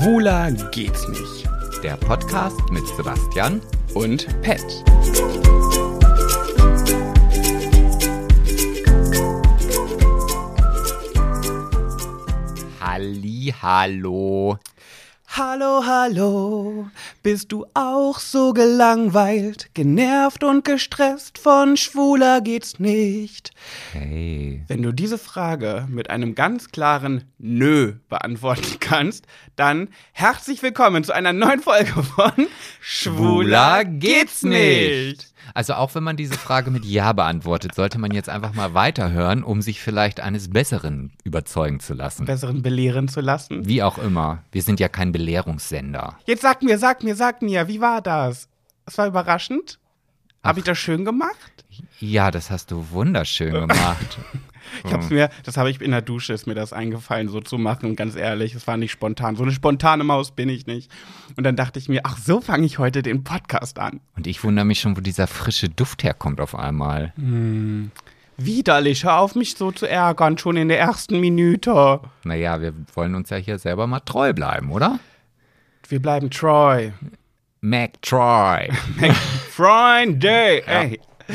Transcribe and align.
Schwuler 0.00 0.50
geht's 0.70 1.06
nicht. 1.08 1.46
Der 1.82 1.94
Podcast 1.98 2.58
mit 2.70 2.86
Sebastian 2.96 3.60
Und 3.92 4.26
Pet. 4.40 4.64
Halli, 12.80 13.52
hallo. 13.60 14.58
Hallo, 15.36 15.82
hallo, 15.84 16.90
bist 17.22 17.52
du 17.52 17.66
auch 17.74 18.18
so 18.18 18.52
gelangweilt, 18.52 19.70
genervt 19.74 20.42
und 20.42 20.64
gestresst 20.64 21.38
von 21.38 21.76
Schwuler 21.76 22.40
geht's 22.40 22.78
nicht? 22.78 23.50
Hey. 23.92 24.62
Wenn 24.68 24.82
du 24.82 24.92
diese 24.92 25.18
Frage 25.18 25.86
mit 25.90 26.08
einem 26.08 26.34
ganz 26.34 26.68
klaren 26.68 27.24
Nö 27.38 27.94
beantworten 28.08 28.78
kannst, 28.80 29.26
dann 29.56 29.88
herzlich 30.12 30.62
willkommen 30.62 31.04
zu 31.04 31.12
einer 31.12 31.32
neuen 31.32 31.60
Folge 31.60 32.02
von 32.02 32.46
Schwuler 32.80 33.84
geht's 33.84 34.42
nicht. 34.42 35.30
Also 35.54 35.74
auch 35.74 35.94
wenn 35.94 36.02
man 36.02 36.16
diese 36.16 36.34
Frage 36.34 36.70
mit 36.70 36.84
Ja 36.84 37.12
beantwortet, 37.12 37.74
sollte 37.74 37.98
man 37.98 38.12
jetzt 38.12 38.28
einfach 38.28 38.52
mal 38.54 38.74
weiterhören, 38.74 39.42
um 39.42 39.62
sich 39.62 39.80
vielleicht 39.80 40.20
eines 40.20 40.50
Besseren 40.50 41.12
überzeugen 41.24 41.80
zu 41.80 41.94
lassen. 41.94 42.24
Besseren 42.26 42.62
belehren 42.62 43.08
zu 43.08 43.20
lassen. 43.20 43.66
Wie 43.66 43.82
auch 43.82 43.98
immer. 43.98 44.42
Wir 44.52 44.62
sind 44.62 44.80
ja 44.80 44.88
kein 44.88 45.12
Belehrungssender. 45.12 46.18
Jetzt 46.26 46.42
sag 46.42 46.62
mir, 46.62 46.78
sag 46.78 47.02
mir, 47.02 47.16
sag 47.16 47.42
mir, 47.42 47.68
wie 47.68 47.80
war 47.80 48.00
das? 48.00 48.48
Es 48.86 48.98
war 48.98 49.06
überraschend. 49.06 49.78
Habe 50.42 50.60
ich 50.60 50.64
das 50.64 50.78
schön 50.78 51.04
gemacht? 51.04 51.64
Ja, 51.98 52.30
das 52.30 52.50
hast 52.50 52.70
du 52.70 52.90
wunderschön 52.90 53.52
gemacht. 53.68 54.18
Ich 54.84 54.92
hab's 54.92 55.10
mir, 55.10 55.30
das 55.44 55.56
habe 55.56 55.70
ich 55.70 55.80
in 55.80 55.90
der 55.90 56.02
Dusche, 56.02 56.32
ist 56.32 56.46
mir 56.46 56.54
das 56.54 56.72
eingefallen, 56.72 57.28
so 57.28 57.40
zu 57.40 57.58
machen. 57.58 57.96
Ganz 57.96 58.16
ehrlich, 58.16 58.54
es 58.54 58.66
war 58.66 58.76
nicht 58.76 58.92
spontan. 58.92 59.36
So 59.36 59.42
eine 59.42 59.52
spontane 59.52 60.04
Maus 60.04 60.30
bin 60.30 60.48
ich 60.48 60.66
nicht. 60.66 60.90
Und 61.36 61.44
dann 61.44 61.56
dachte 61.56 61.78
ich 61.78 61.88
mir, 61.88 62.00
ach, 62.04 62.18
so 62.18 62.40
fange 62.40 62.66
ich 62.66 62.78
heute 62.78 63.02
den 63.02 63.24
Podcast 63.24 63.78
an. 63.78 64.00
Und 64.16 64.26
ich 64.26 64.42
wundere 64.44 64.64
mich 64.64 64.80
schon, 64.80 64.96
wo 64.96 65.00
dieser 65.00 65.26
frische 65.26 65.68
Duft 65.68 66.04
herkommt 66.04 66.40
auf 66.40 66.54
einmal. 66.54 67.12
Widerlich, 68.36 69.04
hör 69.04 69.18
auf, 69.18 69.34
mich 69.34 69.54
so 69.54 69.70
zu 69.70 69.86
ärgern, 69.86 70.38
schon 70.38 70.56
in 70.56 70.68
der 70.68 70.78
ersten 70.80 71.20
Minute. 71.20 72.00
Naja, 72.24 72.60
wir 72.60 72.72
wollen 72.94 73.14
uns 73.14 73.30
ja 73.30 73.36
hier 73.36 73.58
selber 73.58 73.86
mal 73.86 74.00
treu 74.00 74.32
bleiben, 74.32 74.72
oder? 74.72 74.98
Wir 75.88 76.00
bleiben 76.00 76.30
Troy. 76.30 76.92
Mac 77.60 78.00
Troy. 78.00 78.70
Freunde, 79.50 80.66
ey. 80.66 81.00
Ja, 81.28 81.34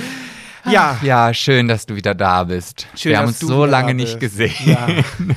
Ja, 0.72 1.34
schön, 1.34 1.68
dass 1.68 1.86
du 1.86 1.96
wieder 1.96 2.16
da 2.16 2.44
bist. 2.44 2.88
schön, 2.96 3.12
wir 3.12 3.18
haben 3.18 3.26
dass 3.28 3.34
uns 3.36 3.40
du 3.40 3.48
so 3.48 3.66
lange 3.66 3.94
nicht 3.94 4.20
gesehen. 4.20 4.54
Ja, 4.66 4.88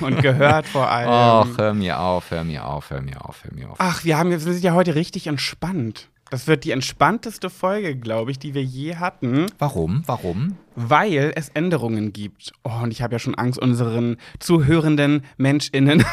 und 0.00 0.22
gehört 0.22 0.66
vor 0.66 0.88
allem. 0.90 1.08
Och, 1.50 1.58
hör 1.58 1.74
mir 1.74 2.00
auf, 2.00 2.30
hör 2.30 2.44
mir 2.44 2.64
auf, 2.66 2.90
hör 2.90 3.00
mir 3.00 3.24
auf, 3.24 3.44
hör 3.44 3.52
mir 3.52 3.70
auf. 3.70 3.76
Ach, 3.78 4.04
wir, 4.04 4.16
haben, 4.18 4.30
wir 4.30 4.38
sind 4.40 4.62
ja 4.62 4.72
heute 4.72 4.94
richtig 4.94 5.26
entspannt. 5.26 6.08
Das 6.30 6.46
wird 6.46 6.64
die 6.64 6.72
entspannteste 6.72 7.48
Folge, 7.48 7.96
glaube 7.96 8.30
ich, 8.30 8.38
die 8.38 8.52
wir 8.52 8.62
je 8.62 8.96
hatten, 8.96 9.46
Warum? 9.58 10.02
Warum? 10.06 10.56
weil 10.76 11.32
es 11.34 11.48
Änderungen 11.48 12.12
gibt. 12.12 12.52
Oh, 12.64 12.82
und 12.82 12.90
ich 12.90 13.00
habe 13.02 13.14
ja 13.14 13.18
schon 13.18 13.34
Angst, 13.34 13.58
unseren 13.58 14.16
zuhörenden 14.38 15.24
MenschInnen. 15.38 16.04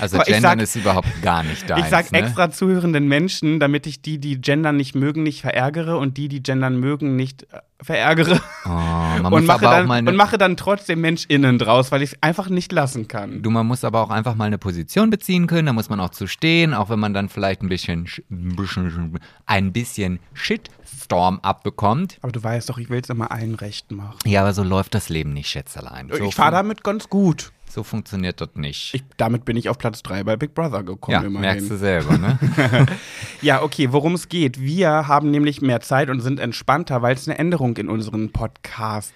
Also 0.00 0.16
Aber 0.16 0.24
Gendern 0.24 0.58
sag- 0.58 0.62
ist 0.62 0.76
überhaupt 0.76 1.22
gar 1.22 1.42
nicht 1.42 1.68
deins, 1.68 1.82
ich 1.84 1.90
sag 1.90 2.12
ne? 2.12 2.18
extra 2.18 2.50
zuhörenden 2.50 3.06
Menschen, 3.08 3.60
damit 3.60 3.86
ich 3.86 4.00
die, 4.02 4.18
die 4.18 4.40
gendern 4.40 4.76
nicht 4.76 4.94
mögen, 4.94 5.22
nicht 5.22 5.42
verärgere 5.42 5.98
und 5.98 6.16
die, 6.16 6.28
die 6.28 6.42
gendern 6.42 6.78
mögen, 6.80 7.14
nicht 7.16 7.42
äh, 7.52 7.58
verärgere. 7.80 8.40
Oh, 8.64 8.68
man 8.68 9.26
und, 9.26 9.30
muss 9.32 9.44
mache 9.44 9.66
aber 9.66 9.68
auch 9.68 9.78
dann, 9.80 9.88
mal 9.88 9.98
und 10.00 10.08
eine, 10.08 10.16
mache 10.16 10.38
dann 10.38 10.56
trotzdem 10.56 11.00
MenschInnen 11.02 11.58
draus, 11.58 11.92
weil 11.92 12.02
ich 12.02 12.12
es 12.14 12.22
einfach 12.22 12.48
nicht 12.48 12.72
lassen 12.72 13.06
kann. 13.08 13.42
du, 13.42 13.50
man 13.50 13.66
muss 13.66 13.84
aber 13.84 14.00
auch 14.02 14.10
einfach 14.10 14.34
mal 14.34 14.44
eine 14.46 14.58
Position 14.58 15.10
beziehen 15.10 15.46
können, 15.46 15.66
da 15.66 15.72
muss 15.72 15.88
man 15.90 16.00
auch 16.00 16.10
zu 16.10 16.26
stehen, 16.26 16.72
auch 16.74 16.88
wenn 16.88 16.98
man 17.00 17.12
dann 17.14 17.28
vielleicht 17.28 17.62
ein 17.62 17.68
bisschen, 17.68 18.06
sch- 18.06 18.22
ein 18.30 18.56
bisschen, 18.56 19.18
ein 19.46 19.72
bisschen 19.72 20.18
Shitstorm 20.32 21.40
abbekommt. 21.40 22.18
Aber 22.22 22.32
du 22.32 22.42
weißt 22.42 22.68
doch, 22.70 22.78
ich 22.78 22.88
will 22.90 23.00
es 23.02 23.10
immer 23.10 23.30
allen 23.30 23.54
recht 23.56 23.90
machen. 23.92 24.16
Ja, 24.24 24.40
aber 24.42 24.52
so 24.54 24.62
läuft 24.62 24.94
das 24.94 25.08
Leben 25.08 25.32
nicht, 25.32 25.48
Schätzelein. 25.48 26.08
So, 26.12 26.24
ich 26.24 26.34
fahre 26.34 26.52
damit 26.52 26.82
ganz 26.84 27.08
gut. 27.08 27.52
So 27.72 27.82
funktioniert 27.82 28.40
das 28.40 28.50
nicht. 28.54 28.94
Ich, 28.94 29.02
damit 29.16 29.44
bin 29.44 29.56
ich 29.56 29.68
auf 29.68 29.78
Platz 29.78 30.02
3 30.02 30.24
bei 30.24 30.36
Big 30.36 30.54
Brother 30.54 30.82
gekommen. 30.82 31.14
ja, 31.14 31.20
immerhin. 31.20 31.40
merkst 31.40 31.70
du 31.70 31.76
selber, 31.76 32.18
ne? 32.18 32.38
Ja, 33.40 33.62
okay, 33.62 33.92
worum 33.92 34.14
es 34.14 34.28
geht. 34.28 34.60
Wir 34.60 35.08
haben 35.08 35.30
nämlich 35.30 35.62
mehr 35.62 35.80
Zeit 35.80 36.10
und 36.10 36.20
sind 36.20 36.38
entspannter, 36.38 37.02
weil 37.02 37.14
es 37.14 37.26
eine 37.26 37.38
Änderung 37.38 37.76
in 37.76 37.88
unseren 37.88 38.30
Podcasts, 38.30 39.12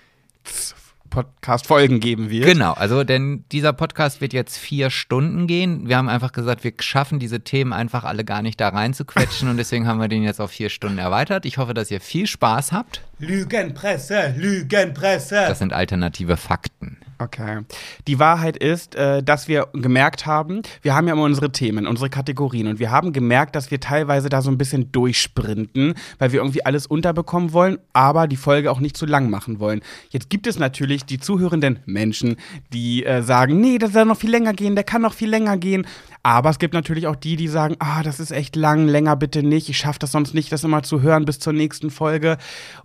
Podcast-Folgen 1.11 2.01
geben 2.01 2.31
wird. 2.31 2.47
Genau, 2.47 2.73
also 2.73 3.05
denn 3.05 3.45
dieser 3.53 3.73
Podcast 3.73 4.21
wird 4.21 4.33
jetzt 4.33 4.59
vier 4.59 4.91
Stunden 4.91 5.47
gehen. 5.47 5.89
Wir 5.89 5.97
haben 5.97 6.09
einfach 6.09 6.33
gesagt, 6.33 6.65
wir 6.65 6.73
schaffen 6.81 7.19
diese 7.19 7.41
Themen 7.41 7.73
einfach 7.73 8.05
alle 8.05 8.25
gar 8.25 8.43
nicht 8.43 8.61
da 8.61 8.69
rein 8.69 8.95
zu 8.95 9.05
quetschen 9.05 9.49
und 9.49 9.57
deswegen 9.57 9.87
haben 9.87 10.01
wir 10.01 10.09
den 10.09 10.23
jetzt 10.23 10.41
auf 10.41 10.51
vier 10.51 10.69
Stunden 10.69 10.99
erweitert. 10.99 11.47
Ich 11.47 11.59
hoffe, 11.59 11.75
dass 11.75 11.91
ihr 11.91 12.01
viel 12.01 12.27
Spaß 12.27 12.73
habt. 12.73 13.03
Lügenpresse, 13.19 14.35
Lügenpresse. 14.37 15.37
Das 15.37 15.59
sind 15.59 15.73
alternative 15.73 16.37
Fakten. 16.37 16.99
Okay. 17.19 17.63
Die 18.07 18.19
Wahrheit 18.19 18.59
ist, 18.59 18.95
äh, 18.95 19.23
dass 19.23 19.49
wir 19.49 19.69
gemerkt 19.73 20.27
haben, 20.27 20.61
wir 20.83 20.95
haben 20.95 21.07
ja 21.07 21.15
immer 21.15 21.23
unsere 21.23 21.51
Themen, 21.51 21.87
unsere 21.87 22.11
Kategorien 22.11 22.67
und 22.67 22.79
wir 22.79 22.91
haben 22.91 23.15
gemerkt, 23.15 23.57
dass 23.57 23.71
wir 23.71 23.81
teilweise 23.81 24.29
da 24.29 24.43
so 24.43 24.51
ein 24.51 24.59
bisschen 24.59 24.93
durchsprinten, 24.93 25.95
weil 26.19 26.33
wir 26.33 26.41
irgendwie 26.41 26.67
alles 26.67 26.87
unterbekommen 26.87 27.55
wollen, 27.55 27.79
aber 27.95 28.29
die 28.29 28.37
Folge 28.37 28.71
auch 28.71 28.81
nicht 28.81 28.99
zu 28.99 29.07
lang 29.07 29.31
machen 29.31 29.61
wollen. 29.61 29.81
Jetzt 30.11 30.29
gibt 30.29 30.47
es 30.47 30.59
natürlich 30.59 31.07
die 31.07 31.19
zuhörenden 31.19 31.79
Menschen, 31.87 32.37
die 32.75 33.07
äh, 33.07 33.23
sagen, 33.23 33.61
nee, 33.61 33.79
das 33.79 33.95
soll 33.95 34.05
noch 34.05 34.19
viel 34.19 34.31
länger 34.31 34.53
gehen, 34.53 34.75
der 34.75 34.85
kann 34.85 35.01
noch 35.01 35.15
viel 35.15 35.31
länger 35.31 35.57
gehen. 35.57 35.87
Aber 36.23 36.51
es 36.51 36.59
gibt 36.59 36.75
natürlich 36.75 37.07
auch 37.07 37.17
die, 37.17 37.37
die 37.37 37.49
sagen, 37.49 37.77
ah, 37.79 38.03
das 38.03 38.21
ist 38.21 38.33
echt 38.33 38.57
lang, 38.57 38.89
länger 38.89 39.17
bitte 39.17 39.43
nicht, 39.43 39.71
ich 39.71 39.79
schaffe 39.79 40.01
das 40.01 40.13
sonst 40.13 40.35
nicht, 40.35 40.53
das 40.53 40.65
immer 40.65 40.83
zu 40.83 41.01
hören 41.01 41.25
bis 41.25 41.39
zur 41.39 41.53
nächsten 41.53 41.89
Folge. 41.89 42.37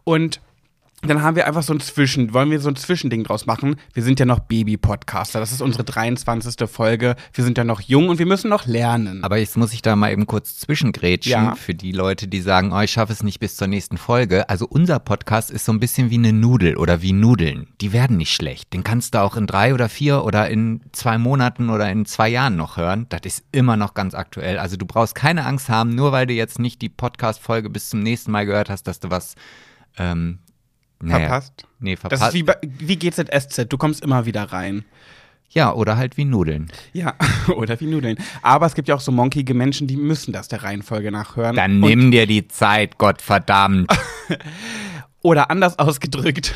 Und 0.03 0.20
dann 1.09 1.23
haben 1.23 1.35
wir 1.35 1.47
einfach 1.47 1.63
so 1.63 1.73
ein 1.73 1.79
Zwischen, 1.79 2.33
wollen 2.33 2.51
wir 2.51 2.59
so 2.59 2.69
ein 2.69 2.75
Zwischending 2.75 3.23
draus 3.23 3.45
machen? 3.47 3.75
Wir 3.93 4.03
sind 4.03 4.19
ja 4.19 4.25
noch 4.25 4.39
Baby-Podcaster. 4.39 5.39
Das 5.39 5.51
ist 5.51 5.61
unsere 5.61 5.83
23. 5.83 6.69
Folge. 6.69 7.15
Wir 7.33 7.43
sind 7.43 7.57
ja 7.57 7.63
noch 7.63 7.81
jung 7.81 8.09
und 8.09 8.19
wir 8.19 8.25
müssen 8.27 8.49
noch 8.49 8.67
lernen. 8.67 9.23
Aber 9.23 9.37
jetzt 9.37 9.57
muss 9.57 9.73
ich 9.73 9.81
da 9.81 9.95
mal 9.95 10.11
eben 10.11 10.27
kurz 10.27 10.59
zwischengrätschen 10.59 11.31
Ja. 11.31 11.55
für 11.55 11.73
die 11.73 11.91
Leute, 11.91 12.27
die 12.27 12.41
sagen, 12.41 12.71
oh, 12.71 12.79
ich 12.81 12.91
schaffe 12.91 13.13
es 13.13 13.23
nicht 13.23 13.39
bis 13.39 13.55
zur 13.55 13.67
nächsten 13.67 13.97
Folge. 13.97 14.47
Also 14.49 14.67
unser 14.67 14.99
Podcast 14.99 15.49
ist 15.49 15.65
so 15.65 15.71
ein 15.71 15.79
bisschen 15.79 16.09
wie 16.11 16.15
eine 16.15 16.33
Nudel 16.33 16.77
oder 16.77 17.01
wie 17.01 17.13
Nudeln. 17.13 17.67
Die 17.81 17.93
werden 17.93 18.17
nicht 18.17 18.33
schlecht. 18.33 18.71
Den 18.73 18.83
kannst 18.83 19.15
du 19.15 19.21
auch 19.21 19.35
in 19.35 19.47
drei 19.47 19.73
oder 19.73 19.89
vier 19.89 20.23
oder 20.23 20.49
in 20.49 20.81
zwei 20.91 21.17
Monaten 21.17 21.69
oder 21.69 21.89
in 21.91 22.05
zwei 22.05 22.29
Jahren 22.29 22.55
noch 22.55 22.77
hören. 22.77 23.07
Das 23.09 23.21
ist 23.25 23.43
immer 23.51 23.75
noch 23.75 23.93
ganz 23.95 24.13
aktuell. 24.13 24.59
Also 24.59 24.77
du 24.77 24.85
brauchst 24.85 25.15
keine 25.15 25.45
Angst 25.45 25.69
haben, 25.69 25.95
nur 25.95 26.11
weil 26.11 26.27
du 26.27 26.33
jetzt 26.33 26.59
nicht 26.59 26.81
die 26.81 26.89
Podcast-Folge 26.89 27.69
bis 27.69 27.89
zum 27.89 28.01
nächsten 28.01 28.31
Mal 28.31 28.45
gehört 28.45 28.69
hast, 28.69 28.83
dass 28.83 28.99
du 28.99 29.09
was 29.09 29.35
ähm, 29.97 30.39
naja, 31.01 31.27
Verpasst? 31.27 31.65
Nee, 31.79 31.93
Das 31.95 32.01
verpasst. 32.01 32.23
ist 32.29 32.33
wie, 32.33 32.43
bei, 32.43 32.55
wie 32.61 32.95
GZSZ. 32.97 33.65
Du 33.69 33.77
kommst 33.77 34.03
immer 34.03 34.25
wieder 34.25 34.43
rein. 34.43 34.85
ja, 35.49 35.73
oder 35.73 35.97
halt 35.97 36.15
wie 36.17 36.25
Nudeln. 36.25 36.71
Ja, 36.93 37.15
oder 37.55 37.79
wie 37.79 37.87
Nudeln. 37.87 38.17
Aber 38.41 38.65
es 38.67 38.73
gibt 38.75 38.87
ja 38.87 38.95
auch 38.95 39.01
so 39.01 39.11
monkige 39.11 39.53
Menschen, 39.53 39.87
die 39.87 39.97
müssen 39.97 40.31
das 40.31 40.47
der 40.47 40.63
Reihenfolge 40.63 41.11
nachhören. 41.11 41.55
Dann 41.55 41.79
nimm 41.79 42.11
dir 42.11 42.25
die 42.27 42.47
Zeit, 42.47 42.97
Gottverdammt. 42.97 43.91
Oder 45.21 45.51
anders 45.51 45.77
ausgedrückt, 45.79 46.55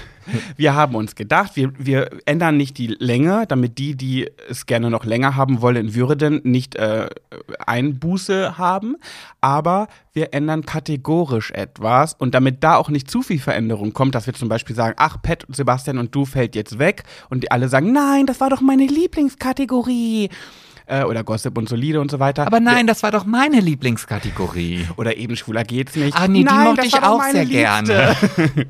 wir 0.58 0.74
haben 0.74 0.96
uns 0.96 1.16
gedacht, 1.16 1.56
wir, 1.56 1.72
wir 1.78 2.10
ändern 2.26 2.58
nicht 2.58 2.78
die 2.78 2.88
Länge, 2.88 3.46
damit 3.48 3.78
die, 3.78 3.96
die 3.96 4.30
es 4.50 4.66
gerne 4.66 4.90
noch 4.90 5.06
länger 5.06 5.36
haben 5.36 5.62
wollen 5.62 5.94
würden, 5.94 6.42
nicht 6.44 6.76
äh, 6.76 7.08
Einbuße 7.66 8.58
haben. 8.58 8.96
Aber 9.42 9.88
wir 10.14 10.34
ändern 10.34 10.66
kategorisch 10.66 11.52
etwas 11.52 12.14
und 12.16 12.34
damit 12.34 12.64
da 12.64 12.76
auch 12.76 12.90
nicht 12.90 13.10
zu 13.10 13.22
viel 13.22 13.40
Veränderung 13.40 13.94
kommt, 13.94 14.16
dass 14.16 14.26
wir 14.26 14.34
zum 14.34 14.50
Beispiel 14.50 14.76
sagen, 14.76 14.96
ach, 14.98 15.22
Pat 15.22 15.46
Sebastian 15.50 16.00
und 16.00 16.16
du 16.16 16.26
fällt 16.26 16.56
jetzt 16.56 16.80
weg 16.80 17.04
und 17.30 17.44
die 17.44 17.52
alle 17.52 17.70
sagen, 17.70 17.92
nein, 17.92 18.26
das 18.26 18.40
war 18.40 18.50
doch 18.50 18.62
meine 18.62 18.88
Lieblingskategorie. 18.88 20.30
Äh, 20.88 21.04
oder 21.04 21.24
Gossip 21.24 21.58
und 21.58 21.68
Solide 21.68 22.00
und 22.00 22.12
so 22.12 22.20
weiter. 22.20 22.46
Aber 22.46 22.60
nein, 22.60 22.86
das 22.86 23.02
war 23.02 23.12
doch 23.12 23.26
meine 23.26 23.60
Lieblingskategorie. 23.60 24.88
Oder 24.98 25.18
eben 25.18 25.36
schwuler 25.36 25.64
geht's 25.64 25.96
nicht. 25.96 26.16
Ah, 26.16 26.28
nee, 26.28 26.40
die 26.40 26.44
Nein, 26.44 26.64
mochte 26.66 26.82
das 26.82 26.88
ich 26.88 27.02
auch 27.02 27.24
sehr 27.24 27.46
Liebste. 27.46 28.16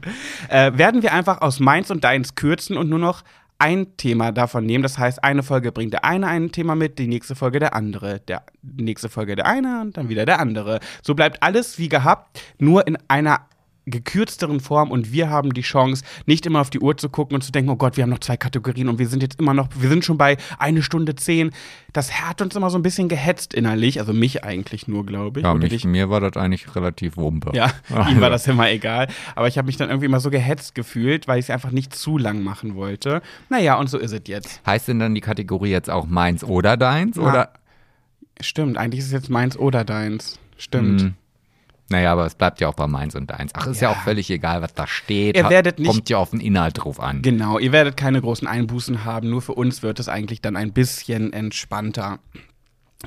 äh, 0.49 0.77
werden 0.77 1.03
wir 1.03 1.13
einfach 1.13 1.41
aus 1.41 1.59
meins 1.59 1.91
und 1.91 2.03
deins 2.03 2.35
kürzen 2.35 2.77
und 2.77 2.89
nur 2.89 2.99
noch 2.99 3.23
ein 3.57 3.97
Thema 3.97 4.31
davon 4.31 4.65
nehmen. 4.65 4.83
Das 4.83 4.97
heißt, 4.97 5.23
eine 5.23 5.43
Folge 5.43 5.71
bringt 5.71 5.93
der 5.93 6.05
eine 6.05 6.27
ein 6.27 6.51
Thema 6.51 6.75
mit, 6.75 6.99
die 6.99 7.07
nächste 7.07 7.35
Folge 7.35 7.59
der 7.59 7.73
andere, 7.73 8.19
der 8.19 8.43
die 8.61 8.83
nächste 8.83 9.09
Folge 9.09 9.35
der 9.35 9.45
eine 9.45 9.81
und 9.81 9.97
dann 9.97 10.09
wieder 10.09 10.25
der 10.25 10.39
andere. 10.39 10.79
So 11.01 11.15
bleibt 11.15 11.41
alles 11.41 11.79
wie 11.79 11.89
gehabt, 11.89 12.41
nur 12.59 12.85
in 12.87 12.97
einer 13.07 13.41
gekürzteren 13.85 14.59
Form 14.59 14.91
und 14.91 15.11
wir 15.11 15.29
haben 15.29 15.53
die 15.53 15.61
Chance, 15.61 16.03
nicht 16.25 16.45
immer 16.45 16.61
auf 16.61 16.69
die 16.69 16.79
Uhr 16.79 16.97
zu 16.97 17.09
gucken 17.09 17.35
und 17.35 17.41
zu 17.41 17.51
denken, 17.51 17.69
oh 17.69 17.75
Gott, 17.75 17.97
wir 17.97 18.03
haben 18.03 18.09
noch 18.09 18.19
zwei 18.19 18.37
Kategorien 18.37 18.89
und 18.89 18.99
wir 18.99 19.07
sind 19.07 19.21
jetzt 19.21 19.39
immer 19.39 19.53
noch, 19.53 19.69
wir 19.77 19.89
sind 19.89 20.03
schon 20.03 20.17
bei 20.17 20.37
eine 20.57 20.81
Stunde 20.81 21.15
zehn. 21.15 21.51
Das 21.93 22.21
hat 22.21 22.41
uns 22.41 22.55
immer 22.55 22.69
so 22.69 22.77
ein 22.77 22.81
bisschen 22.81 23.07
gehetzt 23.07 23.53
innerlich, 23.53 23.99
also 23.99 24.11
mich 24.11 24.43
eigentlich 24.43 24.87
nur, 24.87 25.05
glaube 25.05 25.39
ich. 25.39 25.45
Ja, 25.45 25.53
mich, 25.53 25.69
dich? 25.69 25.85
mir 25.85 26.09
war 26.09 26.19
das 26.19 26.35
eigentlich 26.35 26.75
relativ 26.75 27.17
wumpe. 27.17 27.51
Ja, 27.53 27.71
Also, 27.89 28.11
ihm 28.11 28.21
war 28.21 28.29
das 28.29 28.47
immer 28.47 28.69
egal. 28.69 29.07
Aber 29.35 29.47
ich 29.47 29.57
habe 29.57 29.67
mich 29.67 29.77
dann 29.77 29.89
irgendwie 29.89 30.07
immer 30.07 30.19
so 30.19 30.29
gehetzt 30.29 30.75
gefühlt, 30.75 31.27
weil 31.27 31.39
ich 31.39 31.45
es 31.45 31.49
einfach 31.49 31.71
nicht 31.71 31.95
zu 31.95 32.17
lang 32.17 32.43
machen 32.43 32.75
wollte. 32.75 33.21
Naja, 33.49 33.75
und 33.75 33.89
so 33.89 33.97
ist 33.97 34.11
es 34.11 34.21
jetzt. 34.25 34.61
Heißt 34.65 34.87
denn 34.87 34.99
dann 34.99 35.15
die 35.15 35.21
Kategorie 35.21 35.69
jetzt 35.69 35.89
auch 35.89 36.07
meins 36.07 36.43
oder 36.43 36.75
deins? 36.75 37.17
Na, 37.17 37.23
Oder? 37.23 37.53
Stimmt, 38.41 38.77
eigentlich 38.77 38.99
ist 38.99 39.07
es 39.07 39.13
jetzt 39.13 39.29
meins 39.29 39.57
oder 39.57 39.85
deins. 39.85 40.39
Stimmt. 40.57 41.01
Hm. 41.01 41.13
Naja, 41.89 42.11
aber 42.13 42.25
es 42.25 42.33
bleibt 42.35 42.59
ja 42.61 42.67
auch 42.67 42.73
bei 42.73 42.87
meins 42.87 43.13
und 43.15 43.29
deins. 43.29 43.51
Ach, 43.53 43.67
ist 43.67 43.79
ja, 43.79 43.91
Ja. 43.91 43.95
auch 43.97 44.01
völlig 44.03 44.29
egal, 44.31 44.61
was 44.63 44.73
da 44.73 44.87
steht. 44.87 45.37
Ihr 45.37 45.49
werdet 45.49 45.77
nicht- 45.79 45.87
Kommt 45.91 46.09
ja 46.09 46.17
auf 46.17 46.31
den 46.31 46.39
Inhalt 46.39 46.83
drauf 46.83 46.99
an. 46.99 47.21
Genau, 47.21 47.59
ihr 47.59 47.71
werdet 47.71 47.95
keine 47.95 48.21
großen 48.21 48.47
Einbußen 48.47 49.05
haben, 49.05 49.29
nur 49.29 49.41
für 49.43 49.53
uns 49.53 49.83
wird 49.83 49.99
es 49.99 50.09
eigentlich 50.09 50.41
dann 50.41 50.55
ein 50.55 50.73
bisschen 50.73 51.31
entspannter. 51.31 52.19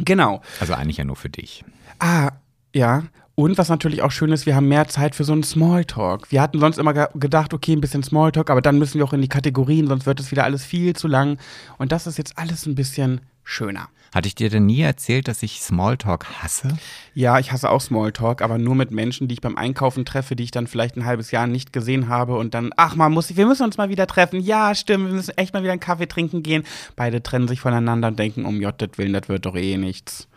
Genau. 0.04 0.42
Also 0.60 0.74
eigentlich 0.74 0.98
ja 0.98 1.04
nur 1.04 1.16
für 1.16 1.28
dich. 1.28 1.64
Ah, 1.98 2.30
ja. 2.74 3.02
Und 3.34 3.56
was 3.56 3.68
natürlich 3.68 4.02
auch 4.02 4.10
schön 4.10 4.32
ist, 4.32 4.46
wir 4.46 4.56
haben 4.56 4.66
mehr 4.68 4.88
Zeit 4.88 5.14
für 5.14 5.22
so 5.24 5.32
einen 5.32 5.44
Smalltalk. 5.44 6.30
Wir 6.32 6.42
hatten 6.42 6.58
sonst 6.58 6.78
immer 6.78 6.92
ge 6.92 7.06
gedacht, 7.14 7.54
okay, 7.54 7.72
ein 7.72 7.80
bisschen 7.80 8.02
Smalltalk, 8.02 8.50
aber 8.50 8.60
dann 8.60 8.78
müssen 8.78 8.98
wir 8.98 9.04
auch 9.04 9.12
in 9.12 9.22
die 9.22 9.28
Kategorien, 9.28 9.86
sonst 9.86 10.06
wird 10.06 10.18
es 10.18 10.30
wieder 10.32 10.42
alles 10.44 10.64
viel 10.64 10.94
zu 10.96 11.06
lang. 11.06 11.38
Und 11.78 11.92
das 11.92 12.06
ist 12.08 12.18
jetzt 12.18 12.36
alles 12.36 12.66
ein 12.66 12.74
bisschen 12.74 13.20
schöner. 13.48 13.88
Hatte 14.14 14.28
ich 14.28 14.34
dir 14.34 14.48
denn 14.48 14.66
nie 14.66 14.80
erzählt, 14.80 15.28
dass 15.28 15.42
ich 15.42 15.60
Smalltalk 15.60 16.26
hasse? 16.42 16.76
Ja, 17.14 17.38
ich 17.38 17.52
hasse 17.52 17.70
auch 17.70 17.80
Smalltalk, 17.80 18.42
aber 18.42 18.58
nur 18.58 18.74
mit 18.74 18.90
Menschen, 18.90 19.28
die 19.28 19.34
ich 19.34 19.40
beim 19.40 19.56
Einkaufen 19.56 20.04
treffe, 20.04 20.34
die 20.36 20.44
ich 20.44 20.50
dann 20.50 20.66
vielleicht 20.66 20.96
ein 20.96 21.04
halbes 21.04 21.30
Jahr 21.30 21.46
nicht 21.46 21.72
gesehen 21.72 22.08
habe 22.08 22.36
und 22.36 22.54
dann, 22.54 22.70
ach 22.76 22.94
man 22.94 23.12
muss, 23.12 23.36
wir 23.36 23.46
müssen 23.46 23.64
uns 23.64 23.76
mal 23.76 23.90
wieder 23.90 24.06
treffen. 24.06 24.40
Ja, 24.40 24.74
stimmt, 24.74 25.06
wir 25.06 25.14
müssen 25.14 25.36
echt 25.36 25.52
mal 25.52 25.62
wieder 25.62 25.72
einen 25.72 25.80
Kaffee 25.80 26.08
trinken 26.08 26.42
gehen. 26.42 26.64
Beide 26.96 27.22
trennen 27.22 27.48
sich 27.48 27.60
voneinander 27.60 28.08
und 28.08 28.18
denken, 28.18 28.44
um 28.44 28.60
Jottet 28.60 28.98
willen, 28.98 29.12
das 29.12 29.28
wird 29.28 29.46
doch 29.46 29.56
eh 29.56 29.76
nichts. 29.76 30.28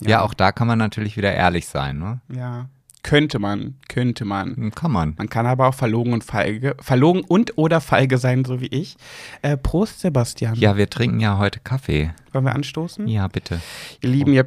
Ja. 0.00 0.22
auch 0.22 0.34
da 0.34 0.50
kann 0.50 0.66
man 0.66 0.78
natürlich 0.78 1.16
wieder 1.16 1.32
ehrlich 1.32 1.66
sein, 1.68 1.98
ne? 1.98 2.20
Ja. 2.34 2.68
Könnte 3.02 3.38
man, 3.40 3.74
könnte 3.88 4.24
man. 4.24 4.56
Hm, 4.56 4.74
Kann 4.74 4.92
man. 4.92 5.14
Man 5.18 5.28
kann 5.28 5.44
aber 5.46 5.66
auch 5.68 5.74
verlogen 5.74 6.12
und 6.12 6.22
feige, 6.22 6.76
verlogen 6.80 7.22
und 7.22 7.58
oder 7.58 7.80
feige 7.80 8.16
sein, 8.18 8.44
so 8.44 8.60
wie 8.60 8.66
ich. 8.68 8.96
Äh, 9.42 9.56
Prost, 9.56 10.00
Sebastian. 10.00 10.54
Ja, 10.54 10.76
wir 10.76 10.88
trinken 10.88 11.18
ja 11.18 11.36
heute 11.38 11.58
Kaffee. 11.60 12.12
Wollen 12.32 12.44
wir 12.44 12.54
anstoßen? 12.54 13.08
Ja, 13.08 13.26
bitte. 13.26 13.60
Ihr 14.02 14.08
Lieben, 14.10 14.32
ihr, 14.32 14.46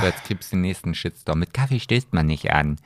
So, 0.00 0.06
jetzt 0.06 0.26
gibt's 0.26 0.50
den 0.50 0.62
nächsten 0.62 0.94
Shitstorm. 0.94 1.38
Mit 1.40 1.52
Kaffee 1.52 1.78
stößt 1.78 2.14
man 2.14 2.24
nicht 2.26 2.50
an. 2.52 2.76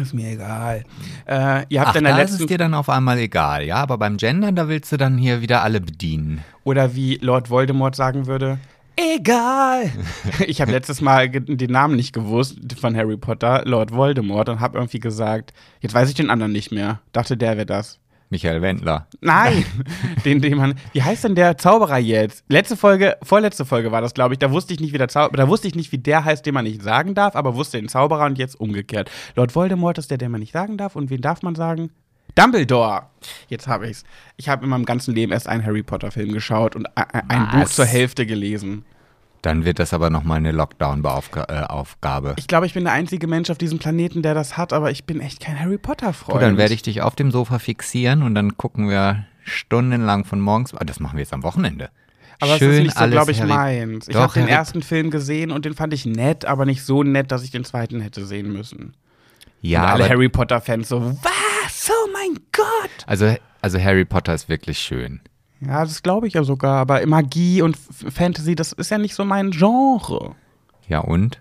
ist 0.00 0.14
mir 0.14 0.30
egal. 0.30 0.84
Äh, 1.26 1.64
ihr 1.68 1.80
habt 1.80 1.90
Ach, 1.90 1.96
in 1.96 2.04
der 2.04 2.12
da 2.14 2.18
ist 2.22 2.30
letzten, 2.30 2.44
es 2.44 2.48
dir 2.48 2.58
dann 2.58 2.74
auf 2.74 2.88
einmal 2.88 3.18
egal, 3.18 3.64
ja? 3.64 3.76
Aber 3.76 3.98
beim 3.98 4.16
Gendern, 4.16 4.54
da 4.54 4.68
willst 4.68 4.92
du 4.92 4.96
dann 4.96 5.18
hier 5.18 5.40
wieder 5.42 5.62
alle 5.64 5.80
bedienen. 5.80 6.44
oder 6.62 6.94
wie 6.94 7.16
Lord 7.16 7.50
Voldemort 7.50 7.96
sagen 7.96 8.26
würde, 8.26 8.58
egal. 8.98 9.90
ich 10.46 10.60
habe 10.60 10.72
letztes 10.72 11.00
Mal 11.00 11.28
den 11.30 11.70
Namen 11.70 11.96
nicht 11.96 12.12
gewusst 12.12 12.58
von 12.80 12.96
Harry 12.96 13.16
Potter, 13.16 13.62
Lord 13.64 13.92
Voldemort, 13.92 14.48
und 14.48 14.60
habe 14.60 14.78
irgendwie 14.78 15.00
gesagt, 15.00 15.52
jetzt 15.80 15.94
weiß 15.94 16.08
ich 16.08 16.14
den 16.14 16.30
anderen 16.30 16.52
nicht 16.52 16.72
mehr. 16.72 17.00
Dachte, 17.12 17.36
der 17.36 17.56
wäre 17.56 17.66
das. 17.66 18.00
Michael 18.30 18.60
Wendler. 18.60 19.06
Nein, 19.20 19.64
den, 20.24 20.40
den 20.40 20.58
man. 20.58 20.74
Wie 20.92 21.02
heißt 21.02 21.24
denn 21.24 21.34
der 21.34 21.56
Zauberer 21.56 21.98
jetzt? 21.98 22.44
Letzte 22.48 22.76
Folge, 22.76 23.16
vorletzte 23.22 23.64
Folge 23.64 23.90
war 23.90 24.00
das, 24.00 24.14
glaube 24.14 24.34
ich. 24.34 24.38
Da 24.38 24.50
wusste 24.50 24.74
ich 24.74 24.80
nicht, 24.80 24.92
wie 24.92 24.98
der 24.98 25.08
Zauberer, 25.08 25.36
da 25.36 25.48
wusste 25.48 25.68
ich 25.68 25.74
nicht, 25.74 25.92
wie 25.92 25.98
der 25.98 26.24
heißt, 26.24 26.44
den 26.44 26.54
man 26.54 26.64
nicht 26.64 26.82
sagen 26.82 27.14
darf, 27.14 27.36
aber 27.36 27.54
wusste 27.54 27.78
den 27.78 27.88
Zauberer 27.88 28.26
und 28.26 28.38
jetzt 28.38 28.60
umgekehrt. 28.60 29.10
Lord 29.34 29.54
Voldemort 29.54 29.98
ist 29.98 30.10
der, 30.10 30.18
den 30.18 30.30
man 30.30 30.40
nicht 30.40 30.52
sagen 30.52 30.76
darf. 30.76 30.96
Und 30.96 31.10
wen 31.10 31.22
darf 31.22 31.42
man 31.42 31.54
sagen? 31.54 31.90
Dumbledore. 32.38 33.02
Jetzt 33.48 33.66
habe 33.66 33.88
ich's. 33.88 34.04
Ich 34.36 34.48
habe 34.48 34.64
in 34.64 34.70
meinem 34.70 34.84
ganzen 34.84 35.14
Leben 35.14 35.32
erst 35.32 35.48
einen 35.48 35.64
Harry 35.64 35.82
Potter 35.82 36.10
Film 36.10 36.32
geschaut 36.32 36.76
und 36.76 36.86
ein, 36.96 37.48
Was? 37.52 37.60
Buch 37.60 37.68
zur 37.74 37.84
Hälfte 37.86 38.26
gelesen. 38.26 38.84
Dann 39.42 39.64
wird 39.64 39.78
das 39.78 39.94
aber 39.94 40.10
nochmal 40.10 40.38
eine 40.38 40.50
Lockdown-Aufgabe. 40.52 42.34
Ich 42.38 42.48
glaube, 42.48 42.66
ich 42.66 42.74
bin 42.74 42.84
der 42.84 42.92
einzige 42.92 43.26
Mensch 43.26 43.50
auf 43.50 43.58
diesem 43.58 43.78
Planeten, 43.78 44.22
der 44.22 44.34
das 44.34 44.56
hat, 44.56 44.72
aber 44.72 44.90
ich 44.90 45.04
bin 45.04 45.20
echt 45.20 45.40
kein 45.40 45.58
Harry 45.58 45.78
Potter-Freund. 45.78 46.42
Dann 46.42 46.56
werde 46.56 46.74
ich 46.74 46.82
dich 46.82 47.02
auf 47.02 47.14
dem 47.14 47.30
Sofa 47.30 47.58
fixieren 47.58 48.22
und 48.22 48.34
dann 48.34 48.56
gucken 48.56 48.88
wir 48.88 49.26
stundenlang 49.44 50.24
von 50.24 50.40
morgens. 50.40 50.74
Ah, 50.74 50.84
das 50.84 51.00
machen 51.00 51.16
wir 51.16 51.22
jetzt 51.22 51.32
am 51.32 51.42
Wochenende. 51.44 51.90
Aber 52.40 52.56
Schön 52.58 52.70
ist 52.72 52.82
nicht 52.82 52.98
so, 52.98 53.06
glaube 53.08 53.32
ich, 53.32 53.40
Harry- 53.40 53.48
meins. 53.48 54.08
Ich 54.08 54.16
habe 54.16 54.32
den 54.32 54.48
ersten 54.48 54.82
Film 54.82 55.10
gesehen 55.10 55.50
und 55.50 55.64
den 55.64 55.74
fand 55.74 55.92
ich 55.92 56.06
nett, 56.06 56.44
aber 56.44 56.66
nicht 56.66 56.84
so 56.84 57.02
nett, 57.02 57.32
dass 57.32 57.42
ich 57.42 57.50
den 57.50 57.64
zweiten 57.64 58.00
hätte 58.00 58.24
sehen 58.26 58.52
müssen. 58.52 58.94
Ja, 59.60 59.82
und 59.82 59.88
alle 59.88 60.08
Harry 60.08 60.28
Potter-Fans 60.28 60.88
so, 60.88 61.16
was? 61.22 61.90
Oh 61.90 62.08
mein 62.12 62.38
Gott! 62.52 62.90
also, 63.06 63.34
also 63.60 63.80
Harry 63.80 64.04
Potter 64.04 64.34
ist 64.34 64.48
wirklich 64.48 64.78
schön. 64.78 65.20
Ja, 65.60 65.84
das 65.84 66.02
glaube 66.02 66.28
ich 66.28 66.34
ja 66.34 66.44
sogar, 66.44 66.76
aber 66.76 67.04
Magie 67.06 67.62
und 67.62 67.76
Fantasy, 67.76 68.54
das 68.54 68.72
ist 68.72 68.90
ja 68.90 68.98
nicht 68.98 69.14
so 69.14 69.24
mein 69.24 69.50
Genre. 69.50 70.36
Ja, 70.86 71.00
und? 71.00 71.40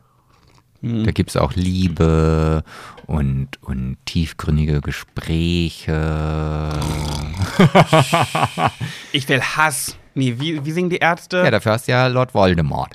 Hm. 0.81 1.03
Da 1.03 1.11
gibt 1.11 1.29
es 1.29 1.37
auch 1.37 1.53
Liebe 1.53 2.63
und, 3.05 3.61
und 3.61 3.97
tiefgründige 4.05 4.81
Gespräche. 4.81 5.93
Ich 9.11 9.27
will 9.29 9.41
Hass. 9.41 9.97
Nee, 10.13 10.35
wie, 10.37 10.65
wie 10.65 10.71
singen 10.71 10.89
die 10.89 10.97
Ärzte? 10.97 11.37
Ja, 11.37 11.51
dafür 11.51 11.73
hast 11.73 11.87
du 11.87 11.91
ja 11.91 12.07
Lord 12.07 12.33
Voldemort. 12.33 12.89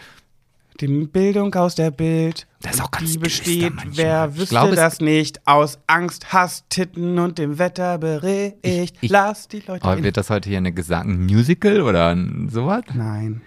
Die 0.83 0.89
Bildung 1.07 1.55
aus 1.55 1.77
der 1.77 1.91
Bild. 1.93 2.47
Das 2.61 2.75
ist 2.75 2.83
auch 2.83 2.91
ganz 2.91 3.13
Die 3.13 3.19
besteht, 3.19 3.73
wer 3.95 4.35
wüsste 4.37 4.47
glaube, 4.49 4.71
es- 4.71 4.77
das 4.77 5.01
nicht, 5.01 5.47
aus 5.47 5.79
Angst, 5.87 6.33
Hass, 6.33 6.65
Titten 6.69 7.19
und 7.21 7.39
dem 7.39 7.59
Wetterbericht. 7.59 8.57
Ich- 8.63 8.93
ich- 9.01 9.11
Lass 9.11 9.47
die 9.49 9.61
Leute 9.61 9.85
Aber 9.85 9.97
in 9.97 10.03
wird 10.05 10.17
das 10.17 10.29
heute 10.29 10.49
hier 10.49 10.59
eine 10.59 10.73
Gesang 10.73 11.09
ein 11.09 11.25
Musical 11.27 11.83
oder 11.83 12.17
sowas? 12.49 12.83
Nein. 12.95 13.43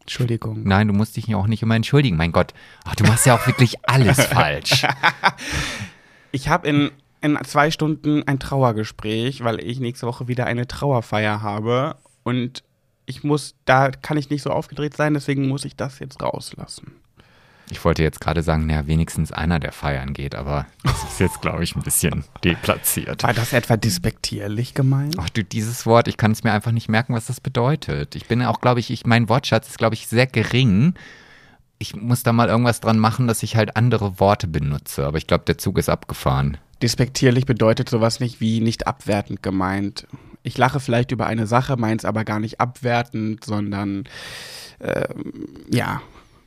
Entschuldigung. 0.00 0.62
Nein, 0.64 0.88
du 0.88 0.94
musst 0.94 1.16
dich 1.16 1.26
ja 1.28 1.36
auch 1.36 1.46
nicht 1.46 1.62
immer 1.62 1.76
entschuldigen. 1.76 2.16
Mein 2.16 2.32
Gott, 2.32 2.52
Ach, 2.84 2.96
du 2.96 3.04
machst 3.04 3.26
ja 3.26 3.36
auch 3.36 3.46
wirklich 3.46 3.76
alles 3.88 4.20
falsch. 4.26 4.84
Ich 6.32 6.48
habe 6.48 6.66
in, 6.68 6.90
in 7.20 7.38
zwei 7.44 7.70
Stunden 7.70 8.26
ein 8.26 8.40
Trauergespräch, 8.40 9.44
weil 9.44 9.62
ich 9.64 9.78
nächste 9.78 10.06
Woche 10.08 10.26
wieder 10.26 10.46
eine 10.46 10.66
Trauerfeier 10.66 11.42
habe. 11.42 11.96
Und 12.24 12.64
ich 13.10 13.24
muss, 13.24 13.54
da 13.66 13.90
kann 13.90 14.16
ich 14.16 14.30
nicht 14.30 14.42
so 14.42 14.50
aufgedreht 14.50 14.96
sein, 14.96 15.14
deswegen 15.14 15.48
muss 15.48 15.64
ich 15.64 15.76
das 15.76 15.98
jetzt 15.98 16.22
rauslassen. 16.22 16.92
Ich 17.72 17.84
wollte 17.84 18.02
jetzt 18.02 18.20
gerade 18.20 18.42
sagen, 18.42 18.66
naja, 18.66 18.86
wenigstens 18.86 19.30
einer, 19.30 19.60
der 19.60 19.70
feiern 19.70 20.12
geht, 20.12 20.34
aber 20.34 20.66
das 20.82 21.04
ist 21.04 21.20
jetzt, 21.20 21.40
glaube 21.40 21.62
ich, 21.62 21.76
ein 21.76 21.82
bisschen 21.82 22.24
deplatziert. 22.44 23.22
War 23.22 23.34
das 23.34 23.52
etwa 23.52 23.76
despektierlich 23.76 24.74
gemeint? 24.74 25.16
Ach 25.18 25.28
du, 25.28 25.44
dieses 25.44 25.86
Wort, 25.86 26.08
ich 26.08 26.16
kann 26.16 26.32
es 26.32 26.42
mir 26.42 26.52
einfach 26.52 26.72
nicht 26.72 26.88
merken, 26.88 27.14
was 27.14 27.26
das 27.26 27.40
bedeutet. 27.40 28.16
Ich 28.16 28.26
bin 28.26 28.42
auch, 28.42 28.60
glaube 28.60 28.80
ich, 28.80 28.90
ich, 28.90 29.06
mein 29.06 29.28
Wortschatz 29.28 29.68
ist, 29.68 29.78
glaube 29.78 29.94
ich, 29.94 30.08
sehr 30.08 30.26
gering. 30.26 30.94
Ich 31.78 31.94
muss 31.94 32.24
da 32.24 32.32
mal 32.32 32.48
irgendwas 32.48 32.80
dran 32.80 32.98
machen, 32.98 33.28
dass 33.28 33.42
ich 33.42 33.54
halt 33.54 33.76
andere 33.76 34.18
Worte 34.18 34.48
benutze. 34.48 35.06
Aber 35.06 35.18
ich 35.18 35.28
glaube, 35.28 35.44
der 35.44 35.58
Zug 35.58 35.78
ist 35.78 35.88
abgefahren. 35.88 36.58
Despektierlich 36.82 37.46
bedeutet 37.46 37.88
sowas 37.88 38.20
nicht 38.20 38.40
wie 38.40 38.60
nicht 38.60 38.86
abwertend 38.86 39.42
gemeint. 39.42 40.06
Ich 40.42 40.56
lache 40.56 40.80
vielleicht 40.80 41.12
über 41.12 41.26
eine 41.26 41.46
Sache, 41.46 41.76
meins 41.76 42.04
aber 42.04 42.24
gar 42.24 42.40
nicht 42.40 42.60
abwertend, 42.60 43.44
sondern 43.44 44.04
ähm, 44.80 45.32
ja, 45.70 46.00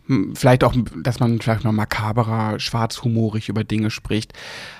hm, 0.08 0.36
vielleicht 0.36 0.64
auch, 0.64 0.74
dass 1.04 1.20
man 1.20 1.40
vielleicht 1.40 1.64
mal 1.64 1.72
makaberer, 1.72 2.60
schwarzhumorig 2.60 3.50
über 3.50 3.64
Dinge 3.64 3.92
spricht. 3.92 4.34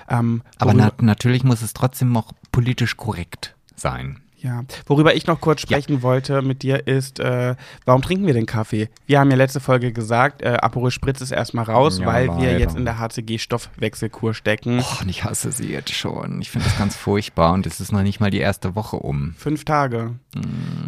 Ähm, 0.08 0.42
Aber 0.58 0.74
na 0.74 0.92
natürlich 1.00 1.44
muss 1.44 1.62
es 1.62 1.72
trotzdem 1.72 2.12
noch 2.12 2.32
politisch 2.52 2.96
korrekt 2.96 3.54
sein. 3.76 4.20
Ja, 4.44 4.62
worüber 4.86 5.14
ich 5.16 5.26
noch 5.26 5.40
kurz 5.40 5.62
sprechen 5.62 6.02
wollte 6.02 6.42
mit 6.42 6.62
dir 6.62 6.86
ist, 6.86 7.18
äh, 7.18 7.54
warum 7.86 8.02
trinken 8.02 8.26
wir 8.26 8.34
den 8.34 8.44
Kaffee? 8.44 8.90
Wir 9.06 9.18
haben 9.18 9.30
ja 9.30 9.36
letzte 9.38 9.58
Folge 9.58 9.90
gesagt, 9.90 10.42
äh, 10.42 10.58
Aperol 10.60 10.90
Spritz 10.90 11.22
ist 11.22 11.30
erstmal 11.30 11.64
raus, 11.64 11.98
Ja, 11.98 12.04
weil 12.06 12.26
wir 12.26 12.34
leider. 12.48 12.58
jetzt 12.58 12.76
in 12.76 12.84
der 12.84 12.98
HCG-Stoffwechselkur 12.98 14.34
stecken. 14.34 14.80
Oh, 14.82 15.00
und 15.00 15.08
ich 15.08 15.24
hasse 15.24 15.50
sie 15.50 15.72
jetzt 15.72 15.94
schon. 15.94 16.42
Ich 16.42 16.50
finde 16.50 16.66
das 16.66 16.76
ganz 16.76 16.94
furchtbar 16.94 17.54
und 17.54 17.64
es 17.66 17.80
ist 17.80 17.90
noch 17.90 18.02
nicht 18.02 18.20
mal 18.20 18.30
die 18.30 18.38
erste 18.38 18.74
Woche 18.74 18.96
um. 18.96 19.34
Fünf 19.38 19.64
Tage. 19.64 20.16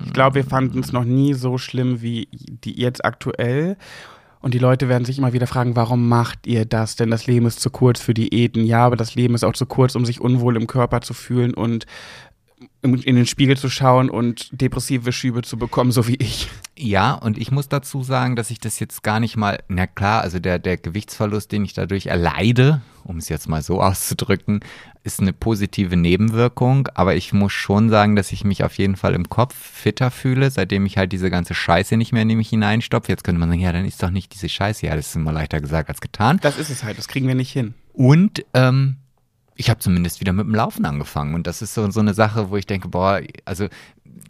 Ich 0.04 0.12
glaube, 0.12 0.34
wir 0.34 0.44
fanden 0.44 0.80
es 0.80 0.92
noch 0.92 1.04
nie 1.04 1.32
so 1.32 1.56
schlimm 1.56 2.02
wie 2.02 2.28
die 2.32 2.78
jetzt 2.78 3.06
aktuell. 3.06 3.78
Und 4.40 4.52
die 4.52 4.58
Leute 4.58 4.90
werden 4.90 5.06
sich 5.06 5.16
immer 5.16 5.32
wieder 5.32 5.46
fragen, 5.46 5.76
warum 5.76 6.10
macht 6.10 6.46
ihr 6.46 6.66
das? 6.66 6.94
Denn 6.94 7.10
das 7.10 7.26
Leben 7.26 7.46
ist 7.46 7.60
zu 7.60 7.70
kurz 7.70 8.00
für 8.00 8.12
Diäten. 8.12 8.66
Ja, 8.66 8.84
aber 8.84 8.96
das 8.96 9.14
Leben 9.14 9.34
ist 9.34 9.44
auch 9.44 9.54
zu 9.54 9.64
kurz, 9.64 9.94
um 9.94 10.04
sich 10.04 10.20
unwohl 10.20 10.56
im 10.56 10.66
Körper 10.66 11.00
zu 11.00 11.14
fühlen 11.14 11.54
und 11.54 11.86
in 12.80 13.16
den 13.16 13.26
Spiegel 13.26 13.56
zu 13.56 13.68
schauen 13.68 14.08
und 14.08 14.48
depressive 14.50 15.12
Schübe 15.12 15.42
zu 15.42 15.58
bekommen, 15.58 15.92
so 15.92 16.08
wie 16.08 16.16
ich. 16.16 16.48
Ja, 16.78 17.12
und 17.12 17.36
ich 17.36 17.50
muss 17.50 17.68
dazu 17.68 18.02
sagen, 18.02 18.36
dass 18.36 18.50
ich 18.50 18.60
das 18.60 18.80
jetzt 18.80 19.02
gar 19.02 19.20
nicht 19.20 19.36
mal, 19.36 19.62
na 19.68 19.86
klar, 19.86 20.22
also 20.22 20.38
der, 20.38 20.58
der 20.58 20.76
Gewichtsverlust, 20.76 21.52
den 21.52 21.64
ich 21.64 21.74
dadurch 21.74 22.06
erleide, 22.06 22.80
um 23.04 23.18
es 23.18 23.28
jetzt 23.28 23.48
mal 23.48 23.62
so 23.62 23.82
auszudrücken, 23.82 24.60
ist 25.04 25.20
eine 25.20 25.32
positive 25.32 25.96
Nebenwirkung, 25.96 26.88
aber 26.94 27.14
ich 27.14 27.32
muss 27.32 27.52
schon 27.52 27.90
sagen, 27.90 28.16
dass 28.16 28.32
ich 28.32 28.44
mich 28.44 28.64
auf 28.64 28.78
jeden 28.78 28.96
Fall 28.96 29.14
im 29.14 29.28
Kopf 29.28 29.54
fitter 29.54 30.10
fühle, 30.10 30.50
seitdem 30.50 30.86
ich 30.86 30.96
halt 30.96 31.12
diese 31.12 31.30
ganze 31.30 31.54
Scheiße 31.54 31.96
nicht 31.96 32.12
mehr 32.12 32.22
in 32.22 32.36
mich 32.36 32.48
hineinstopfe. 32.48 33.12
Jetzt 33.12 33.24
könnte 33.24 33.38
man 33.38 33.50
sagen, 33.50 33.60
ja, 33.60 33.72
dann 33.72 33.84
ist 33.84 34.02
doch 34.02 34.10
nicht 34.10 34.32
diese 34.34 34.48
Scheiße. 34.48 34.86
Ja, 34.86 34.96
das 34.96 35.08
ist 35.08 35.16
immer 35.16 35.32
leichter 35.32 35.60
gesagt 35.60 35.88
als 35.88 36.00
getan. 36.00 36.38
Das 36.42 36.58
ist 36.58 36.70
es 36.70 36.84
halt, 36.84 36.98
das 36.98 37.08
kriegen 37.08 37.28
wir 37.28 37.34
nicht 37.34 37.52
hin. 37.52 37.74
Und 37.92 38.44
ähm, 38.52 38.96
ich 39.56 39.70
habe 39.70 39.80
zumindest 39.80 40.20
wieder 40.20 40.32
mit 40.32 40.46
dem 40.46 40.54
Laufen 40.54 40.84
angefangen. 40.84 41.34
Und 41.34 41.46
das 41.46 41.62
ist 41.62 41.74
so, 41.74 41.90
so 41.90 42.00
eine 42.00 42.14
Sache, 42.14 42.50
wo 42.50 42.56
ich 42.56 42.66
denke, 42.66 42.88
boah, 42.88 43.20
also 43.44 43.68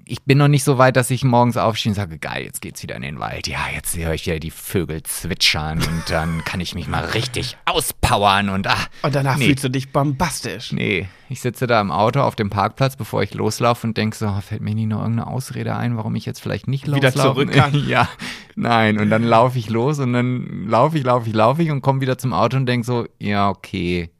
ich 0.08 0.22
bin 0.22 0.38
noch 0.38 0.48
nicht 0.48 0.62
so 0.62 0.78
weit, 0.78 0.96
dass 0.96 1.10
ich 1.10 1.24
morgens 1.24 1.56
aufstehe 1.56 1.90
und 1.90 1.96
sage, 1.96 2.18
geil, 2.18 2.44
jetzt 2.44 2.60
geht's 2.60 2.82
wieder 2.82 2.94
in 2.94 3.02
den 3.02 3.18
Wald. 3.18 3.48
Ja, 3.48 3.58
jetzt 3.74 3.96
höre 3.96 4.14
ich 4.14 4.26
wieder 4.26 4.38
die 4.38 4.52
Vögel 4.52 5.02
zwitschern 5.02 5.78
und 5.78 6.02
dann 6.08 6.44
kann 6.44 6.60
ich 6.60 6.74
mich 6.74 6.86
mal 6.86 7.04
richtig 7.04 7.56
auspowern 7.64 8.48
und 8.48 8.68
ah. 8.68 8.76
Und 9.02 9.14
danach 9.14 9.36
nee. 9.36 9.46
fühlst 9.46 9.64
du 9.64 9.68
dich 9.68 9.90
bombastisch. 9.90 10.72
Nee, 10.72 11.08
ich 11.28 11.40
sitze 11.40 11.66
da 11.66 11.80
im 11.80 11.90
Auto 11.90 12.20
auf 12.20 12.36
dem 12.36 12.50
Parkplatz, 12.50 12.94
bevor 12.96 13.22
ich 13.22 13.34
loslaufe 13.34 13.86
und 13.86 13.96
denke 13.96 14.16
so, 14.16 14.32
fällt 14.40 14.62
mir 14.62 14.74
nie 14.74 14.86
noch 14.86 15.00
irgendeine 15.00 15.26
Ausrede 15.26 15.74
ein, 15.74 15.96
warum 15.96 16.14
ich 16.14 16.24
jetzt 16.24 16.40
vielleicht 16.40 16.68
nicht 16.68 16.86
Wieder 16.86 17.10
loslaufen 17.10 17.50
zurück 17.50 17.52
kann. 17.52 17.88
Ja, 17.88 18.08
nein. 18.54 18.98
Und 18.98 19.10
dann 19.10 19.24
laufe 19.24 19.58
ich 19.58 19.68
los 19.70 19.98
und 19.98 20.12
dann 20.12 20.68
laufe 20.68 20.98
ich, 20.98 21.04
laufe 21.04 21.28
ich, 21.28 21.34
laufe 21.34 21.62
ich 21.62 21.70
und 21.72 21.82
komme 21.82 22.00
wieder 22.00 22.16
zum 22.16 22.32
Auto 22.32 22.56
und 22.56 22.66
denke 22.66 22.86
so, 22.86 23.06
ja, 23.18 23.48
okay, 23.48 24.10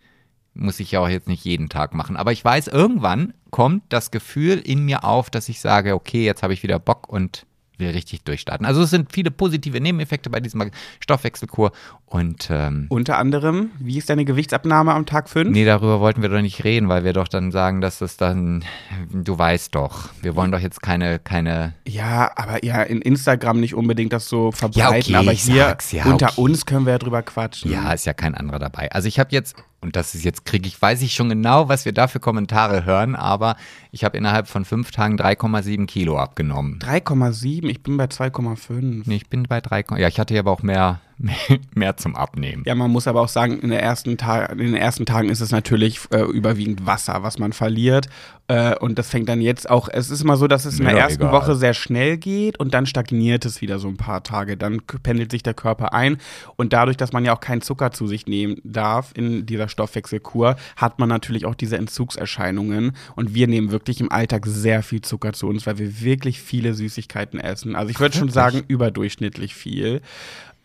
muss 0.57 0.81
ich 0.81 0.93
ja 0.93 1.01
auch 1.01 1.09
jetzt 1.09 1.29
nicht 1.29 1.45
jeden 1.45 1.69
Tag 1.69 1.95
machen. 1.95 2.17
Aber 2.17 2.33
ich 2.33 2.45
weiß, 2.45 2.69
irgendwann 2.69 3.35
kommt 3.51 3.85
das 3.89 4.11
Gefühl 4.11 4.59
in 4.59 4.85
mir 4.85 5.05
auf, 5.05 5.31
dass 5.31 5.49
ich 5.49 5.61
sage, 5.61 5.95
okay, 5.95 6.25
jetzt 6.25 6.43
habe 6.43 6.53
ich 6.53 6.63
wieder 6.63 6.79
Bock 6.79 7.09
und 7.09 7.47
will 7.79 7.91
richtig 7.91 8.23
durchstarten. 8.25 8.67
Also 8.67 8.83
es 8.83 8.91
sind 8.91 9.13
viele 9.13 9.31
positive 9.31 9.81
Nebeneffekte 9.81 10.31
bei 10.31 10.41
diesem 10.41 10.71
Stoffwechselkur 11.01 11.73
und 12.09 12.49
ähm, 12.53 12.87
Unter 12.89 13.19
anderem, 13.19 13.71
wie 13.81 13.99
ist 13.99 14.09
deine 14.09 14.25
Gewichtsabnahme 14.25 14.95
am 14.95 15.07
Tag 15.07 15.29
5? 15.29 15.51
Nee, 15.51 15.65
darüber 15.65 15.99
wollten 15.99 16.23
wir 16.23 16.29
doch 16.29 16.41
nicht 16.41 16.63
reden, 16.63 16.89
weil 16.89 17.03
wir 17.03 17.13
doch 17.13 17.27
dann 17.27 17.51
sagen, 17.51 17.81
dass 17.81 17.99
das 17.99 18.17
dann, 18.17 18.65
du 19.13 19.37
weißt 19.37 19.75
doch, 19.75 20.11
wir 20.23 20.37
wollen 20.37 20.53
doch 20.53 20.61
jetzt 20.61 20.81
keine, 20.83 21.19
keine, 21.19 21.75
Ja, 21.87 22.31
aber 22.37 22.65
ja, 22.65 22.83
in 22.83 23.03
Instagram 23.03 23.59
nicht 23.59 23.75
unbedingt 23.75 24.13
das 24.13 24.29
so 24.29 24.53
verbreiten, 24.53 25.13
Ja, 25.13 25.19
okay, 25.19 25.27
aber 25.27 25.33
ich 25.33 25.43
hier 25.43 25.77
ja, 25.91 26.05
unter 26.05 26.29
okay. 26.29 26.41
uns 26.41 26.65
können 26.65 26.87
wir 26.87 26.93
ja 26.93 26.99
drüber 26.99 27.23
quatschen. 27.23 27.73
ja, 27.73 27.93
ist 27.93 28.07
ja 28.07 28.13
kein 28.15 28.37
anderer 28.37 28.61
dabei. 28.61 28.93
Also 28.93 29.09
ich 29.09 29.19
habe 29.19 29.31
jetzt, 29.33 29.57
und 29.81 29.97
das 29.97 30.15
ist 30.15 30.25
jetzt, 30.25 30.45
kriege 30.45 30.69
ich, 30.69 30.81
weiß 30.81 31.03
ich 31.03 31.13
schon 31.13 31.29
genau, 31.29 31.69
was 31.69 31.85
wir 31.85 31.93
da 31.93 32.07
für 32.07 32.21
Kommentare 32.21 32.85
hören, 32.85 33.17
aber 33.17 33.57
ich 33.91 34.05
habe 34.05 34.17
innerhalb 34.17 34.47
von 34.47 34.65
fünf 34.65 34.93
Tagen 34.93 35.17
3,7 35.17 35.87
Kilo 35.87 36.19
abgenommen. 36.19 36.79
3,7, 36.79 37.67
ich 37.67 37.83
bin 37.83 37.97
bei 37.97 38.05
2,5. 38.05 39.03
Nee, 39.07 39.17
ich 39.17 39.29
bin 39.29 39.43
bei 39.43 39.61
3, 39.61 39.85
ja, 39.99 40.07
ich 40.07 40.21
hatte 40.21 40.35
ja 40.35 40.41
aber 40.41 40.53
auch 40.53 40.63
mehr, 40.63 41.01
mehr, 41.75 41.97
zum 41.97 42.15
Abnehmen. 42.15 42.63
Ja, 42.67 42.75
man 42.75 42.91
muss 42.91 43.07
aber 43.07 43.23
auch 43.23 43.29
sagen, 43.29 43.59
in, 43.61 43.71
ersten 43.73 44.11
in 44.11 44.59
den 44.59 44.75
ersten 44.75 45.07
Tagen 45.07 45.31
ist 45.31 45.41
es 45.41 45.51
natürlich 45.51 46.01
äh, 46.11 46.21
überwiegend 46.23 46.85
Wasser, 46.85 47.23
was 47.23 47.39
man 47.39 47.53
verliert. 47.53 48.09
Äh, 48.49 48.77
und 48.77 48.99
das 48.99 49.09
fängt 49.09 49.29
dann 49.29 49.41
jetzt 49.41 49.69
auch, 49.69 49.89
es 49.91 50.11
ist 50.11 50.21
immer 50.21 50.37
so, 50.37 50.47
dass 50.47 50.67
es 50.67 50.79
in 50.79 50.85
Mir 50.85 50.93
der 50.93 51.01
ersten 51.01 51.23
egal. 51.23 51.33
Woche 51.33 51.55
sehr 51.57 51.75
schnell 51.75 52.17
geht 52.17 52.61
und 52.61 52.75
dann 52.75 52.87
stagniert 52.87 53.45
es 53.45 53.61
wieder 53.61 53.79
so 53.79 53.89
ein 53.89 53.97
paar 53.97 54.23
Tage. 54.23 54.57
Dann 54.57 54.83
pendelt 55.03 55.31
sich 55.31 55.43
der 55.43 55.55
Körper 55.55 55.95
ein 55.95 56.19
und 56.57 56.73
dadurch, 56.73 56.97
dass 56.97 57.13
man 57.13 57.25
ja 57.25 57.35
auch 57.35 57.41
keinen 57.41 57.63
Zucker 57.63 57.91
zu 57.93 58.07
sich 58.07 58.27
nehmen 58.27 58.61
darf 58.63 59.13
in 59.15 59.47
dieser 59.47 59.69
Stoffwechselkur, 59.69 60.57
hat 60.77 60.99
man 60.99 61.09
natürlich 61.09 61.47
auch 61.47 61.55
diese 61.55 61.77
Entzugserscheinungen. 61.77 62.93
Und 63.17 63.35
wir 63.35 63.49
nehmen 63.49 63.71
wirklich 63.71 64.01
im 64.01 64.13
Alltag 64.13 64.45
sehr 64.47 64.83
viel 64.83 65.01
Zucker 65.01 65.33
zu 65.33 65.49
uns, 65.49 65.67
weil 65.67 65.79
wir 65.79 66.01
wirklich 66.01 66.41
viele 66.41 66.75
Süßigkeiten 66.75 67.41
essen. 67.41 67.75
Also 67.75 67.91
ich 67.91 67.99
würde 67.99 68.17
schon 68.17 68.29
sagen, 68.29 68.63
überdurchschnittlich 68.69 69.55
viel. 69.55 70.03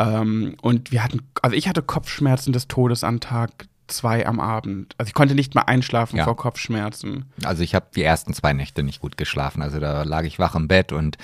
Ähm, 0.02 0.56
und 0.62 0.92
wir 0.92 1.04
hatten, 1.04 1.22
also 1.42 1.56
ich 1.56 1.68
hatte 1.68 1.82
Kopfschmerzen 1.82 2.54
des 2.54 2.68
Todes 2.68 3.04
an 3.04 3.20
Tag 3.20 3.52
zwei 3.88 4.26
am 4.26 4.40
Abend. 4.40 4.96
Also 4.98 5.10
ich 5.10 5.14
konnte 5.14 5.36
nicht 5.36 5.54
mal 5.54 5.64
einschlafen 5.64 6.18
Ja. 6.18 6.24
vor 6.24 6.36
Kopfschmerzen. 6.38 7.26
Also 7.44 7.62
ich 7.64 7.76
habe 7.76 7.88
die 7.96 8.04
ersten 8.04 8.34
zwei 8.34 8.54
Nächte 8.54 8.84
nicht 8.84 9.02
gut 9.02 9.18
geschlafen. 9.18 9.62
Also 9.62 9.80
da 9.80 10.04
lag 10.04 10.24
ich 10.24 10.40
wach 10.40 10.56
im 10.56 10.68
Bett 10.68 10.92
und 10.94 11.18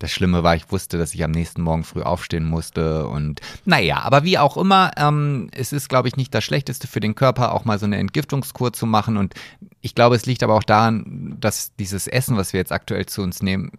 das 0.00 0.10
Schlimme 0.10 0.42
war, 0.42 0.56
ich 0.56 0.70
wusste, 0.72 0.98
dass 0.98 1.14
ich 1.14 1.22
am 1.22 1.30
nächsten 1.30 1.62
Morgen 1.62 1.84
früh 1.84 2.02
aufstehen 2.02 2.44
musste 2.44 3.06
und 3.06 3.40
naja, 3.64 4.00
aber 4.00 4.24
wie 4.24 4.38
auch 4.38 4.56
immer, 4.56 4.90
ähm, 4.96 5.48
es 5.52 5.72
ist, 5.72 5.88
glaube 5.88 6.08
ich, 6.08 6.16
nicht 6.16 6.34
das 6.34 6.42
Schlechteste 6.42 6.88
für 6.88 6.98
den 6.98 7.14
Körper, 7.14 7.52
auch 7.52 7.64
mal 7.64 7.78
so 7.78 7.86
eine 7.86 7.98
Entgiftungskur 7.98 8.72
zu 8.72 8.86
machen 8.86 9.16
und 9.16 9.34
ich 9.82 9.94
glaube, 9.94 10.16
es 10.16 10.26
liegt 10.26 10.42
aber 10.42 10.54
auch 10.54 10.64
daran, 10.64 11.36
dass 11.40 11.76
dieses 11.76 12.08
Essen, 12.08 12.36
was 12.36 12.52
wir 12.52 12.58
jetzt 12.58 12.72
aktuell 12.72 13.06
zu 13.06 13.22
uns 13.22 13.40
nehmen, 13.40 13.70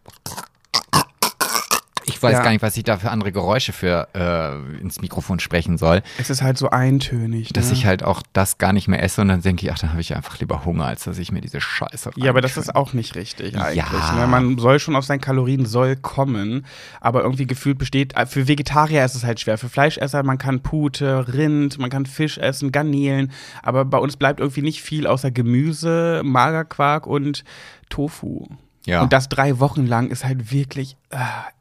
ich 2.16 2.24
weiß 2.24 2.34
Ja. 2.34 2.44
gar 2.44 2.52
nicht, 2.52 2.62
was 2.62 2.76
ich 2.78 2.84
da 2.84 2.98
für 2.98 3.12
andere 3.12 3.32
Geräusche 3.32 3.74
für 3.74 4.08
äh, 4.16 4.80
ins 4.82 5.02
Mikrofon 5.02 5.40
sprechen 5.40 5.78
soll, 5.78 6.02
Es 6.18 6.30
ist 6.30 6.42
halt 6.42 6.58
so 6.58 6.70
eintönig. 6.70 7.54
dass 7.54 7.68
ne? 7.68 7.74
ich 7.74 7.86
halt 7.86 8.04
auch 8.04 8.22
das 8.34 8.58
gar 8.58 8.74
nicht 8.74 8.88
mehr 8.88 9.04
esse 9.04 9.22
und 9.22 9.28
dann 9.28 9.42
denke 9.42 9.66
ich, 9.66 9.72
ach, 9.72 9.80
dann 9.80 9.92
habe 9.92 10.02
ich 10.02 10.16
einfach 10.16 10.40
lieber 10.40 10.66
Hunger, 10.66 10.86
als 10.86 11.04
dass 11.04 11.18
ich 11.18 11.32
mir 11.32 11.42
diese 11.42 11.62
Scheiße 11.62 12.12
Ja, 12.16 12.30
aber 12.32 12.42
das 12.42 12.58
ist 12.58 12.76
auch 12.76 12.94
nicht 12.94 13.16
richtig 13.16 13.58
eigentlich. 13.58 13.76
Ja. 13.76 14.16
Ne? 14.20 14.28
Man 14.28 14.58
soll 14.58 14.80
schon 14.80 14.96
auf 14.96 15.06
seinen 15.06 15.22
Kalorien 15.22 15.66
soll 15.66 15.96
kommen, 15.96 16.66
aber 17.02 17.24
irgendwie 17.24 17.48
gefühlt 17.48 17.78
besteht, 17.78 18.16
äh, 18.16 18.26
für 18.26 18.48
Vegetarier 18.48 19.04
ist 19.06 19.16
es 19.16 19.24
halt 19.24 19.40
schwer. 19.40 19.58
Für 19.58 19.70
Fleischesser, 19.70 20.24
man 20.24 20.38
kann 20.38 20.62
Pute, 20.62 21.28
Rind, 21.34 21.78
man 21.80 21.90
kann 21.90 22.06
Fisch 22.06 22.38
essen, 22.38 22.72
Garnelen, 22.72 23.32
aber 23.64 23.86
bei 23.86 23.98
uns 23.98 24.18
bleibt 24.18 24.40
irgendwie 24.40 24.62
nicht 24.62 24.82
viel 24.82 25.08
außer 25.08 25.32
Gemüse, 25.32 26.22
Magerquark 26.24 27.08
und 27.08 27.44
Tofu. 27.90 28.48
Ja. 28.86 29.02
Und 29.02 29.14
das 29.14 29.30
drei 29.30 29.60
Wochen 29.60 29.86
lang 29.86 30.10
ist 30.10 30.24
halt 30.26 30.52
wirklich 30.52 30.96
äh, 31.10 31.18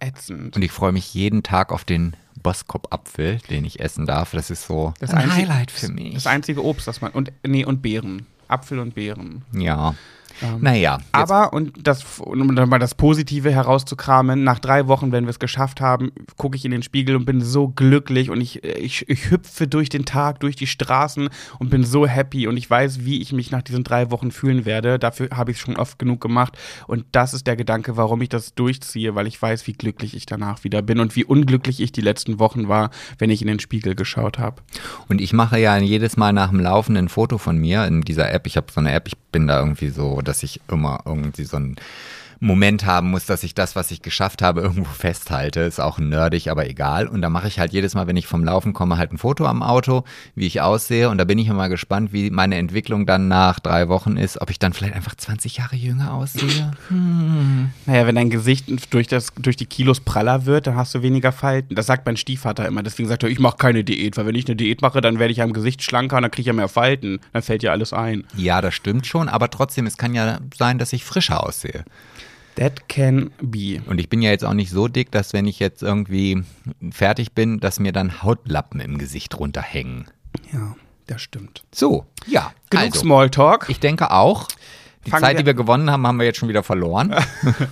ätzend. 0.06 0.56
Und 0.56 0.62
ich 0.62 0.72
freue 0.72 0.92
mich 0.92 1.12
jeden 1.14 1.42
Tag 1.42 1.72
auf 1.72 1.84
den 1.84 2.14
Boskop-Apfel, 2.42 3.38
den 3.50 3.64
ich 3.64 3.80
essen 3.80 4.06
darf. 4.06 4.32
Das 4.32 4.50
ist 4.50 4.66
so 4.66 4.92
Das 5.00 5.10
ein 5.10 5.18
einzige- 5.30 5.36
Highlight 5.48 5.70
für 5.70 5.88
mich. 5.88 6.14
Das 6.14 6.26
einzige 6.26 6.62
Obst, 6.64 6.86
das 6.86 7.00
man. 7.00 7.12
Und 7.12 7.32
nee, 7.46 7.64
und 7.64 7.82
Beeren. 7.82 8.26
Apfel 8.48 8.78
und 8.78 8.94
Beeren. 8.94 9.42
ja. 9.52 9.94
Naja, 10.60 10.98
jetzt, 10.98 11.08
Aber, 11.12 11.52
und 11.52 11.86
das, 11.86 12.20
um 12.20 12.54
dann 12.54 12.68
mal 12.68 12.78
das 12.78 12.94
Positive 12.94 13.50
herauszukramen, 13.50 14.44
nach 14.44 14.58
drei 14.58 14.86
Wochen, 14.88 15.12
wenn 15.12 15.24
wir 15.24 15.30
es 15.30 15.38
geschafft 15.38 15.80
haben, 15.80 16.12
gucke 16.36 16.56
ich 16.56 16.64
in 16.64 16.70
den 16.70 16.82
Spiegel 16.82 17.16
und 17.16 17.24
bin 17.24 17.40
so 17.40 17.68
glücklich 17.68 18.30
und 18.30 18.40
ich, 18.40 18.64
ich, 18.64 19.08
ich 19.08 19.30
hüpfe 19.30 19.66
durch 19.66 19.88
den 19.88 20.04
Tag, 20.04 20.40
durch 20.40 20.56
die 20.56 20.66
Straßen 20.66 21.28
und 21.58 21.70
bin 21.70 21.84
so 21.84 22.06
happy 22.06 22.46
und 22.46 22.56
ich 22.56 22.68
weiß, 22.68 23.04
wie 23.04 23.20
ich 23.20 23.32
mich 23.32 23.50
nach 23.50 23.62
diesen 23.62 23.84
drei 23.84 24.10
Wochen 24.10 24.30
fühlen 24.30 24.64
werde. 24.64 24.98
Dafür 24.98 25.28
habe 25.32 25.50
ich 25.50 25.58
es 25.58 25.62
schon 25.62 25.76
oft 25.76 25.98
genug 25.98 26.20
gemacht 26.20 26.58
und 26.86 27.04
das 27.12 27.34
ist 27.34 27.46
der 27.46 27.56
Gedanke, 27.56 27.96
warum 27.96 28.20
ich 28.22 28.28
das 28.28 28.54
durchziehe, 28.54 29.14
weil 29.14 29.26
ich 29.26 29.40
weiß, 29.40 29.66
wie 29.66 29.72
glücklich 29.72 30.14
ich 30.16 30.26
danach 30.26 30.64
wieder 30.64 30.82
bin 30.82 31.00
und 31.00 31.16
wie 31.16 31.24
unglücklich 31.24 31.80
ich 31.80 31.92
die 31.92 32.00
letzten 32.00 32.38
Wochen 32.38 32.68
war, 32.68 32.90
wenn 33.18 33.30
ich 33.30 33.40
in 33.40 33.48
den 33.48 33.60
Spiegel 33.60 33.94
geschaut 33.94 34.38
habe. 34.38 34.62
und 35.08 35.20
ich 35.20 35.32
mache 35.32 35.58
ja 35.58 35.76
jedes 35.76 36.16
Mal 36.16 36.32
nach 36.32 36.50
dem 36.50 36.60
Laufen 36.60 36.96
ein 36.96 37.08
Foto 37.08 37.38
von 37.38 37.56
mir 37.56 37.86
in 37.86 38.02
dieser 38.02 38.32
App. 38.32 38.46
Ich 38.46 38.56
habe 38.56 38.66
so 38.72 38.80
eine 38.80 38.92
App, 38.92 39.06
ich 39.06 39.16
bin 39.32 39.46
da 39.46 39.58
irgendwie 39.60 39.88
so, 39.88 40.20
dass 40.24 40.42
ich 40.42 40.60
immer 40.68 41.00
irgendwie 41.04 41.44
so 41.44 41.56
ein 41.56 41.76
Moment 42.44 42.84
haben 42.84 43.08
muss, 43.08 43.24
dass 43.24 43.42
ich 43.42 43.54
das, 43.54 43.74
was 43.74 43.90
ich 43.90 44.02
geschafft 44.02 44.42
habe, 44.42 44.60
irgendwo 44.60 44.84
festhalte. 44.84 45.60
Ist 45.60 45.80
auch 45.80 45.98
nerdig, 45.98 46.50
aber 46.50 46.68
egal. 46.68 47.06
Und 47.06 47.22
da 47.22 47.30
mache 47.30 47.48
ich 47.48 47.58
halt 47.58 47.72
jedes 47.72 47.94
Mal, 47.94 48.06
wenn 48.06 48.18
ich 48.18 48.26
vom 48.26 48.44
Laufen 48.44 48.74
komme, 48.74 48.98
halt 48.98 49.12
ein 49.12 49.18
Foto 49.18 49.46
am 49.46 49.62
Auto, 49.62 50.04
wie 50.34 50.46
ich 50.46 50.60
aussehe. 50.60 51.08
Und 51.08 51.16
da 51.16 51.24
bin 51.24 51.38
ich 51.38 51.48
immer 51.48 51.70
gespannt, 51.70 52.12
wie 52.12 52.30
meine 52.30 52.56
Entwicklung 52.56 53.06
dann 53.06 53.28
nach 53.28 53.60
drei 53.60 53.88
Wochen 53.88 54.18
ist, 54.18 54.40
ob 54.42 54.50
ich 54.50 54.58
dann 54.58 54.74
vielleicht 54.74 54.94
einfach 54.94 55.14
20 55.14 55.56
Jahre 55.56 55.76
jünger 55.76 56.12
aussehe. 56.12 56.72
Naja, 57.86 58.06
wenn 58.06 58.14
dein 58.14 58.28
Gesicht 58.28 58.66
durch, 58.92 59.08
das, 59.08 59.32
durch 59.38 59.56
die 59.56 59.66
Kilos 59.66 60.00
praller 60.00 60.44
wird, 60.44 60.66
dann 60.66 60.76
hast 60.76 60.94
du 60.94 61.00
weniger 61.00 61.32
Falten. 61.32 61.74
Das 61.74 61.86
sagt 61.86 62.04
mein 62.04 62.18
Stiefvater 62.18 62.66
immer. 62.66 62.82
Deswegen 62.82 63.08
sagt 63.08 63.22
er, 63.22 63.30
ich 63.30 63.38
mache 63.38 63.56
keine 63.56 63.84
Diät, 63.84 64.18
weil 64.18 64.26
wenn 64.26 64.34
ich 64.34 64.46
eine 64.46 64.56
Diät 64.56 64.82
mache, 64.82 65.00
dann 65.00 65.18
werde 65.18 65.32
ich 65.32 65.40
am 65.40 65.54
Gesicht 65.54 65.82
schlanker 65.82 66.16
und 66.16 66.22
dann 66.22 66.30
kriege 66.30 66.42
ich 66.42 66.46
ja 66.48 66.52
mehr 66.52 66.68
Falten. 66.68 67.20
Dann 67.32 67.42
fällt 67.42 67.62
ja 67.62 67.72
alles 67.72 67.94
ein. 67.94 68.24
Ja, 68.36 68.60
das 68.60 68.74
stimmt 68.74 69.06
schon, 69.06 69.30
aber 69.30 69.48
trotzdem, 69.48 69.86
es 69.86 69.96
kann 69.96 70.14
ja 70.14 70.40
sein, 70.54 70.78
dass 70.78 70.92
ich 70.92 71.04
frischer 71.04 71.42
aussehe. 71.42 71.84
That 72.56 72.88
can 72.88 73.30
be. 73.40 73.82
Und 73.86 73.98
ich 73.98 74.08
bin 74.08 74.22
ja 74.22 74.30
jetzt 74.30 74.44
auch 74.44 74.54
nicht 74.54 74.70
so 74.70 74.86
dick, 74.88 75.10
dass 75.10 75.32
wenn 75.32 75.46
ich 75.46 75.58
jetzt 75.58 75.82
irgendwie 75.82 76.44
fertig 76.90 77.32
bin, 77.32 77.58
dass 77.60 77.80
mir 77.80 77.92
dann 77.92 78.22
Hautlappen 78.22 78.80
im 78.80 78.98
Gesicht 78.98 79.38
runterhängen. 79.38 80.04
Ja, 80.52 80.76
das 81.06 81.20
stimmt. 81.22 81.64
So, 81.74 82.06
ja. 82.26 82.52
Genug 82.70 82.84
also, 82.86 83.00
Smalltalk. 83.00 83.66
ich 83.68 83.80
denke 83.80 84.10
auch. 84.12 84.46
Die 85.04 85.10
Fangen 85.10 85.22
Zeit, 85.22 85.34
wir- 85.36 85.40
die 85.42 85.46
wir 85.46 85.54
gewonnen 85.54 85.90
haben, 85.90 86.06
haben 86.06 86.16
wir 86.18 86.24
jetzt 86.24 86.38
schon 86.38 86.48
wieder 86.48 86.62
verloren. 86.62 87.14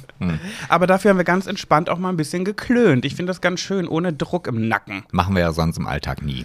Aber 0.69 0.87
dafür 0.87 1.11
haben 1.11 1.17
wir 1.19 1.25
ganz 1.25 1.47
entspannt 1.47 1.89
auch 1.89 1.99
mal 1.99 2.11
ein 2.11 2.17
bisschen 2.19 2.45
geklönt. 2.45 3.05
Ich 3.07 3.15
finde 3.15 3.31
das 3.31 3.41
ganz 3.41 3.61
schön, 3.61 3.89
ohne 3.89 4.13
Druck 4.13 4.47
im 4.49 4.69
Nacken. 4.69 5.05
Machen 5.13 5.35
wir 5.35 5.41
ja 5.41 5.53
sonst 5.53 5.79
im 5.79 5.87
Alltag 5.87 6.23
nie. 6.23 6.45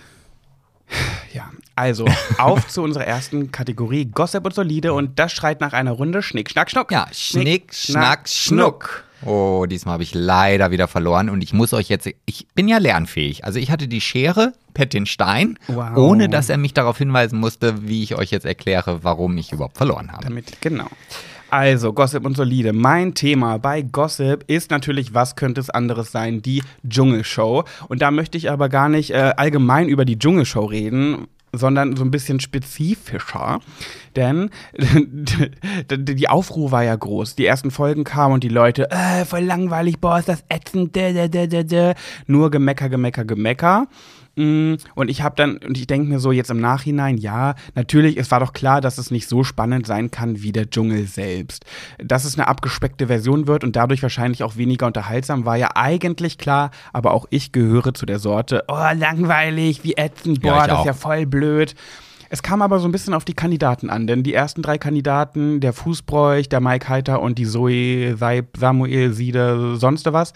Ja, 1.33 1.49
also 1.77 2.05
auf 2.37 2.67
zu 2.67 2.81
unserer 2.81 3.05
ersten 3.05 3.51
Kategorie 3.51 4.05
Gossip 4.05 4.45
und 4.45 4.53
Solide 4.53 4.93
und 4.93 5.19
das 5.19 5.31
schreit 5.31 5.61
nach 5.61 5.73
einer 5.73 5.91
Runde 5.91 6.21
Schnick, 6.21 6.49
Schnack, 6.49 6.71
Schnuck. 6.71 6.91
Ja, 6.91 7.07
Schnick, 7.13 7.73
Schnack, 7.73 8.27
Schnuck. 8.27 9.03
Oh, 9.25 9.65
diesmal 9.67 9.93
habe 9.93 10.03
ich 10.03 10.13
leider 10.13 10.69
wieder 10.71 10.87
verloren 10.87 11.29
und 11.29 11.43
ich 11.43 11.51
muss 11.53 11.73
euch 11.73 11.89
jetzt, 11.89 12.07
ich 12.25 12.47
bin 12.53 12.67
ja 12.67 12.77
lernfähig. 12.77 13.45
Also 13.45 13.57
ich 13.59 13.71
hatte 13.71 13.87
die 13.87 14.01
Schere, 14.01 14.53
Pet 14.73 14.93
den 14.93 15.05
Stein, 15.05 15.57
Wow. 15.67 15.97
ohne 15.97 16.29
dass 16.29 16.49
er 16.49 16.57
mich 16.57 16.73
darauf 16.73 16.97
hinweisen 16.97 17.39
musste, 17.39 17.87
wie 17.87 18.03
ich 18.03 18.15
euch 18.15 18.29
jetzt 18.31 18.45
erkläre, 18.45 19.03
warum 19.03 19.35
ich 19.37 19.51
überhaupt 19.51 19.77
verloren 19.77 20.11
habe. 20.11 20.23
Damit, 20.23 20.61
genau. 20.61 20.87
Also, 21.49 21.93
Gossip 21.93 22.25
und 22.25 22.35
Solide. 22.35 22.73
Mein 22.73 23.13
Thema 23.13 23.57
bei 23.57 23.81
Gossip 23.81 24.43
ist 24.47 24.69
natürlich, 24.69 25.13
was 25.13 25.37
könnte 25.37 25.61
es 25.61 25.69
anderes 25.69 26.11
sein? 26.11 26.41
Die 26.41 26.61
Dschungelshow. 26.87 27.63
Und 27.87 28.01
da 28.01 28.11
möchte 28.11 28.37
ich 28.37 28.51
aber 28.51 28.67
gar 28.67 28.89
nicht 28.89 29.11
äh, 29.11 29.33
allgemein 29.37 29.87
über 29.87 30.03
die 30.03 30.19
Dschungelshow 30.19 30.65
reden, 30.65 31.27
sondern 31.51 31.95
so 31.95 32.03
ein 32.03 32.11
bisschen 32.11 32.39
spezifischer. 32.39 33.59
Denn 34.15 34.49
die 35.91 36.29
Aufruhr 36.29 36.71
war 36.71 36.83
ja 36.83 36.95
groß. 36.95 37.35
Die 37.35 37.45
ersten 37.45 37.71
Folgen 37.71 38.03
kamen 38.03 38.35
und 38.35 38.43
die 38.43 38.49
Leute, 38.49 38.89
äh, 38.91 39.25
voll 39.25 39.43
langweilig, 39.43 39.99
boah, 39.99 40.19
ist 40.19 40.29
das 40.29 40.43
ätzend, 40.49 40.95
dä, 40.95 41.13
dä, 41.13 41.47
dä, 41.47 41.63
dä, 41.63 41.93
nur 42.27 42.51
Gemecker, 42.51 42.89
Gemecker, 42.89 43.25
Gemecker. 43.25 43.87
Mm, 44.37 44.75
Und 44.93 45.09
ich 45.09 45.23
habe 45.23 45.35
dann, 45.35 45.57
und 45.57 45.77
ich 45.77 45.87
denke 45.87 46.07
mir 46.07 46.19
so 46.19 46.31
jetzt 46.31 46.51
im 46.51 46.61
Nachhinein, 46.61 47.17
ja, 47.17 47.55
natürlich, 47.73 48.17
es 48.17 48.29
war 48.29 48.39
doch 48.39 48.53
klar, 48.53 48.81
dass 48.81 48.99
es 48.99 49.09
nicht 49.09 49.27
so 49.27 49.43
spannend 49.43 49.87
sein 49.87 50.11
kann 50.11 50.43
wie 50.43 50.51
der 50.51 50.69
Dschungel 50.69 51.07
selbst. 51.07 51.65
Dass 51.97 52.23
es 52.23 52.35
eine 52.37 52.47
abgespeckte 52.47 53.07
Version 53.07 53.47
wird 53.47 53.63
und 53.63 53.75
dadurch 53.75 54.03
wahrscheinlich 54.03 54.43
auch 54.43 54.55
weniger 54.55 54.85
unterhaltsam, 54.85 55.45
war 55.45 55.55
ja 55.57 55.71
eigentlich 55.73 56.37
klar, 56.37 56.69
aber 56.93 57.13
auch 57.13 57.25
ich 57.31 57.51
gehöre 57.51 57.95
zu 57.95 58.05
der 58.05 58.19
Sorte, 58.19 58.63
oh, 58.67 58.75
langweilig, 58.95 59.83
wie 59.83 59.93
ätzend, 59.97 60.43
Ja, 60.43 60.53
boah, 60.53 60.61
ich 60.61 60.67
das 60.67 60.79
ist 60.81 60.85
ja 60.85 60.93
voll 60.93 61.25
blöd. 61.25 61.73
Es 62.29 62.43
kam 62.43 62.61
aber 62.61 62.79
so 62.79 62.87
ein 62.87 62.91
bisschen 62.91 63.13
auf 63.13 63.25
die 63.25 63.33
Kandidaten 63.33 63.89
an, 63.89 64.05
denn 64.05 64.21
die 64.21 64.33
ersten 64.33 64.61
drei 64.61 64.77
Kandidaten, 64.77 65.61
der 65.61 65.73
Fußbräuch, 65.73 66.49
der 66.49 66.59
Mike 66.59 66.89
Heiter 66.89 67.21
und 67.21 67.37
die 67.39 67.45
Zoe, 67.45 68.17
Seib, 68.17 68.57
Samuel, 68.57 69.13
Siede, 69.13 69.77
sonst 69.77 70.05
was, 70.11 70.33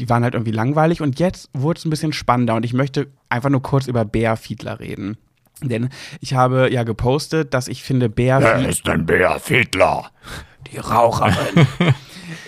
die 0.00 0.08
waren 0.08 0.22
halt 0.22 0.34
irgendwie 0.34 0.52
langweilig 0.52 1.00
und 1.00 1.18
jetzt 1.18 1.50
wurde 1.52 1.78
es 1.78 1.84
ein 1.84 1.90
bisschen 1.90 2.12
spannender 2.12 2.54
und 2.54 2.64
ich 2.64 2.72
möchte 2.72 3.08
einfach 3.28 3.50
nur 3.50 3.62
kurz 3.62 3.86
über 3.86 4.04
Bea 4.04 4.36
Fiedler 4.36 4.80
reden. 4.80 5.16
Denn 5.60 5.88
ich 6.20 6.34
habe 6.34 6.70
ja 6.72 6.84
gepostet, 6.84 7.52
dass 7.52 7.66
ich 7.66 7.82
finde, 7.82 8.08
Bea 8.08 8.40
Fiedler, 8.40 8.68
ist 8.68 8.88
ein 8.88 9.06
Bär 9.06 9.40
Fiedler. 9.40 10.10
die 10.70 10.78
Raucherin. 10.78 11.66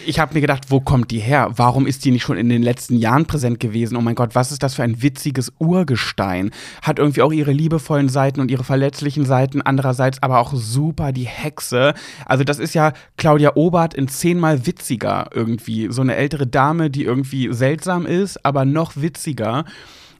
Ich 0.07 0.19
habe 0.19 0.35
mir 0.35 0.41
gedacht, 0.41 0.71
wo 0.71 0.81
kommt 0.81 1.11
die 1.11 1.19
her? 1.19 1.51
Warum 1.57 1.87
ist 1.87 2.05
die 2.05 2.11
nicht 2.11 2.23
schon 2.23 2.39
in 2.39 2.49
den 2.49 2.63
letzten 2.63 2.97
Jahren 2.97 3.27
präsent 3.27 3.61
gewesen? 3.61 3.97
Oh 3.97 4.01
mein 4.01 4.15
Gott, 4.15 4.35
was 4.35 4.51
ist 4.51 4.63
das 4.63 4.75
für 4.75 4.83
ein 4.83 5.03
witziges 5.03 5.53
Urgestein? 5.59 6.51
Hat 6.83 6.99
irgendwie 6.99 7.23
auch 7.23 7.33
ihre 7.33 7.53
liebevollen 7.53 8.09
Seiten 8.09 8.41
und 8.41 8.51
ihre 8.51 8.65
verletzlichen 8.65 9.27
Seiten, 9.27 9.63
andererseits 9.63 10.23
aber 10.23 10.39
auch 10.39 10.55
super 10.55 11.13
die 11.13 11.27
Hexe. 11.27 11.95
Also 12.25 12.45
das 12.45 12.59
ist 12.59 12.75
ja 12.75 12.93
Claudia 13.17 13.53
Obert 13.57 13.95
in 13.95 14.09
zehnmal 14.09 14.67
witziger 14.67 15.29
irgendwie. 15.35 15.89
So 15.91 16.03
eine 16.03 16.17
ältere 16.17 16.47
Dame, 16.47 16.91
die 16.91 17.05
irgendwie 17.05 17.53
seltsam 17.53 18.07
ist, 18.07 18.45
aber 18.45 18.65
noch 18.65 18.97
witziger. 18.97 19.65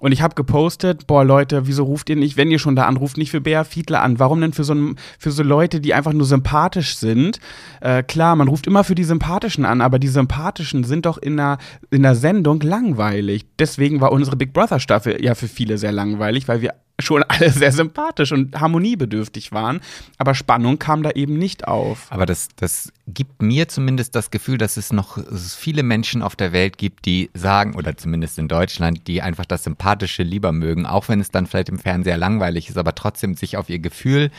Und 0.01 0.13
ich 0.13 0.23
habe 0.23 0.35
gepostet, 0.35 1.07
boah 1.07 1.25
Leute, 1.25 1.67
wieso 1.67 1.85
ruft 1.85 2.11
ihr 2.11 2.17
nicht, 2.17 2.37
wenn 2.37 2.51
ihr 2.51 2.59
schon 2.59 2.77
da 2.77 2.87
anruft, 2.87 3.17
nicht 3.17 3.31
für 3.31 3.41
Bea 3.41 3.65
Fiedler 3.65 4.03
an? 4.03 4.19
Warum 4.19 4.41
denn 4.41 4.53
für 4.53 4.65
so, 4.65 4.75
für 5.19 5.31
so 5.31 5.43
Leute, 5.43 5.81
die 5.81 5.95
einfach 5.95 6.13
nur 6.13 6.27
sympathisch 6.27 6.97
sind? 6.97 7.39
Äh, 7.81 8.03
klar, 8.03 8.37
man 8.37 8.49
ruft 8.49 8.67
immer 8.67 8.85
für 8.85 8.95
die 8.95 9.05
Sympathischen 9.05 9.65
an, 9.65 9.81
aber 9.81 9.99
die 9.99 10.09
Sympathischen 10.09 10.85
sind 10.85 11.07
doch 11.07 11.19
in 11.19 11.37
der, 11.37 11.59
in 11.91 12.03
der 12.03 12.15
Sendung 12.15 12.61
langweilig. 12.61 13.47
Deswegen 13.59 14.01
war 14.01 14.13
unsere 14.13 14.37
Big 14.37 14.53
Brother 14.53 14.81
Staffel 14.81 15.23
ja 15.23 15.35
für 15.35 15.49
viele 15.49 15.79
sehr 15.79 15.93
langweilig, 15.93 16.49
weil 16.49 16.63
wir 16.63 16.75
schon 17.03 17.23
alle 17.23 17.51
sehr 17.51 17.73
sympathisch 17.73 18.33
und 18.33 18.59
harmoniebedürftig 18.59 19.53
waren. 19.53 19.81
Aber 20.19 20.35
Spannung 20.35 20.79
kam 20.79 21.03
da 21.03 21.11
eben 21.11 21.39
nicht 21.39 21.67
auf. 21.67 22.07
Aber 22.11 22.27
das, 22.27 22.49
das 22.57 22.93
gibt 23.07 23.43
mir 23.43 23.69
zumindest 23.69 24.15
das 24.15 24.31
Gefühl, 24.31 24.59
dass 24.59 24.77
es 24.77 24.93
noch 24.93 25.19
viele 25.57 25.83
Menschen 25.83 26.23
auf 26.23 26.37
der 26.37 26.53
Welt 26.53 26.79
gibt, 26.79 27.07
die 27.07 27.31
sagen, 27.35 27.75
oder 27.75 27.97
zumindest 27.97 28.39
in 28.39 28.49
Deutschland, 28.49 29.07
die 29.07 29.23
einfach 29.23 29.47
das 29.47 29.65
Sympathische 29.65 30.23
lieber 30.23 30.53
mögen, 30.53 30.87
auch 30.87 31.09
wenn 31.09 31.21
es 31.21 31.31
dann 31.31 31.47
vielleicht 31.47 31.69
im 31.69 31.79
Fernseher 31.79 32.17
langweilig 32.17 32.69
ist, 32.69 32.79
aber 32.79 32.95
trotzdem 32.95 33.35
sich 33.35 33.57
auf 33.57 33.69
ihr 33.69 33.79
Gefühl 33.79 34.31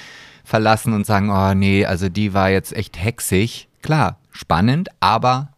verlassen 0.44 0.94
und 0.94 1.06
sagen, 1.06 1.30
oh 1.30 1.54
nee, 1.54 1.86
also 1.86 2.10
die 2.10 2.34
war 2.34 2.50
jetzt 2.50 2.74
echt 2.76 3.02
hexig. 3.02 3.68
Klar, 3.82 4.18
spannend, 4.32 4.90
aber 5.00 5.50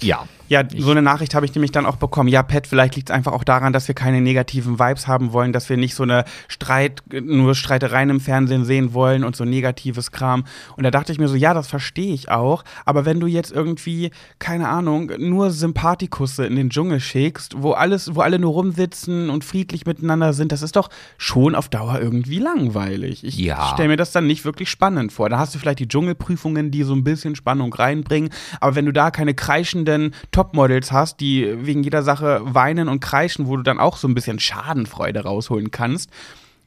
ja. 0.00 0.26
Ja, 0.48 0.62
so 0.76 0.90
eine 0.90 1.02
Nachricht 1.02 1.34
habe 1.34 1.46
ich 1.46 1.54
nämlich 1.54 1.72
dann 1.72 1.86
auch 1.86 1.96
bekommen. 1.96 2.28
Ja, 2.28 2.42
Pat, 2.42 2.66
vielleicht 2.66 2.96
liegt 2.96 3.10
es 3.10 3.14
einfach 3.14 3.32
auch 3.32 3.44
daran, 3.44 3.72
dass 3.72 3.86
wir 3.88 3.94
keine 3.94 4.20
negativen 4.20 4.78
Vibes 4.78 5.06
haben 5.06 5.32
wollen, 5.32 5.52
dass 5.52 5.68
wir 5.68 5.76
nicht 5.76 5.94
so 5.94 6.02
eine 6.02 6.24
Streit, 6.48 7.02
nur 7.22 7.54
Streitereien 7.54 8.10
im 8.10 8.20
Fernsehen 8.20 8.64
sehen 8.64 8.94
wollen 8.94 9.24
und 9.24 9.36
so 9.36 9.44
negatives 9.44 10.10
Kram. 10.10 10.44
Und 10.76 10.84
da 10.84 10.90
dachte 10.90 11.12
ich 11.12 11.18
mir 11.18 11.28
so, 11.28 11.34
ja, 11.36 11.54
das 11.54 11.68
verstehe 11.68 12.12
ich 12.14 12.30
auch. 12.30 12.64
Aber 12.84 13.04
wenn 13.04 13.20
du 13.20 13.26
jetzt 13.26 13.52
irgendwie, 13.52 14.10
keine 14.38 14.68
Ahnung, 14.68 15.10
nur 15.18 15.50
Sympathikusse 15.50 16.46
in 16.46 16.56
den 16.56 16.70
Dschungel 16.70 17.00
schickst, 17.00 17.62
wo 17.62 17.72
alles, 17.72 18.14
wo 18.14 18.20
alle 18.20 18.38
nur 18.38 18.52
rumsitzen 18.52 19.30
und 19.30 19.44
friedlich 19.44 19.86
miteinander 19.86 20.32
sind, 20.32 20.52
das 20.52 20.62
ist 20.62 20.76
doch 20.76 20.88
schon 21.18 21.54
auf 21.54 21.68
Dauer 21.68 21.98
irgendwie 22.00 22.38
langweilig. 22.38 23.24
Ich 23.24 23.38
Ja. 23.38 23.70
stelle 23.74 23.88
mir 23.88 23.96
das 23.96 24.12
dann 24.12 24.26
nicht 24.26 24.44
wirklich 24.44 24.70
spannend 24.70 25.12
vor. 25.12 25.28
Da 25.28 25.38
hast 25.38 25.54
du 25.54 25.58
vielleicht 25.58 25.78
die 25.78 25.88
Dschungelprüfungen, 25.88 26.70
die 26.70 26.82
so 26.82 26.94
ein 26.94 27.04
bisschen 27.04 27.36
Spannung 27.36 27.72
reinbringen. 27.72 28.30
Aber 28.60 28.74
wenn 28.74 28.86
du 28.86 28.92
da 28.92 29.10
keine 29.10 29.34
kreischenden 29.34 30.14
Topmodels 30.38 30.92
hast, 30.92 31.18
die 31.18 31.66
wegen 31.66 31.82
jeder 31.82 32.04
Sache 32.04 32.40
weinen 32.44 32.88
und 32.88 33.00
kreischen, 33.00 33.48
wo 33.48 33.56
du 33.56 33.64
dann 33.64 33.80
auch 33.80 33.96
so 33.96 34.06
ein 34.06 34.14
bisschen 34.14 34.38
Schadenfreude 34.38 35.24
rausholen 35.24 35.72
kannst, 35.72 36.10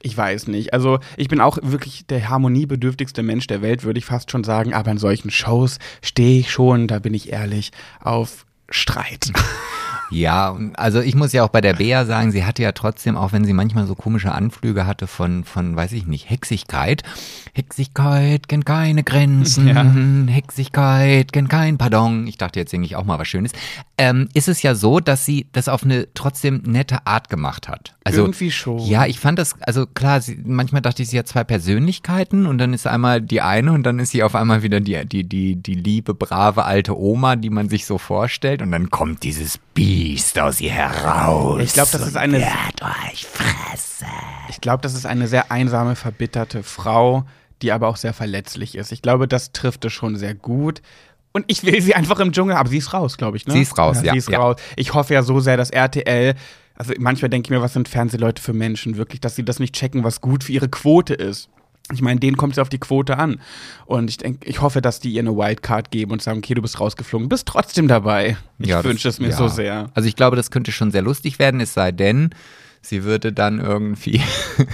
ich 0.01 0.18
weiß 0.18 0.48
nicht. 0.48 0.74
Also 0.74 1.00
ich 1.16 1.30
bin 1.30 1.40
auch 1.40 1.58
wirklich 1.62 2.06
der 2.06 2.28
harmoniebedürftigste 2.28 3.24
Mensch 3.24 3.48
der 3.48 3.62
Welt, 3.62 3.86
würde 3.86 4.00
ich 4.00 4.04
fast 4.04 4.30
schon 4.30 4.44
sagen. 4.44 4.74
Aber 4.74 4.92
in 4.92 4.98
solchen 4.98 5.32
Shows 5.32 5.80
stehe 6.01 6.42
ich 6.42 6.51
schon, 6.51 6.90
da 6.90 7.00
bin 7.00 7.13
ich 7.13 7.32
ehrlich, 7.32 7.72
auf 8.01 8.46
Streit. 8.70 9.32
Ja, 10.12 10.58
also 10.75 11.00
ich 11.00 11.15
muss 11.15 11.32
ja 11.32 11.44
auch 11.44 11.50
bei 11.50 11.62
der 11.62 11.74
Bea 11.74 12.06
sagen, 12.06 12.31
sie 12.31 12.44
hatte 12.44 12.62
ja 12.62 12.74
trotzdem, 12.74 13.16
auch 13.16 13.31
wenn 13.31 13.46
sie 13.46 13.53
manchmal 13.53 13.88
so 13.88 13.96
komische 13.96 14.31
Anflüge 14.33 14.86
hatte 14.86 15.07
von, 15.07 15.46
von 15.46 15.75
weiß 15.75 15.94
ich 15.94 16.05
nicht, 16.05 16.29
Hexigkeit. 16.29 17.03
Hexigkeit 17.53 18.48
kennt 18.48 18.66
keine 18.66 19.03
Grenzen. 19.03 19.68
Ja. 19.68 19.83
Hexigkeit 20.33 21.31
kennt 21.31 21.50
kein 21.50 21.77
Pardon. 21.77 22.27
Ich 22.27 22.38
dachte, 22.38 22.59
jetzt 22.59 22.72
singe 22.72 22.86
ich 22.86 22.96
auch 22.96 23.05
mal 23.05 23.20
was 23.20 23.27
Schönes. 23.27 23.53
Ähm, 23.98 24.27
ist 24.33 24.48
es 24.48 24.62
ja 24.62 24.75
so, 24.75 25.00
dass 25.00 25.25
sie 25.25 25.48
das 25.53 25.70
auf 25.70 25.83
eine 25.83 26.07
trotzdem 26.14 26.62
nette 26.66 27.07
Art 27.07 27.29
gemacht 27.29 27.68
hat. 27.70 27.96
Also, 28.03 28.22
Irgendwie 28.22 28.51
schon. 28.51 28.79
Ja, 28.79 29.05
ich 29.05 29.20
fand 29.20 29.38
das, 29.38 29.55
also 29.62 29.86
klar, 29.86 30.22
sie, 30.22 30.42
manchmal 30.44 30.81
dachte 30.81 31.03
ich, 31.03 31.09
sie 31.09 31.20
hat 31.20 31.27
zwei 31.27 31.44
Persönlichkeiten 31.44 32.48
und 32.48 32.57
dann 32.57 32.74
ist 32.74 32.88
einmal 32.88 33.22
die 33.22 33.42
eine 33.42 33.72
und 33.72 33.83
dann 33.83 34.00
ist 34.00 34.09
sie 34.09 34.24
auf 34.24 34.33
einmal 34.36 34.64
wieder 34.64 34.79
die, 34.79 35.05
die, 35.05 35.24
die, 35.24 35.55
die 35.55 35.75
liebe, 35.75 36.16
brave 36.16 36.66
alte 36.66 36.98
Oma, 37.00 37.36
die 37.36 37.51
man 37.51 37.70
sich 37.70 37.86
so 37.86 37.98
vorstellt 37.98 38.62
und 38.62 38.72
dann 38.72 38.90
kommt 38.90 39.24
dieses 39.24 39.59
Biest 40.01 40.40
aus 40.40 40.59
ihr 40.59 40.72
heraus. 40.72 41.61
Ich 41.61 41.74
glaube, 41.74 41.90
das 41.92 42.01
ist 42.07 42.18
eine- 42.18 42.40
wird 42.40 42.81
euch 42.81 43.24
fressen. 43.27 44.07
Ich 44.50 44.59
glaube, 44.59 44.81
das 44.81 44.96
ist 44.96 45.05
eine 45.05 45.27
sehr 45.27 45.51
einsame, 45.51 45.96
verbitterte 45.96 46.64
Frau, 46.64 47.25
die 47.61 47.72
aber 47.72 47.87
auch 47.87 47.98
sehr 47.98 48.14
verletzlich 48.14 48.74
ist. 48.74 48.92
Ich 48.92 49.03
glaube, 49.03 49.27
das 49.27 49.51
trifft 49.51 49.85
es 49.85 49.94
schon 49.94 50.16
sehr 50.16 50.33
gut. 50.33 50.81
Und 51.33 51.46
ich 51.48 51.64
will 51.64 51.79
sie 51.83 51.94
einfach 51.94 52.20
im 52.20 52.31
Dschungel, 52.31 52.55
aber 52.55 52.68
sie 52.68 52.79
ist 52.79 52.94
raus, 52.94 53.16
glaube 53.18 53.37
ich, 53.37 53.46
ne? 53.46 53.53
Sie 53.53 53.61
ist 53.61 53.77
raus, 53.77 54.01
ja, 54.01 54.14
Sie 54.14 54.18
ist 54.18 54.29
ja. 54.29 54.40
raus. 54.40 54.55
Ich 54.75 54.96
hoffe 54.96 55.14
ja 55.14 55.22
so 55.22 55.40
sehr, 55.40 55.55
dass 55.55 55.70
RTL, 55.70 56.33
also 56.75 56.94
manchmal 56.98 57.29
denke 57.29 57.46
ich 57.46 57.51
mir, 57.51 57.61
was 57.61 57.74
sind 57.74 57.87
Fernsehleute 57.87 58.42
für 58.42 58.53
Menschen, 58.53 58.98
wirklich, 58.98 59.22
dass 59.22 59.35
sie 59.35 59.46
das 59.46 59.59
nicht 59.59 59.75
checken, 59.75 60.03
was 60.03 60.20
gut 60.20 60.44
für 60.46 60.51
ihre 60.51 60.68
Quote 60.68 61.14
ist. 61.14 61.48
Ich 61.94 62.01
meine, 62.01 62.20
denen 62.20 62.38
kommt 62.38 62.54
es 62.54 62.60
auf 62.60 62.70
die 62.70 62.77
Quote 62.80 63.18
an. 63.18 63.40
Und 63.86 64.10
ich 64.10 64.18
denke, 64.18 64.48
ich 64.48 64.62
hoffe, 64.62 64.82
dass 64.82 65.00
die 65.00 65.12
ihr 65.12 65.22
eine 65.22 65.36
Wildcard 65.36 65.92
geben 65.92 66.12
und 66.12 66.22
sagen, 66.22 66.40
okay, 66.40 66.54
du 66.54 66.62
bist 66.62 66.80
rausgeflogen, 66.80 67.30
bist 67.30 67.48
trotzdem 67.48 67.88
dabei. 67.88 68.38
Ich 68.60 68.70
Ja, 68.70 68.84
wünsche 68.84 69.10
es 69.10 69.20
mir 69.20 69.30
ja. 69.30 69.36
so 69.36 69.48
sehr. 69.48 69.90
Also 69.94 70.08
ich 70.08 70.16
glaube, 70.16 70.36
das 70.36 70.51
könnte 70.51 70.72
schon 70.72 70.92
sehr 70.92 71.01
lustig 71.01 71.40
werden, 71.40 71.60
es 71.62 71.74
sei 71.74 71.92
denn, 71.92 72.32
sie 72.81 73.03
würde 73.03 73.31
dann 73.31 73.59
irgendwie, 73.59 74.22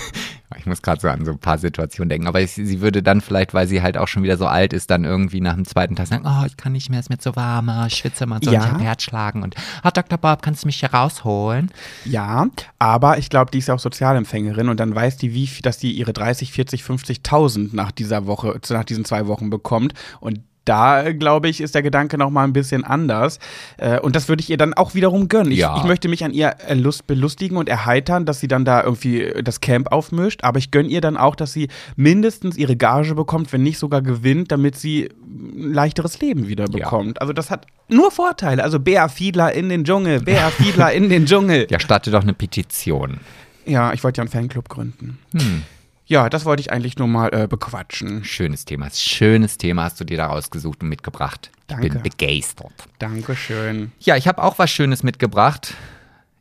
ich 0.58 0.66
muss 0.66 0.82
gerade 0.82 1.02
so 1.02 1.10
an 1.10 1.26
so 1.26 1.32
ein 1.32 1.40
paar 1.40 1.58
Situationen 1.58 2.10
denken, 2.10 2.28
aber 2.28 2.46
sie, 2.48 2.66
sie 2.66 2.82
würde 2.82 3.04
dann 3.04 3.22
vielleicht, 3.22 3.54
weil 3.54 3.68
sie 3.68 3.82
halt 3.82 3.98
auch 3.98 4.08
schon 4.08 4.24
wieder 4.24 4.38
so 4.38 4.48
alt 4.48 4.74
ist, 4.74 4.90
dann 4.90 5.04
irgendwie 5.04 5.42
nach 5.42 5.56
dem 5.56 5.66
zweiten 5.66 5.96
Tag 5.96 6.08
sagen, 6.08 6.26
oh, 6.26 6.46
ich 6.46 6.58
kann 6.58 6.72
nicht 6.72 6.90
mehr, 6.90 7.00
es 7.00 7.06
ist 7.08 7.10
mir 7.10 7.18
zu 7.18 7.36
warm, 7.36 7.70
oh, 7.70 7.86
ich 7.86 7.96
schwitze 7.96 8.26
mal 8.26 8.40
so, 8.42 8.52
Ja. 8.52 8.62
ich 8.62 8.72
habe 8.72 8.84
Herzschlagen 8.84 9.44
und, 9.44 9.56
oh, 9.84 9.90
Dr. 9.94 10.18
Bob, 10.18 10.42
kannst 10.42 10.64
du 10.64 10.68
mich 10.68 10.80
hier 10.80 10.94
rausholen? 10.94 11.70
Ja, 12.06 12.48
aber 12.80 13.18
ich 13.18 13.30
glaube, 13.30 13.52
die 13.52 13.58
ist 13.60 13.68
ja 13.68 13.76
auch 13.76 13.80
Sozialempfängerin 13.80 14.70
und 14.70 14.80
dann 14.80 14.96
weiß 14.96 15.18
die, 15.18 15.34
wie 15.34 15.48
viel, 15.48 15.62
dass 15.62 15.78
die 15.78 15.92
ihre 15.92 16.14
30, 16.14 16.52
40, 16.52 16.82
50.000 16.84 17.70
nach 17.74 17.92
dieser 17.92 18.26
Woche, 18.26 18.60
nach 18.70 18.84
diesen 18.86 19.06
zwei 19.06 19.28
Wochen 19.28 19.50
bekommt 19.50 19.94
und 20.20 20.40
da, 20.68 21.12
glaube 21.14 21.50
ich, 21.50 21.62
ist 21.62 21.76
der 21.76 21.82
Gedanke 21.84 22.18
noch 22.18 22.30
mal 22.30 22.44
ein 22.44 22.54
bisschen 22.54 22.84
anders. 22.84 23.40
Äh, 23.78 24.00
Und 24.00 24.16
das 24.16 24.28
würde 24.30 24.42
ich 24.42 24.50
ihr 24.50 24.58
dann 24.58 24.74
auch 24.74 24.94
wiederum 24.96 25.28
gönnen. 25.30 25.52
Ich, 25.52 25.60
Ja. 25.60 25.78
ich 25.78 25.84
möchte 25.84 26.08
mich 26.10 26.24
an 26.24 26.32
ihr 26.34 26.56
Lust 26.74 27.08
belustigen 27.08 27.58
und 27.58 27.70
erheitern, 27.70 28.26
dass 28.26 28.40
sie 28.40 28.48
dann 28.48 28.66
da 28.66 28.84
irgendwie 28.84 29.32
das 29.44 29.62
Camp 29.62 29.92
aufmischt. 29.92 30.44
Aber 30.44 30.60
ich 30.60 30.72
gönne 30.72 30.90
ihr 30.90 31.02
dann 31.02 31.18
auch, 31.18 31.36
dass 31.36 31.54
sie 31.54 31.68
mindestens 31.96 32.58
ihre 32.58 32.76
Gage 32.76 33.16
bekommt, 33.16 33.52
wenn 33.54 33.64
nicht 33.64 33.78
sogar 33.80 34.02
gewinnt, 34.02 34.52
damit 34.52 34.76
sie 34.76 35.10
ein 35.26 35.74
leichteres 35.74 36.20
Leben 36.22 36.48
wieder 36.48 36.66
Ja. 36.66 36.70
bekommt. 36.86 37.22
Also 37.22 37.34
das 37.34 37.50
hat 37.52 37.66
nur 37.88 38.12
Vorteile. 38.12 38.64
Also 38.64 38.80
Bea 38.80 39.08
Fiedler 39.08 39.54
in 39.54 39.70
den 39.70 39.84
Dschungel, 39.84 40.22
Bea 40.22 40.50
Fiedler 40.58 40.92
in 40.94 41.10
den 41.10 41.26
Dschungel. 41.26 41.68
Ja, 41.70 41.80
starte 41.80 42.12
doch 42.12 42.22
eine 42.24 42.34
Petition. 42.34 43.20
Ja, 43.66 43.94
ich 43.94 44.04
wollte 44.04 44.20
ja 44.20 44.24
einen 44.24 44.32
Fanclub 44.32 44.70
gründen. 44.70 45.18
Hm. 45.34 45.64
Ja, 46.10 46.30
das 46.30 46.46
wollte 46.46 46.62
ich 46.62 46.72
eigentlich 46.72 46.98
nur 46.98 47.08
mal 47.10 47.30
äh, 47.34 47.48
bequatschen. 47.48 48.24
Schönes 48.24 48.64
Thema, 48.64 48.90
schönes 48.92 49.58
Thema 49.58 49.84
hast 49.84 50.00
du 50.00 50.06
dir 50.06 50.16
da 50.18 50.28
rausgesucht 50.28 50.82
und 50.82 50.88
mitgebracht. 50.90 51.52
Ich 51.54 51.68
Danke. 51.68 51.90
bin 51.90 52.02
begeistert. 52.02 52.72
Dankeschön. 53.00 53.92
Ja, 54.00 54.16
ich 54.16 54.28
habe 54.28 54.42
auch 54.42 54.58
was 54.58 54.72
Schönes 54.72 55.04
mitgebracht. 55.04 55.74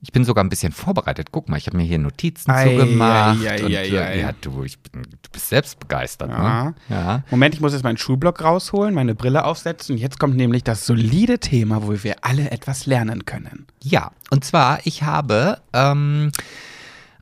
Ich 0.03 0.13
bin 0.13 0.25
sogar 0.25 0.45
ein 0.45 0.49
bisschen 0.51 0.71
vorbereitet. 0.73 1.29
Guck 1.33 1.49
mal, 1.49 1.57
ich 1.57 1.67
habe 1.67 1.79
mir 1.79 1.83
hier 1.83 1.99
Notizen 1.99 2.49
Ei, 2.53 2.69
zugemacht. 2.79 3.41
ei, 3.45 3.51
ei, 3.51 3.65
und, 3.65 3.73
äh. 3.73 4.21
Ja, 4.21 4.31
du, 4.41 4.63
ich 4.63 4.79
bin, 4.79 5.03
du 5.03 5.31
bist 5.33 5.49
selbst 5.49 5.81
begeistert, 5.81 6.31
Ja. 6.31 6.65
ne? 6.67 6.75
Ja. 6.89 7.23
Moment, 7.31 7.57
ich 7.57 7.61
muss 7.61 7.73
jetzt 7.73 7.83
meinen 7.83 7.97
Schulblock 7.97 8.41
rausholen, 8.45 8.95
meine 8.95 9.17
Brille 9.17 9.45
aufsetzen. 9.45 9.97
Jetzt 9.99 10.21
kommt 10.21 10.37
nämlich 10.37 10.63
das 10.63 10.87
solide 10.87 11.41
Thema, 11.41 11.83
wo 11.83 11.93
wir 12.05 12.17
alle 12.23 12.53
etwas 12.53 12.87
lernen 12.87 13.25
können. 13.25 13.67
Ja, 13.83 14.13
und 14.31 14.45
zwar, 14.45 14.79
ich 14.85 15.03
habe 15.03 15.61
ähm, 15.73 16.31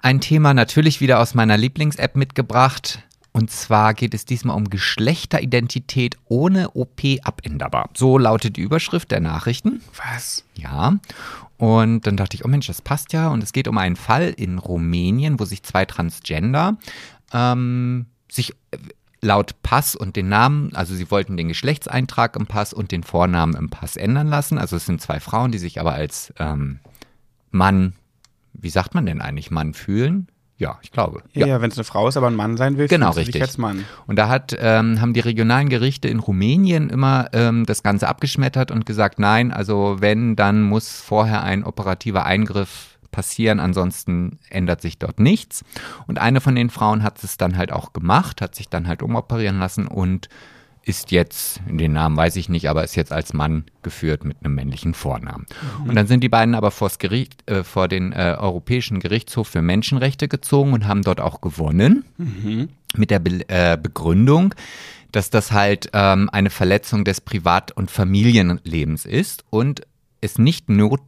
ein 0.05 0.21
Thema 0.21 0.53
natürlich 0.53 1.01
wieder 1.01 1.19
aus 1.19 1.35
meiner 1.35 1.57
Lieblings-App 1.57 2.14
mitgebracht. 2.14 3.03
Und 3.33 3.51
zwar 3.51 3.95
geht 3.95 4.12
es 4.12 4.27
diesmal 4.27 4.55
um 4.55 4.69
Geschlechteridentität 4.69 6.19
ohne 6.27 6.73
OP 6.73 7.01
abänderbar. 7.23 7.88
So 7.95 8.19
lautet 8.19 8.59
die 8.59 8.61
Überschrift 8.61 9.11
der 9.11 9.21
Nachrichten. 9.21 9.81
Was? 9.97 10.45
Ja. 10.57 10.99
Und 11.57 12.07
dann 12.07 12.19
dachte 12.19 12.37
ich, 12.37 12.45
oh 12.45 12.49
Mensch, 12.49 12.67
das 12.67 12.83
passt 12.83 13.14
ja. 13.14 13.29
Und 13.29 13.43
es 13.43 13.55
geht 13.55 13.67
um 13.67 13.79
einen 13.79 13.97
Fall 13.97 14.35
in 14.37 14.59
Rumänien, 14.59 15.40
wo 15.40 15.47
sich 15.47 15.62
zwei 15.62 15.87
Transgender 15.87 16.77
ähm, 17.33 18.05
sich 18.31 18.53
äh, 18.73 18.77
laut 19.23 19.62
Pass 19.62 19.97
und 19.97 20.17
den 20.17 20.29
Namen, 20.29 20.77
also 20.77 20.95
sie 20.95 21.11
wollten 21.11 21.38
den 21.38 21.49
Geschlechtseintrag 21.49 22.37
im 22.37 22.47
Pass 22.47 22.75
und 22.75 22.93
den 22.93 23.05
Vornamen 23.05 23.57
im 23.57 23.71
Pass 23.71 23.97
ändern 23.97 24.29
lassen. 24.29 24.59
Also 24.59 24.77
es 24.77 24.85
sind 24.85 25.01
zwei 25.01 25.19
Frauen, 25.19 25.51
die 25.51 25.59
sich 25.59 25.81
aber 25.81 25.95
als 25.95 26.35
ähm, 26.38 26.81
Mann, 27.51 27.95
wie 28.55 28.71
sagt 28.71 28.95
man 28.95 29.07
denn 29.07 29.21
eigentlich, 29.21 29.51
Mann 29.51 29.75
fühlen? 29.75 30.29
Ja, 30.57 30.79
ich 30.83 30.93
glaube. 30.93 31.23
Ja, 31.33 31.47
ja 31.47 31.61
wenn 31.61 31.71
es 31.71 31.77
eine 31.77 31.85
Frau 31.85 32.07
ist, 32.07 32.17
aber 32.17 32.29
ein 32.29 32.37
Mann 32.37 32.57
sein 32.57 32.79
will, 32.79 32.87
Genau, 32.87 33.11
richtig. 33.11 33.43
als 33.43 33.59
Mann. 33.59 33.85
Und 34.07 34.17
da 34.17 34.29
hat, 34.29 34.57
ähm, 34.59 35.01
haben 35.01 35.12
die 35.12 35.21
regionalen 35.21 35.69
Gerichte 35.69 36.09
in 36.09 36.21
Rumänien 36.21 36.90
immer 36.90 37.29
ähm, 37.33 37.67
das 37.67 37.83
Ganze 37.83 38.07
abgeschmettert 38.09 38.71
und 38.71 38.87
gesagt, 38.87 39.19
nein, 39.19 39.53
also 39.53 39.97
wenn, 39.99 40.37
dann 40.37 40.62
muss 40.62 41.01
vorher 41.01 41.43
ein 41.43 41.64
operativer 41.64 42.25
Eingriff 42.25 42.99
passieren, 43.11 43.61
ansonsten 43.61 44.38
ändert 44.49 44.81
sich 44.81 44.99
dort 44.99 45.19
nichts. 45.19 45.64
Und 46.07 46.21
eine 46.21 46.40
von 46.40 46.55
den 46.55 46.71
Frauen 46.71 47.03
hat 47.03 47.23
es 47.23 47.37
dann 47.37 47.57
halt 47.57 47.73
auch 47.73 47.93
gemacht, 47.93 48.40
hat 48.40 48.55
sich 48.55 48.69
dann 48.69 48.87
halt 48.87 49.03
umoperieren 49.03 49.59
lassen 49.59 49.87
und 49.87 50.29
ist 50.85 51.11
jetzt, 51.11 51.61
den 51.66 51.92
Namen 51.92 52.16
weiß 52.16 52.37
ich 52.37 52.49
nicht, 52.49 52.68
aber 52.68 52.85
ist 52.85 52.94
jetzt 52.94 53.12
als 53.12 53.33
Mann 53.33 53.64
geführt 53.83 54.25
mit 54.25 54.37
einem 54.42 54.55
männlichen 54.55 54.94
Vornamen. 54.94 55.47
Und 55.88 55.94
dann 55.94 56.07
sind 56.07 56.23
die 56.23 56.29
beiden 56.29 56.55
aber 56.55 56.70
vors 56.70 56.99
Gericht, 56.99 57.49
äh, 57.51 57.64
vor 57.64 57.88
den 57.88 58.12
äh, 58.12 58.37
Europäischen 58.38 59.01
Gerichtshof 59.01 59.49
für 59.49 59.62
Menschenrechte 59.62 60.29
gezogen 60.29 60.73
und 60.73 60.87
haben 60.87 61.03
dort 61.03 61.20
auch 61.20 61.40
gewonnen. 61.40 62.05
Mit 62.97 63.11
der 63.11 63.18
Be 63.18 63.49
äh, 63.49 63.77
Begründung, 63.81 64.55
dass 65.11 65.31
das 65.31 65.53
halt 65.53 65.90
ähm, 65.92 66.29
eine 66.31 66.51
Verletzung 66.51 67.05
des 67.05 67.20
Privat- 67.20 67.73
und 67.73 67.90
Familienlebens 67.90 69.07
ist 69.07 69.44
und 69.51 69.83
es 70.20 70.38
nicht 70.38 70.68
not 70.68 71.01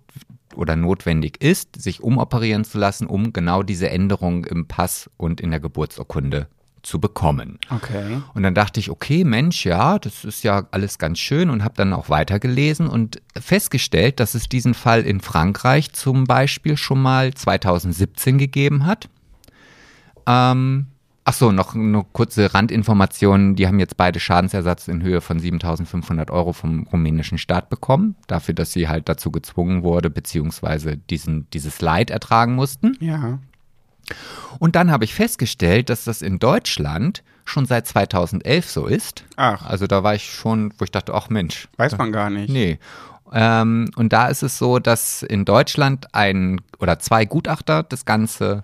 oder 0.55 0.75
notwendig 0.75 1.43
ist, 1.43 1.81
sich 1.81 2.03
umoperieren 2.03 2.65
zu 2.65 2.79
lassen, 2.79 3.07
um 3.07 3.33
genau 3.33 3.63
diese 3.63 3.91
Änderung 3.91 4.47
im 4.47 4.67
Pass 4.67 5.11
und 5.17 5.41
in 5.41 5.51
der 5.51 5.61
Geburtsurkunde 5.61 6.49
zu 6.87 7.01
bekommen. 7.01 7.59
Okay. 7.69 8.23
Und 8.35 8.45
dann 8.45 8.55
dachte 8.55 8.79
ich, 8.79 8.91
okay, 8.91 9.25
Mensch, 9.25 9.67
ja, 9.67 9.99
das 9.99 10.25
ist 10.25 10.45
ja 10.45 10.67
alles 10.71 10.99
ganz 10.99 11.19
schön 11.19 11.51
und 11.51 11.65
habe 11.65 11.75
dann 11.77 11.93
auch 11.93 12.09
weitergelesen 12.09 12.87
und 12.87 13.21
festgestellt, 13.39 14.21
dass 14.21 14.35
es 14.35 14.49
diesen 14.49 14.73
Fall 14.73 15.03
in 15.03 15.21
Frankreich 15.21 15.93
zum 15.93 16.25
Beispiel 16.25 16.77
schon 16.77 17.03
mal 17.03 17.35
2017 17.35 18.39
gegeben 18.39 18.87
hat. 18.87 19.09
Ähm, 20.27 20.87
ach 21.25 21.33
so, 21.33 21.51
noch 21.51 21.75
eine 21.75 22.05
kurze 22.13 22.55
Randinformation. 22.55 23.57
Die 23.57 23.67
haben 23.67 23.81
jetzt 23.81 23.97
beide 23.97 24.21
Schadensersatz 24.21 24.87
in 24.87 25.03
Höhe 25.03 25.21
von 25.21 25.41
7.500 25.41 26.31
Euro 26.31 26.53
vom 26.53 26.85
rumänischen 26.85 27.39
Staat 27.39 27.69
bekommen, 27.69 28.15
dafür, 28.29 28.55
dass 28.55 28.73
sie 28.73 28.89
halt 28.89 29.09
dazu 29.09 29.33
gezwungen 29.33 29.83
wurde, 29.83 30.09
beziehungsweise 30.09 30.97
diesen, 30.97 31.51
dieses 31.51 31.81
Leid 31.81 32.11
ertragen 32.11 32.55
mussten. 32.55 32.97
Ja. 33.01 33.41
Und 34.59 34.77
dann 34.77 34.91
habe 34.91 35.05
ich 35.05 35.15
festgestellt, 35.15 35.91
dass 35.91 36.05
das 36.05 36.23
in 36.23 36.39
Deutschland 36.39 37.23
schon 37.45 37.67
seit 37.67 37.87
2011 37.87 38.69
so 38.69 38.87
ist. 38.87 39.25
Ach, 39.37 39.65
Also 39.67 39.87
da 39.87 40.03
war 40.03 40.15
ich 40.15 40.31
schon, 40.33 40.73
wo 40.79 40.85
ich 40.85 40.91
dachte, 40.91 41.15
ach 41.15 41.29
Mensch. 41.29 41.69
weiß 41.77 41.97
man 41.99 42.13
gar 42.13 42.31
nicht. 42.31 42.51
Nee. 42.51 42.79
Ähm, 43.33 43.91
und 43.97 44.13
da 44.13 44.29
ist 44.29 44.43
es 44.43 44.57
so, 44.59 44.79
dass 44.79 45.23
in 45.23 45.45
Deutschland 45.45 46.07
ein 46.15 46.61
oder 46.79 46.99
zwei 46.99 47.25
Gutachter 47.25 47.83
das 47.83 48.05
Ganze 48.05 48.63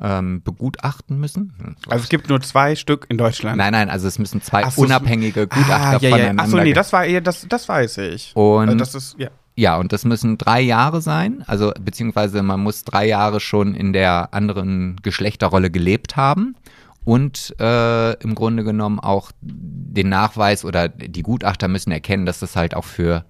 ähm, 0.00 0.42
begutachten 0.42 1.18
müssen. 1.18 1.54
Hm, 1.58 1.76
Also 1.88 2.04
es 2.04 2.08
gibt 2.08 2.28
nur 2.28 2.40
zwei 2.40 2.76
Stück 2.76 3.06
in 3.08 3.16
Deutschland. 3.18 3.56
Nein, 3.56 3.72
nein, 3.72 3.88
also 3.90 4.06
es 4.06 4.18
müssen 4.18 4.42
zwei 4.42 4.68
so, 4.70 4.82
unabhängige 4.82 5.46
Gutachter 5.48 5.74
ah, 5.96 5.98
ja, 6.00 6.08
ja. 6.08 6.10
voneinander. 6.10 6.42
Ach 6.44 6.48
so, 6.48 6.56
nee, 6.58 6.72
das 6.72 6.92
war 6.92 7.04
eher, 7.04 7.20
das, 7.20 7.46
das 7.48 7.68
weiß 7.68 7.98
ich. 7.98 8.34
Und- 8.36 8.68
Also 8.68 8.76
das 8.78 8.94
ist, 8.94 9.16
ja. 9.18 9.28
Ja, 9.58 9.78
und 9.78 9.92
das 9.92 10.04
müssen 10.04 10.36
drei 10.36 10.60
Jahre 10.60 11.00
sein, 11.00 11.42
also 11.46 11.72
beziehungsweise 11.80 12.42
man 12.42 12.60
muss 12.60 12.84
drei 12.84 13.08
Jahre 13.08 13.40
schon 13.40 13.74
in 13.74 13.94
der 13.94 14.34
anderen 14.34 14.96
Geschlechterrolle 15.02 15.70
gelebt 15.70 16.14
haben 16.14 16.56
und 17.04 17.54
äh, 17.58 18.12
im 18.22 18.34
Grunde 18.34 18.64
genommen 18.64 19.00
auch 19.00 19.32
den 19.40 20.10
Nachweis 20.10 20.62
oder 20.62 20.88
die 20.90 21.22
Gutachter 21.22 21.68
müssen 21.68 21.90
erkennen, 21.90 22.26
dass 22.26 22.40
das 22.40 22.54
halt 22.54 22.76
auch 22.76 22.84
für 22.84 23.24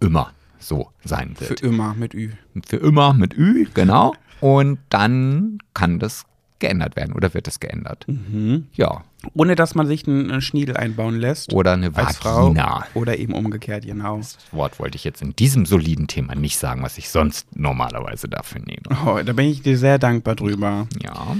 immer 0.00 0.32
so 0.58 0.90
sein 1.04 1.36
Für 1.36 1.50
wird. 1.50 1.60
immer 1.60 1.94
mit 1.94 2.12
Ü. 2.12 2.30
Für, 2.66 2.78
immer 2.78 3.14
mit 3.14 3.36
Ü, 3.36 3.66
genau. 3.72 4.14
Und 4.40 4.78
dann 4.88 5.58
kann 5.74 6.00
das 6.00 6.24
geändert 6.58 6.96
werden 6.96 7.14
oder 7.14 7.34
wird 7.34 7.48
es 7.48 7.60
geändert. 7.60 8.04
Mhm. 8.06 8.66
Ja, 8.74 9.04
Ohne 9.34 9.54
dass 9.54 9.74
man 9.74 9.86
sich 9.86 10.06
einen, 10.06 10.40
Schniedel 10.40 10.76
einbauen 10.76 11.18
lässt. 11.18 11.52
oder 11.52 11.72
eine 11.72 11.90
als 11.94 12.16
Frau. 12.18 12.48
Vagina. 12.48 12.86
Oder 12.94 13.18
eben 13.18 13.34
umgekehrt, 13.34 13.84
genau. 13.86 14.18
Das 14.18 14.38
Wort 14.52 14.78
wollte 14.78 14.96
ich 14.96 15.04
jetzt 15.04 15.22
in 15.22 15.34
diesem 15.36 15.66
soliden 15.66 16.06
Thema 16.06 16.34
nicht 16.34 16.58
sagen, 16.58 16.82
was 16.82 16.98
ich 16.98 17.10
sonst 17.10 17.46
normalerweise 17.56 18.28
dafür 18.28 18.60
nehme. 18.60 18.82
Oh, 19.06 19.20
da 19.24 19.32
bin 19.32 19.46
ich 19.46 19.62
dir 19.62 19.78
sehr 19.78 19.98
dankbar 19.98 20.34
drüber. 20.34 20.86
Ja. 21.02 21.36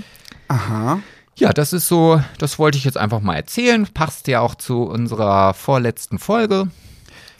Aha. 0.49 1.01
Ja, 1.37 1.53
das 1.53 1.73
ist 1.73 1.87
so, 1.87 2.21
das 2.39 2.59
wollte 2.59 2.79
ich 2.79 2.85
jetzt 2.85 2.99
einfach 2.99 3.21
mal 3.21 3.37
erzählen. 3.37 3.87
Passt 3.95 4.27
ja 4.27 4.41
auch 4.41 4.57
zu 4.57 4.83
unserer 4.83 5.55
vorletzten 5.55 6.19
Folge. 6.19 6.69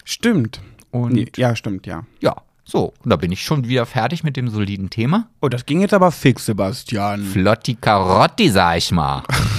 Stimmt. 0.05 0.61
Und 0.91 1.37
ja, 1.37 1.57
stimmt, 1.57 1.87
ja. 1.87 2.07
ja, 2.21 2.37
so, 2.71 2.93
da 3.03 3.17
bin 3.17 3.33
ich 3.33 3.43
schon 3.43 3.67
wieder 3.67 3.87
fertig 3.87 4.25
mit 4.25 4.37
dem 4.37 4.51
soliden 4.51 4.91
Thema. 4.91 5.31
Oh, 5.41 5.49
das 5.49 5.65
ging 5.65 5.81
jetzt 5.81 5.95
aber 5.95 6.13
fix, 6.13 6.45
Sebastian. 6.45 7.25
Flotti 7.25 7.77
Karotti, 7.77 8.51
sag 8.51 8.77
ich 8.77 8.93
mal. 8.93 9.23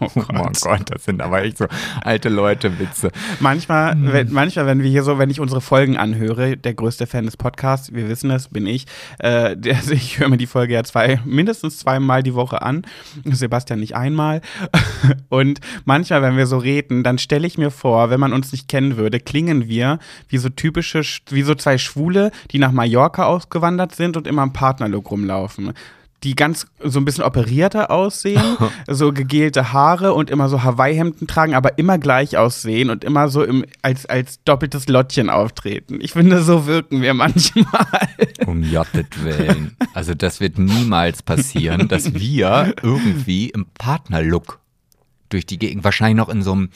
Oh 0.00 0.06
Oh 0.14 0.22
mein 0.32 0.52
Gott, 0.60 0.82
das 0.90 1.04
sind 1.04 1.20
aber 1.22 1.42
echt 1.42 1.58
so 1.58 1.66
alte 2.02 2.28
Leute 2.28 2.78
Witze. 2.78 3.10
Manchmal, 3.40 3.92
Hm. 3.92 4.12
wenn, 4.12 4.32
manchmal, 4.32 4.66
wenn 4.66 4.82
wir 4.82 4.90
hier 4.90 5.02
so, 5.02 5.18
wenn 5.18 5.30
ich 5.30 5.40
unsere 5.40 5.60
Folgen 5.60 5.96
anhöre, 5.96 6.56
der 6.56 6.74
größte 6.74 7.06
Fan 7.06 7.24
des 7.24 7.36
Podcasts, 7.36 7.92
wir 7.92 8.08
wissen 8.08 8.28
das, 8.30 8.48
bin 8.48 8.66
ich. 8.66 8.86
Äh, 9.18 9.56
der, 9.56 9.76
also 9.76 9.92
ich 9.92 10.18
höre 10.18 10.28
mir 10.28 10.36
die 10.36 10.46
Folge 10.46 10.74
ja 10.74 10.84
zwei, 10.84 11.20
mindestens 11.24 11.78
zweimal 11.78 12.22
die 12.22 12.34
Woche 12.34 12.62
an. 12.62 12.82
Sebastian 13.24 13.80
nicht 13.80 13.94
einmal. 13.96 14.40
Und 15.28 15.60
manchmal, 15.84 16.22
wenn 16.22 16.36
wir 16.36 16.46
so 16.46 16.58
reden, 16.58 17.02
dann 17.02 17.18
stelle 17.18 17.46
ich 17.46 17.58
mir 17.58 17.70
vor, 17.70 18.10
wenn 18.10 18.20
man 18.20 18.32
uns 18.32 18.52
nicht 18.52 18.68
kennen 18.68 18.96
würde, 18.96 19.20
klingen 19.20 19.68
wir 19.68 19.98
wie 20.28 20.38
so 20.38 20.48
typische, 20.48 21.00
Sch- 21.00 21.20
wie 21.30 21.42
so 21.42 21.54
zwei 21.54 21.78
Schwule, 21.78 22.30
die 22.50 22.58
nach 22.58 22.72
Mallorca 22.72 23.24
ausgewandert 23.24 23.94
sind 23.94 24.16
und 24.16 24.26
immer 24.26 24.42
im 24.42 24.52
Partnerlook 24.52 25.10
rumlaufen. 25.10 25.72
Die 26.22 26.34
ganz 26.34 26.66
so 26.84 27.00
ein 27.00 27.04
bisschen 27.04 27.24
operierter 27.24 27.90
aussehen, 27.90 28.56
so 28.88 29.12
gegelte 29.12 29.72
Haare 29.72 30.12
und 30.12 30.30
immer 30.30 30.48
so 30.48 30.62
Hawaii-Hemden 30.62 31.26
tragen, 31.26 31.54
aber 31.54 31.78
immer 31.78 31.98
gleich 31.98 32.36
aussehen 32.36 32.90
und 32.90 33.04
immer 33.04 33.28
so 33.28 33.42
im, 33.42 33.64
als, 33.82 34.06
als 34.06 34.42
doppeltes 34.44 34.88
Lottchen 34.88 35.30
auftreten. 35.30 35.98
Ich 36.00 36.12
finde, 36.12 36.42
so 36.42 36.66
wirken 36.66 37.02
wir 37.02 37.14
manchmal. 37.14 37.66
Um 38.46 38.62
Jottet 38.62 39.24
Willen. 39.24 39.76
Also 39.94 40.14
das 40.14 40.40
wird 40.40 40.58
niemals 40.58 41.22
passieren, 41.22 41.88
dass 41.88 42.14
wir 42.14 42.74
irgendwie 42.82 43.50
im 43.50 43.66
Partnerlook 43.78 44.60
durch 45.30 45.46
die 45.46 45.58
Gegend, 45.58 45.84
wahrscheinlich 45.84 46.16
noch 46.16 46.28
in 46.28 46.42
so 46.42 46.52
einem 46.52 46.68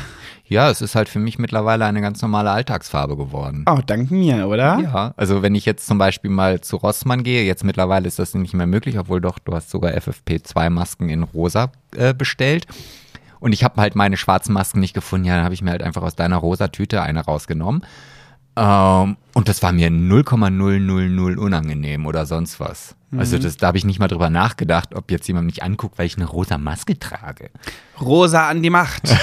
Ja, 0.45 0.69
es 0.69 0.81
ist 0.81 0.95
halt 0.95 1.07
für 1.07 1.17
mich 1.17 1.39
mittlerweile 1.39 1.85
eine 1.85 2.01
ganz 2.01 2.21
normale 2.21 2.51
Alltagsfarbe 2.51 3.15
geworden. 3.15 3.63
Oh, 3.69 3.79
dank 3.85 4.11
mir, 4.11 4.47
oder? 4.47 4.79
Ja, 4.79 5.13
also 5.15 5.41
wenn 5.41 5.55
ich 5.55 5.65
jetzt 5.65 5.87
zum 5.87 5.97
Beispiel 5.97 6.29
mal 6.29 6.59
zu 6.59 6.75
Rossmann 6.75 7.23
gehe, 7.23 7.45
jetzt 7.45 7.63
mittlerweile 7.63 8.07
ist 8.07 8.19
das 8.19 8.33
nicht 8.33 8.53
mehr 8.53 8.67
möglich, 8.67 8.99
obwohl 8.99 9.21
doch, 9.21 9.39
du 9.39 9.53
hast 9.53 9.69
sogar 9.69 9.93
FFP2-Masken 9.93 11.09
in 11.09 11.23
rosa 11.23 11.71
äh, 11.95 12.13
bestellt. 12.13 12.67
Und 13.39 13.53
ich 13.53 13.63
habe 13.63 13.79
halt 13.81 13.95
meine 13.95 14.17
schwarzen 14.17 14.53
Masken 14.53 14.81
nicht 14.81 14.93
gefunden, 14.93 15.25
ja, 15.25 15.35
dann 15.35 15.45
habe 15.45 15.53
ich 15.53 15.61
mir 15.63 15.71
halt 15.71 15.83
einfach 15.83 16.03
aus 16.03 16.15
deiner 16.15 16.37
rosa 16.37 16.67
Tüte 16.67 17.01
eine 17.01 17.21
rausgenommen. 17.21 17.83
Ähm, 18.55 19.17
und 19.33 19.47
das 19.47 19.63
war 19.63 19.71
mir 19.71 19.89
0,000 19.89 21.37
unangenehm 21.37 22.05
oder 22.05 22.25
sonst 22.25 22.59
was. 22.59 22.95
Also 23.17 23.37
das, 23.37 23.57
da 23.57 23.67
habe 23.67 23.77
ich 23.77 23.83
nicht 23.83 23.99
mal 23.99 24.07
drüber 24.07 24.29
nachgedacht, 24.29 24.95
ob 24.95 25.11
jetzt 25.11 25.27
jemand 25.27 25.45
mich 25.45 25.63
anguckt, 25.63 25.97
weil 25.99 26.05
ich 26.05 26.15
eine 26.15 26.25
rosa 26.27 26.57
Maske 26.57 26.97
trage. 26.97 27.49
Rosa 27.99 28.47
an 28.47 28.63
die 28.63 28.69
Macht. 28.69 29.13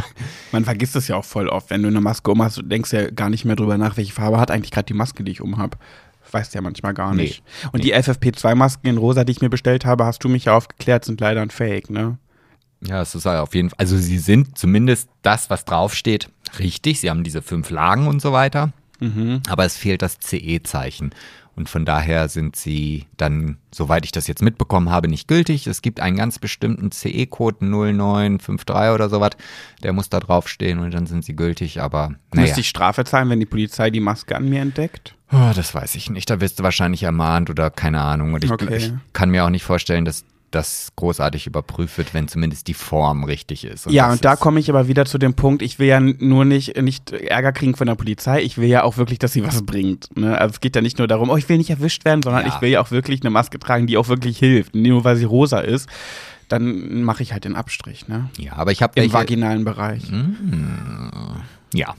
Man 0.52 0.64
vergisst 0.64 0.96
es 0.96 1.08
ja 1.08 1.16
auch 1.16 1.26
voll 1.26 1.48
oft, 1.50 1.68
wenn 1.68 1.82
du 1.82 1.88
eine 1.88 2.00
Maske 2.00 2.30
um 2.30 2.42
hast, 2.42 2.56
du 2.56 2.62
denkst 2.62 2.92
ja 2.94 3.10
gar 3.10 3.28
nicht 3.28 3.44
mehr 3.44 3.54
drüber 3.56 3.76
nach, 3.76 3.98
welche 3.98 4.14
Farbe 4.14 4.40
hat 4.40 4.50
eigentlich 4.50 4.70
gerade 4.70 4.86
die 4.86 4.94
Maske, 4.94 5.24
die 5.24 5.32
ich 5.32 5.42
um 5.42 5.58
habe. 5.58 5.76
Weißt 6.32 6.54
ja 6.54 6.62
manchmal 6.62 6.94
gar 6.94 7.14
Nee. 7.14 7.22
nicht. 7.22 7.42
Und 7.72 7.84
die 7.84 7.94
FFP2-Masken 7.94 8.88
in 8.88 8.96
rosa, 8.96 9.24
die 9.24 9.32
ich 9.32 9.42
mir 9.42 9.50
bestellt 9.50 9.84
habe, 9.84 10.06
hast 10.06 10.24
du 10.24 10.30
mich 10.30 10.46
ja 10.46 10.56
aufgeklärt, 10.56 11.04
sind 11.04 11.20
leider 11.20 11.42
ein 11.42 11.50
Fake, 11.50 11.90
ne? 11.90 12.16
Ja, 12.80 13.02
es 13.02 13.14
ist 13.14 13.26
halt 13.26 13.40
auf 13.40 13.54
jeden 13.54 13.68
Fall, 13.70 13.76
also 13.78 13.96
sie 13.98 14.18
sind 14.18 14.56
zumindest 14.58 15.08
das, 15.22 15.48
was 15.50 15.64
draufsteht, 15.66 16.30
richtig. 16.58 17.00
Sie 17.00 17.10
haben 17.10 17.24
diese 17.24 17.42
fünf 17.42 17.70
Lagen 17.70 18.06
und 18.08 18.20
so 18.22 18.32
weiter. 18.32 18.72
Aber 19.50 19.66
es 19.66 19.76
fehlt 19.76 20.00
das 20.00 20.18
CE-Zeichen. 20.18 21.10
Und 21.56 21.68
von 21.68 21.84
daher 21.84 22.28
sind 22.30 22.56
sie 22.56 23.04
dann, 23.18 23.58
soweit 23.70 24.04
ich 24.06 24.12
das 24.12 24.26
jetzt 24.28 24.40
mitbekommen 24.42 24.88
habe, 24.90 25.08
nicht 25.08 25.28
gültig. 25.28 25.66
Es 25.66 25.82
gibt 25.82 26.00
einen 26.00 26.16
ganz 26.16 26.38
bestimmten 26.38 26.90
CE-Code 26.90 27.64
0953 27.66 28.74
oder 28.94 29.08
sowas, 29.10 29.32
der 29.82 29.92
muss 29.92 30.08
da 30.08 30.20
draufstehen 30.20 30.78
und 30.78 30.94
dann 30.94 31.06
sind 31.06 31.24
sie 31.24 31.36
gültig. 31.36 31.80
Aber 31.82 32.14
naja, 32.32 32.46
Müsste 32.46 32.60
ich 32.60 32.68
Strafe 32.68 33.04
zahlen, 33.04 33.28
wenn 33.28 33.40
die 33.40 33.46
Polizei 33.46 33.90
die 33.90 34.00
Maske 34.00 34.36
an 34.36 34.48
mir 34.48 34.60
entdeckt? 34.62 35.14
oh, 35.32 35.50
das 35.54 35.74
weiß 35.74 35.96
ich 35.96 36.10
nicht. 36.10 36.30
Da 36.30 36.40
wirst 36.40 36.60
du 36.60 36.62
wahrscheinlich 36.62 37.02
ermahnt 37.02 37.50
oder 37.50 37.70
keine 37.70 38.00
Ahnung. 38.00 38.34
Und 38.34 38.44
ich, 38.44 38.50
Okay. 38.50 38.76
ich 38.76 38.92
kann 39.12 39.30
mir 39.30 39.44
auch 39.44 39.50
nicht 39.50 39.64
vorstellen, 39.64 40.04
dass 40.04 40.24
das 40.54 40.92
großartig 40.96 41.46
überprüft 41.46 41.98
wird, 41.98 42.14
wenn 42.14 42.28
zumindest 42.28 42.66
die 42.68 42.74
Form 42.74 43.24
richtig 43.24 43.64
ist. 43.64 43.86
ja, 43.90 44.06
das 44.06 44.14
und 44.16 44.24
da 44.24 44.36
komme 44.36 44.60
ich 44.60 44.70
aber 44.70 44.88
wieder 44.88 45.04
zu 45.04 45.18
dem 45.18 45.34
Punkt, 45.34 45.62
ich 45.62 45.78
will 45.78 45.88
ja 45.88 46.00
nur 46.00 46.44
nicht, 46.44 46.80
nicht 46.80 47.10
Ärger 47.12 47.52
kriegen 47.52 47.74
von 47.76 47.86
der 47.86 47.94
Polizei, 47.96 48.42
ich 48.42 48.56
will 48.58 48.68
ja 48.68 48.82
auch 48.84 48.96
wirklich, 48.96 49.18
dass 49.18 49.32
sie 49.32 49.44
was 49.44 49.64
bringt. 49.66 50.16
Ne? 50.16 50.38
Also 50.38 50.54
es 50.54 50.60
geht 50.60 50.76
ja 50.76 50.82
nicht 50.82 50.98
nur 50.98 51.08
darum, 51.08 51.30
oh, 51.30 51.36
ich 51.36 51.48
will 51.48 51.58
nicht 51.58 51.70
erwischt 51.70 52.04
werden, 52.04 52.22
sondern 52.22 52.46
Ja. 52.46 52.54
ich 52.54 52.60
will 52.60 52.70
ja 52.70 52.80
auch 52.80 52.90
wirklich 52.90 53.20
eine 53.22 53.30
Maske 53.30 53.58
tragen, 53.58 53.86
die 53.86 53.96
auch 53.96 54.08
wirklich 54.08 54.38
hilft. 54.38 54.74
Nur 54.74 55.04
weil 55.04 55.16
sie 55.16 55.24
rosa 55.24 55.60
ist, 55.60 55.88
dann 56.48 57.02
mache 57.02 57.22
ich 57.22 57.32
halt 57.32 57.44
den 57.44 57.56
Abstrich, 57.56 58.06
ne? 58.06 58.28
Ja, 58.38 58.52
aber 58.56 58.70
ich 58.72 58.82
habe 58.82 58.92
Im 58.96 59.02
welche. 59.04 59.14
vaginalen 59.14 59.64
Bereich. 59.64 60.04
Ja. 61.72 61.94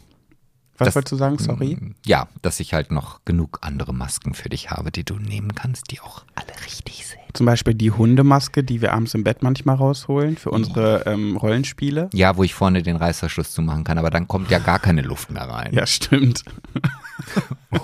Was 0.77 0.87
das- 0.87 0.95
wolltest 0.95 1.11
du 1.13 1.15
sagen, 1.15 1.37
sorry? 1.39 1.77
Ja, 2.05 2.27
dass 2.41 2.59
ich 2.59 2.73
halt 2.73 2.91
noch 2.91 3.21
genug 3.25 3.59
andere 3.61 3.93
Masken 3.93 4.33
für 4.33 4.49
dich 4.49 4.71
habe, 4.71 4.91
die 4.91 5.03
du 5.05 5.15
nehmen 5.17 5.55
kannst, 5.55 5.91
die 5.91 6.01
auch 6.01 6.23
alle 6.35 6.51
richtig 6.65 7.05
sind. 7.05 7.19
Zum 7.35 7.45
Beispiel 7.45 7.73
die 7.73 7.91
Hundemaske, 7.91 8.63
die 8.63 8.81
wir 8.81 8.93
abends 8.93 9.13
im 9.13 9.25
Bett 9.25 9.43
manchmal 9.43 9.75
rausholen 9.75 10.37
für 10.37 10.51
unsere 10.51 11.03
ähm, 11.05 11.35
Rollenspiele. 11.35 12.09
Ja, 12.13 12.37
wo 12.37 12.43
ich 12.43 12.53
vorne 12.53 12.81
den 12.81 12.95
Reißverschluss 12.95 13.51
zumachen 13.51 13.83
kann, 13.83 13.97
aber 13.97 14.09
dann 14.09 14.27
kommt 14.27 14.49
ja 14.49 14.59
gar 14.59 14.79
keine 14.79 15.01
Luft 15.01 15.31
mehr 15.31 15.43
rein. 15.43 15.73
Ja, 15.73 15.85
stimmt. 15.85 16.43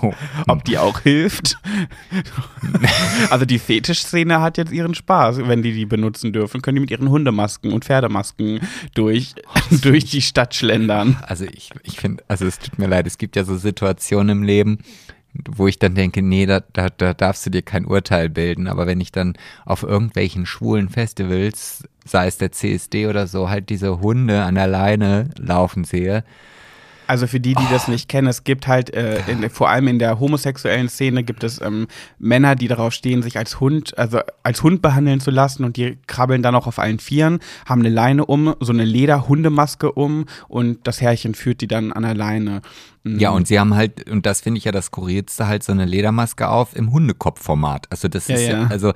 Oh. 0.00 0.12
Ob 0.46 0.64
die 0.64 0.78
auch 0.78 1.00
hilft? 1.00 1.58
also 3.30 3.44
die 3.44 3.58
Fetischszene 3.58 4.40
hat 4.40 4.56
jetzt 4.56 4.72
ihren 4.72 4.94
Spaß. 4.94 5.46
Wenn 5.46 5.62
die 5.62 5.72
die 5.72 5.84
benutzen 5.84 6.32
dürfen, 6.32 6.62
können 6.62 6.76
die 6.76 6.80
mit 6.80 6.90
ihren 6.90 7.10
Hundemasken 7.10 7.72
und 7.72 7.84
Pferdemasken 7.84 8.60
durch, 8.94 9.34
durch 9.82 10.06
die 10.06 10.22
Stadt 10.22 10.54
schlendern. 10.54 11.18
Also 11.22 11.44
ich, 11.44 11.70
ich 11.82 12.00
finde, 12.00 12.24
also 12.28 12.46
es 12.46 12.58
tut 12.58 12.78
mir 12.78 12.86
leid, 12.86 13.06
es 13.06 13.18
gibt 13.18 13.36
ja 13.36 13.44
so 13.44 13.56
Situationen 13.56 14.38
im 14.38 14.42
Leben, 14.44 14.78
wo 15.34 15.66
ich 15.66 15.78
dann 15.78 15.94
denke, 15.94 16.22
nee, 16.22 16.46
da, 16.46 16.60
da, 16.72 16.88
da 16.90 17.14
darfst 17.14 17.46
du 17.46 17.50
dir 17.50 17.62
kein 17.62 17.86
Urteil 17.86 18.28
bilden. 18.28 18.68
Aber 18.68 18.86
wenn 18.86 19.00
ich 19.00 19.12
dann 19.12 19.34
auf 19.64 19.82
irgendwelchen 19.82 20.46
schwulen 20.46 20.88
Festivals, 20.88 21.84
sei 22.04 22.26
es 22.26 22.38
der 22.38 22.52
CSD 22.52 23.06
oder 23.06 23.26
so, 23.26 23.48
halt 23.48 23.70
diese 23.70 24.00
Hunde 24.00 24.42
an 24.42 24.56
der 24.56 24.66
Leine 24.66 25.30
laufen 25.38 25.84
sehe, 25.84 26.24
Also 27.12 27.26
für 27.26 27.40
die, 27.40 27.54
die 27.54 27.68
das 27.70 27.88
nicht 27.88 28.08
kennen, 28.08 28.26
es 28.26 28.42
gibt 28.42 28.66
halt, 28.66 28.94
äh, 28.94 29.20
in, 29.26 29.50
vor 29.50 29.68
allem 29.68 29.86
in 29.86 29.98
der 29.98 30.18
homosexuellen 30.18 30.88
Szene 30.88 31.22
gibt 31.22 31.44
es 31.44 31.60
ähm, 31.60 31.86
Männer, 32.18 32.54
die 32.54 32.68
darauf 32.68 32.94
stehen, 32.94 33.22
sich 33.22 33.36
als 33.36 33.60
Hund, 33.60 33.98
also 33.98 34.20
als 34.42 34.62
Hund 34.62 34.80
behandeln 34.80 35.20
zu 35.20 35.30
lassen 35.30 35.62
und 35.64 35.76
die 35.76 35.98
krabbeln 36.06 36.42
dann 36.42 36.54
auch 36.54 36.66
auf 36.66 36.78
allen 36.78 37.00
Vieren, 37.00 37.40
haben 37.66 37.82
eine 37.82 37.90
Leine 37.90 38.24
um, 38.24 38.54
so 38.60 38.72
eine 38.72 38.86
Lederhundemaske 38.86 39.92
um 39.92 40.24
und 40.48 40.86
das 40.86 41.02
Herrchen 41.02 41.34
führt 41.34 41.60
die 41.60 41.68
dann 41.68 41.92
an 41.92 42.04
der 42.04 42.14
Leine. 42.14 42.62
Mhm. 43.04 43.18
Ja, 43.18 43.28
und 43.28 43.46
sie 43.46 43.60
haben 43.60 43.74
halt, 43.74 44.08
und 44.08 44.24
das 44.24 44.40
finde 44.40 44.56
ich 44.56 44.64
ja 44.64 44.72
das 44.72 44.86
Skurrilste, 44.86 45.46
halt 45.46 45.62
so 45.64 45.72
eine 45.72 45.84
Ledermaske 45.84 46.48
auf 46.48 46.74
im 46.74 46.92
Hundekopfformat. 46.92 47.88
Also 47.90 48.08
das 48.08 48.26
Ja, 48.28 48.34
ist 48.36 48.48
ja, 48.48 48.60
ja. 48.62 48.66
also, 48.68 48.94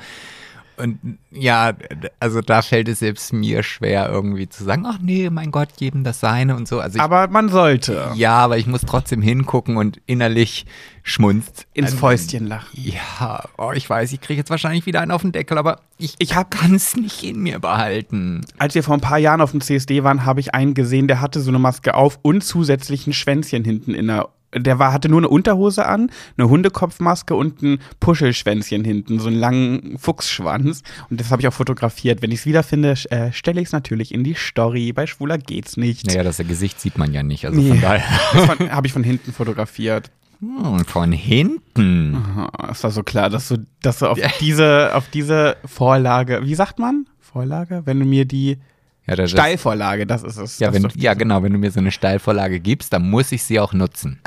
und 0.79 1.19
ja, 1.31 1.75
also 2.21 2.41
da 2.41 2.63
fällt 2.63 2.89
es 2.89 3.01
selbst 3.01 3.33
mir 3.33 3.63
schwer 3.63 4.09
irgendwie 4.09 4.49
zu 4.49 4.65
sagen, 4.65 4.85
ach 4.87 4.99
nee, 5.01 5.31
mein 5.31 5.51
Gott, 5.51 5.69
jedem 5.79 6.05
das 6.05 6.21
seine 6.21 6.57
und 6.57 6.69
so. 6.69 6.81
Also 6.81 6.97
ich, 6.97 7.03
Aber 7.03 7.29
man 7.29 7.49
sollte 7.49 8.13
ja, 8.15 8.35
aber 8.39 8.59
ich 8.59 8.67
muss 8.67 8.83
trotzdem 8.83 9.23
hingucken 9.23 9.77
und 9.77 10.01
innerlich 10.07 10.67
schmunzt. 11.03 11.67
ins 11.73 11.95
Fäustchen 11.95 12.47
lachen. 12.47 12.69
Ja, 12.75 13.45
oh, 13.59 13.73
ich 13.73 13.89
weiß, 13.89 14.13
ich 14.13 14.21
kriege 14.21 14.39
jetzt 14.39 14.51
wahrscheinlich 14.51 14.87
wieder 14.87 15.01
einen 15.01 15.13
auf 15.13 15.23
den 15.23 15.33
Deckel, 15.33 15.57
aber 15.59 15.81
ich, 15.99 16.15
Ich 16.19 16.31
kann 16.51 16.75
es 16.75 16.97
nicht 16.97 17.23
in 17.23 17.41
mir 17.41 17.59
behalten. 17.59 18.45
Als 18.59 18.75
wir 18.75 18.83
vor 18.83 18.95
ein 18.95 19.01
paar 19.01 19.19
Jahren 19.19 19.41
auf 19.41 19.53
dem 19.53 19.61
CSD 19.61 20.05
waren, 20.05 20.25
habe 20.25 20.41
ich 20.41 20.55
einen 20.55 20.75
gesehen, 20.75 21.09
der 21.09 21.21
hatte 21.21 21.41
so 21.41 21.51
eine 21.51 21.59
Maske 21.59 21.95
auf 21.95 22.19
und 22.23 22.43
zusätzlich 22.43 23.07
ein 23.07 23.13
Schwänzchen 23.13 23.65
hinten 23.65 23.95
in 23.95 24.09
der. 24.09 24.29
Der 24.57 24.79
war, 24.79 24.93
hatte 24.93 25.09
nur 25.09 25.21
eine 25.21 25.29
Unterhose 25.29 25.87
an, 25.87 26.11
eine 26.37 26.49
Hundekopfmaske 26.49 27.35
und 27.35 27.63
ein 27.63 27.79
Puschelschwänzchen 28.01 28.85
hinten, 28.85 29.19
so 29.19 29.29
einen 29.29 29.39
langen 29.39 29.99
Fuchsschwanz. 29.99 30.83
Und 31.11 31.21
das 31.21 31.31
habe 31.31 31.43
ich 31.43 31.49
auch 31.49 31.53
fotografiert. 31.53 32.23
Wenn 32.23 32.31
ich 32.31 32.41
es 32.41 32.47
wiederfinde, 32.47 32.95
äh, 33.11 33.33
stelle 33.33 33.61
ich 33.61 33.69
es 33.69 33.73
natürlich 33.73 34.13
in 34.15 34.25
die 34.25 34.35
Story. 34.35 34.93
Bei 34.93 35.07
Schwuler 35.07 35.39
geht's 35.39 35.77
nicht. 35.77 36.07
Naja, 36.07 36.23
das 36.23 36.39
Gesicht 36.39 36.81
sieht 36.81 36.99
man 36.99 37.13
ja 37.13 37.23
nicht, 37.23 37.45
also 37.47 37.61
von 37.61 37.81
daher. 37.81 38.03
Das 38.33 38.49
habe 38.71 38.87
ich 38.87 38.93
von 38.93 39.05
hinten 39.05 39.33
fotografiert. 39.33 40.11
Hm, 40.41 40.85
von 40.85 41.13
hinten. 41.13 42.15
Ah, 42.15 42.69
Es 42.71 42.83
war 42.85 42.91
so 42.91 43.03
klar, 43.03 43.31
dass 43.31 43.49
du, 43.49 43.65
dass 43.83 44.01
du 44.01 44.07
auf 44.07 44.19
diese, 44.41 44.95
auf 44.95 45.09
diese 45.09 45.57
Vorlage, 45.65 46.41
wie 46.45 46.55
sagt 46.55 46.79
man? 46.79 47.07
Vorlage? 47.21 47.83
Wenn 47.85 48.01
du 48.01 48.07
mir 48.07 48.25
die 48.25 48.59
Ja, 49.07 49.15
das, 49.15 49.31
Steilvorlage, 49.31 50.07
das 50.07 50.23
ist 50.23 50.37
es. 50.37 50.59
Ja, 50.59 50.73
wenn, 50.73 50.89
ja, 50.97 51.15
genau, 51.15 51.43
wenn 51.43 51.53
du 51.53 51.59
mir 51.59 51.71
so 51.71 51.79
eine 51.79 51.93
Steilvorlage 51.93 52.59
gibst, 52.59 52.93
dann 52.93 53.09
muss 53.09 53.31
ich 53.31 53.45
sie 53.45 53.61
auch 53.61 53.73
nutzen. 53.73 54.19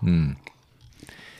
Hm. 0.00 0.36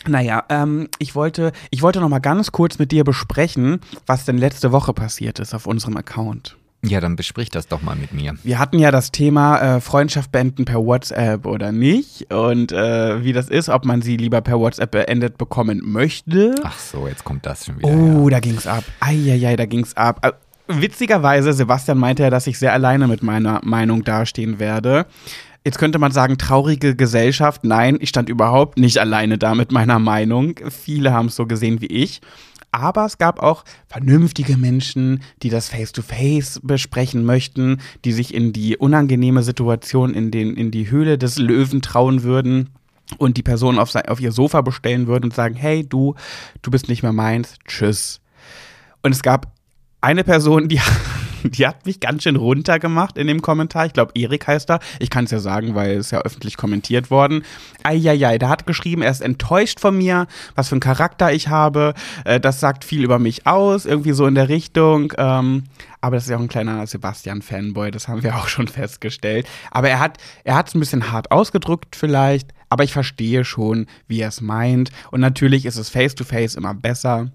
Naja, 0.06 0.44
ähm, 0.48 0.88
ich 0.98 1.14
wollte, 1.14 1.52
ich 1.70 1.82
wollte 1.82 2.00
noch 2.00 2.08
mal 2.08 2.18
ganz 2.18 2.50
kurz 2.50 2.80
mit 2.80 2.90
dir 2.90 3.04
besprechen, 3.04 3.80
was 4.06 4.24
denn 4.24 4.36
letzte 4.36 4.72
Woche 4.72 4.92
passiert 4.92 5.38
ist 5.38 5.54
auf 5.54 5.66
unserem 5.66 5.96
Account. 5.96 6.56
Ja, 6.84 7.00
dann 7.00 7.14
besprich 7.14 7.48
das 7.48 7.68
doch 7.68 7.80
mal 7.80 7.94
mit 7.94 8.12
mir. 8.12 8.34
Wir 8.42 8.58
hatten 8.58 8.80
ja 8.80 8.90
das 8.90 9.12
Thema 9.12 9.76
äh, 9.76 9.80
Freundschaft 9.80 10.32
beenden 10.32 10.64
per 10.64 10.84
WhatsApp 10.84 11.46
oder 11.46 11.70
nicht 11.70 12.34
und 12.34 12.72
äh, 12.72 13.22
wie 13.22 13.32
das 13.32 13.48
ist, 13.48 13.68
ob 13.68 13.84
man 13.84 14.02
sie 14.02 14.16
lieber 14.16 14.40
per 14.40 14.58
WhatsApp 14.58 14.90
beendet 14.90 15.38
bekommen 15.38 15.80
möchte. 15.84 16.56
Ach 16.64 16.76
so, 16.76 17.06
jetzt 17.06 17.22
kommt 17.22 17.46
das 17.46 17.66
schon 17.66 17.78
wieder. 17.78 17.88
Oh, 17.88 18.28
da 18.28 18.40
ging's 18.40 18.66
ab. 18.66 18.82
Eieiei, 18.98 19.54
da 19.54 19.66
ging's 19.66 19.96
ab. 19.96 20.40
Witzigerweise, 20.68 21.52
Sebastian 21.52 21.98
meinte 21.98 22.22
ja, 22.22 22.30
dass 22.30 22.46
ich 22.46 22.58
sehr 22.58 22.72
alleine 22.72 23.08
mit 23.08 23.22
meiner 23.22 23.60
Meinung 23.64 24.04
dastehen 24.04 24.58
werde. 24.58 25.06
Jetzt 25.64 25.78
könnte 25.78 25.98
man 25.98 26.12
sagen, 26.12 26.38
traurige 26.38 26.96
Gesellschaft. 26.96 27.64
Nein, 27.64 27.98
ich 28.00 28.08
stand 28.08 28.28
überhaupt 28.28 28.78
nicht 28.78 28.98
alleine 28.98 29.38
da 29.38 29.54
mit 29.54 29.70
meiner 29.70 29.98
Meinung. 29.98 30.54
Viele 30.70 31.12
haben 31.12 31.26
es 31.26 31.36
so 31.36 31.46
gesehen 31.46 31.80
wie 31.80 31.86
ich. 31.86 32.20
Aber 32.72 33.04
es 33.04 33.18
gab 33.18 33.40
auch 33.40 33.64
vernünftige 33.86 34.56
Menschen, 34.56 35.22
die 35.42 35.50
das 35.50 35.68
Face-to-Face 35.68 36.60
besprechen 36.62 37.24
möchten, 37.24 37.80
die 38.04 38.12
sich 38.12 38.32
in 38.32 38.54
die 38.54 38.78
unangenehme 38.78 39.42
Situation 39.42 40.14
in, 40.14 40.30
den, 40.30 40.56
in 40.56 40.70
die 40.70 40.90
Höhle 40.90 41.18
des 41.18 41.38
Löwen 41.38 41.82
trauen 41.82 42.22
würden 42.22 42.70
und 43.18 43.36
die 43.36 43.42
Person 43.42 43.78
auf, 43.78 43.90
sein, 43.90 44.06
auf 44.06 44.20
ihr 44.20 44.32
Sofa 44.32 44.62
bestellen 44.62 45.06
würden 45.06 45.24
und 45.24 45.34
sagen, 45.34 45.54
hey 45.54 45.86
du, 45.86 46.14
du 46.62 46.70
bist 46.70 46.88
nicht 46.88 47.02
mehr 47.02 47.12
meins, 47.12 47.56
tschüss. 47.68 48.22
Und 49.02 49.12
es 49.12 49.22
gab 49.22 49.52
eine 50.02 50.24
Person, 50.24 50.68
die, 50.68 50.80
die 51.44 51.66
hat 51.66 51.86
mich 51.86 52.00
ganz 52.00 52.24
schön 52.24 52.36
runtergemacht 52.36 53.16
in 53.16 53.28
dem 53.28 53.40
Kommentar. 53.40 53.86
Ich 53.86 53.92
glaube, 53.92 54.12
Erik 54.14 54.46
heißt 54.46 54.70
er. 54.70 54.80
Ich 54.98 55.08
kann 55.08 55.24
es 55.24 55.30
ja 55.30 55.38
sagen, 55.38 55.74
weil 55.74 55.96
es 55.96 56.10
ja 56.10 56.20
öffentlich 56.20 56.56
kommentiert 56.56 57.10
worden. 57.10 57.44
Eieiei, 57.84 58.36
der 58.36 58.48
hat 58.48 58.66
geschrieben, 58.66 59.02
er 59.02 59.10
ist 59.10 59.22
enttäuscht 59.22 59.80
von 59.80 59.96
mir, 59.96 60.26
was 60.54 60.68
für 60.68 60.74
einen 60.74 60.80
Charakter 60.80 61.32
ich 61.32 61.48
habe. 61.48 61.94
Äh, 62.24 62.40
das 62.40 62.60
sagt 62.60 62.84
viel 62.84 63.04
über 63.04 63.18
mich 63.18 63.46
aus, 63.46 63.86
irgendwie 63.86 64.12
so 64.12 64.26
in 64.26 64.34
der 64.34 64.48
Richtung. 64.48 65.12
Ähm, 65.16 65.64
aber 66.00 66.16
das 66.16 66.24
ist 66.24 66.30
ja 66.30 66.36
auch 66.36 66.40
ein 66.40 66.48
kleiner 66.48 66.84
Sebastian-Fanboy, 66.84 67.92
das 67.92 68.08
haben 68.08 68.24
wir 68.24 68.36
auch 68.36 68.48
schon 68.48 68.66
festgestellt. 68.66 69.46
Aber 69.70 69.88
er 69.88 70.00
hat 70.00 70.18
er 70.42 70.56
hat 70.56 70.68
es 70.68 70.74
ein 70.74 70.80
bisschen 70.80 71.12
hart 71.12 71.30
ausgedrückt 71.30 71.94
vielleicht, 71.94 72.48
aber 72.68 72.82
ich 72.82 72.92
verstehe 72.92 73.44
schon, 73.44 73.86
wie 74.08 74.20
er 74.20 74.28
es 74.28 74.40
meint. 74.40 74.90
Und 75.12 75.20
natürlich 75.20 75.64
ist 75.64 75.76
es 75.76 75.90
face-to-face 75.90 76.56
immer 76.56 76.74
besser. 76.74 77.30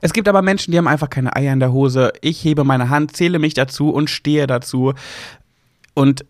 Es 0.00 0.12
gibt 0.12 0.28
aber 0.28 0.42
Menschen, 0.42 0.72
die 0.72 0.78
haben 0.78 0.88
einfach 0.88 1.10
keine 1.10 1.34
Eier 1.34 1.52
in 1.52 1.60
der 1.60 1.72
Hose. 1.72 2.12
Ich 2.20 2.44
hebe 2.44 2.64
meine 2.64 2.88
Hand, 2.88 3.16
zähle 3.16 3.38
mich 3.38 3.54
dazu 3.54 3.90
und 3.90 4.10
stehe 4.10 4.46
dazu. 4.46 4.94
Und 5.94 6.24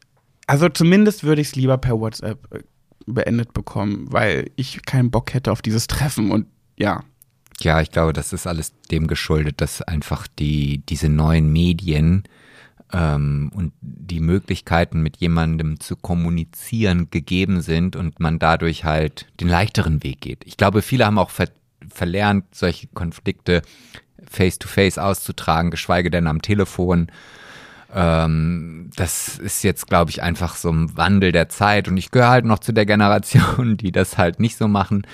also 0.46 0.68
zumindest 0.68 1.24
würde 1.24 1.40
ich 1.40 1.48
es 1.48 1.56
lieber 1.56 1.78
per 1.78 1.98
WhatsApp 2.00 2.38
äh, 2.52 2.60
beendet 3.06 3.52
bekommen, 3.52 4.06
weil 4.10 4.50
ich 4.56 4.82
keinen 4.84 5.10
Bock 5.10 5.34
hätte 5.34 5.52
auf 5.52 5.62
dieses 5.62 5.86
Treffen. 5.86 6.30
Und 6.30 6.46
ja, 6.76 7.04
Ja, 7.60 7.80
ich 7.80 7.90
glaube, 7.90 8.12
das 8.12 8.32
ist 8.32 8.46
alles 8.46 8.72
dem 8.90 9.06
geschuldet, 9.06 9.60
dass 9.60 9.82
einfach 9.82 10.26
die, 10.26 10.78
diese 10.88 11.08
neuen 11.08 11.52
Medien 11.52 12.24
ähm, 12.92 13.50
und 13.54 13.72
die 13.80 14.20
Möglichkeiten 14.20 15.02
mit 15.02 15.18
jemandem 15.18 15.80
zu 15.80 15.96
kommunizieren 15.96 17.08
gegeben 17.10 17.60
sind 17.60 17.96
und 17.96 18.20
man 18.20 18.38
dadurch 18.38 18.84
halt 18.84 19.26
den 19.40 19.48
leichteren 19.48 20.02
Weg 20.02 20.20
geht. 20.20 20.44
Ich 20.44 20.56
glaube, 20.56 20.82
viele 20.82 21.06
haben 21.06 21.18
auch 21.18 21.30
ver 21.30 21.48
verlernt, 21.92 22.44
solche 22.54 22.88
Konflikte 22.88 23.62
face-to-face 24.28 24.98
-face 24.98 25.00
auszutragen, 25.00 25.70
geschweige 25.70 26.10
denn 26.10 26.26
am 26.26 26.42
Telefon. 26.42 27.08
Ähm, 27.94 28.90
das 28.96 29.38
ist 29.38 29.62
jetzt, 29.64 29.86
glaube 29.86 30.10
ich, 30.10 30.22
einfach 30.22 30.56
so 30.56 30.70
ein 30.70 30.96
Wandel 30.96 31.32
der 31.32 31.48
Zeit 31.48 31.88
und 31.88 31.96
ich 31.96 32.10
gehöre 32.10 32.30
halt 32.30 32.44
noch 32.44 32.58
zu 32.58 32.72
der 32.72 32.86
Generation, 32.86 33.76
die 33.76 33.92
das 33.92 34.18
halt 34.18 34.40
nicht 34.40 34.56
so 34.56 34.68
machen. 34.68 35.06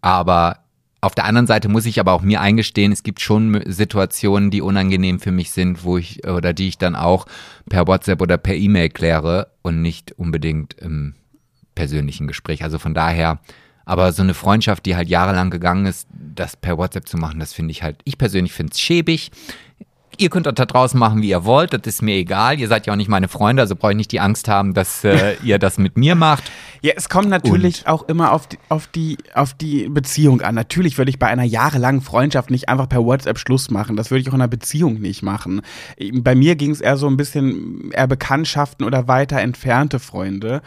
Aber 0.00 0.62
auf 1.04 1.14
der 1.14 1.24
anderen 1.24 1.48
Seite 1.48 1.68
muss 1.68 1.84
ich 1.84 1.98
aber 1.98 2.12
auch 2.12 2.22
mir 2.22 2.40
eingestehen, 2.40 2.92
es 2.92 3.02
gibt 3.02 3.20
schon 3.20 3.60
Situationen, 3.66 4.50
die 4.50 4.62
unangenehm 4.62 5.18
für 5.18 5.32
mich 5.32 5.50
sind, 5.50 5.82
wo 5.82 5.98
ich 5.98 6.26
oder 6.26 6.52
die 6.52 6.68
ich 6.68 6.78
dann 6.78 6.94
auch 6.94 7.26
per 7.68 7.88
WhatsApp 7.88 8.22
oder 8.22 8.38
per 8.38 8.54
E-Mail 8.54 8.88
kläre 8.88 9.48
und 9.62 9.82
nicht 9.82 10.12
unbedingt 10.12 10.74
im 10.74 11.16
persönlichen 11.74 12.28
Gespräch. 12.28 12.62
Also 12.62 12.78
von 12.78 12.94
daher, 12.94 13.40
aber 13.84 14.12
so 14.12 14.22
eine 14.22 14.34
Freundschaft, 14.34 14.86
die 14.86 14.96
halt 14.96 15.08
jahrelang 15.08 15.50
gegangen 15.50 15.86
ist, 15.86 16.08
das 16.12 16.56
per 16.56 16.78
WhatsApp 16.78 17.08
zu 17.08 17.16
machen, 17.16 17.40
das 17.40 17.52
finde 17.52 17.72
ich 17.72 17.82
halt, 17.82 17.98
ich 18.04 18.18
persönlich 18.18 18.52
finde 18.52 18.72
es 18.72 18.80
schäbig. 18.80 19.30
Ihr 20.18 20.28
könnt 20.28 20.46
da 20.46 20.52
draußen 20.52 21.00
machen, 21.00 21.22
wie 21.22 21.30
ihr 21.30 21.46
wollt, 21.46 21.72
das 21.72 21.80
ist 21.86 22.02
mir 22.02 22.14
egal. 22.16 22.60
Ihr 22.60 22.68
seid 22.68 22.86
ja 22.86 22.92
auch 22.92 22.98
nicht 22.98 23.08
meine 23.08 23.28
Freunde, 23.28 23.62
also 23.62 23.74
brauche 23.74 23.92
ich 23.92 23.96
nicht 23.96 24.12
die 24.12 24.20
Angst 24.20 24.46
haben, 24.46 24.74
dass 24.74 25.04
äh, 25.04 25.36
ihr 25.42 25.58
das 25.58 25.78
mit 25.78 25.96
mir 25.96 26.14
macht. 26.14 26.44
Ja, 26.82 26.92
es 26.96 27.08
kommt 27.08 27.30
natürlich 27.30 27.80
Und? 27.80 27.86
auch 27.86 28.08
immer 28.08 28.32
auf 28.32 28.46
die, 28.46 28.58
auf, 28.68 28.88
die, 28.88 29.16
auf 29.34 29.54
die 29.54 29.88
Beziehung 29.88 30.42
an. 30.42 30.54
Natürlich 30.54 30.98
würde 30.98 31.10
ich 31.10 31.18
bei 31.18 31.28
einer 31.28 31.44
jahrelangen 31.44 32.02
Freundschaft 32.02 32.50
nicht 32.50 32.68
einfach 32.68 32.90
per 32.90 33.04
WhatsApp 33.04 33.38
Schluss 33.38 33.70
machen. 33.70 33.96
Das 33.96 34.10
würde 34.10 34.20
ich 34.20 34.28
auch 34.28 34.34
in 34.34 34.42
einer 34.42 34.48
Beziehung 34.48 35.00
nicht 35.00 35.22
machen. 35.22 35.62
Bei 36.12 36.34
mir 36.34 36.56
ging 36.56 36.72
es 36.72 36.82
eher 36.82 36.98
so 36.98 37.06
ein 37.06 37.16
bisschen 37.16 37.90
eher 37.92 38.06
Bekanntschaften 38.06 38.84
oder 38.84 39.08
weiter 39.08 39.40
entfernte 39.40 39.98
Freunde. 39.98 40.60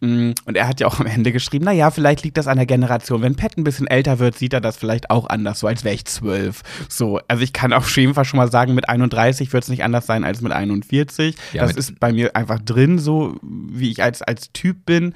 Mm, 0.00 0.32
und 0.44 0.56
er 0.56 0.68
hat 0.68 0.80
ja 0.80 0.86
auch 0.86 1.00
am 1.00 1.06
Ende 1.06 1.32
geschrieben, 1.32 1.64
naja, 1.64 1.90
vielleicht 1.90 2.22
liegt 2.22 2.36
das 2.36 2.46
an 2.46 2.56
der 2.56 2.66
Generation. 2.66 3.22
Wenn 3.22 3.36
Pat 3.36 3.56
ein 3.56 3.64
bisschen 3.64 3.86
älter 3.86 4.18
wird, 4.18 4.36
sieht 4.36 4.52
er 4.52 4.60
das 4.60 4.76
vielleicht 4.76 5.10
auch 5.10 5.28
anders, 5.28 5.60
so 5.60 5.66
als 5.66 5.84
wäre 5.84 5.94
ich 5.94 6.04
zwölf. 6.04 6.62
So, 6.88 7.20
also 7.28 7.42
ich 7.42 7.52
kann 7.52 7.72
auf 7.72 7.96
jeden 7.96 8.14
Fall 8.14 8.24
schon 8.24 8.38
mal 8.38 8.50
sagen, 8.50 8.74
mit 8.74 8.88
31 8.88 9.52
wird 9.52 9.62
es 9.62 9.70
nicht 9.70 9.84
anders 9.84 10.06
sein 10.06 10.24
als 10.24 10.42
mit 10.42 10.52
41. 10.52 11.34
Ja, 11.52 11.62
das 11.62 11.70
mit 11.70 11.78
ist 11.78 12.00
bei 12.00 12.12
mir 12.12 12.36
einfach 12.36 12.60
drin, 12.60 12.98
so 12.98 13.36
wie 13.42 13.90
ich 13.90 14.02
als, 14.02 14.22
als 14.22 14.52
Typ 14.52 14.84
bin. 14.84 15.14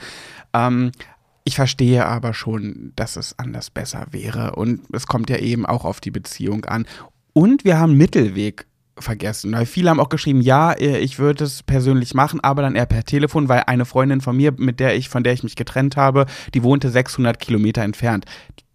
Ähm, 0.54 0.92
ich 1.44 1.56
verstehe 1.56 2.06
aber 2.06 2.32
schon, 2.32 2.92
dass 2.96 3.16
es 3.16 3.38
anders 3.38 3.70
besser 3.70 4.06
wäre. 4.10 4.56
Und 4.56 4.82
es 4.92 5.06
kommt 5.06 5.30
ja 5.30 5.36
eben 5.36 5.66
auch 5.66 5.84
auf 5.84 6.00
die 6.00 6.10
Beziehung 6.10 6.64
an. 6.64 6.86
Und 7.32 7.64
wir 7.64 7.78
haben 7.78 7.96
Mittelweg 7.96 8.66
vergessen. 9.02 9.52
Weil 9.52 9.66
viele 9.66 9.90
haben 9.90 10.00
auch 10.00 10.08
geschrieben, 10.08 10.40
ja, 10.40 10.72
äh, 10.72 10.98
ich 10.98 11.18
würde 11.18 11.44
es 11.44 11.62
persönlich 11.62 12.14
machen, 12.14 12.40
aber 12.40 12.62
dann 12.62 12.74
eher 12.74 12.86
per 12.86 13.04
Telefon, 13.04 13.48
weil 13.48 13.64
eine 13.66 13.84
Freundin 13.84 14.20
von 14.20 14.36
mir, 14.36 14.52
mit 14.56 14.80
der 14.80 14.96
ich, 14.96 15.08
von 15.08 15.24
der 15.24 15.32
ich 15.32 15.42
mich 15.42 15.56
getrennt 15.56 15.96
habe, 15.96 16.26
die 16.54 16.62
wohnte 16.62 16.90
600 16.90 17.38
Kilometer 17.38 17.82
entfernt. 17.82 18.24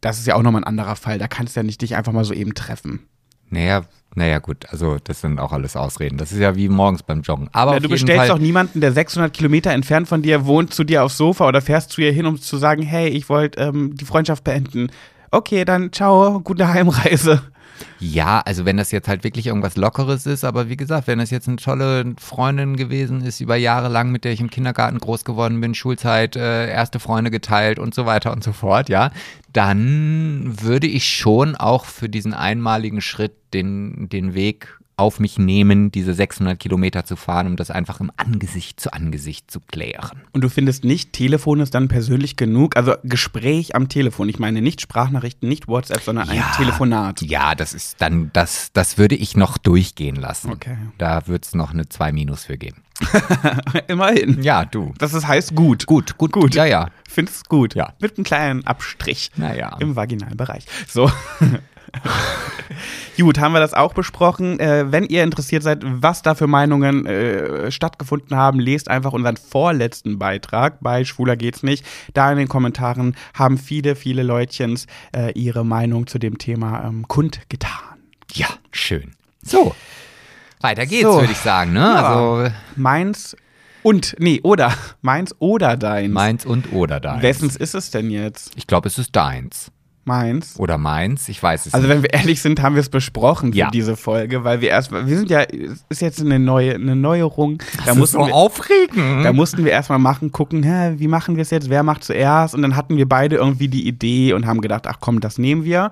Das 0.01 0.19
ist 0.19 0.27
ja 0.27 0.35
auch 0.35 0.43
nochmal 0.43 0.61
ein 0.61 0.67
anderer 0.67 0.95
Fall. 0.95 1.17
Da 1.17 1.27
kannst 1.27 1.55
du 1.55 1.59
ja 1.59 1.63
nicht 1.63 1.81
dich 1.81 1.95
einfach 1.95 2.11
mal 2.11 2.25
so 2.25 2.33
eben 2.33 2.53
treffen. 2.53 3.07
Naja, 3.49 3.83
naja, 4.15 4.39
gut, 4.39 4.65
also 4.69 4.97
das 5.03 5.21
sind 5.21 5.39
auch 5.39 5.51
alles 5.51 5.75
Ausreden. 5.75 6.17
Das 6.17 6.31
ist 6.31 6.39
ja 6.39 6.55
wie 6.55 6.69
morgens 6.69 7.03
beim 7.03 7.21
Joggen. 7.21 7.49
Aber 7.51 7.73
ja, 7.73 7.79
du 7.79 7.89
bestellst 7.89 8.31
auch 8.31 8.39
niemanden, 8.39 8.81
der 8.81 8.91
600 8.91 9.33
Kilometer 9.33 9.71
entfernt 9.71 10.07
von 10.07 10.21
dir 10.21 10.45
wohnt, 10.45 10.73
zu 10.73 10.83
dir 10.83 11.03
aufs 11.03 11.17
Sofa 11.17 11.47
oder 11.47 11.61
fährst 11.61 11.91
zu 11.91 12.01
ihr 12.01 12.11
hin, 12.11 12.25
um 12.25 12.39
zu 12.39 12.57
sagen, 12.57 12.81
hey, 12.81 13.09
ich 13.09 13.29
wollte 13.29 13.61
ähm, 13.61 13.95
die 13.95 14.05
Freundschaft 14.05 14.43
beenden. 14.43 14.87
Okay, 15.31 15.65
dann 15.65 15.91
ciao, 15.91 16.39
gute 16.39 16.69
Heimreise. 16.69 17.41
Ja, 17.99 18.41
also 18.45 18.65
wenn 18.65 18.77
das 18.77 18.91
jetzt 18.91 19.07
halt 19.07 19.23
wirklich 19.23 19.47
irgendwas 19.47 19.75
Lockeres 19.75 20.25
ist, 20.25 20.43
aber 20.43 20.69
wie 20.69 20.77
gesagt, 20.77 21.07
wenn 21.07 21.19
das 21.19 21.31
jetzt 21.31 21.47
eine 21.47 21.57
tolle 21.57 22.13
Freundin 22.19 22.75
gewesen 22.75 23.21
ist, 23.21 23.41
über 23.41 23.55
Jahre 23.55 23.87
lang, 23.87 24.11
mit 24.11 24.25
der 24.25 24.31
ich 24.31 24.41
im 24.41 24.49
Kindergarten 24.49 24.99
groß 24.99 25.25
geworden 25.25 25.59
bin, 25.61 25.73
Schulzeit, 25.73 26.35
äh, 26.35 26.69
erste 26.69 26.99
Freunde 26.99 27.31
geteilt 27.31 27.79
und 27.79 27.93
so 27.93 28.05
weiter 28.05 28.31
und 28.31 28.43
so 28.43 28.53
fort, 28.53 28.89
ja, 28.89 29.11
dann 29.53 30.55
würde 30.61 30.87
ich 30.87 31.09
schon 31.09 31.55
auch 31.55 31.85
für 31.85 32.09
diesen 32.09 32.33
einmaligen 32.33 33.01
Schritt 33.01 33.33
den, 33.53 34.09
den 34.09 34.33
Weg 34.33 34.79
auf 34.97 35.19
mich 35.19 35.37
nehmen, 35.37 35.91
diese 35.91 36.13
600 36.13 36.59
Kilometer 36.59 37.05
zu 37.05 37.15
fahren, 37.15 37.47
um 37.47 37.55
das 37.55 37.69
einfach 37.69 37.99
im 37.99 38.11
Angesicht 38.15 38.79
zu 38.79 38.93
Angesicht 38.93 39.51
zu 39.51 39.59
klären. 39.59 40.21
Und 40.31 40.41
du 40.43 40.49
findest 40.49 40.83
nicht, 40.83 41.13
Telefon 41.13 41.59
ist 41.59 41.75
dann 41.75 41.87
persönlich 41.87 42.37
genug? 42.37 42.77
Also 42.77 42.95
Gespräch 43.03 43.75
am 43.75 43.89
Telefon. 43.89 44.29
Ich 44.29 44.39
meine 44.39 44.61
nicht 44.61 44.81
Sprachnachrichten, 44.81 45.49
nicht 45.49 45.67
WhatsApp, 45.67 46.01
sondern 46.01 46.27
ja, 46.27 46.45
ein 46.45 46.51
Telefonat. 46.57 47.21
Ja, 47.21 47.55
das 47.55 47.73
ist 47.73 48.01
dann, 48.01 48.29
das, 48.33 48.71
das 48.73 48.97
würde 48.97 49.15
ich 49.15 49.35
noch 49.35 49.57
durchgehen 49.57 50.15
lassen. 50.15 50.51
Okay. 50.51 50.77
Da 50.97 51.27
wird 51.27 51.45
es 51.45 51.55
noch 51.55 51.71
eine 51.71 51.89
2 51.89 52.11
Minus 52.13 52.45
für 52.45 52.57
geben. 52.57 52.81
Immerhin. 53.87 54.41
Ja, 54.41 54.63
du. 54.63 54.93
Das 54.97 55.13
ist, 55.13 55.27
heißt 55.27 55.55
gut. 55.55 55.85
Gut, 55.85 56.17
gut, 56.17 56.31
gut. 56.31 56.55
Ja, 56.55 56.65
ja. 56.65 56.89
Findest 57.09 57.49
gut. 57.49 57.75
Ja. 57.75 57.93
Mit 57.99 58.17
einem 58.17 58.23
kleinen 58.23 58.65
Abstrich. 58.65 59.31
Naja. 59.35 59.75
Im 59.79 59.95
vaginalen 59.95 60.37
Bereich. 60.37 60.65
So. 60.87 61.11
Gut, 63.17 63.39
haben 63.39 63.53
wir 63.53 63.59
das 63.59 63.73
auch 63.73 63.93
besprochen. 63.93 64.59
Äh, 64.59 64.91
wenn 64.91 65.05
ihr 65.05 65.23
interessiert 65.23 65.63
seid, 65.63 65.79
was 65.83 66.21
da 66.21 66.35
für 66.35 66.47
Meinungen 66.47 67.05
äh, 67.05 67.71
stattgefunden 67.71 68.35
haben, 68.35 68.59
lest 68.59 68.89
einfach 68.89 69.13
unseren 69.13 69.37
vorletzten 69.37 70.19
Beitrag 70.19 70.81
bei 70.81 71.05
Schwuler 71.05 71.37
geht's 71.37 71.63
nicht. 71.63 71.85
Da 72.13 72.31
in 72.31 72.37
den 72.37 72.47
Kommentaren 72.47 73.15
haben 73.33 73.57
viele, 73.57 73.95
viele 73.95 74.23
Leutchens 74.23 74.87
äh, 75.15 75.31
ihre 75.31 75.65
Meinung 75.65 76.07
zu 76.07 76.19
dem 76.19 76.37
Thema 76.37 76.85
ähm, 76.85 77.07
kundgetan. 77.07 77.99
Ja, 78.33 78.47
schön. 78.71 79.11
So. 79.41 79.73
Weiter 80.61 80.85
geht's, 80.85 81.03
so. 81.03 81.19
würde 81.19 81.31
ich 81.31 81.37
sagen, 81.37 81.73
ne? 81.73 81.79
Ja, 81.79 82.07
also 82.07 82.53
meins 82.75 83.35
und, 83.85 84.15
nee, 84.17 84.39
oder. 84.41 84.73
Meins 85.03 85.35
oder 85.37 85.77
deins. 85.77 86.11
Meins 86.11 86.43
und 86.43 86.73
oder 86.73 86.99
deins. 86.99 87.21
Wessens 87.21 87.55
ist 87.55 87.75
es 87.75 87.91
denn 87.91 88.09
jetzt? 88.09 88.51
Ich 88.55 88.65
glaube, 88.65 88.87
es 88.87 88.97
ist 88.97 89.15
deins. 89.15 89.71
Meins. 90.07 90.59
Oder 90.59 90.77
meins, 90.77 91.27
ich 91.29 91.41
weiß 91.41 91.65
es 91.65 91.73
also, 91.73 91.87
nicht. 91.87 91.91
Also 91.91 92.03
wenn 92.03 92.11
wir 92.11 92.19
ehrlich 92.19 92.39
sind, 92.39 92.61
haben 92.61 92.75
wir 92.75 92.81
es 92.81 92.89
besprochen 92.89 93.53
für 93.53 93.57
ja. 93.57 93.71
diese 93.71 93.97
Folge, 93.97 94.43
weil 94.43 94.61
wir 94.61 94.69
erstmal, 94.69 95.07
wir 95.07 95.17
sind 95.17 95.31
ja, 95.31 95.41
ist 95.89 96.01
jetzt 96.01 96.21
eine 96.21 96.37
neue, 96.37 96.75
eine 96.75 96.95
Neuerung. 96.95 97.57
Das 97.77 97.95
da 97.95 98.03
ist 98.03 98.11
so 98.11 98.19
wir, 98.19 98.33
aufregend. 98.35 99.25
Da 99.25 99.33
mussten 99.33 99.65
wir 99.65 99.71
erstmal 99.71 99.97
machen, 99.97 100.31
gucken, 100.31 100.61
hä, 100.61 100.93
wie 100.97 101.07
machen 101.07 101.37
wir 101.37 101.41
es 101.41 101.49
jetzt, 101.49 101.71
wer 101.71 101.81
macht 101.81 102.03
zuerst? 102.03 102.53
Und 102.53 102.61
dann 102.61 102.75
hatten 102.75 102.97
wir 102.97 103.09
beide 103.09 103.37
irgendwie 103.37 103.67
die 103.67 103.87
Idee 103.87 104.33
und 104.33 104.45
haben 104.45 104.61
gedacht, 104.61 104.85
ach 104.85 104.97
komm, 104.99 105.21
das 105.21 105.39
nehmen 105.39 105.63
wir. 105.63 105.89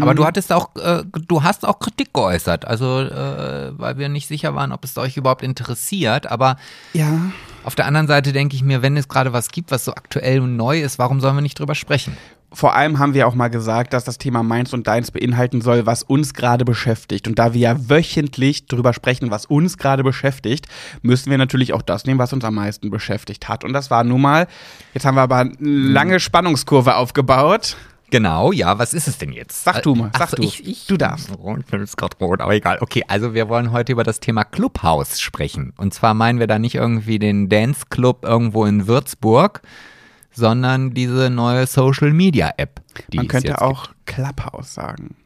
Aber 0.00 0.12
mhm. 0.12 0.16
du 0.16 0.26
hattest 0.26 0.52
auch, 0.52 0.74
äh, 0.76 1.04
du 1.28 1.42
hast 1.44 1.64
auch 1.64 1.78
Kritik 1.78 2.12
geäußert, 2.12 2.64
also 2.64 3.02
äh, 3.02 3.72
weil 3.78 3.98
wir 3.98 4.08
nicht 4.08 4.26
sicher 4.26 4.54
waren, 4.54 4.72
ob 4.72 4.84
es 4.84 4.96
euch 4.98 5.16
überhaupt 5.16 5.42
interessiert. 5.42 6.26
Aber 6.26 6.56
ja. 6.92 7.30
auf 7.62 7.76
der 7.76 7.86
anderen 7.86 8.08
Seite 8.08 8.32
denke 8.32 8.56
ich 8.56 8.64
mir, 8.64 8.82
wenn 8.82 8.96
es 8.96 9.06
gerade 9.06 9.32
was 9.32 9.50
gibt, 9.50 9.70
was 9.70 9.84
so 9.84 9.92
aktuell 9.92 10.40
und 10.40 10.56
neu 10.56 10.80
ist, 10.80 10.98
warum 10.98 11.20
sollen 11.20 11.36
wir 11.36 11.42
nicht 11.42 11.58
drüber 11.58 11.76
sprechen? 11.76 12.16
Vor 12.54 12.74
allem 12.74 12.98
haben 12.98 13.14
wir 13.14 13.26
auch 13.26 13.34
mal 13.34 13.48
gesagt, 13.48 13.92
dass 13.92 14.04
das 14.04 14.18
Thema 14.18 14.42
Meins 14.42 14.72
und 14.72 14.86
Deins 14.86 15.10
beinhalten 15.10 15.60
soll, 15.60 15.86
was 15.86 16.02
uns 16.02 16.34
gerade 16.34 16.64
beschäftigt. 16.64 17.26
Und 17.28 17.38
da 17.38 17.52
wir 17.52 17.60
ja 17.60 17.88
wöchentlich 17.90 18.66
drüber 18.66 18.92
sprechen, 18.92 19.30
was 19.30 19.46
uns 19.46 19.76
gerade 19.76 20.04
beschäftigt, 20.04 20.66
müssen 21.02 21.30
wir 21.30 21.38
natürlich 21.38 21.72
auch 21.72 21.82
das 21.82 22.04
nehmen, 22.04 22.18
was 22.18 22.32
uns 22.32 22.44
am 22.44 22.54
meisten 22.54 22.90
beschäftigt 22.90 23.48
hat. 23.48 23.64
Und 23.64 23.72
das 23.72 23.90
war 23.90 24.04
nun 24.04 24.20
mal, 24.20 24.46
jetzt 24.94 25.04
haben 25.04 25.16
wir 25.16 25.22
aber 25.22 25.38
eine 25.38 25.52
lange 25.60 26.20
Spannungskurve 26.20 26.96
aufgebaut. 26.96 27.76
Genau, 28.10 28.52
ja, 28.52 28.78
was 28.78 28.94
ist 28.94 29.08
es 29.08 29.18
denn 29.18 29.32
jetzt? 29.32 29.64
Sag 29.64 29.82
du 29.82 29.96
mal, 29.96 30.10
sag 30.16 30.30
so, 30.30 30.36
du. 30.36 30.42
Ich, 30.44 30.64
ich, 30.64 30.86
du 30.86 30.96
darfst. 30.96 31.30
Oh, 31.42 31.56
ich 31.58 31.66
bin 31.66 31.80
jetzt 31.80 31.96
gerade 31.96 32.16
rot, 32.18 32.40
aber 32.40 32.54
egal. 32.54 32.78
Okay, 32.80 33.02
also 33.08 33.34
wir 33.34 33.48
wollen 33.48 33.72
heute 33.72 33.90
über 33.90 34.04
das 34.04 34.20
Thema 34.20 34.44
Clubhouse 34.44 35.20
sprechen. 35.20 35.72
Und 35.76 35.94
zwar 35.94 36.14
meinen 36.14 36.38
wir 36.38 36.46
da 36.46 36.60
nicht 36.60 36.76
irgendwie 36.76 37.18
den 37.18 37.48
Dance 37.48 37.86
Club 37.90 38.24
irgendwo 38.24 38.66
in 38.66 38.86
Würzburg, 38.86 39.62
sondern 40.34 40.92
diese 40.92 41.30
neue 41.30 41.66
Social 41.66 42.12
Media 42.12 42.52
App. 42.56 42.82
Man 43.14 43.28
könnte 43.28 43.60
auch 43.60 43.88
gibt. 43.88 44.06
Clubhouse 44.06 44.74
sagen. 44.74 45.16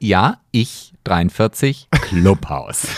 Ja, 0.00 0.38
ich 0.50 0.92
43 1.04 1.88
Clubhouse. 1.90 2.88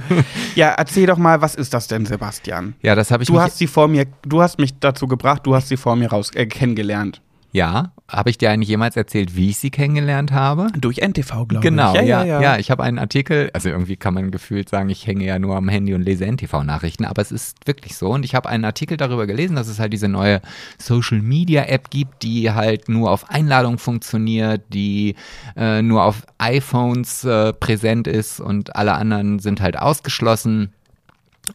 ja, 0.54 0.68
erzähl 0.70 1.06
doch 1.06 1.18
mal, 1.18 1.42
was 1.42 1.54
ist 1.54 1.74
das 1.74 1.88
denn, 1.88 2.06
Sebastian? 2.06 2.74
Ja, 2.80 2.94
das 2.94 3.10
habe 3.10 3.22
ich. 3.22 3.28
Du 3.28 3.40
hast 3.40 3.58
sie 3.58 3.66
vor 3.66 3.88
mir, 3.88 4.06
du 4.22 4.40
hast 4.40 4.58
mich 4.58 4.78
dazu 4.78 5.06
gebracht, 5.06 5.42
du 5.44 5.54
hast 5.54 5.68
sie 5.68 5.76
vor 5.76 5.96
mir 5.96 6.10
raus 6.10 6.30
äh, 6.34 6.46
kennengelernt. 6.46 7.20
Ja, 7.50 7.92
habe 8.08 8.28
ich 8.28 8.36
dir 8.36 8.50
eigentlich 8.50 8.68
jemals 8.68 8.94
erzählt, 8.96 9.34
wie 9.34 9.48
ich 9.50 9.58
sie 9.58 9.70
kennengelernt 9.70 10.32
habe? 10.32 10.66
Durch 10.78 10.98
NTV, 10.98 11.46
glaube 11.48 11.60
genau, 11.60 11.94
ich. 11.94 12.00
Genau, 12.00 12.06
ja, 12.06 12.24
ja, 12.24 12.24
ja. 12.24 12.42
Ja, 12.42 12.58
ich 12.58 12.70
habe 12.70 12.82
einen 12.82 12.98
Artikel, 12.98 13.50
also 13.54 13.70
irgendwie 13.70 13.96
kann 13.96 14.12
man 14.12 14.30
gefühlt 14.30 14.68
sagen, 14.68 14.90
ich 14.90 15.06
hänge 15.06 15.24
ja 15.24 15.38
nur 15.38 15.56
am 15.56 15.66
Handy 15.68 15.94
und 15.94 16.02
lese 16.02 16.26
NTV-Nachrichten, 16.26 17.06
aber 17.06 17.22
es 17.22 17.32
ist 17.32 17.66
wirklich 17.66 17.96
so. 17.96 18.10
Und 18.10 18.24
ich 18.26 18.34
habe 18.34 18.50
einen 18.50 18.66
Artikel 18.66 18.98
darüber 18.98 19.26
gelesen, 19.26 19.56
dass 19.56 19.68
es 19.68 19.78
halt 19.78 19.94
diese 19.94 20.08
neue 20.08 20.42
Social-Media-App 20.78 21.88
gibt, 21.88 22.22
die 22.22 22.50
halt 22.50 22.90
nur 22.90 23.10
auf 23.10 23.30
Einladung 23.30 23.78
funktioniert, 23.78 24.62
die 24.68 25.14
äh, 25.56 25.80
nur 25.80 26.04
auf 26.04 26.24
iPhones 26.36 27.24
äh, 27.24 27.54
präsent 27.54 28.06
ist 28.06 28.40
und 28.40 28.76
alle 28.76 28.92
anderen 28.92 29.38
sind 29.38 29.62
halt 29.62 29.78
ausgeschlossen. 29.78 30.74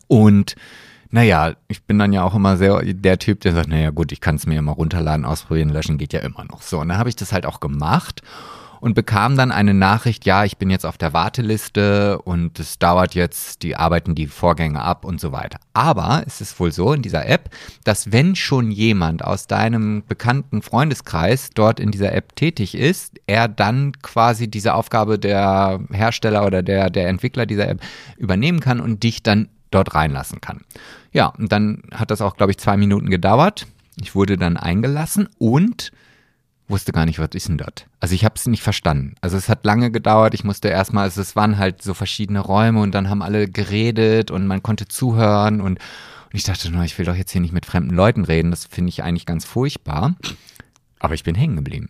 Und 0.08 0.56
naja, 1.14 1.54
ich 1.68 1.84
bin 1.84 2.00
dann 2.00 2.12
ja 2.12 2.24
auch 2.24 2.34
immer 2.34 2.58
sehr 2.58 2.82
der 2.82 3.20
Typ, 3.20 3.42
der 3.42 3.54
sagt, 3.54 3.70
naja 3.70 3.92
gut, 3.92 4.12
ich 4.12 4.20
kann 4.20 4.36
es 4.36 4.48
mir 4.48 4.58
immer 4.58 4.72
runterladen, 4.72 5.26
ausprobieren, 5.26 5.70
löschen, 5.70 6.00
geht 6.00 6.12
ja 6.12 6.22
immer 6.22 6.44
noch. 6.46 6.64
So, 6.64 6.80
und 6.80 6.90
dann 6.90 6.98
habe 6.98 7.08
ich 7.08 7.16
das 7.16 7.32
halt 7.32 7.46
auch 7.46 7.60
gemacht. 7.60 8.24
und 8.84 8.96
bekam 8.96 9.38
dann 9.38 9.54
eine 9.54 9.74
Nachricht, 9.74 10.26
ja, 10.26 10.44
ich 10.44 10.58
bin 10.58 10.70
jetzt 10.70 10.86
auf 10.86 10.98
der 10.98 11.14
Warteliste 11.14 12.22
und 12.22 12.60
es 12.60 12.80
dauert 12.80 13.16
jetzt, 13.16 13.64
die 13.64 13.78
arbeiten 13.78 14.14
die 14.14 14.28
Vorgänge 14.28 14.82
ab 14.82 15.06
und 15.06 15.22
so 15.22 15.32
weiter. 15.32 15.58
Aber 15.72 16.24
es 16.28 16.42
ist 16.42 16.60
wohl 16.60 16.74
so 16.74 16.92
in 16.92 17.02
dieser 17.02 17.26
App, 17.26 17.50
dass 17.86 18.12
wenn 18.12 18.36
schon 18.36 18.72
jemand 18.72 19.24
aus 19.24 19.48
deinem 19.48 20.04
bekannten 20.06 20.62
Freundeskreis 20.62 21.52
dort 21.54 21.80
in 21.80 21.92
dieser 21.92 22.12
App 22.12 22.36
tätig 22.36 22.76
ist, 22.76 23.22
er 23.26 23.48
dann 23.48 23.94
quasi 24.02 24.50
diese 24.50 24.74
Aufgabe 24.74 25.18
der 25.18 25.80
Hersteller 25.90 26.46
oder 26.46 26.62
der, 26.62 26.90
der 26.90 27.08
Entwickler 27.08 27.46
dieser 27.46 27.70
App 27.70 27.80
übernehmen 28.18 28.60
kann 28.60 28.82
und 28.82 29.04
dich 29.04 29.24
dann 29.24 29.48
dort 29.74 29.96
reinlassen 29.96 30.42
kann. 30.42 30.62
Ja, 31.12 31.28
und 31.28 31.52
dann 31.52 31.84
hat 31.94 32.12
das 32.12 32.22
auch, 32.22 32.36
glaube 32.36 32.52
ich, 32.52 32.58
zwei 32.58 32.78
Minuten 32.78 33.10
gedauert. 33.10 33.68
Ich 34.02 34.16
wurde 34.16 34.38
dann 34.38 34.58
eingelassen 34.58 35.30
und 35.38 35.92
wusste 36.68 36.92
gar 36.92 37.06
nicht, 37.06 37.20
was 37.20 37.30
ist 37.34 37.50
denn 37.50 37.58
das? 37.58 37.86
Also 38.00 38.16
ich 38.16 38.26
habe 38.26 38.36
es 38.36 38.48
nicht 38.48 38.64
verstanden. 38.64 39.16
Also 39.22 39.38
es 39.38 39.50
hat 39.50 39.66
lange 39.66 39.92
gedauert. 39.92 40.34
Ich 40.34 40.44
musste 40.44 40.70
erstmal, 40.70 41.04
also 41.04 41.22
es 41.22 41.36
waren 41.36 41.58
halt 41.58 41.82
so 41.82 41.94
verschiedene 41.94 42.40
Räume 42.40 42.82
und 42.82 42.94
dann 42.96 43.10
haben 43.10 43.22
alle 43.22 43.48
geredet 43.48 44.32
und 44.32 44.48
man 44.48 44.64
konnte 44.64 44.88
zuhören 44.88 45.62
und, 45.62 45.74
und 45.78 45.80
ich 46.34 46.44
dachte 46.44 46.72
nur, 46.72 46.84
ich 46.84 46.98
will 46.98 47.06
doch 47.06 47.16
jetzt 47.16 47.32
hier 47.32 47.42
nicht 47.42 47.54
mit 47.54 47.66
fremden 47.66 47.96
Leuten 47.96 48.26
reden. 48.26 48.52
Das 48.52 48.66
finde 48.66 48.90
ich 48.90 49.04
eigentlich 49.04 49.26
ganz 49.26 49.46
furchtbar. 49.46 50.16
Aber 51.00 51.14
ich 51.14 51.24
bin 51.24 51.36
hängen 51.36 51.58
geblieben. 51.58 51.90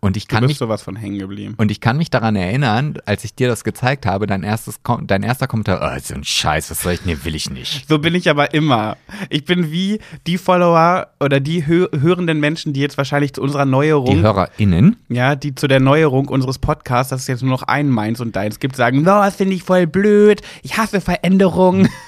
Und 0.00 0.16
ich 0.16 0.28
kann 0.28 0.42
du 0.42 0.46
mich 0.46 0.54
bist 0.54 0.58
sowas 0.60 0.82
von 0.82 0.96
hängen 0.96 1.18
geblieben. 1.18 1.54
und 1.56 1.70
ich 1.70 1.80
kann 1.80 1.96
mich 1.96 2.10
daran 2.10 2.36
erinnern, 2.36 2.98
als 3.06 3.24
ich 3.24 3.34
dir 3.34 3.48
das 3.48 3.64
gezeigt 3.64 4.06
habe, 4.06 4.26
dein 4.26 4.42
erstes 4.42 4.82
Kom 4.82 5.06
dein 5.06 5.22
erster 5.22 5.46
Kommentar, 5.46 5.80
oh, 5.82 5.98
so 6.02 6.14
ein 6.14 6.24
Scheiß, 6.24 6.70
was 6.70 6.82
soll 6.82 6.92
ich, 6.92 7.04
nee, 7.04 7.16
will 7.24 7.34
ich 7.34 7.50
nicht. 7.50 7.88
So 7.88 7.98
bin 7.98 8.14
ich 8.14 8.28
aber 8.28 8.54
immer. 8.54 8.96
Ich 9.30 9.44
bin 9.44 9.72
wie 9.72 10.00
die 10.26 10.38
Follower 10.38 11.08
oder 11.20 11.40
die 11.40 11.66
hö 11.66 11.86
hörenden 11.98 12.40
Menschen, 12.40 12.72
die 12.72 12.80
jetzt 12.80 12.98
wahrscheinlich 12.98 13.32
zu 13.32 13.42
unserer 13.42 13.64
Die 13.64 13.70
Neuerung, 13.70 14.20
HörerInnen, 14.20 14.96
ja, 15.08 15.34
die 15.34 15.54
zu 15.54 15.66
der 15.66 15.80
Neuerung 15.80 16.28
unseres 16.28 16.58
Podcasts, 16.58 17.10
dass 17.10 17.22
es 17.22 17.26
jetzt 17.26 17.42
nur 17.42 17.50
noch 17.50 17.62
ein 17.62 17.88
Meins 17.88 18.20
und 18.20 18.36
deins 18.36 18.60
gibt, 18.60 18.76
sagen, 18.76 18.98
no, 19.02 19.22
das 19.22 19.36
finde 19.36 19.54
ich 19.54 19.62
voll 19.62 19.86
blöd, 19.86 20.42
ich 20.62 20.76
hasse 20.76 21.00
Veränderungen. 21.00 21.88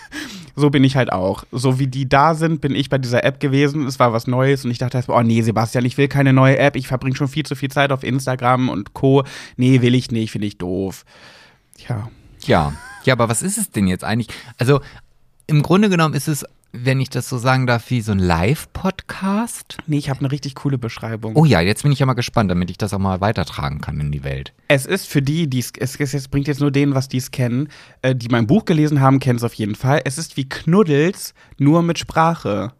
So 0.59 0.70
bin 0.70 0.82
ich 0.82 0.96
halt 0.96 1.12
auch. 1.12 1.44
So 1.52 1.78
wie 1.78 1.86
die 1.86 2.09
da 2.09 2.34
sind, 2.34 2.61
bin 2.61 2.74
ich 2.74 2.90
bei 2.90 2.98
dieser 2.98 3.22
App 3.22 3.38
gewesen. 3.38 3.86
Es 3.86 4.00
war 4.00 4.12
was 4.12 4.26
Neues 4.26 4.64
und 4.64 4.72
ich 4.72 4.78
dachte, 4.78 5.00
oh 5.06 5.22
nee, 5.22 5.40
Sebastian, 5.42 5.84
ich 5.84 5.96
will 5.96 6.09
keine 6.09 6.32
neue 6.32 6.59
App. 6.59 6.74
Ich 6.74 6.88
verbringe 6.88 7.14
schon 7.14 7.28
viel 7.28 7.46
zu 7.46 7.54
viel 7.54 7.70
Zeit 7.70 7.92
auf 7.92 8.02
Instagram 8.02 8.68
und 8.68 8.92
Co. 8.92 9.22
Nee, 9.56 9.82
will 9.82 9.94
ich 9.94 10.11
nicht, 10.11 10.32
finde 10.32 10.48
ich 10.48 10.59
doof. 10.59 11.04
Ja. 11.88 12.11
ja. 12.44 12.72
Ja, 13.04 13.14
aber 13.14 13.28
was 13.28 13.40
ist 13.40 13.56
es 13.56 13.70
denn 13.70 13.86
jetzt 13.86 14.02
eigentlich? 14.02 14.36
Also, 14.59 14.80
im 15.46 15.62
Grunde 15.62 15.88
genommen 15.88 16.14
ist 16.14 16.26
es, 16.26 16.44
wenn 16.84 17.00
ich 17.00 17.10
das 17.10 17.28
so 17.28 17.38
sagen 17.38 17.66
darf, 17.66 17.90
wie 17.90 18.00
so 18.00 18.12
ein 18.12 18.18
Live-Podcast. 18.18 19.78
Nee, 19.86 19.98
ich 19.98 20.10
habe 20.10 20.20
eine 20.20 20.30
richtig 20.30 20.54
coole 20.54 20.78
Beschreibung. 20.78 21.36
Oh 21.36 21.44
ja, 21.44 21.60
jetzt 21.60 21.82
bin 21.82 21.92
ich 21.92 21.98
ja 21.98 22.06
mal 22.06 22.14
gespannt, 22.14 22.50
damit 22.50 22.70
ich 22.70 22.78
das 22.78 22.92
auch 22.94 22.98
mal 22.98 23.20
weitertragen 23.20 23.80
kann 23.80 24.00
in 24.00 24.12
die 24.12 24.24
Welt. 24.24 24.52
Es 24.68 24.86
ist 24.86 25.08
für 25.08 25.22
die, 25.22 25.48
die 25.48 25.58
es, 25.58 25.72
es, 25.78 26.14
es 26.14 26.28
bringt 26.28 26.48
jetzt 26.48 26.60
nur 26.60 26.70
denen, 26.70 26.94
was 26.94 27.08
die 27.08 27.18
es 27.18 27.30
kennen, 27.30 27.68
äh, 28.02 28.14
die 28.14 28.28
mein 28.28 28.46
Buch 28.46 28.64
gelesen 28.64 29.00
haben, 29.00 29.18
kennen 29.18 29.38
es 29.38 29.44
auf 29.44 29.54
jeden 29.54 29.74
Fall. 29.74 30.02
Es 30.04 30.18
ist 30.18 30.36
wie 30.36 30.48
Knuddels, 30.48 31.34
nur 31.58 31.82
mit 31.82 31.98
Sprache. 31.98 32.72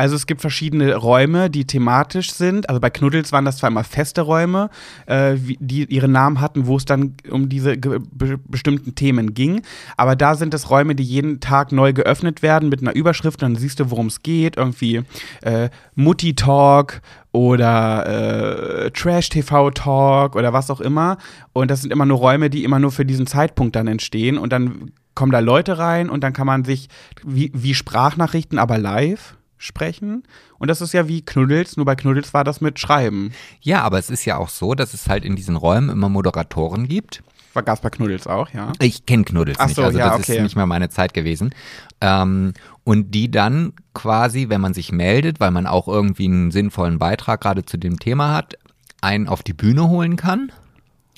Also 0.00 0.16
es 0.16 0.26
gibt 0.26 0.40
verschiedene 0.40 0.94
Räume, 0.94 1.50
die 1.50 1.66
thematisch 1.66 2.32
sind. 2.32 2.70
Also 2.70 2.80
bei 2.80 2.88
Knuddels 2.88 3.32
waren 3.32 3.44
das 3.44 3.58
zwar 3.58 3.68
immer 3.68 3.84
feste 3.84 4.22
Räume, 4.22 4.70
äh, 5.04 5.36
die 5.36 5.84
ihre 5.92 6.08
Namen 6.08 6.40
hatten, 6.40 6.66
wo 6.66 6.78
es 6.78 6.86
dann 6.86 7.16
um 7.30 7.50
diese 7.50 7.76
be 7.76 8.38
bestimmten 8.48 8.94
Themen 8.94 9.34
ging. 9.34 9.60
Aber 9.98 10.16
da 10.16 10.36
sind 10.36 10.54
es 10.54 10.70
Räume, 10.70 10.94
die 10.94 11.02
jeden 11.02 11.40
Tag 11.40 11.70
neu 11.70 11.92
geöffnet 11.92 12.40
werden 12.40 12.70
mit 12.70 12.80
einer 12.80 12.94
Überschrift. 12.94 13.42
Dann 13.42 13.56
siehst 13.56 13.78
du, 13.78 13.90
worum 13.90 14.06
es 14.06 14.22
geht. 14.22 14.56
Irgendwie 14.56 15.02
äh, 15.42 15.68
Mutti 15.96 16.34
Talk 16.34 17.02
oder 17.32 18.86
äh, 18.86 18.90
Trash 18.92 19.28
TV 19.28 19.70
Talk 19.72 20.34
oder 20.34 20.54
was 20.54 20.70
auch 20.70 20.80
immer. 20.80 21.18
Und 21.52 21.70
das 21.70 21.82
sind 21.82 21.92
immer 21.92 22.06
nur 22.06 22.16
Räume, 22.16 22.48
die 22.48 22.64
immer 22.64 22.78
nur 22.78 22.90
für 22.90 23.04
diesen 23.04 23.26
Zeitpunkt 23.26 23.76
dann 23.76 23.86
entstehen. 23.86 24.38
Und 24.38 24.50
dann 24.50 24.92
kommen 25.14 25.32
da 25.32 25.40
Leute 25.40 25.76
rein 25.76 26.08
und 26.08 26.24
dann 26.24 26.32
kann 26.32 26.46
man 26.46 26.64
sich 26.64 26.88
wie, 27.22 27.52
wie 27.52 27.74
Sprachnachrichten, 27.74 28.58
aber 28.58 28.78
live 28.78 29.36
sprechen. 29.60 30.24
Und 30.58 30.68
das 30.68 30.80
ist 30.80 30.92
ja 30.92 31.06
wie 31.06 31.22
Knuddels, 31.22 31.76
nur 31.76 31.86
bei 31.86 31.94
Knuddels 31.94 32.34
war 32.34 32.42
das 32.42 32.60
mit 32.60 32.80
Schreiben. 32.80 33.32
Ja, 33.60 33.82
aber 33.82 33.98
es 33.98 34.10
ist 34.10 34.24
ja 34.24 34.38
auch 34.38 34.48
so, 34.48 34.74
dass 34.74 34.94
es 34.94 35.08
halt 35.08 35.24
in 35.24 35.36
diesen 35.36 35.54
Räumen 35.54 35.90
immer 35.90 36.08
Moderatoren 36.08 36.88
gibt. 36.88 37.22
War 37.52 37.62
bei 37.64 37.90
Knuddels 37.90 38.26
auch, 38.26 38.50
ja. 38.50 38.72
Ich 38.80 39.06
kenne 39.06 39.24
Knuddels 39.24 39.58
Ach 39.58 39.66
nicht, 39.66 39.76
so, 39.76 39.82
also 39.82 39.98
ja, 39.98 40.10
das 40.10 40.20
okay. 40.20 40.36
ist 40.36 40.42
nicht 40.42 40.56
mal 40.56 40.66
meine 40.66 40.88
Zeit 40.88 41.14
gewesen. 41.14 41.52
Ähm, 42.00 42.54
und 42.84 43.10
die 43.12 43.30
dann 43.30 43.72
quasi, 43.92 44.48
wenn 44.48 44.60
man 44.60 44.72
sich 44.72 44.92
meldet, 44.92 45.40
weil 45.40 45.50
man 45.50 45.66
auch 45.66 45.88
irgendwie 45.88 46.26
einen 46.26 46.52
sinnvollen 46.52 46.98
Beitrag 46.98 47.40
gerade 47.40 47.64
zu 47.64 47.76
dem 47.76 47.98
Thema 47.98 48.34
hat, 48.34 48.54
einen 49.00 49.28
auf 49.28 49.42
die 49.42 49.52
Bühne 49.52 49.88
holen 49.88 50.16
kann. 50.16 50.52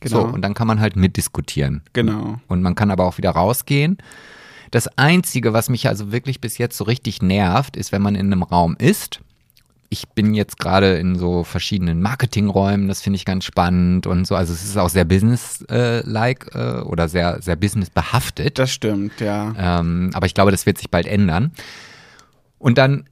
Genau. 0.01 0.22
So, 0.22 0.26
und 0.26 0.43
dann 0.43 0.55
kann 0.55 0.66
man 0.66 0.80
halt 0.80 0.97
mitdiskutieren. 0.97 1.82
Genau. 1.93 2.40
Und 2.49 2.62
man 2.62 2.74
kann 2.74 2.90
aber 2.90 3.05
auch 3.05 3.18
wieder 3.18 3.30
rausgehen. 3.30 3.99
Das 4.72 4.88
Einzige, 4.96 5.52
was 5.52 5.68
mich 5.68 5.86
also 5.86 6.12
wirklich 6.12 6.40
bis 6.40 6.56
jetzt 6.56 6.78
so 6.78 6.84
richtig 6.84 7.20
nervt, 7.20 7.76
ist, 7.76 7.92
wenn 7.92 8.00
man 8.00 8.14
in 8.14 8.32
einem 8.32 8.42
Raum 8.42 8.74
ist. 8.78 9.20
Ich 9.90 10.08
bin 10.08 10.32
jetzt 10.32 10.58
gerade 10.58 10.94
in 10.96 11.16
so 11.18 11.44
verschiedenen 11.44 12.00
Marketingräumen, 12.00 12.88
das 12.88 13.02
finde 13.02 13.18
ich 13.18 13.26
ganz 13.26 13.44
spannend 13.44 14.06
und 14.06 14.26
so. 14.26 14.34
Also 14.34 14.54
es 14.54 14.64
ist 14.64 14.78
auch 14.78 14.88
sehr 14.88 15.04
business-like 15.04 16.54
äh, 16.54 16.80
oder 16.80 17.10
sehr, 17.10 17.42
sehr 17.42 17.56
businessbehaftet. 17.56 18.58
Das 18.58 18.72
stimmt, 18.72 19.20
ja. 19.20 19.52
Ähm, 19.58 20.10
aber 20.14 20.24
ich 20.24 20.32
glaube, 20.32 20.50
das 20.50 20.64
wird 20.64 20.78
sich 20.78 20.90
bald 20.90 21.06
ändern. 21.06 21.52
Und 22.58 22.78
dann, 22.78 23.04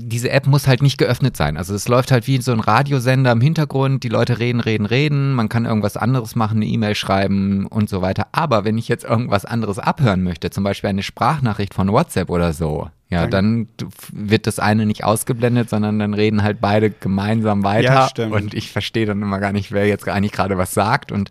diese 0.00 0.30
App 0.30 0.46
muss 0.46 0.68
halt 0.68 0.80
nicht 0.80 0.96
geöffnet 0.96 1.36
sein. 1.36 1.56
Also 1.56 1.74
es 1.74 1.88
läuft 1.88 2.12
halt 2.12 2.28
wie 2.28 2.40
so 2.40 2.52
ein 2.52 2.60
Radiosender 2.60 3.32
im 3.32 3.40
Hintergrund. 3.40 4.04
Die 4.04 4.08
Leute 4.08 4.38
reden, 4.38 4.60
reden, 4.60 4.86
reden. 4.86 5.34
Man 5.34 5.48
kann 5.48 5.66
irgendwas 5.66 5.96
anderes 5.96 6.36
machen, 6.36 6.58
eine 6.58 6.66
E-Mail 6.66 6.94
schreiben 6.94 7.66
und 7.66 7.88
so 7.88 8.00
weiter. 8.00 8.28
Aber 8.30 8.64
wenn 8.64 8.78
ich 8.78 8.86
jetzt 8.86 9.04
irgendwas 9.04 9.44
anderes 9.44 9.80
abhören 9.80 10.22
möchte, 10.22 10.50
zum 10.50 10.62
Beispiel 10.62 10.90
eine 10.90 11.02
Sprachnachricht 11.02 11.74
von 11.74 11.90
WhatsApp 11.90 12.30
oder 12.30 12.52
so, 12.52 12.88
ja, 13.10 13.26
dann 13.26 13.68
wird 14.12 14.46
das 14.46 14.58
eine 14.58 14.86
nicht 14.86 15.02
ausgeblendet, 15.02 15.68
sondern 15.68 15.98
dann 15.98 16.14
reden 16.14 16.42
halt 16.42 16.60
beide 16.60 16.90
gemeinsam 16.90 17.64
weiter. 17.64 17.94
Ja, 17.94 18.08
stimmt. 18.08 18.34
Und 18.34 18.54
ich 18.54 18.70
verstehe 18.70 19.06
dann 19.06 19.20
immer 19.20 19.40
gar 19.40 19.52
nicht, 19.52 19.72
wer 19.72 19.88
jetzt 19.88 20.08
eigentlich 20.08 20.32
gerade 20.32 20.58
was 20.58 20.74
sagt. 20.74 21.10
Und 21.10 21.30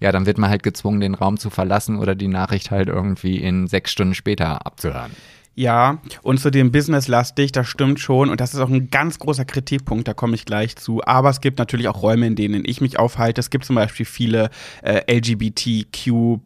ja, 0.00 0.10
dann 0.10 0.24
wird 0.24 0.38
man 0.38 0.48
halt 0.48 0.62
gezwungen, 0.62 1.00
den 1.00 1.14
Raum 1.14 1.36
zu 1.36 1.50
verlassen 1.50 1.98
oder 1.98 2.14
die 2.14 2.28
Nachricht 2.28 2.70
halt 2.70 2.88
irgendwie 2.88 3.38
in 3.38 3.66
sechs 3.66 3.90
Stunden 3.92 4.14
später 4.14 4.64
abzuhören. 4.64 5.10
Ja, 5.58 6.02
und 6.22 6.38
zu 6.38 6.50
dem 6.50 6.70
Business-lastig, 6.70 7.50
das 7.50 7.66
stimmt 7.66 7.98
schon. 7.98 8.28
Und 8.28 8.42
das 8.42 8.52
ist 8.52 8.60
auch 8.60 8.68
ein 8.68 8.90
ganz 8.90 9.18
großer 9.18 9.46
Kritikpunkt, 9.46 10.06
da 10.06 10.12
komme 10.12 10.34
ich 10.34 10.44
gleich 10.44 10.76
zu. 10.76 11.02
Aber 11.02 11.30
es 11.30 11.40
gibt 11.40 11.58
natürlich 11.58 11.88
auch 11.88 12.02
Räume, 12.02 12.26
in 12.26 12.36
denen 12.36 12.62
ich 12.66 12.82
mich 12.82 12.98
aufhalte. 12.98 13.40
Es 13.40 13.48
gibt 13.48 13.64
zum 13.64 13.76
Beispiel 13.76 14.04
viele 14.04 14.50
äh, 14.82 15.10
LGBTQ 15.10 16.44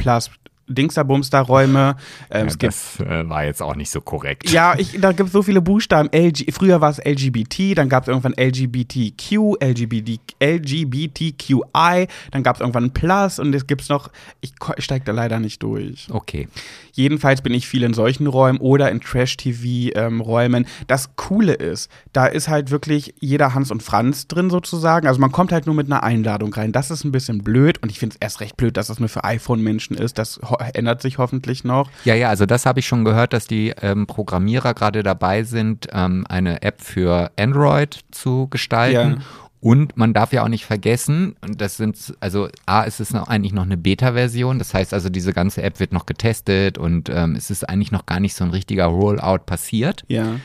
Dingsterbumster-Räume. 0.70 1.96
Ähm, 2.30 2.46
es 2.46 2.58
gibt 2.58 2.72
das 2.72 3.00
äh, 3.00 3.28
war 3.28 3.44
jetzt 3.44 3.62
auch 3.62 3.76
nicht 3.76 3.90
so 3.90 4.00
korrekt. 4.00 4.50
ja, 4.50 4.74
ich, 4.78 5.00
da 5.00 5.12
gibt 5.12 5.28
es 5.28 5.32
so 5.32 5.42
viele 5.42 5.60
Buchstaben. 5.60 6.08
LG, 6.12 6.52
früher 6.52 6.80
war 6.80 6.90
es 6.90 6.98
LGBT, 6.98 7.76
dann 7.76 7.88
gab 7.88 8.04
es 8.04 8.08
irgendwann 8.08 8.34
LGBTQ, 8.34 9.56
LGBT, 9.62 10.20
LGBTQI, 10.42 12.06
dann 12.30 12.42
gab 12.42 12.56
es 12.56 12.60
irgendwann 12.60 12.92
Plus 12.92 13.38
und 13.38 13.54
es 13.54 13.66
gibt 13.66 13.88
noch, 13.88 14.10
ich, 14.40 14.52
ich 14.76 14.84
steige 14.84 15.04
da 15.04 15.12
leider 15.12 15.40
nicht 15.40 15.62
durch. 15.62 16.08
Okay. 16.10 16.48
Jedenfalls 16.92 17.42
bin 17.42 17.54
ich 17.54 17.66
viel 17.66 17.82
in 17.82 17.94
solchen 17.94 18.26
Räumen 18.26 18.58
oder 18.58 18.90
in 18.90 19.00
Trash-TV-Räumen. 19.00 20.66
das 20.86 21.16
Coole 21.16 21.54
ist, 21.54 21.90
da 22.12 22.26
ist 22.26 22.48
halt 22.48 22.70
wirklich 22.70 23.14
jeder 23.20 23.54
Hans 23.54 23.70
und 23.70 23.82
Franz 23.82 24.26
drin 24.28 24.50
sozusagen. 24.50 25.06
Also 25.06 25.20
man 25.20 25.32
kommt 25.32 25.52
halt 25.52 25.66
nur 25.66 25.74
mit 25.74 25.86
einer 25.86 26.02
Einladung 26.02 26.52
rein. 26.52 26.72
Das 26.72 26.90
ist 26.90 27.04
ein 27.04 27.12
bisschen 27.12 27.42
blöd 27.42 27.82
und 27.82 27.90
ich 27.90 27.98
finde 27.98 28.14
es 28.14 28.18
erst 28.20 28.40
recht 28.40 28.56
blöd, 28.56 28.76
dass 28.76 28.88
das 28.88 29.00
nur 29.00 29.08
für 29.08 29.24
iPhone-Menschen 29.24 29.96
ist. 29.96 30.18
Das 30.18 30.40
ho 30.48 30.59
ändert 30.74 31.02
sich 31.02 31.18
hoffentlich 31.18 31.64
noch. 31.64 31.90
Ja, 32.04 32.14
ja, 32.14 32.28
also 32.28 32.46
das 32.46 32.66
habe 32.66 32.80
ich 32.80 32.86
schon 32.86 33.04
gehört, 33.04 33.32
dass 33.32 33.46
die 33.46 33.74
ähm, 33.82 34.06
Programmierer 34.06 34.74
gerade 34.74 35.02
dabei 35.02 35.42
sind, 35.42 35.88
ähm, 35.92 36.24
eine 36.28 36.62
App 36.62 36.80
für 36.80 37.30
Android 37.36 38.00
zu 38.10 38.48
gestalten. 38.48 39.18
Ja. 39.18 39.24
Und 39.60 39.96
man 39.98 40.14
darf 40.14 40.32
ja 40.32 40.42
auch 40.42 40.48
nicht 40.48 40.64
vergessen, 40.64 41.36
und 41.42 41.60
das 41.60 41.76
sind, 41.76 42.14
also 42.20 42.48
A, 42.64 42.82
ist 42.82 42.98
es 42.98 43.12
noch 43.12 43.28
eigentlich 43.28 43.52
noch 43.52 43.64
eine 43.64 43.76
Beta-Version, 43.76 44.58
das 44.58 44.72
heißt 44.72 44.94
also, 44.94 45.10
diese 45.10 45.34
ganze 45.34 45.62
App 45.62 45.80
wird 45.80 45.92
noch 45.92 46.06
getestet 46.06 46.78
und 46.78 47.10
ähm, 47.10 47.36
es 47.36 47.50
ist 47.50 47.68
eigentlich 47.68 47.92
noch 47.92 48.06
gar 48.06 48.20
nicht 48.20 48.34
so 48.34 48.42
ein 48.42 48.50
richtiger 48.50 48.86
Rollout 48.86 49.40
passiert. 49.44 50.02
Ja. 50.08 50.36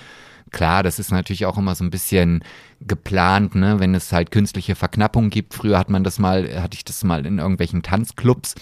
Klar, 0.52 0.84
das 0.84 1.00
ist 1.00 1.12
natürlich 1.12 1.46
auch 1.46 1.58
immer 1.58 1.76
so 1.76 1.84
ein 1.84 1.90
bisschen 1.90 2.44
geplant, 2.82 3.56
ne, 3.56 3.80
wenn 3.80 3.96
es 3.96 4.12
halt 4.12 4.32
künstliche 4.32 4.76
Verknappung 4.76 5.30
gibt. 5.30 5.54
Früher 5.54 5.78
hat 5.78 5.90
man 5.90 6.04
das 6.04 6.20
mal, 6.20 6.62
hatte 6.62 6.76
ich 6.76 6.84
das 6.84 7.04
mal 7.06 7.26
in 7.26 7.40
irgendwelchen 7.40 7.84
Tanzclubs, 7.84 8.56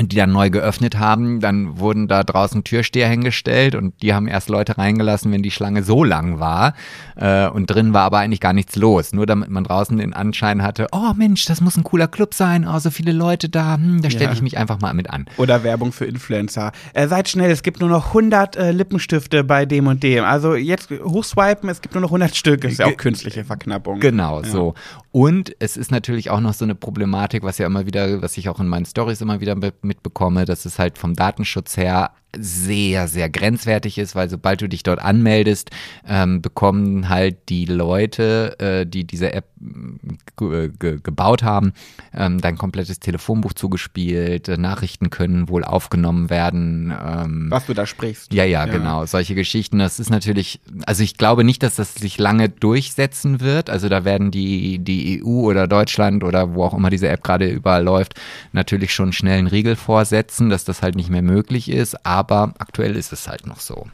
die 0.00 0.16
dann 0.16 0.32
neu 0.32 0.48
geöffnet 0.48 0.98
haben, 0.98 1.40
dann 1.40 1.78
wurden 1.78 2.08
da 2.08 2.24
draußen 2.24 2.64
Türsteher 2.64 3.08
hingestellt 3.10 3.74
und 3.74 4.00
die 4.00 4.14
haben 4.14 4.26
erst 4.26 4.48
Leute 4.48 4.78
reingelassen, 4.78 5.30
wenn 5.32 5.42
die 5.42 5.50
Schlange 5.50 5.82
so 5.82 6.02
lang 6.02 6.40
war 6.40 6.72
äh, 7.16 7.46
und 7.48 7.66
drin 7.66 7.92
war 7.92 8.04
aber 8.04 8.18
eigentlich 8.20 8.40
gar 8.40 8.54
nichts 8.54 8.74
los, 8.76 9.12
nur 9.12 9.26
damit 9.26 9.50
man 9.50 9.64
draußen 9.64 9.98
den 9.98 10.14
Anschein 10.14 10.62
hatte, 10.62 10.86
oh 10.92 11.12
Mensch, 11.14 11.44
das 11.44 11.60
muss 11.60 11.76
ein 11.76 11.82
cooler 11.84 12.08
Club 12.08 12.32
sein, 12.32 12.66
oh, 12.66 12.78
so 12.78 12.90
viele 12.90 13.12
Leute 13.12 13.50
da, 13.50 13.74
hm, 13.74 14.00
da 14.00 14.08
stelle 14.08 14.24
Ja. 14.26 14.32
ich 14.32 14.40
mich 14.40 14.56
einfach 14.56 14.80
mal 14.80 14.94
mit 14.94 15.10
an. 15.10 15.26
Oder 15.36 15.62
Werbung 15.62 15.92
für 15.92 16.06
Influencer. 16.06 16.72
Äh, 16.94 17.06
seid 17.08 17.28
schnell, 17.28 17.50
es 17.50 17.62
gibt 17.62 17.80
nur 17.80 17.90
noch 17.90 18.08
100 18.08 18.56
äh, 18.56 18.72
Lippenstifte 18.72 19.44
bei 19.44 19.66
dem 19.66 19.88
und 19.88 20.02
dem. 20.02 20.24
Also 20.24 20.54
jetzt 20.54 20.88
hochswipen, 20.90 21.68
es 21.68 21.82
gibt 21.82 21.94
nur 21.94 22.00
noch 22.00 22.08
100 22.08 22.34
Stück. 22.34 22.64
Ist 22.64 22.78
ja 22.78 22.86
auch 22.86 22.96
künstliche 22.96 23.44
Verknappung. 23.44 24.00
Genau, 24.00 24.40
Ja. 24.40 24.48
so. 24.48 24.74
Und 25.12 25.54
es 25.58 25.76
ist 25.76 25.90
natürlich 25.90 26.30
auch 26.30 26.40
noch 26.40 26.54
so 26.54 26.64
eine 26.64 26.74
Problematik, 26.74 27.42
was 27.42 27.58
ja 27.58 27.66
immer 27.66 27.84
wieder, 27.84 28.22
was 28.22 28.38
ich 28.38 28.48
auch 28.48 28.58
in 28.60 28.66
meinen 28.66 28.86
Stories 28.86 29.20
immer 29.20 29.40
wieder 29.40 29.54
mitbekomme, 29.54 30.46
dass 30.46 30.64
es 30.64 30.78
halt 30.78 30.96
vom 30.96 31.14
Datenschutz 31.14 31.76
her 31.76 32.12
sehr, 32.36 33.08
sehr 33.08 33.28
grenzwertig 33.28 33.98
ist, 33.98 34.14
weil 34.14 34.30
sobald 34.30 34.62
du 34.62 34.68
dich 34.68 34.82
dort 34.82 35.00
anmeldest, 35.00 35.70
ähm, 36.08 36.40
bekommen 36.40 37.08
halt 37.08 37.48
die 37.50 37.66
Leute, 37.66 38.58
äh, 38.58 38.86
die 38.86 39.04
diese 39.04 39.32
App 39.34 39.44
gebaut 40.36 41.42
haben, 41.42 41.72
ähm, 42.14 42.40
dein 42.40 42.56
komplettes 42.56 42.98
Telefonbuch 43.00 43.52
zugespielt, 43.52 44.48
äh, 44.48 44.56
Nachrichten 44.56 45.10
können 45.10 45.48
wohl 45.48 45.62
aufgenommen 45.62 46.30
werden. 46.30 46.92
Ähm, 47.04 47.46
Was 47.50 47.66
du 47.66 47.74
da 47.74 47.86
sprichst. 47.86 48.32
Ja, 48.32 48.44
ja, 48.44 48.66
ja, 48.66 48.72
genau, 48.72 49.06
solche 49.06 49.34
Geschichten. 49.34 49.78
Das 49.78 50.00
ist 50.00 50.10
natürlich, 50.10 50.60
also 50.86 51.02
ich 51.02 51.16
glaube 51.16 51.44
nicht, 51.44 51.62
dass 51.62 51.76
das 51.76 51.94
sich 51.94 52.18
lange 52.18 52.48
durchsetzen 52.48 53.40
wird. 53.40 53.70
Also 53.70 53.88
da 53.88 54.04
werden 54.04 54.30
die, 54.30 54.78
die 54.78 55.22
EU 55.22 55.42
oder 55.42 55.68
Deutschland 55.68 56.24
oder 56.24 56.54
wo 56.54 56.64
auch 56.64 56.74
immer 56.74 56.90
diese 56.90 57.08
App 57.08 57.22
gerade 57.22 57.48
überall 57.48 57.84
läuft, 57.84 58.14
natürlich 58.52 58.92
schon 58.92 59.12
schnell 59.12 59.38
einen 59.38 59.46
Riegel 59.46 59.76
vorsetzen, 59.76 60.48
dass 60.48 60.64
das 60.64 60.82
halt 60.82 60.96
nicht 60.96 61.10
mehr 61.10 61.22
möglich 61.22 61.70
ist. 61.70 62.04
Aber 62.06 62.21
aktuell 62.30 62.96
ist 62.96 63.12
es 63.12 63.28
halt 63.28 63.46
noch 63.46 63.60
so. 63.60 63.86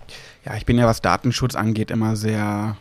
Ja, 0.44 0.56
ich 0.56 0.66
bin 0.66 0.78
ja, 0.78 0.86
was 0.86 1.00
Datenschutz 1.00 1.54
angeht, 1.54 1.90
immer 1.90 2.16
sehr 2.16 2.76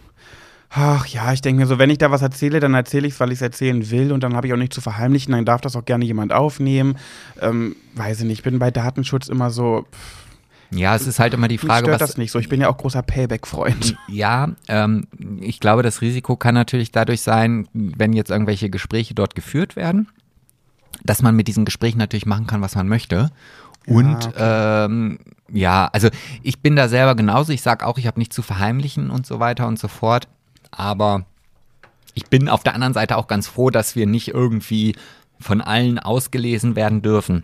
Ach 0.69 1.05
ja, 1.07 1.31
ich 1.31 1.41
denke 1.41 1.61
mir 1.61 1.65
so, 1.65 1.79
wenn 1.79 1.89
ich 1.89 1.97
da 1.97 2.11
was 2.11 2.21
erzähle, 2.21 2.59
dann 2.59 2.73
erzähle 2.73 3.07
ich 3.07 3.13
es, 3.13 3.19
weil 3.19 3.31
ich 3.31 3.37
es 3.37 3.41
erzählen 3.41 3.89
will 3.89 4.11
und 4.11 4.21
dann 4.21 4.35
habe 4.35 4.47
ich 4.47 4.53
auch 4.53 4.57
nicht 4.57 4.73
zu 4.73 4.81
verheimlichen, 4.81 5.31
dann 5.31 5.45
darf 5.45 5.61
das 5.61 5.75
auch 5.75 5.85
gerne 5.85 6.03
jemand 6.03 6.33
aufnehmen. 6.33 6.97
Ähm, 7.41 7.75
weiß 7.95 8.19
ich 8.19 8.25
nicht, 8.25 8.39
ich 8.39 8.43
bin 8.43 8.59
bei 8.59 8.69
Datenschutz 8.69 9.29
immer 9.29 9.49
so. 9.49 9.85
Pff, 9.91 10.27
ja, 10.71 10.95
es 10.95 11.07
ist 11.07 11.19
halt 11.19 11.33
immer 11.33 11.47
die 11.47 11.57
Frage, 11.57 11.87
mich 11.87 11.95
stört 11.95 12.01
was. 12.01 12.09
das 12.09 12.17
nicht 12.17 12.31
so. 12.31 12.39
Ich 12.39 12.49
bin 12.49 12.59
ja 12.59 12.69
auch 12.69 12.77
großer 12.77 13.01
Payback-Freund. 13.01 13.95
Ja, 14.09 14.49
ähm, 14.67 15.07
ich 15.39 15.61
glaube, 15.61 15.83
das 15.83 16.01
Risiko 16.01 16.35
kann 16.35 16.55
natürlich 16.55 16.91
dadurch 16.91 17.21
sein, 17.21 17.69
wenn 17.73 18.11
jetzt 18.11 18.31
irgendwelche 18.31 18.69
Gespräche 18.69 19.13
dort 19.13 19.33
geführt 19.35 19.77
werden, 19.77 20.09
dass 21.03 21.21
man 21.21 21.35
mit 21.35 21.47
diesen 21.47 21.63
Gesprächen 21.63 21.99
natürlich 21.99 22.25
machen 22.25 22.47
kann, 22.47 22.61
was 22.61 22.75
man 22.75 22.89
möchte. 22.89 23.31
Und 23.85 24.25
ja, 24.37 24.85
okay. 24.85 24.85
ähm, 24.85 25.19
ja, 25.51 25.89
also 25.91 26.09
ich 26.43 26.61
bin 26.61 26.75
da 26.75 26.87
selber 26.87 27.15
genauso. 27.15 27.51
Ich 27.51 27.61
sage 27.61 27.85
auch, 27.85 27.97
ich 27.97 28.07
habe 28.07 28.19
nichts 28.19 28.35
zu 28.35 28.41
verheimlichen 28.41 29.09
und 29.09 29.25
so 29.25 29.39
weiter 29.39 29.67
und 29.67 29.79
so 29.79 29.87
fort. 29.87 30.27
Aber 30.71 31.25
ich 32.13 32.25
bin 32.27 32.49
auf 32.49 32.63
der 32.63 32.73
anderen 32.73 32.93
Seite 32.93 33.17
auch 33.17 33.27
ganz 33.27 33.47
froh, 33.47 33.69
dass 33.69 33.95
wir 33.95 34.05
nicht 34.05 34.29
irgendwie 34.29 34.95
von 35.39 35.61
allen 35.61 35.99
ausgelesen 35.99 36.75
werden 36.75 37.01
dürfen 37.01 37.43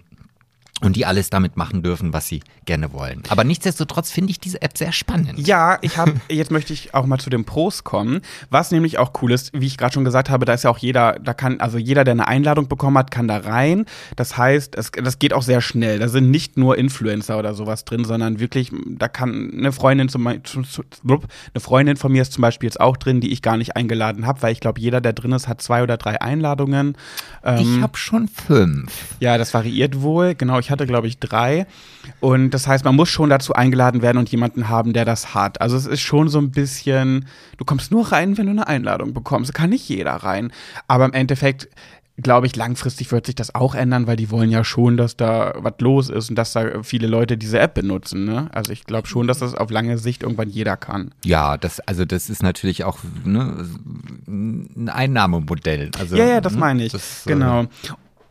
und 0.81 0.95
die 0.95 1.05
alles 1.05 1.29
damit 1.29 1.55
machen 1.55 1.81
dürfen, 1.81 2.13
was 2.13 2.27
sie 2.27 2.41
gerne 2.65 2.91
wollen. 2.93 3.23
Aber 3.29 3.43
nichtsdestotrotz 3.43 4.11
finde 4.11 4.31
ich 4.31 4.39
diese 4.39 4.61
App 4.61 4.77
sehr 4.77 4.91
spannend. 4.91 5.39
Ja, 5.39 5.77
ich 5.81 5.97
habe 5.97 6.13
jetzt 6.29 6.51
möchte 6.51 6.73
ich 6.73 6.93
auch 6.93 7.05
mal 7.05 7.19
zu 7.19 7.29
den 7.29 7.45
Pros 7.45 7.83
kommen, 7.83 8.21
was 8.49 8.71
nämlich 8.71 8.97
auch 8.97 9.11
cool 9.21 9.31
ist, 9.31 9.51
wie 9.53 9.67
ich 9.67 9.77
gerade 9.77 9.93
schon 9.93 10.03
gesagt 10.03 10.29
habe, 10.29 10.45
da 10.45 10.53
ist 10.53 10.63
ja 10.63 10.69
auch 10.69 10.77
jeder, 10.77 11.19
da 11.19 11.33
kann 11.33 11.59
also 11.59 11.77
jeder, 11.77 12.03
der 12.03 12.13
eine 12.13 12.27
Einladung 12.27 12.67
bekommen 12.67 12.97
hat, 12.97 13.11
kann 13.11 13.27
da 13.27 13.37
rein. 13.37 13.85
Das 14.15 14.37
heißt, 14.37 14.75
es, 14.75 14.91
das 14.91 15.19
geht 15.19 15.33
auch 15.33 15.43
sehr 15.43 15.61
schnell. 15.61 15.99
Da 15.99 16.07
sind 16.07 16.31
nicht 16.31 16.57
nur 16.57 16.77
Influencer 16.77 17.37
oder 17.37 17.53
sowas 17.53 17.85
drin, 17.85 18.03
sondern 18.03 18.39
wirklich, 18.39 18.71
da 18.85 19.07
kann 19.07 19.51
eine 19.57 19.71
Freundin 19.71 20.09
zum 20.09 20.27
eine 20.27 20.39
Freundin 21.59 21.97
von 21.97 22.11
mir 22.11 22.21
ist 22.21 22.33
zum 22.33 22.41
Beispiel 22.41 22.67
jetzt 22.67 22.79
auch 22.79 22.97
drin, 22.97 23.21
die 23.21 23.31
ich 23.31 23.41
gar 23.41 23.57
nicht 23.57 23.75
eingeladen 23.75 24.25
habe, 24.25 24.41
weil 24.41 24.51
ich 24.51 24.59
glaube, 24.59 24.79
jeder, 24.79 25.01
der 25.01 25.13
drin 25.13 25.31
ist, 25.31 25.47
hat 25.47 25.61
zwei 25.61 25.83
oder 25.83 25.97
drei 25.97 26.21
Einladungen. 26.21 26.97
Ähm, 27.43 27.57
ich 27.59 27.81
habe 27.81 27.97
schon 27.97 28.27
fünf. 28.27 28.91
Ja, 29.19 29.37
das 29.37 29.53
variiert 29.53 30.01
wohl. 30.01 30.35
Genau, 30.35 30.59
ich 30.63 30.71
hatte, 30.71 30.87
glaube 30.87 31.07
ich, 31.07 31.19
drei. 31.19 31.67
Und 32.19 32.51
das 32.51 32.67
heißt, 32.67 32.85
man 32.85 32.95
muss 32.95 33.09
schon 33.09 33.29
dazu 33.29 33.53
eingeladen 33.53 34.01
werden 34.01 34.17
und 34.17 34.29
jemanden 34.29 34.69
haben, 34.69 34.93
der 34.93 35.05
das 35.05 35.33
hat. 35.33 35.61
Also 35.61 35.77
es 35.77 35.85
ist 35.85 36.01
schon 36.01 36.29
so 36.29 36.39
ein 36.39 36.51
bisschen, 36.51 37.27
du 37.57 37.65
kommst 37.65 37.91
nur 37.91 38.11
rein, 38.11 38.37
wenn 38.37 38.45
du 38.45 38.51
eine 38.51 38.67
Einladung 38.67 39.13
bekommst. 39.13 39.53
Kann 39.53 39.69
nicht 39.69 39.87
jeder 39.87 40.15
rein. 40.15 40.51
Aber 40.87 41.05
im 41.05 41.13
Endeffekt 41.13 41.69
glaube 42.21 42.45
ich, 42.45 42.55
langfristig 42.55 43.11
wird 43.11 43.25
sich 43.25 43.35
das 43.35 43.55
auch 43.55 43.73
ändern, 43.73 44.05
weil 44.05 44.15
die 44.15 44.29
wollen 44.29 44.51
ja 44.51 44.63
schon, 44.63 44.97
dass 44.97 45.17
da 45.17 45.53
was 45.57 45.73
los 45.79 46.09
ist 46.09 46.29
und 46.29 46.35
dass 46.35 46.53
da 46.53 46.83
viele 46.83 47.07
Leute 47.07 47.37
diese 47.37 47.59
App 47.59 47.73
benutzen. 47.73 48.25
Ne? 48.25 48.49
Also 48.53 48.71
ich 48.71 48.85
glaube 48.85 49.07
schon, 49.07 49.27
dass 49.27 49.39
das 49.39 49.55
auf 49.55 49.71
lange 49.71 49.97
Sicht 49.97 50.21
irgendwann 50.21 50.49
jeder 50.49 50.77
kann. 50.77 51.11
Ja, 51.25 51.57
das, 51.57 51.79
also 51.79 52.05
das 52.05 52.29
ist 52.29 52.43
natürlich 52.43 52.83
auch 52.83 52.99
ne, 53.25 53.67
ein 54.27 54.89
Einnahmemodell. 54.89 55.89
Also, 55.99 56.15
ja, 56.15 56.25
ja, 56.25 56.41
das 56.41 56.53
ne, 56.53 56.59
meine 56.59 56.85
ich. 56.85 56.91
Das, 56.91 57.23
genau. 57.25 57.65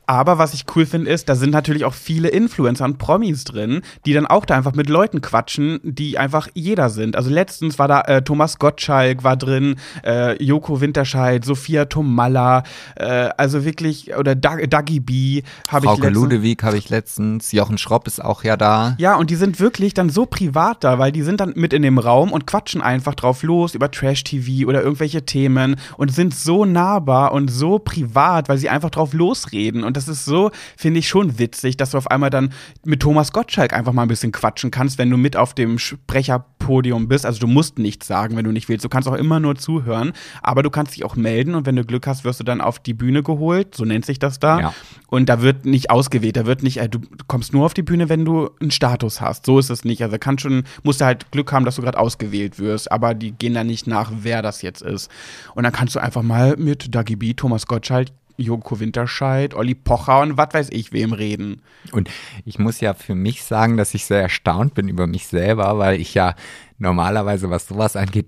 Aber 0.07 0.38
was 0.38 0.53
ich 0.53 0.64
cool 0.74 0.84
finde, 0.84 1.11
ist, 1.11 1.28
da 1.28 1.36
sind 1.36 1.50
natürlich 1.50 1.84
auch 1.84 1.94
viele 1.94 2.28
Influencer 2.28 2.84
und 2.84 2.98
Promis 2.98 3.44
drin, 3.44 3.82
die 4.05 4.12
dann 4.12 4.26
auch 4.26 4.44
da 4.44 4.57
einfach 4.57 4.74
mit 4.74 4.88
Leuten 4.88 5.20
quatschen, 5.20 5.78
die 5.84 6.18
einfach 6.18 6.48
jeder 6.55 6.90
sind. 6.90 7.16
Also 7.16 7.30
letztens 7.30 7.78
war 7.78 7.88
da 7.88 8.00
äh, 8.03 8.22
Thomas 8.22 8.59
Gottschalk 8.59 9.22
war 9.22 9.36
drin, 9.36 9.76
äh, 10.05 10.42
Joko 10.42 10.80
Winterscheid, 10.80 11.44
Sophia 11.44 11.84
Tomalla, 11.84 12.64
äh, 12.96 13.30
also 13.36 13.64
wirklich, 13.64 14.16
oder 14.16 14.34
Dagi 14.34 15.00
B 15.00 15.42
habe 15.68 15.86
ich 15.86 15.92
letztens. 15.98 16.14
Ludewig 16.14 16.62
habe 16.62 16.76
ich 16.76 16.90
letztens, 16.90 17.53
Jochen 17.53 17.78
Schropp 17.78 18.07
ist 18.09 18.24
auch 18.24 18.42
ja 18.42 18.57
da. 18.57 18.96
Ja, 18.98 19.14
und 19.14 19.30
die 19.30 19.36
sind 19.36 19.61
wirklich 19.61 19.94
dann 19.94 20.11
so 20.11 20.26
privat 20.26 20.82
da, 20.82 20.98
weil 20.98 21.12
die 21.12 21.22
sind 21.22 21.40
dann 21.40 21.53
mit 21.55 21.72
in 21.72 21.82
dem 21.82 21.98
Raum 21.98 22.32
und 22.32 22.46
quatschen 22.46 22.82
einfach 22.82 23.14
drauf 23.14 23.42
los 23.44 23.74
über 23.74 23.90
Trash-TV 23.90 24.68
oder 24.68 24.82
irgendwelche 24.82 25.24
Themen 25.24 25.76
und 25.96 26.12
sind 26.12 26.34
so 26.34 26.64
nahbar 26.64 27.32
und 27.32 27.50
so 27.50 27.78
privat, 27.78 28.48
weil 28.48 28.59
sie 28.59 28.68
einfach 28.68 28.90
drauf 28.90 29.12
losreden. 29.12 29.84
Und 29.84 29.92
und 29.92 29.96
das 30.09 30.18
ist 30.18 30.24
so, 30.24 30.50
finde 30.76 31.00
ich, 31.00 31.09
schon 31.09 31.38
witzig, 31.38 31.76
dass 31.76 31.90
du 31.90 31.98
auf 31.98 32.11
einmal 32.11 32.30
dann 32.30 32.53
mit 32.84 33.00
Thomas 33.00 33.32
Gottschalk 33.32 33.72
einfach 33.72 33.92
mal 33.92 34.03
ein 34.03 34.09
bisschen 34.09 34.32
quatschen 34.32 34.70
kannst, 34.70 34.98
wenn 34.98 35.11
du 35.11 35.16
mit 35.16 35.36
auf 35.36 35.55
dem 35.55 35.78
Sprecherpodium 35.78 37.09
bist. 37.09 37.26
Also 37.26 37.40
du 37.40 37.46
musst 37.46 37.78
nichts 37.78 38.07
sagen, 38.07 38.36
wenn 38.36 38.44
du 38.44 38.53
nicht 38.53 38.68
willst. 38.68 38.84
Du 38.84 38.88
kannst 38.88 39.09
auch 39.09 39.14
immer 39.14 39.40
nur 39.40 39.57
zuhören, 39.57 40.12
aber 40.42 40.62
du 40.62 40.70
kannst 40.70 40.94
dich 40.94 41.05
auch 41.05 41.16
melden 41.16 41.55
und 41.55 41.66
wenn 41.66 41.76
du 41.76 41.84
Glück 41.84 42.07
hast, 42.07 42.24
wirst 42.24 42.40
du 42.40 42.44
dann 42.44 42.61
auf 42.61 42.78
die 42.78 42.94
Bühne 42.94 43.22
geholt, 43.22 43.74
so 43.74 43.84
nennt 43.84 44.07
sich 44.07 44.18
das 44.18 44.38
da. 44.38 44.61
Ja. 44.61 44.74
Und 45.09 45.28
da 45.28 45.42
wird 45.42 45.66
nicht 45.66 45.90
ausgewählt, 45.90 46.36
da 46.36 46.46
wird 46.46 46.62
nicht, 46.62 46.78
äh, 46.78 46.88
du 46.88 47.00
kommst 47.26 47.53
nur 47.53 47.66
auf 47.66 47.74
die 47.74 47.82
Bühne, 47.82 48.09
wenn 48.09 48.24
du 48.24 48.50
einen 48.61 48.70
Status 48.70 49.20
hast. 49.20 49.46
So 49.46 49.59
ist 49.59 49.70
es 49.70 49.84
nicht. 49.84 50.03
Also 50.03 50.16
kannst 50.18 50.42
schon, 50.42 50.64
musst 50.82 51.00
du 51.00 51.05
halt 51.05 51.30
Glück 51.30 51.53
haben, 51.53 51.64
dass 51.64 51.76
du 51.76 51.82
gerade 51.82 51.98
ausgewählt 51.98 52.59
wirst, 52.59 52.90
aber 52.90 53.14
die 53.14 53.32
gehen 53.32 53.55
da 53.55 53.64
nicht 53.64 53.86
nach, 53.86 54.11
wer 54.22 54.42
das 54.42 54.62
jetzt 54.62 54.82
ist. 54.82 55.11
Und 55.55 55.64
dann 55.64 55.72
kannst 55.72 55.94
du 55.94 56.00
einfach 56.00 56.22
mal 56.22 56.57
mit 56.57 56.94
Dagi 56.94 57.16
B, 57.16 57.34
Thomas 57.34 57.66
Gottschalk 57.66 58.09
Joko 58.43 58.80
Winterscheid, 58.80 59.55
Olli 59.55 59.74
Pocher 59.74 60.20
und 60.20 60.36
was 60.36 60.53
weiß 60.53 60.68
ich 60.70 60.93
wem 60.93 61.12
reden. 61.12 61.62
Und 61.93 62.11
ich 62.45 62.59
muss 62.59 62.80
ja 62.80 62.95
für 62.95 63.14
mich 63.14 63.43
sagen, 63.43 63.76
dass 63.76 63.95
ich 63.95 64.05
sehr 64.05 64.20
erstaunt 64.20 64.74
bin 64.74 64.88
über 64.88 65.07
mich 65.07 65.26
selber, 65.26 65.78
weil 65.78 66.01
ich 66.01 66.14
ja 66.14 66.34
normalerweise, 66.78 67.51
was 67.51 67.66
sowas 67.66 67.97
angeht, 67.97 68.26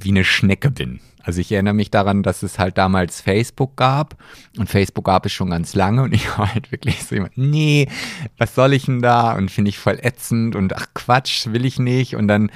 wie 0.00 0.10
eine 0.10 0.24
Schnecke 0.24 0.70
bin. 0.70 1.00
Also 1.26 1.40
ich 1.40 1.50
erinnere 1.50 1.74
mich 1.74 1.90
daran, 1.90 2.22
dass 2.22 2.44
es 2.44 2.60
halt 2.60 2.78
damals 2.78 3.20
Facebook 3.20 3.76
gab. 3.76 4.16
Und 4.58 4.70
Facebook 4.70 5.06
gab 5.06 5.26
es 5.26 5.32
schon 5.32 5.50
ganz 5.50 5.74
lange. 5.74 6.02
Und 6.02 6.14
ich 6.14 6.26
war 6.38 6.54
halt 6.54 6.70
wirklich 6.70 7.02
so 7.02 7.16
jemand, 7.16 7.36
nee, 7.36 7.88
was 8.38 8.54
soll 8.54 8.72
ich 8.72 8.86
denn 8.86 9.02
da? 9.02 9.32
Und 9.32 9.50
finde 9.50 9.70
ich 9.70 9.78
voll 9.78 9.98
ätzend. 10.00 10.54
Und 10.54 10.76
ach 10.76 10.86
Quatsch, 10.94 11.48
will 11.48 11.64
ich 11.64 11.80
nicht. 11.80 12.14
Und 12.14 12.28
dann 12.28 12.52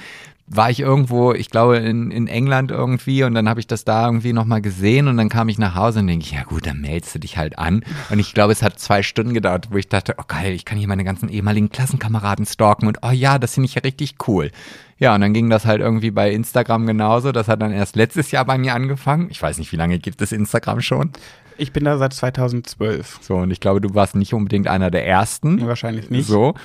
war 0.53 0.69
ich 0.69 0.81
irgendwo, 0.81 1.33
ich 1.33 1.49
glaube 1.49 1.77
in, 1.77 2.11
in 2.11 2.27
England 2.27 2.71
irgendwie 2.71 3.23
und 3.23 3.33
dann 3.33 3.47
habe 3.47 3.61
ich 3.61 3.67
das 3.67 3.85
da 3.85 4.05
irgendwie 4.05 4.33
nochmal 4.33 4.61
gesehen 4.61 5.07
und 5.07 5.15
dann 5.15 5.29
kam 5.29 5.47
ich 5.47 5.57
nach 5.57 5.75
Hause 5.75 5.99
und 5.99 6.07
denke 6.07 6.25
ich, 6.25 6.33
ja 6.33 6.43
gut, 6.43 6.67
dann 6.67 6.81
meldest 6.81 7.15
du 7.15 7.19
dich 7.19 7.37
halt 7.37 7.57
an. 7.57 7.83
Und 8.09 8.19
ich 8.19 8.33
glaube, 8.33 8.51
es 8.51 8.61
hat 8.61 8.77
zwei 8.77 9.01
Stunden 9.01 9.33
gedauert, 9.33 9.69
wo 9.71 9.77
ich 9.77 9.87
dachte, 9.87 10.15
oh 10.17 10.23
geil, 10.27 10.53
ich 10.53 10.65
kann 10.65 10.77
hier 10.77 10.89
meine 10.89 11.05
ganzen 11.05 11.29
ehemaligen 11.29 11.69
Klassenkameraden 11.69 12.45
stalken 12.45 12.87
und 12.87 12.99
oh 13.01 13.11
ja, 13.11 13.39
das 13.39 13.53
finde 13.53 13.67
ich 13.67 13.75
ja 13.75 13.81
richtig 13.81 14.15
cool. 14.27 14.51
Ja, 14.97 15.15
und 15.15 15.21
dann 15.21 15.33
ging 15.33 15.49
das 15.49 15.65
halt 15.65 15.81
irgendwie 15.81 16.11
bei 16.11 16.31
Instagram 16.31 16.85
genauso. 16.85 17.31
Das 17.31 17.47
hat 17.47 17.61
dann 17.61 17.71
erst 17.71 17.95
letztes 17.95 18.29
Jahr 18.31 18.45
bei 18.45 18.57
mir 18.57 18.75
angefangen. 18.75 19.29
Ich 19.31 19.41
weiß 19.41 19.57
nicht, 19.57 19.71
wie 19.71 19.77
lange 19.77 19.99
gibt 19.99 20.21
es 20.21 20.31
Instagram 20.31 20.81
schon? 20.81 21.11
Ich 21.57 21.71
bin 21.71 21.85
da 21.85 21.97
seit 21.97 22.13
2012. 22.13 23.19
So, 23.21 23.37
und 23.37 23.51
ich 23.51 23.59
glaube, 23.59 23.81
du 23.81 23.95
warst 23.95 24.15
nicht 24.15 24.33
unbedingt 24.33 24.67
einer 24.67 24.91
der 24.91 25.07
ersten. 25.07 25.65
Wahrscheinlich 25.65 26.09
nicht. 26.09 26.27
So. 26.27 26.55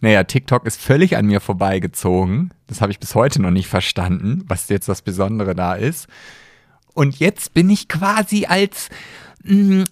Naja, 0.00 0.24
TikTok 0.24 0.66
ist 0.66 0.80
völlig 0.80 1.16
an 1.16 1.26
mir 1.26 1.40
vorbeigezogen. 1.40 2.52
Das 2.66 2.80
habe 2.80 2.92
ich 2.92 2.98
bis 2.98 3.14
heute 3.14 3.42
noch 3.42 3.50
nicht 3.50 3.68
verstanden, 3.68 4.44
was 4.46 4.68
jetzt 4.68 4.88
das 4.88 5.02
Besondere 5.02 5.54
da 5.54 5.74
ist. 5.74 6.08
Und 6.94 7.18
jetzt 7.18 7.54
bin 7.54 7.68
ich 7.70 7.88
quasi 7.88 8.46
als 8.46 8.88
mh, 9.44 9.82
mm, 9.82 9.84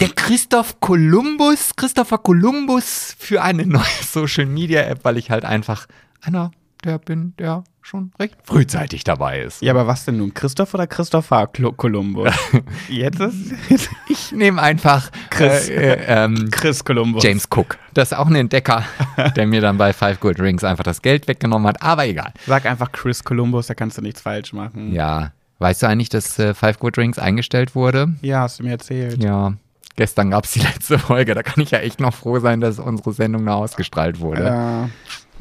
der 0.00 0.08
Christoph 0.10 0.80
Kolumbus, 0.80 1.76
Christopher 1.76 2.18
Kolumbus 2.18 3.14
für 3.18 3.42
eine 3.42 3.66
neue 3.66 3.84
Social 4.02 4.46
Media 4.46 4.82
App, 4.82 5.04
weil 5.04 5.18
ich 5.18 5.30
halt 5.30 5.44
einfach 5.44 5.86
einer 6.20 6.52
der 6.84 6.98
bin, 6.98 7.34
der 7.38 7.64
schon 7.82 8.12
recht 8.18 8.36
frühzeitig 8.44 9.04
dabei 9.04 9.40
ist. 9.40 9.62
Ja, 9.62 9.72
aber 9.72 9.86
was 9.86 10.04
denn 10.04 10.16
nun? 10.16 10.32
Christoph 10.32 10.72
oder 10.74 10.86
Christopher 10.86 11.48
Columbus? 11.76 12.32
Jetzt 12.88 13.20
ist. 13.20 13.90
ich 14.08 14.32
nehme 14.32 14.60
einfach 14.60 15.10
Chris, 15.30 15.68
äh, 15.68 15.94
äh, 15.94 16.04
ähm, 16.06 16.48
Chris 16.50 16.84
Columbus. 16.84 17.22
James 17.22 17.48
Cook. 17.54 17.78
Das 17.94 18.12
ist 18.12 18.18
auch 18.18 18.26
ein 18.26 18.34
Entdecker, 18.36 18.84
der 19.36 19.46
mir 19.46 19.60
dann 19.60 19.78
bei 19.78 19.92
Five 19.92 20.20
Gold 20.20 20.40
Rings 20.40 20.64
einfach 20.64 20.84
das 20.84 21.02
Geld 21.02 21.28
weggenommen 21.28 21.66
hat, 21.68 21.82
aber 21.82 22.06
egal. 22.06 22.32
Sag 22.46 22.66
einfach 22.66 22.92
Chris 22.92 23.24
Columbus, 23.24 23.66
da 23.66 23.74
kannst 23.74 23.98
du 23.98 24.02
nichts 24.02 24.20
falsch 24.20 24.52
machen. 24.52 24.92
Ja. 24.92 25.32
Weißt 25.58 25.82
du 25.82 25.86
eigentlich, 25.86 26.08
dass 26.08 26.38
äh, 26.38 26.54
Five 26.54 26.78
Good 26.78 26.98
Rings 26.98 27.18
eingestellt 27.18 27.74
wurde? 27.74 28.14
Ja, 28.22 28.40
hast 28.40 28.58
du 28.58 28.64
mir 28.64 28.70
erzählt. 28.70 29.22
Ja. 29.22 29.54
Gestern 29.96 30.30
gab 30.30 30.44
es 30.44 30.52
die 30.52 30.60
letzte 30.60 30.98
Folge. 30.98 31.34
Da 31.34 31.42
kann 31.42 31.62
ich 31.62 31.70
ja 31.70 31.78
echt 31.78 32.00
noch 32.00 32.14
froh 32.14 32.40
sein, 32.40 32.60
dass 32.60 32.78
unsere 32.78 33.12
Sendung 33.12 33.44
noch 33.44 33.56
ausgestrahlt 33.56 34.20
wurde. 34.20 34.44
Ja. 34.44 34.88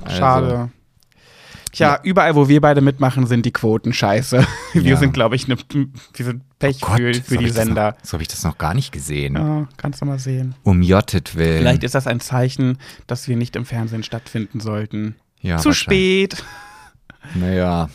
Also. 0.04 0.70
Tja, 1.72 1.94
Ja. 1.96 2.00
überall, 2.04 2.36
wo 2.36 2.48
wir 2.48 2.60
beide 2.62 2.82
mitmachen, 2.82 3.28
sind 3.28 3.46
die 3.46 3.52
Quoten 3.52 3.94
scheiße. 3.94 4.46
Wir 4.74 4.82
Ja. 4.84 4.98
sind, 4.98 5.14
glaube 5.14 5.36
ich, 5.36 5.48
ne, 5.48 5.56
wir 5.74 6.26
sind 6.26 6.44
Pech 6.60 6.80
für, 6.80 7.14
so 7.14 7.22
für 7.22 7.36
hab 7.36 7.44
die 7.44 7.50
Sender. 7.50 7.92
Noch, 7.92 7.98
so 8.06 8.14
habe 8.14 8.24
ich 8.24 8.28
das 8.28 8.44
noch 8.44 8.58
gar 8.58 8.74
nicht 8.74 8.92
gesehen. 8.92 9.36
Ja, 9.36 9.68
kannst 9.78 10.02
du 10.02 10.06
mal 10.06 10.20
sehen. 10.20 10.56
Um 10.64 10.82
Jottet 10.82 11.36
willen. 11.36 11.60
Vielleicht 11.60 11.84
ist 11.84 11.96
das 11.96 12.08
ein 12.08 12.20
Zeichen, 12.20 12.78
dass 13.08 13.28
wir 13.28 13.36
nicht 13.38 13.56
im 13.56 13.66
Fernsehen 13.66 14.04
stattfinden 14.04 14.60
sollten. 14.60 15.16
ja, 15.42 15.58
Zu 15.58 15.72
spät. 15.74 16.44
Naja. 17.36 17.90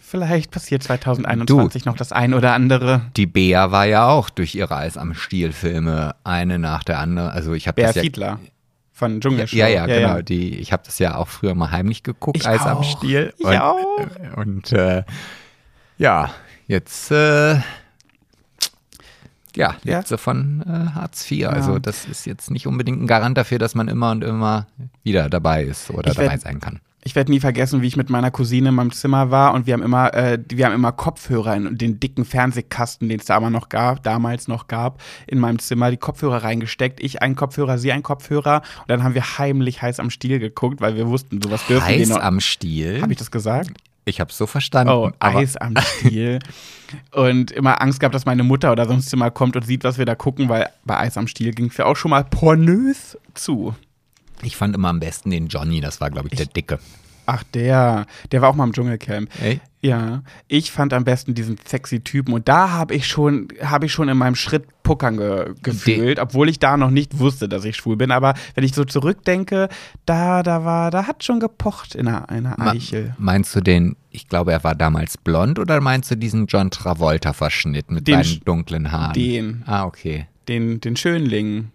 Vielleicht 0.00 0.50
passiert 0.52 0.82
2021 0.82 1.86
noch 1.86 1.96
das 1.96 2.12
ein 2.12 2.34
oder 2.34 2.52
andere. 2.52 3.02
Die 3.16 3.26
Bea 3.26 3.72
war 3.72 3.84
ja 3.86 4.06
auch 4.06 4.30
durch 4.30 4.54
ihre 4.54 4.76
Eis 4.76 4.96
am 4.96 5.12
Stiel-Filme 5.14 6.14
eine 6.24 6.58
nach 6.60 6.84
der 6.84 6.98
anderen. 7.00 7.30
Also 7.30 7.52
ich 7.54 7.66
habe 7.66 7.76
Bär 7.76 7.86
das 7.88 7.96
ja, 7.96 8.02
Fiedler 8.02 8.38
von 8.94 9.20
Dschungelshow. 9.20 9.56
ja, 9.56 9.66
ja, 9.68 9.86
genau. 9.86 10.22
Die, 10.22 10.56
ich 10.58 10.72
habe 10.72 10.84
das 10.86 10.98
ja 11.00 11.16
auch 11.16 11.28
früher 11.28 11.54
mal 11.54 11.70
heimlich 11.72 12.02
geguckt, 12.04 12.38
Ich 12.38 12.46
Eis 12.46 12.62
am 12.62 12.78
auch. 12.78 12.84
Stiel. 12.84 13.34
Ich 13.38 13.44
und, 13.44 13.56
auch. 13.58 14.06
Und 14.36 14.72
äh, 14.72 15.02
ja, 15.98 16.30
jetzt 16.68 17.10
äh, 17.10 17.54
ja, 17.56 17.62
Ja. 19.56 19.76
lebt 19.82 20.08
sie 20.08 20.18
von 20.18 20.62
äh, 20.66 20.94
Hartz 20.94 21.30
IV. 21.30 21.48
Also 21.48 21.78
das 21.78 22.04
ist 22.06 22.24
jetzt 22.26 22.50
nicht 22.50 22.66
unbedingt 22.66 23.02
ein 23.02 23.06
Garant 23.06 23.36
dafür, 23.38 23.58
dass 23.58 23.74
man 23.74 23.88
immer 23.88 24.10
und 24.12 24.24
immer 24.24 24.66
wieder 25.02 25.28
dabei 25.28 25.64
ist 25.64 25.90
oder 25.90 26.10
Ich 26.12 26.16
werd- 26.18 26.28
dabei 26.28 26.38
sein 26.38 26.60
kann. 26.60 26.80
Ich 27.04 27.14
werde 27.14 27.30
nie 27.30 27.40
vergessen, 27.40 27.82
wie 27.82 27.86
ich 27.86 27.96
mit 27.96 28.08
meiner 28.08 28.30
Cousine 28.30 28.70
in 28.70 28.74
meinem 28.74 28.90
Zimmer 28.90 29.30
war 29.30 29.52
und 29.54 29.66
wir 29.66 29.74
haben 29.74 29.82
immer, 29.82 30.14
äh, 30.14 30.38
wir 30.48 30.66
haben 30.66 30.72
immer 30.72 30.90
Kopfhörer 30.92 31.54
in 31.54 31.76
den 31.76 32.00
dicken 32.00 32.24
Fernsehkasten, 32.24 33.08
den 33.08 33.20
es 33.20 33.26
da 33.26 33.38
noch 33.50 33.68
gab, 33.68 34.02
damals 34.02 34.48
noch 34.48 34.68
gab, 34.68 35.02
in 35.26 35.38
meinem 35.38 35.58
Zimmer 35.58 35.90
die 35.90 35.98
Kopfhörer 35.98 36.42
reingesteckt. 36.42 37.02
Ich 37.02 37.20
einen 37.20 37.36
Kopfhörer, 37.36 37.76
sie 37.76 37.92
einen 37.92 38.02
Kopfhörer 38.02 38.62
und 38.80 38.88
dann 38.90 39.04
haben 39.04 39.14
wir 39.14 39.38
heimlich 39.38 39.82
heiß 39.82 40.00
am 40.00 40.08
Stiel 40.08 40.38
geguckt, 40.38 40.80
weil 40.80 40.96
wir 40.96 41.06
wussten, 41.06 41.42
sowas 41.42 41.66
dürfen 41.66 41.86
wir 41.86 41.98
Heiß 41.98 42.08
noch. 42.08 42.20
am 42.20 42.40
Stiel. 42.40 43.02
Habe 43.02 43.12
ich 43.12 43.18
das 43.18 43.30
gesagt? 43.30 43.70
Ich 44.06 44.20
habe 44.20 44.32
so 44.32 44.46
verstanden. 44.46 44.92
Oh, 44.92 45.10
Eis 45.18 45.56
am 45.56 45.76
Stiel. 45.76 46.38
und 47.12 47.50
immer 47.52 47.80
Angst 47.80 48.00
gehabt, 48.00 48.14
dass 48.14 48.26
meine 48.26 48.42
Mutter 48.42 48.70
oder 48.72 48.86
sonst 48.86 49.12
immer 49.12 49.30
kommt 49.30 49.56
und 49.56 49.64
sieht, 49.64 49.84
was 49.84 49.98
wir 49.98 50.04
da 50.04 50.14
gucken, 50.14 50.48
weil 50.48 50.68
bei 50.84 50.98
Eis 50.98 51.16
am 51.16 51.26
Stiel 51.26 51.52
ging 51.52 51.66
es 51.66 51.76
ja 51.76 51.86
auch 51.86 51.96
schon 51.96 52.10
mal 52.10 52.24
pornös 52.24 53.18
zu. 53.34 53.74
Ich 54.42 54.56
fand 54.56 54.74
immer 54.74 54.88
am 54.88 55.00
besten 55.00 55.30
den 55.30 55.48
Johnny, 55.48 55.80
das 55.80 56.00
war, 56.00 56.10
glaube 56.10 56.28
ich, 56.30 56.36
der 56.36 56.46
Dicke. 56.46 56.78
Ach, 57.26 57.42
der, 57.54 58.04
der 58.32 58.42
war 58.42 58.50
auch 58.50 58.54
mal 58.54 58.64
im 58.64 58.74
Dschungelcamp. 58.74 59.30
Ey? 59.42 59.58
Ja, 59.80 60.22
ich 60.46 60.70
fand 60.70 60.92
am 60.92 61.04
besten 61.04 61.32
diesen 61.34 61.56
sexy 61.66 62.00
Typen 62.00 62.34
und 62.34 62.48
da 62.48 62.70
habe 62.72 62.94
ich 62.94 63.06
schon, 63.06 63.48
habe 63.62 63.86
ich 63.86 63.92
schon 63.92 64.10
in 64.10 64.18
meinem 64.18 64.34
Schritt 64.34 64.64
puckern 64.82 65.16
ge 65.16 65.54
gefühlt, 65.62 66.18
obwohl 66.18 66.50
ich 66.50 66.58
da 66.58 66.76
noch 66.76 66.90
nicht 66.90 67.18
wusste, 67.18 67.48
dass 67.48 67.64
ich 67.64 67.76
schwul 67.76 67.96
bin. 67.96 68.10
Aber 68.10 68.34
wenn 68.54 68.62
ich 68.64 68.74
so 68.74 68.84
zurückdenke, 68.84 69.70
da, 70.04 70.42
da 70.42 70.66
war, 70.66 70.90
da 70.90 71.06
hat 71.06 71.24
schon 71.24 71.40
gepocht 71.40 71.94
in 71.94 72.08
einer, 72.08 72.28
einer 72.28 72.56
Ma- 72.58 72.72
Eichel. 72.72 73.14
Meinst 73.18 73.56
du 73.56 73.62
den, 73.62 73.96
ich 74.10 74.28
glaube, 74.28 74.52
er 74.52 74.62
war 74.62 74.74
damals 74.74 75.16
blond 75.16 75.58
oder 75.58 75.80
meinst 75.80 76.10
du 76.10 76.16
diesen 76.18 76.44
John 76.46 76.70
Travolta-Verschnitt 76.70 77.90
mit 77.90 78.06
Den 78.06 78.22
seinen 78.22 78.40
dunklen 78.44 78.92
Haaren? 78.92 79.14
Den, 79.14 79.62
Ah, 79.66 79.84
okay. 79.84 80.26
den, 80.48 80.78
den 80.80 80.96
Schönling. 80.96 81.70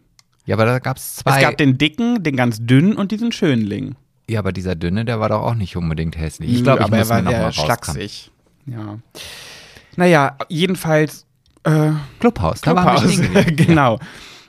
Ja, 0.45 0.55
aber 0.55 0.65
da 0.65 0.79
gab 0.79 0.97
es 0.97 1.17
zwei. 1.17 1.37
Es 1.37 1.41
gab 1.41 1.57
den 1.57 1.77
dicken, 1.77 2.23
den 2.23 2.35
ganz 2.35 2.57
dünnen 2.61 2.95
und 2.95 3.11
diesen 3.11 3.31
Schönling. 3.31 3.95
ja, 4.29 4.39
aber 4.39 4.51
dieser 4.51 4.75
dünne, 4.75 5.05
der 5.05 5.19
war 5.19 5.29
doch 5.29 5.41
auch 5.41 5.55
nicht 5.55 5.75
unbedingt 5.75 6.17
hässlich. 6.17 6.51
Ich 6.51 6.63
glaube, 6.63 6.79
ich 6.79 6.85
aber 6.85 6.97
er 6.97 7.09
war 7.09 7.21
rauskramen. 7.23 7.53
schlaksig. 7.53 8.31
Ja. 8.65 8.99
Naja, 9.95 10.37
jedenfalls 10.47 11.25
äh, 11.63 11.91
Clubhaus, 12.19 12.61
da 12.61 12.97
stehen 12.97 13.33
geblieben. 13.33 13.55
genau. 13.55 13.99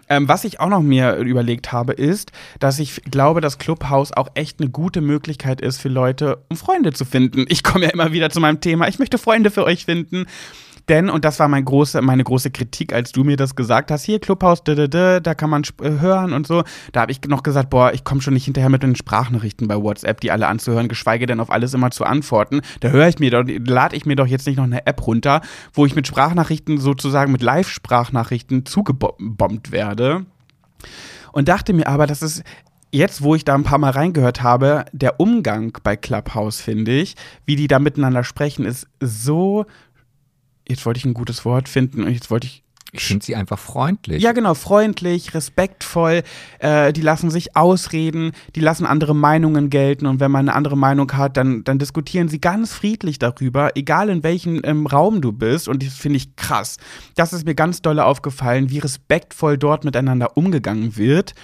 Ähm, 0.09 0.27
was 0.29 0.45
ich 0.45 0.59
auch 0.59 0.69
noch 0.69 0.83
mir 0.83 1.15
überlegt 1.17 1.71
habe, 1.71 1.93
ist, 1.93 2.33
dass 2.59 2.81
ich 2.81 3.01
glaube, 3.05 3.41
dass 3.41 3.59
Clubhouse 3.59 4.13
auch 4.13 4.29
echt 4.35 4.61
eine 4.61 4.69
gute 4.69 5.01
Möglichkeit 5.01 5.61
ist 5.61 5.81
für 5.81 5.89
Leute, 5.89 6.45
um 6.49 6.57
Freunde 6.57 6.93
zu 6.93 7.05
finden. 7.05 7.45
Ich 7.49 7.63
komme 7.63 7.85
ja 7.85 7.91
immer 7.93 8.13
wieder 8.13 8.29
zu 8.31 8.41
meinem 8.41 8.61
Thema, 8.61 8.89
ich 8.89 8.99
möchte 8.99 9.19
Freunde 9.19 9.53
für 9.53 9.65
euch 9.65 9.85
finden. 9.85 10.27
Denn, 10.89 11.11
und 11.11 11.25
das 11.25 11.39
war 11.39 11.49
mein 11.49 11.65
große, 11.65 12.01
meine 12.03 12.25
große 12.25 12.51
Kritik, 12.51 12.93
als 12.93 13.13
du 13.13 13.25
mir 13.25 13.37
das 13.37 13.55
gesagt 13.55 13.91
hast, 13.91 14.05
hier 14.05 14.21
Clubhouse, 14.21 14.65
da, 14.65 14.75
da, 14.75 14.87
da, 14.87 15.21
da 15.21 15.35
kann 15.35 15.51
man 15.51 15.63
äh, 15.83 15.91
hören 16.01 16.33
und 16.33 16.47
so. 16.47 16.65
Da 16.93 17.03
habe 17.03 17.13
ich 17.13 17.21
noch 17.27 17.43
gesagt, 17.43 17.71
boah, 17.71 17.93
ich 17.93 18.05
komme 18.05 18.21
schon 18.21 18.35
nicht 18.35 18.45
hinterher 18.45 18.71
mit 18.71 18.83
den 18.83 18.97
Sprachnachrichten 18.97 19.69
bei 19.69 19.77
WhatsApp, 19.77 20.21
die 20.21 20.31
alle 20.31 20.47
anzuhören, 20.49 20.89
geschweige 20.89 21.27
denn 21.27 21.41
auf 21.41 21.51
alles 21.51 21.75
immer 21.75 21.91
zu 21.91 22.05
antworten. 22.05 22.61
Da 22.81 22.89
höre 22.89 23.09
ich 23.09 23.19
mir 23.19 23.31
doch, 23.31 23.45
lade 23.47 23.97
ich 23.97 24.07
mir 24.07 24.17
doch 24.17 24.27
jetzt 24.27 24.47
nicht 24.47 24.57
noch 24.57 24.65
eine 24.65 24.87
App 24.87 25.07
runter, 25.07 25.41
wo 25.73 25.87
ich 25.87 25.95
mit 25.95 26.07
Sprachnachrichten 26.07 26.79
sozusagen 26.79 27.33
mit 27.33 27.43
Live-Sprachnachrichten 27.43 28.67
zugebombt 28.67 29.73
werde. 29.73 30.27
Und 31.33 31.49
dachte 31.49 31.73
mir 31.73 31.87
aber, 31.87 32.07
das 32.07 32.23
ist 32.23 32.43
jetzt, 32.93 33.23
wo 33.23 33.35
ich 33.35 33.45
da 33.45 33.55
ein 33.55 33.63
paar 33.63 33.79
Mal 33.79 33.91
reingehört 33.91 34.43
habe, 34.43 34.85
der 34.93 35.21
Umgang 35.21 35.77
bei 35.83 35.97
Clubhouse, 35.97 36.61
finde 36.61 36.93
ich, 36.93 37.15
wie 37.47 37.57
die 37.57 37.69
da 37.69 37.79
miteinander 37.79 38.25
sprechen, 38.25 38.65
ist 38.65 38.89
so. 39.01 39.67
Jetzt 40.71 40.87
wollte 40.87 40.99
ich 40.99 41.05
ein 41.05 41.15
gutes 41.15 41.45
Wort 41.45 41.69
finden 41.69 42.05
und 42.05 42.13
jetzt 42.13 42.31
wollte 42.31 42.47
ich. 42.47 42.63
Ich 42.93 43.05
finde 43.05 43.25
sie 43.25 43.37
einfach 43.37 43.59
freundlich. 43.59 44.21
Ja, 44.21 44.33
genau, 44.33 44.55
freundlich, 44.55 45.33
respektvoll, 45.33 46.25
äh, 46.59 46.93
die 46.93 47.03
lassen 47.03 47.31
sich 47.31 47.57
ausreden, 47.57 48.33
die 48.57 48.61
lassen 48.61 48.85
andere 48.85 49.15
Meinungen 49.15 49.71
gelten 49.71 50.07
und 50.07 50.19
wenn 50.19 50.33
man 50.33 50.49
eine 50.49 50.57
andere 50.57 50.77
Meinung 50.77 51.13
hat, 51.13 51.37
dann, 51.37 51.63
dann 51.63 51.79
diskutieren 51.79 52.29
sie 52.29 52.41
ganz 52.41 52.73
friedlich 52.73 53.21
darüber, 53.21 53.77
egal 53.77 54.09
in 54.09 54.25
welchem 54.25 54.61
ähm, 54.65 54.89
Raum 54.89 55.21
du 55.21 55.31
bist 55.31 55.69
und 55.69 55.85
das 55.87 55.95
finde 55.95 56.17
ich 56.17 56.35
krass. 56.35 56.79
Das 57.15 57.33
ist 57.33 57.47
mir 57.47 57.55
ganz 57.55 57.81
dolle 57.81 58.05
aufgefallen, 58.05 58.71
wie 58.71 58.81
respektvoll 58.81 59.57
dort 59.57 59.85
miteinander 59.85 60.37
umgegangen 60.37 60.97
wird. 60.97 61.35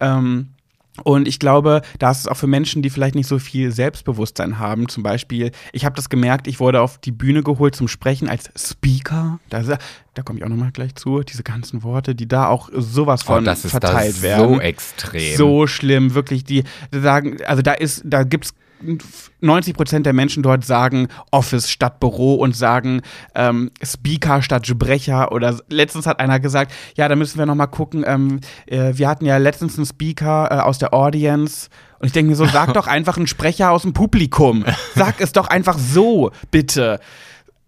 Ähm, 0.00 0.55
und 1.04 1.28
ich 1.28 1.38
glaube, 1.38 1.82
da 1.98 2.10
ist 2.10 2.20
es 2.20 2.28
auch 2.28 2.36
für 2.36 2.46
Menschen, 2.46 2.82
die 2.82 2.90
vielleicht 2.90 3.14
nicht 3.14 3.26
so 3.26 3.38
viel 3.38 3.70
Selbstbewusstsein 3.70 4.58
haben. 4.58 4.88
Zum 4.88 5.02
Beispiel, 5.02 5.52
ich 5.72 5.84
habe 5.84 5.96
das 5.96 6.08
gemerkt, 6.08 6.46
ich 6.46 6.60
wurde 6.60 6.80
auf 6.80 6.98
die 6.98 7.12
Bühne 7.12 7.42
geholt 7.42 7.74
zum 7.74 7.88
Sprechen 7.88 8.28
als 8.28 8.50
Speaker. 8.56 9.38
Da, 9.50 9.62
da 10.14 10.22
komme 10.22 10.38
ich 10.38 10.44
auch 10.44 10.48
nochmal 10.48 10.72
gleich 10.72 10.94
zu. 10.94 11.20
Diese 11.20 11.42
ganzen 11.42 11.82
Worte, 11.82 12.14
die 12.14 12.28
da 12.28 12.48
auch 12.48 12.70
sowas 12.72 13.22
oh, 13.24 13.34
von 13.34 13.44
das 13.44 13.64
ist 13.64 13.72
verteilt 13.72 14.16
das 14.16 14.22
werden. 14.22 14.54
so 14.54 14.60
extrem. 14.60 15.36
So 15.36 15.66
schlimm, 15.66 16.14
wirklich. 16.14 16.44
Die 16.44 16.64
sagen, 16.92 17.38
also 17.46 17.62
da 17.62 17.72
ist, 17.72 18.02
da 18.04 18.22
gibt's 18.24 18.54
90 19.40 19.74
Prozent 19.74 20.06
der 20.06 20.12
Menschen 20.12 20.42
dort 20.42 20.64
sagen 20.64 21.08
Office 21.30 21.70
statt 21.70 22.00
Büro 22.00 22.34
und 22.34 22.54
sagen 22.54 23.02
ähm, 23.34 23.70
Speaker 23.82 24.42
statt 24.42 24.66
Sprecher 24.66 25.32
oder 25.32 25.58
letztens 25.68 26.06
hat 26.06 26.20
einer 26.20 26.40
gesagt, 26.40 26.72
ja, 26.96 27.08
da 27.08 27.16
müssen 27.16 27.38
wir 27.38 27.46
noch 27.46 27.54
mal 27.54 27.66
gucken. 27.66 28.04
Ähm, 28.06 28.40
äh, 28.66 28.92
wir 28.94 29.08
hatten 29.08 29.24
ja 29.24 29.36
letztens 29.38 29.76
einen 29.76 29.86
Speaker 29.86 30.48
äh, 30.50 30.54
aus 30.60 30.78
der 30.78 30.92
Audience 30.94 31.68
und 31.98 32.06
ich 32.06 32.12
denke 32.12 32.30
mir 32.30 32.36
so, 32.36 32.46
sag 32.46 32.74
doch 32.74 32.86
einfach 32.86 33.16
einen 33.16 33.26
Sprecher 33.26 33.70
aus 33.70 33.82
dem 33.82 33.92
Publikum. 33.92 34.64
Sag 34.94 35.20
es 35.20 35.32
doch 35.32 35.48
einfach 35.48 35.78
so, 35.78 36.30
bitte. 36.50 37.00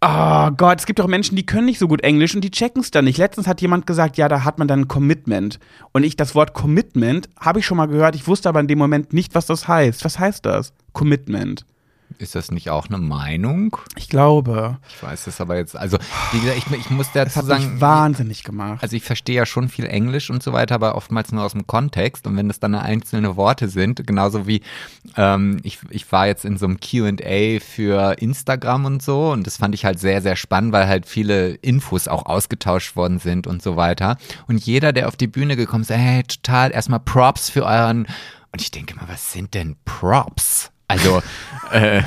Oh 0.00 0.50
Gott, 0.56 0.78
es 0.78 0.86
gibt 0.86 1.00
doch 1.00 1.09
Menschen, 1.09 1.34
die 1.34 1.44
können 1.44 1.66
nicht 1.66 1.80
so 1.80 1.88
gut 1.88 2.02
Englisch 2.02 2.32
und 2.34 2.42
die 2.42 2.52
checken 2.52 2.82
es 2.82 2.92
dann 2.92 3.04
nicht. 3.04 3.18
Letztens 3.18 3.48
hat 3.48 3.61
jemand 3.61 3.84
gesagt, 3.84 4.16
ja, 4.16 4.28
da 4.28 4.44
hat 4.44 4.59
man 4.59 4.68
dann 4.68 4.82
ein 4.82 4.88
Commitment. 4.88 5.59
Und 5.92 6.04
ich, 6.04 6.14
das 6.14 6.36
Wort 6.36 6.54
Commitment 6.54 7.28
habe 7.40 7.59
ich 7.59 7.66
schon 7.66 7.76
mal 7.76 7.86
gehört, 7.86 8.14
ich 8.14 8.28
wusste 8.28 8.48
aber 8.48 8.61
in 8.61 8.68
dem 8.68 8.78
Moment 8.78 9.12
nicht, 9.12 9.34
was 9.34 9.46
das 9.46 9.66
heißt. 9.66 10.04
Was 10.04 10.18
heißt 10.20 10.46
das? 10.46 10.72
Commitment. 10.99 11.64
Ist 12.16 12.34
das 12.34 12.51
nicht 12.51 12.70
auch 12.70 12.88
eine 12.88 12.99
Meinung? 12.99 13.76
Ich 13.96 14.09
glaube. 14.09 14.78
Ich 14.88 15.01
weiß 15.01 15.26
es 15.28 15.40
aber 15.40 15.57
jetzt. 15.57 15.76
Also, 15.76 15.99
wie 16.32 16.40
gesagt, 16.40 16.59
ich, 16.59 16.76
ich 16.80 16.90
muss 16.90 17.12
Das 17.12 17.34
dazu 17.34 17.36
hat 17.36 17.44
sagen. 17.46 17.72
mich 17.74 17.80
wahnsinnig 17.80 18.42
gemacht. 18.42 18.82
Also 18.82 18.96
ich 18.96 19.05
verstehe 19.05 19.36
ja 19.36 19.46
schon 19.46 19.68
viel 19.68 19.84
Englisch 19.84 20.28
und 20.30 20.42
so 20.42 20.53
weiter, 20.53 20.74
aber 20.74 20.96
oftmals 20.96 21.30
nur 21.30 21.44
aus 21.44 21.53
dem 21.53 21.66
Kontext. 21.68 22.26
Und 22.26 22.36
wenn 22.36 22.49
das 22.49 22.59
dann 22.61 22.74
einzelne 22.74 23.36
Worte 23.36 23.68
sind, 23.68 24.05
genauso 24.05 24.49
wie 24.49 24.62
ähm, 25.16 25.59
ich, 25.62 25.78
ich 25.90 26.11
war 26.11 26.26
jetzt 26.26 26.44
in 26.44 26.57
so 26.57 26.66
einem 26.66 26.80
QA 26.80 27.61
für 27.61 28.16
Instagram 28.18 28.86
und 28.86 29.03
so 29.03 29.30
und 29.30 29.46
das 29.46 29.59
fand 29.59 29.74
ich 29.74 29.84
halt 29.84 30.01
sehr, 30.01 30.20
sehr 30.22 30.34
spannend, 30.34 30.72
weil 30.72 30.88
halt 30.88 31.07
viele 31.07 31.51
Infos 31.57 32.09
auch 32.09 32.26
ausgetauscht 32.26 32.96
worden 32.96 33.18
sind 33.20 33.46
und 33.46 33.62
so 33.62 33.76
weiter. 33.76 34.16
Und 34.49 34.64
jeder, 34.64 34.92
der 34.92 35.09
auf 35.09 35.16
die 35.16 35.28
Bühne 35.28 35.57
gekommen 35.57 35.82
ist, 35.82 35.90
hey, 35.90 36.22
total 36.24 36.72
erstmal 36.72 37.01
Props 37.01 37.51
für 37.51 37.64
euren. 37.64 38.07
Und 38.51 38.62
ich 38.62 38.70
denke 38.72 38.96
mal, 38.96 39.07
was 39.09 39.32
sind 39.32 39.55
denn 39.55 39.76
Props? 39.84 40.72
Also, 40.89 41.20
äh, 41.72 42.03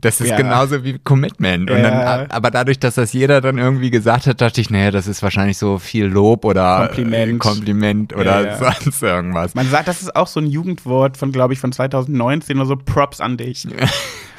das 0.00 0.20
ist 0.20 0.28
Ja. 0.28 0.36
genauso 0.36 0.84
wie 0.84 0.98
Commitment. 0.98 1.68
Und 1.70 1.78
Ja. 1.78 2.18
dann, 2.18 2.30
aber 2.30 2.50
dadurch, 2.52 2.78
dass 2.78 2.94
das 2.94 3.12
jeder 3.12 3.40
dann 3.40 3.58
irgendwie 3.58 3.90
gesagt 3.90 4.26
hat, 4.28 4.40
dachte 4.40 4.60
ich, 4.60 4.70
naja, 4.70 4.90
das 4.92 5.08
ist 5.08 5.22
wahrscheinlich 5.22 5.58
so 5.58 5.78
viel 5.78 6.04
Lob 6.04 6.44
oder 6.44 6.86
Kompliment. 6.86 7.32
äh, 7.34 7.38
Kompliment 7.38 8.14
oder 8.14 8.42
Ja, 8.42 8.46
ja. 8.62 8.72
sonst 8.82 9.02
irgendwas. 9.02 9.54
Man 9.56 9.68
sagt, 9.68 9.88
das 9.88 10.00
ist 10.02 10.14
auch 10.14 10.28
so 10.28 10.38
ein 10.38 10.46
Jugendwort 10.46 11.16
von, 11.16 11.32
glaube 11.32 11.54
ich, 11.54 11.58
von 11.58 11.72
2019 11.72 12.56
oder 12.58 12.66
so, 12.66 12.76
Props 12.76 13.20
an 13.20 13.36
dich. 13.36 13.66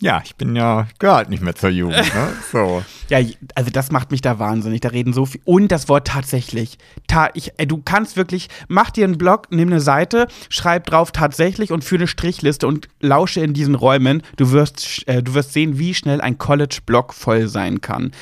Ja, 0.00 0.22
ich 0.24 0.36
bin 0.36 0.54
ja, 0.54 0.86
gehört 1.00 1.28
nicht 1.28 1.42
mehr 1.42 1.56
zur 1.56 1.70
Jugend, 1.70 1.96
ne? 2.14 2.32
So. 2.52 2.84
Ja, 3.08 3.18
also 3.56 3.70
das 3.70 3.90
macht 3.90 4.12
mich 4.12 4.20
da 4.20 4.38
wahnsinnig. 4.38 4.80
Da 4.80 4.90
reden 4.90 5.12
so 5.12 5.26
viel. 5.26 5.40
Und 5.44 5.72
das 5.72 5.88
Wort 5.88 6.06
tatsächlich. 6.06 6.78
Ta 7.08 7.30
ich, 7.34 7.52
äh, 7.56 7.66
du 7.66 7.82
kannst 7.84 8.16
wirklich, 8.16 8.48
mach 8.68 8.90
dir 8.90 9.04
einen 9.04 9.18
Blog, 9.18 9.48
nimm 9.50 9.70
eine 9.70 9.80
Seite, 9.80 10.28
schreib 10.50 10.86
drauf 10.86 11.10
tatsächlich 11.10 11.72
und 11.72 11.82
führe 11.82 12.02
eine 12.02 12.06
Strichliste 12.06 12.68
und 12.68 12.88
lausche 13.00 13.40
in 13.40 13.54
diesen 13.54 13.74
Räumen. 13.74 14.22
Du 14.36 14.52
wirst, 14.52 15.06
äh, 15.08 15.20
du 15.20 15.34
wirst 15.34 15.52
sehen, 15.52 15.78
wie 15.78 15.94
schnell 15.94 16.20
ein 16.20 16.38
College-Blog 16.38 17.12
voll 17.12 17.48
sein 17.48 17.80
kann. 17.80 18.12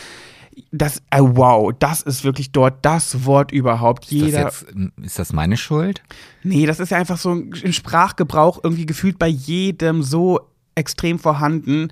Das, 0.72 1.02
äh, 1.10 1.20
wow, 1.20 1.72
das 1.78 2.00
ist 2.00 2.24
wirklich 2.24 2.52
dort 2.52 2.86
das 2.86 3.26
Wort 3.26 3.52
überhaupt. 3.52 4.04
Ist 4.04 4.12
Jeder. 4.12 4.44
das, 4.44 4.62
jetzt, 4.62 5.04
ist 5.04 5.18
das 5.18 5.34
meine 5.34 5.58
Schuld? 5.58 6.02
Nee, 6.42 6.64
das 6.64 6.80
ist 6.80 6.90
ja 6.90 6.96
einfach 6.96 7.18
so 7.18 7.32
im 7.32 7.72
Sprachgebrauch 7.72 8.60
irgendwie 8.62 8.86
gefühlt 8.86 9.18
bei 9.18 9.28
jedem 9.28 10.02
so 10.02 10.40
extrem 10.76 11.18
vorhanden, 11.18 11.90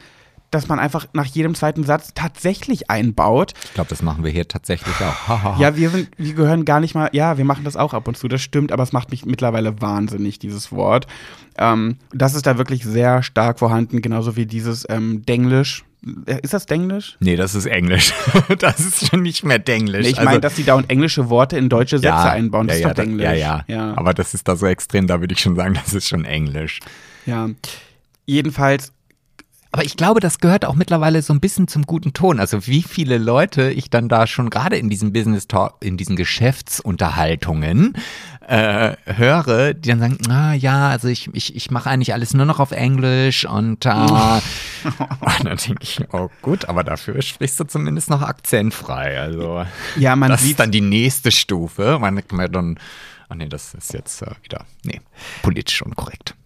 dass 0.54 0.68
man 0.68 0.78
einfach 0.78 1.08
nach 1.12 1.26
jedem 1.26 1.54
zweiten 1.56 1.82
Satz 1.82 2.12
tatsächlich 2.14 2.88
einbaut. 2.88 3.54
Ich 3.64 3.74
glaube, 3.74 3.90
das 3.90 4.02
machen 4.02 4.22
wir 4.22 4.30
hier 4.30 4.46
tatsächlich 4.46 4.94
auch. 5.00 5.58
ja, 5.58 5.76
wir, 5.76 5.90
sind, 5.90 6.10
wir 6.16 6.34
gehören 6.34 6.64
gar 6.64 6.78
nicht 6.78 6.94
mal, 6.94 7.10
ja, 7.12 7.36
wir 7.36 7.44
machen 7.44 7.64
das 7.64 7.76
auch 7.76 7.92
ab 7.92 8.06
und 8.06 8.16
zu, 8.16 8.28
das 8.28 8.40
stimmt, 8.40 8.70
aber 8.70 8.84
es 8.84 8.92
macht 8.92 9.10
mich 9.10 9.26
mittlerweile 9.26 9.80
wahnsinnig, 9.82 10.38
dieses 10.38 10.70
Wort. 10.70 11.08
Ähm, 11.58 11.96
das 12.12 12.34
ist 12.34 12.46
da 12.46 12.56
wirklich 12.56 12.84
sehr 12.84 13.24
stark 13.24 13.58
vorhanden, 13.58 14.00
genauso 14.00 14.36
wie 14.36 14.46
dieses 14.46 14.86
ähm, 14.88 15.22
Denglisch. 15.26 15.84
Äh, 16.26 16.38
ist 16.42 16.54
das 16.54 16.66
Denglisch? 16.66 17.16
Nee, 17.18 17.34
das 17.34 17.56
ist 17.56 17.66
Englisch. 17.66 18.12
das 18.58 18.78
ist 18.78 19.08
schon 19.08 19.22
nicht 19.22 19.44
mehr 19.44 19.58
Denglisch. 19.58 20.04
Nee, 20.04 20.10
ich 20.12 20.16
meine, 20.18 20.28
also, 20.28 20.40
dass 20.40 20.54
die 20.54 20.64
dauernd 20.64 20.88
englische 20.88 21.30
Worte 21.30 21.56
in 21.56 21.68
deutsche 21.68 21.98
Sätze 21.98 22.08
ja, 22.08 22.30
einbauen. 22.30 22.68
Das 22.68 22.78
ja, 22.78 22.88
ist 22.88 22.98
doch 22.98 23.02
Denglisch. 23.02 23.24
Ja, 23.24 23.32
ja, 23.32 23.64
ja. 23.66 23.96
Aber 23.96 24.14
das 24.14 24.34
ist 24.34 24.46
da 24.46 24.54
so 24.54 24.66
extrem, 24.66 25.08
da 25.08 25.20
würde 25.20 25.34
ich 25.34 25.40
schon 25.40 25.56
sagen, 25.56 25.74
das 25.74 25.94
ist 25.94 26.08
schon 26.08 26.24
Englisch. 26.24 26.78
Ja. 27.26 27.50
Jedenfalls 28.26 28.92
aber 29.74 29.84
ich 29.84 29.96
glaube, 29.96 30.20
das 30.20 30.38
gehört 30.38 30.64
auch 30.64 30.76
mittlerweile 30.76 31.20
so 31.20 31.32
ein 31.32 31.40
bisschen 31.40 31.66
zum 31.66 31.82
guten 31.82 32.12
Ton. 32.12 32.38
Also 32.38 32.68
wie 32.68 32.84
viele 32.84 33.18
Leute 33.18 33.72
ich 33.72 33.90
dann 33.90 34.08
da 34.08 34.28
schon 34.28 34.48
gerade 34.48 34.76
in 34.76 34.88
diesem 34.88 35.12
Business 35.12 35.48
Talk, 35.48 35.78
in 35.80 35.96
diesen 35.96 36.14
Geschäftsunterhaltungen 36.14 37.94
äh, 38.46 38.92
höre, 39.04 39.74
die 39.74 39.88
dann 39.88 39.98
sagen, 39.98 40.18
ah 40.30 40.52
ja, 40.52 40.90
also 40.90 41.08
ich, 41.08 41.28
ich, 41.32 41.56
ich 41.56 41.72
mache 41.72 41.90
eigentlich 41.90 42.14
alles 42.14 42.34
nur 42.34 42.46
noch 42.46 42.60
auf 42.60 42.70
Englisch 42.70 43.46
und, 43.46 43.84
äh, 43.84 43.90
und 43.90 45.44
dann 45.44 45.56
denke 45.56 45.82
ich, 45.82 46.00
oh 46.12 46.30
gut, 46.40 46.66
aber 46.66 46.84
dafür 46.84 47.20
sprichst 47.20 47.58
du 47.58 47.64
zumindest 47.64 48.10
noch 48.10 48.22
akzentfrei. 48.22 49.18
Also 49.18 49.66
ja, 49.96 50.14
man 50.14 50.30
das 50.30 50.42
sieht 50.42 50.52
ist 50.52 50.60
dann 50.60 50.70
die 50.70 50.82
nächste 50.82 51.32
Stufe. 51.32 51.98
Man, 52.00 52.22
man 52.30 52.52
dann, 52.52 52.78
ach 53.28 53.34
nee, 53.34 53.48
das 53.48 53.74
ist 53.74 53.92
jetzt 53.92 54.22
äh, 54.22 54.30
wieder, 54.44 54.66
nee, 54.84 55.00
politisch 55.42 55.82
unkorrekt 55.82 56.36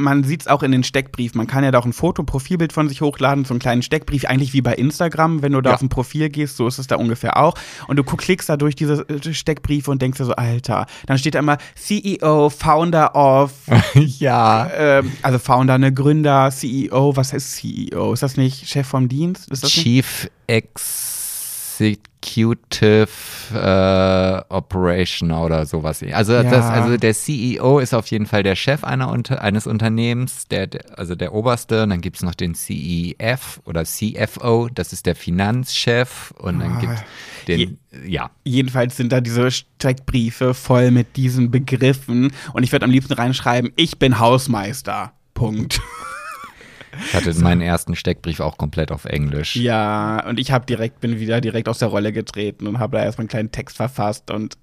man 0.00 0.24
sieht 0.24 0.42
es 0.42 0.46
auch 0.48 0.62
in 0.62 0.72
den 0.72 0.84
Steckbrief. 0.84 1.34
Man 1.34 1.46
kann 1.46 1.64
ja 1.64 1.70
da 1.70 1.78
auch 1.78 1.84
ein 1.84 1.92
Foto, 1.92 2.22
Profilbild 2.22 2.72
von 2.72 2.88
sich 2.88 3.00
hochladen, 3.00 3.44
so 3.44 3.54
einen 3.54 3.60
kleinen 3.60 3.82
Steckbrief, 3.82 4.24
eigentlich 4.24 4.52
wie 4.52 4.62
bei 4.62 4.74
Instagram, 4.74 5.42
wenn 5.42 5.52
du 5.52 5.60
da 5.60 5.70
ja. 5.70 5.76
auf 5.76 5.82
ein 5.82 5.88
Profil 5.88 6.28
gehst, 6.28 6.56
so 6.56 6.66
ist 6.66 6.78
es 6.78 6.86
da 6.86 6.96
ungefähr 6.96 7.36
auch. 7.36 7.54
Und 7.88 7.96
du 7.96 8.04
klickst 8.04 8.48
da 8.48 8.56
durch 8.56 8.74
diese 8.74 9.08
äh, 9.08 9.32
Steckbriefe 9.32 9.90
und 9.90 10.02
denkst 10.02 10.18
dir 10.18 10.24
so, 10.24 10.34
Alter, 10.34 10.86
dann 11.06 11.18
steht 11.18 11.34
da 11.34 11.38
immer 11.38 11.58
CEO, 11.74 12.50
Founder 12.50 13.14
of. 13.14 13.52
ja. 13.94 14.66
Äh, 14.66 15.02
also 15.22 15.38
Founder, 15.38 15.78
ne, 15.78 15.92
Gründer, 15.92 16.50
CEO, 16.50 17.16
was 17.16 17.32
ist 17.32 17.54
CEO? 17.54 18.12
Ist 18.12 18.22
das 18.22 18.36
nicht 18.36 18.68
Chef 18.68 18.86
vom 18.86 19.08
Dienst? 19.08 19.50
Chief 19.66 20.24
nicht? 20.24 20.32
Executive 20.46 21.19
Executive 21.80 23.08
äh, 23.54 24.54
Operation 24.54 25.32
oder 25.32 25.66
sowas. 25.66 26.02
Also, 26.12 26.34
ja. 26.34 26.42
das, 26.42 26.64
also 26.66 26.96
der 26.96 27.14
CEO 27.14 27.78
ist 27.78 27.94
auf 27.94 28.06
jeden 28.08 28.26
Fall 28.26 28.42
der 28.42 28.56
Chef 28.56 28.84
einer, 28.84 29.10
eines 29.40 29.66
Unternehmens, 29.66 30.46
der, 30.48 30.68
also 30.96 31.14
der 31.14 31.32
oberste. 31.34 31.84
Und 31.84 31.90
dann 31.90 32.00
gibt 32.00 32.16
es 32.16 32.22
noch 32.22 32.34
den 32.34 32.54
CEF 32.54 33.60
oder 33.64 33.84
CFO, 33.84 34.68
das 34.74 34.92
ist 34.92 35.06
der 35.06 35.16
Finanzchef. 35.16 36.32
Und 36.38 36.60
dann 36.60 36.72
ah. 36.72 36.80
gibt 36.80 36.92
es 36.92 37.00
den, 37.46 37.58
Je 37.58 37.76
ja. 38.06 38.30
Jedenfalls 38.44 38.96
sind 38.96 39.10
da 39.10 39.20
diese 39.20 39.50
Steckbriefe 39.50 40.54
voll 40.54 40.90
mit 40.92 41.16
diesen 41.16 41.50
Begriffen. 41.50 42.32
Und 42.52 42.62
ich 42.62 42.70
würde 42.70 42.84
am 42.84 42.90
liebsten 42.90 43.14
reinschreiben, 43.14 43.72
ich 43.76 43.98
bin 43.98 44.18
Hausmeister. 44.18 45.12
Punkt. 45.34 45.80
Ich 46.98 47.14
hatte 47.14 47.32
so. 47.32 47.42
meinen 47.42 47.60
ersten 47.60 47.94
Steckbrief 47.94 48.40
auch 48.40 48.56
komplett 48.56 48.92
auf 48.92 49.04
Englisch. 49.04 49.56
Ja, 49.56 50.26
und 50.26 50.38
ich 50.38 50.52
habe 50.52 50.66
direkt, 50.66 51.00
bin 51.00 51.20
wieder 51.20 51.40
direkt 51.40 51.68
aus 51.68 51.78
der 51.78 51.88
Rolle 51.88 52.12
getreten 52.12 52.66
und 52.66 52.78
habe 52.78 52.98
da 52.98 53.04
erstmal 53.04 53.24
einen 53.24 53.28
kleinen 53.28 53.52
Text 53.52 53.76
verfasst 53.76 54.30
und 54.30 54.56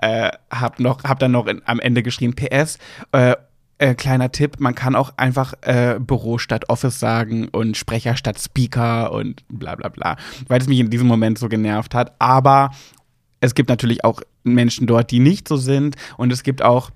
äh, 0.00 0.30
habe 0.50 0.82
noch, 0.82 1.04
hab 1.04 1.18
dann 1.18 1.32
noch 1.32 1.46
in, 1.46 1.62
am 1.64 1.80
Ende 1.80 2.02
geschrieben, 2.02 2.34
PS, 2.34 2.78
äh, 3.12 3.34
äh, 3.78 3.94
kleiner 3.94 4.30
Tipp, 4.30 4.60
man 4.60 4.76
kann 4.76 4.94
auch 4.94 5.12
einfach 5.16 5.54
äh, 5.62 5.98
Büro 5.98 6.38
statt 6.38 6.68
Office 6.68 7.00
sagen 7.00 7.48
und 7.48 7.76
Sprecher 7.76 8.16
statt 8.16 8.40
Speaker 8.40 9.12
und 9.12 9.42
bla 9.48 9.74
bla 9.74 9.88
bla, 9.88 10.16
weil 10.46 10.60
es 10.60 10.68
mich 10.68 10.78
in 10.78 10.88
diesem 10.88 11.08
Moment 11.08 11.36
so 11.38 11.48
genervt 11.48 11.94
hat. 11.94 12.14
Aber 12.20 12.70
es 13.40 13.54
gibt 13.56 13.68
natürlich 13.68 14.04
auch 14.04 14.20
Menschen 14.44 14.86
dort, 14.86 15.10
die 15.10 15.18
nicht 15.18 15.48
so 15.48 15.56
sind 15.56 15.96
und 16.16 16.32
es 16.32 16.44
gibt 16.44 16.62
auch 16.62 16.90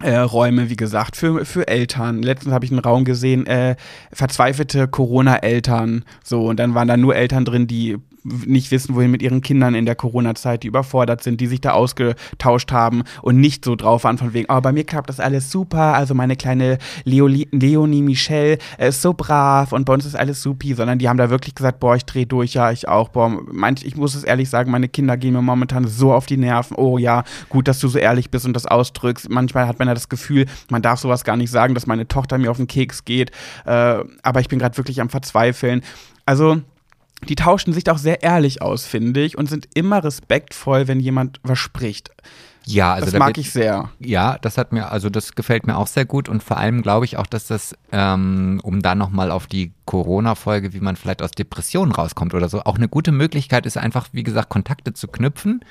äh, 0.00 0.16
Räume, 0.16 0.70
wie 0.70 0.76
gesagt, 0.76 1.16
für, 1.16 1.44
für 1.44 1.68
Eltern. 1.68 2.22
Letztens 2.22 2.52
habe 2.52 2.64
ich 2.64 2.70
einen 2.70 2.80
Raum 2.80 3.04
gesehen, 3.04 3.46
äh, 3.46 3.76
verzweifelte 4.12 4.88
Corona-Eltern. 4.88 6.04
So, 6.22 6.46
und 6.46 6.58
dann 6.58 6.74
waren 6.74 6.88
da 6.88 6.96
nur 6.96 7.14
Eltern 7.14 7.44
drin, 7.44 7.66
die 7.66 7.98
nicht 8.24 8.70
wissen, 8.70 8.94
wohin 8.94 9.10
mit 9.10 9.22
ihren 9.22 9.42
Kindern 9.42 9.74
in 9.74 9.86
der 9.86 9.94
Corona-Zeit, 9.94 10.62
die 10.62 10.68
überfordert 10.68 11.22
sind, 11.22 11.40
die 11.40 11.46
sich 11.46 11.60
da 11.60 11.72
ausgetauscht 11.72 12.72
haben 12.72 13.04
und 13.22 13.38
nicht 13.38 13.64
so 13.64 13.76
drauf 13.76 14.04
waren 14.04 14.18
von 14.18 14.32
wegen, 14.32 14.46
oh, 14.50 14.60
bei 14.60 14.72
mir 14.72 14.84
klappt 14.84 15.10
das 15.10 15.20
alles 15.20 15.50
super, 15.50 15.94
also 15.94 16.14
meine 16.14 16.36
kleine 16.36 16.78
Leoli 17.04 17.48
Leonie 17.50 18.02
Michelle 18.02 18.58
ist 18.78 19.02
so 19.02 19.12
brav 19.12 19.72
und 19.72 19.84
bei 19.84 19.92
uns 19.92 20.06
ist 20.06 20.16
alles 20.16 20.42
supi, 20.42 20.74
sondern 20.74 20.98
die 20.98 21.08
haben 21.08 21.18
da 21.18 21.30
wirklich 21.30 21.54
gesagt, 21.54 21.80
boah, 21.80 21.96
ich 21.96 22.04
dreh 22.04 22.24
durch, 22.24 22.54
ja, 22.54 22.70
ich 22.70 22.88
auch, 22.88 23.10
boah, 23.10 23.30
manch, 23.52 23.84
ich 23.84 23.96
muss 23.96 24.14
es 24.14 24.24
ehrlich 24.24 24.48
sagen, 24.48 24.70
meine 24.70 24.88
Kinder 24.88 25.16
gehen 25.16 25.34
mir 25.34 25.42
momentan 25.42 25.86
so 25.86 26.12
auf 26.12 26.26
die 26.26 26.36
Nerven, 26.36 26.76
oh 26.76 26.98
ja, 26.98 27.24
gut, 27.48 27.68
dass 27.68 27.78
du 27.78 27.88
so 27.88 27.98
ehrlich 27.98 28.30
bist 28.30 28.46
und 28.46 28.54
das 28.54 28.66
ausdrückst. 28.66 29.28
Manchmal 29.28 29.68
hat 29.68 29.78
man 29.78 29.88
ja 29.88 29.94
das 29.94 30.08
Gefühl, 30.08 30.46
man 30.70 30.82
darf 30.82 31.00
sowas 31.00 31.24
gar 31.24 31.36
nicht 31.36 31.50
sagen, 31.50 31.74
dass 31.74 31.86
meine 31.86 32.08
Tochter 32.08 32.38
mir 32.38 32.50
auf 32.50 32.56
den 32.56 32.66
Keks 32.66 33.04
geht, 33.04 33.30
äh, 33.66 34.02
aber 34.22 34.40
ich 34.40 34.48
bin 34.48 34.58
gerade 34.58 34.76
wirklich 34.76 35.00
am 35.00 35.10
Verzweifeln. 35.10 35.82
Also, 36.26 36.62
die 37.24 37.36
tauschen 37.36 37.72
sich 37.72 37.88
auch 37.90 37.98
sehr 37.98 38.22
ehrlich 38.22 38.62
aus, 38.62 38.86
finde 38.86 39.22
ich, 39.22 39.36
und 39.38 39.48
sind 39.48 39.68
immer 39.74 40.02
respektvoll, 40.02 40.88
wenn 40.88 41.00
jemand 41.00 41.40
was 41.42 41.58
spricht. 41.58 42.10
Ja, 42.66 42.94
also 42.94 43.06
das 43.06 43.12
da 43.12 43.18
mag 43.18 43.28
wird, 43.28 43.38
ich 43.38 43.50
sehr. 43.50 43.90
Ja, 43.98 44.38
das 44.40 44.58
hat 44.58 44.72
mir, 44.72 44.90
also 44.90 45.10
das 45.10 45.34
gefällt 45.34 45.66
mir 45.66 45.76
auch 45.76 45.86
sehr 45.86 46.04
gut 46.04 46.28
und 46.28 46.42
vor 46.42 46.56
allem 46.56 46.82
glaube 46.82 47.04
ich 47.04 47.16
auch, 47.16 47.26
dass 47.26 47.46
das, 47.46 47.76
ähm, 47.92 48.60
um 48.62 48.82
da 48.82 48.94
nochmal 48.94 49.30
auf 49.30 49.46
die 49.46 49.72
Corona-Folge, 49.84 50.72
wie 50.72 50.80
man 50.80 50.96
vielleicht 50.96 51.22
aus 51.22 51.32
Depressionen 51.32 51.92
rauskommt 51.92 52.34
oder 52.34 52.48
so, 52.48 52.62
auch 52.62 52.76
eine 52.76 52.88
gute 52.88 53.12
Möglichkeit 53.12 53.66
ist, 53.66 53.76
einfach, 53.76 54.08
wie 54.12 54.22
gesagt, 54.22 54.48
Kontakte 54.48 54.94
zu 54.94 55.08
knüpfen 55.08 55.64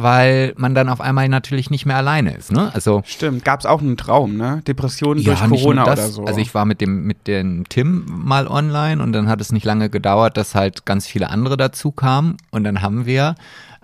weil 0.00 0.54
man 0.56 0.76
dann 0.76 0.88
auf 0.88 1.00
einmal 1.00 1.28
natürlich 1.28 1.70
nicht 1.70 1.84
mehr 1.84 1.96
alleine 1.96 2.36
ist. 2.36 2.52
Ne? 2.52 2.70
Also, 2.72 3.02
Stimmt, 3.04 3.44
gab 3.44 3.58
es 3.58 3.66
auch 3.66 3.80
einen 3.80 3.96
Traum, 3.96 4.36
ne? 4.36 4.62
Depressionen 4.64 5.20
ja, 5.20 5.34
durch 5.34 5.48
Corona 5.48 5.84
das, 5.84 5.98
oder 5.98 6.08
so. 6.08 6.24
Also 6.24 6.38
ich 6.38 6.54
war 6.54 6.64
mit 6.66 6.80
dem, 6.80 7.04
mit 7.04 7.26
dem 7.26 7.68
Tim 7.68 8.04
mal 8.06 8.46
online 8.46 9.02
und 9.02 9.12
dann 9.12 9.28
hat 9.28 9.40
es 9.40 9.50
nicht 9.50 9.64
lange 9.64 9.90
gedauert, 9.90 10.36
dass 10.36 10.54
halt 10.54 10.86
ganz 10.86 11.08
viele 11.08 11.30
andere 11.30 11.56
dazu 11.56 11.90
kamen 11.90 12.36
und 12.52 12.62
dann 12.62 12.80
haben 12.80 13.06
wir 13.06 13.34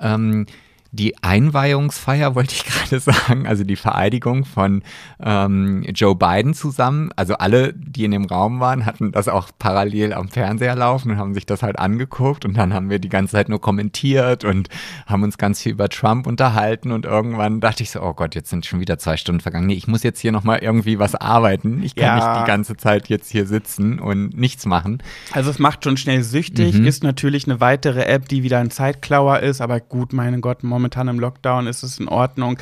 ähm, 0.01 0.47
die 0.95 1.22
Einweihungsfeier, 1.22 2.34
wollte 2.34 2.55
ich 2.55 2.64
gerade 2.66 3.01
sagen, 3.01 3.47
also 3.47 3.64
die 3.64 3.76
Vereidigung 3.76 4.45
von 4.45 4.82
ähm, 5.20 5.82
Joe 5.95 6.14
Biden 6.14 6.55
zusammen. 6.55 7.11
Also 7.16 7.34
alle, 7.34 7.72
die 7.74 8.05
in 8.05 8.12
dem 8.12 8.24
Raum 8.24 8.61
waren, 8.61 8.86
hatten 8.86 9.12
das 9.12 9.28
auch 9.28 9.49
parallel 9.59 10.12
am 10.12 10.28
Fernseher 10.28 10.76
laufen 10.76 11.11
und 11.11 11.18
haben 11.18 11.34
sich 11.34 11.47
das 11.47 11.62
halt 11.62 11.78
angeguckt 11.78 12.45
und 12.45 12.57
dann 12.57 12.72
haben 12.72 12.90
wir 12.90 13.01
die 13.01 13.09
ganze 13.09 13.32
Zeit 13.32 13.49
nur 13.49 13.61
kommentiert 13.61 14.45
und 14.45 14.68
haben 15.07 15.24
uns 15.24 15.36
ganz 15.36 15.61
viel 15.61 15.72
über 15.72 15.88
Trump 15.88 16.26
unterhalten 16.26 16.92
und 16.92 17.07
irgendwann 17.07 17.61
dachte 17.61 17.82
ich 17.82 17.90
so, 17.90 18.01
oh 18.01 18.14
Gott, 18.14 18.34
jetzt 18.34 18.51
sind 18.51 18.64
schon 18.64 18.80
wieder 18.80 18.99
zwei 18.99 19.16
Stunden 19.16 19.40
vergangen. 19.40 19.66
Nee, 19.66 19.74
ich 19.74 19.88
muss 19.88 20.03
jetzt 20.05 20.20
hier 20.20 20.32
nochmal 20.32 20.61
irgendwie 20.61 20.99
was 20.99 21.14
arbeiten. 21.16 21.82
Ich 21.82 21.97
kann 21.97 22.18
ja. 22.18 22.34
nicht 22.34 22.42
die 22.45 22.47
ganze 22.47 22.76
Zeit 22.76 23.09
jetzt 23.09 23.30
hier 23.30 23.47
sitzen 23.47 23.99
und 23.99 24.36
nichts 24.36 24.64
machen. 24.64 25.03
Also 25.32 25.51
es 25.51 25.59
macht 25.59 25.82
schon 25.82 25.97
schnell 25.97 26.22
süchtig, 26.22 26.74
mhm. 26.74 26.86
ist 26.86 27.03
natürlich 27.03 27.49
eine 27.49 27.61
weitere 27.61 28.05
App, 28.05 28.28
die 28.28 28.45
wieder 28.45 28.59
ein 28.59 28.70
Zeitklauer 28.70 29.40
ist, 29.40 29.61
aber 29.61 29.80
gut, 29.80 30.12
mein 30.12 30.40
Gott, 30.40 30.62
momentan 30.62 30.84
momentan 30.85 31.09
im 31.09 31.18
Lockdown 31.18 31.66
ist 31.66 31.82
es 31.82 31.99
in 31.99 32.09
Ordnung. 32.09 32.59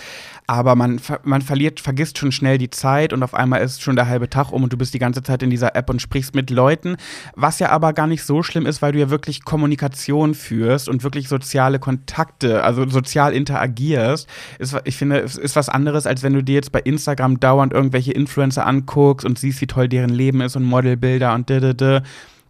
Aber 0.47 0.77
man, 0.77 1.01
man 1.25 1.43
verliert, 1.43 1.81
vergisst 1.81 2.19
schon 2.19 2.31
schnell 2.31 2.57
die 2.57 2.71
Zeit 2.71 3.13
und 3.13 3.23
auf 3.25 3.35
einmal 3.35 3.63
ist 3.63 3.83
schon 3.83 3.97
der 3.97 4.07
halbe 4.07 4.31
Tag 4.31 4.53
um 4.53 4.63
und 4.63 4.73
du 4.73 4.77
bist 4.77 4.95
die 4.95 5.01
ganze 5.01 5.25
Zeit 5.25 5.43
in 5.43 5.51
dieser 5.51 5.75
App 5.75 5.91
und 5.91 6.01
sprichst 6.01 6.37
mit 6.37 6.51
Leuten. 6.51 6.97
Was 7.35 7.59
ja 7.59 7.71
aber 7.71 7.93
gar 7.93 8.07
nicht 8.07 8.23
so 8.23 8.45
schlimm 8.45 8.65
ist, 8.65 8.81
weil 8.81 8.93
du 8.93 9.01
ja 9.01 9.11
wirklich 9.11 9.45
Kommunikation 9.45 10.35
führst 10.35 10.89
und 10.89 11.03
wirklich 11.03 11.29
soziale 11.29 11.81
Kontakte, 11.81 12.63
also 12.63 12.89
sozial 12.89 13.33
interagierst. 13.33 14.29
Ist, 14.61 14.77
ich 14.85 14.97
finde, 14.97 15.19
es 15.21 15.37
ist 15.37 15.57
was 15.57 15.69
anderes, 15.69 16.07
als 16.07 16.23
wenn 16.23 16.35
du 16.35 16.45
dir 16.45 16.55
jetzt 16.55 16.71
bei 16.71 16.81
Instagram 16.81 17.41
dauernd 17.41 17.73
irgendwelche 17.73 18.13
Influencer 18.13 18.67
anguckst 18.67 19.27
und 19.27 19.37
siehst, 19.39 19.61
wie 19.61 19.67
toll 19.67 19.89
deren 19.89 20.11
Leben 20.11 20.43
ist 20.43 20.55
und 20.55 20.63
Modelbilder 20.63 21.35
und 21.35 21.51
da, 21.51 21.59
da, 21.59 21.73
da 21.73 22.03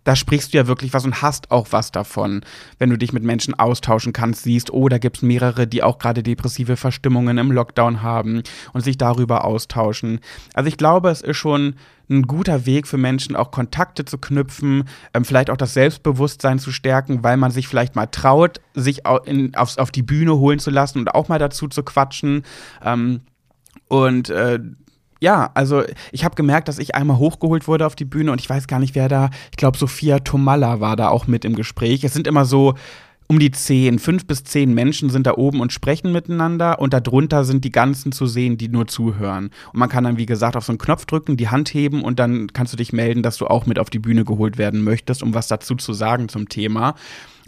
da 0.04 0.16
sprichst 0.16 0.52
du 0.52 0.58
ja 0.58 0.66
wirklich 0.66 0.92
was 0.92 1.04
und 1.04 1.22
hast 1.22 1.50
auch 1.50 1.68
was 1.70 1.92
davon, 1.92 2.44
wenn 2.78 2.90
du 2.90 2.98
dich 2.98 3.12
mit 3.12 3.22
Menschen 3.22 3.54
austauschen 3.54 4.12
kannst, 4.12 4.42
siehst, 4.42 4.72
oh, 4.72 4.88
da 4.88 4.98
gibt 4.98 5.18
es 5.18 5.22
mehrere, 5.22 5.66
die 5.66 5.82
auch 5.82 5.98
gerade 5.98 6.22
depressive 6.22 6.76
Verstimmungen 6.76 7.38
im 7.38 7.52
Lockdown 7.52 8.02
haben 8.02 8.42
und 8.72 8.82
sich 8.82 8.98
darüber 8.98 9.44
austauschen. 9.44 10.20
Also 10.54 10.68
ich 10.68 10.76
glaube, 10.76 11.10
es 11.10 11.20
ist 11.20 11.36
schon 11.36 11.76
ein 12.10 12.22
guter 12.22 12.66
Weg 12.66 12.86
für 12.86 12.98
Menschen, 12.98 13.36
auch 13.36 13.50
Kontakte 13.50 14.04
zu 14.04 14.18
knüpfen, 14.18 14.84
ähm, 15.14 15.24
vielleicht 15.24 15.50
auch 15.50 15.56
das 15.56 15.74
Selbstbewusstsein 15.74 16.58
zu 16.58 16.72
stärken, 16.72 17.22
weil 17.22 17.36
man 17.36 17.50
sich 17.50 17.68
vielleicht 17.68 17.96
mal 17.96 18.06
traut, 18.06 18.60
sich 18.74 19.02
in, 19.24 19.54
aufs, 19.54 19.78
auf 19.78 19.90
die 19.90 20.02
Bühne 20.02 20.36
holen 20.36 20.58
zu 20.58 20.70
lassen 20.70 20.98
und 20.98 21.14
auch 21.14 21.28
mal 21.28 21.38
dazu 21.38 21.68
zu 21.68 21.82
quatschen. 21.82 22.44
Ähm, 22.84 23.20
und 23.88 24.30
äh, 24.30 24.58
ja, 25.22 25.52
also 25.54 25.84
ich 26.10 26.24
habe 26.24 26.34
gemerkt, 26.34 26.66
dass 26.66 26.80
ich 26.80 26.96
einmal 26.96 27.16
hochgeholt 27.16 27.68
wurde 27.68 27.86
auf 27.86 27.94
die 27.94 28.04
Bühne 28.04 28.32
und 28.32 28.40
ich 28.40 28.50
weiß 28.50 28.66
gar 28.66 28.80
nicht, 28.80 28.96
wer 28.96 29.08
da, 29.08 29.30
ich 29.52 29.56
glaube, 29.56 29.78
Sophia 29.78 30.18
Tomalla 30.18 30.80
war 30.80 30.96
da 30.96 31.10
auch 31.10 31.28
mit 31.28 31.44
im 31.44 31.54
Gespräch. 31.54 32.02
Es 32.02 32.12
sind 32.12 32.26
immer 32.26 32.44
so 32.44 32.74
um 33.28 33.38
die 33.38 33.52
zehn, 33.52 34.00
fünf 34.00 34.26
bis 34.26 34.42
zehn 34.42 34.74
Menschen 34.74 35.10
sind 35.10 35.28
da 35.28 35.34
oben 35.34 35.60
und 35.60 35.72
sprechen 35.72 36.10
miteinander 36.10 36.80
und 36.80 36.92
darunter 36.92 37.44
sind 37.44 37.64
die 37.64 37.70
ganzen 37.70 38.10
zu 38.10 38.26
sehen, 38.26 38.58
die 38.58 38.68
nur 38.68 38.88
zuhören. 38.88 39.50
Und 39.72 39.78
man 39.78 39.88
kann 39.88 40.02
dann, 40.02 40.18
wie 40.18 40.26
gesagt, 40.26 40.56
auf 40.56 40.64
so 40.64 40.72
einen 40.72 40.78
Knopf 40.78 41.06
drücken, 41.06 41.36
die 41.36 41.48
Hand 41.48 41.72
heben 41.72 42.02
und 42.02 42.18
dann 42.18 42.52
kannst 42.52 42.72
du 42.72 42.76
dich 42.76 42.92
melden, 42.92 43.22
dass 43.22 43.36
du 43.36 43.46
auch 43.46 43.64
mit 43.64 43.78
auf 43.78 43.90
die 43.90 44.00
Bühne 44.00 44.24
geholt 44.24 44.58
werden 44.58 44.82
möchtest, 44.82 45.22
um 45.22 45.34
was 45.34 45.46
dazu 45.46 45.76
zu 45.76 45.92
sagen 45.92 46.28
zum 46.28 46.48
Thema. 46.48 46.96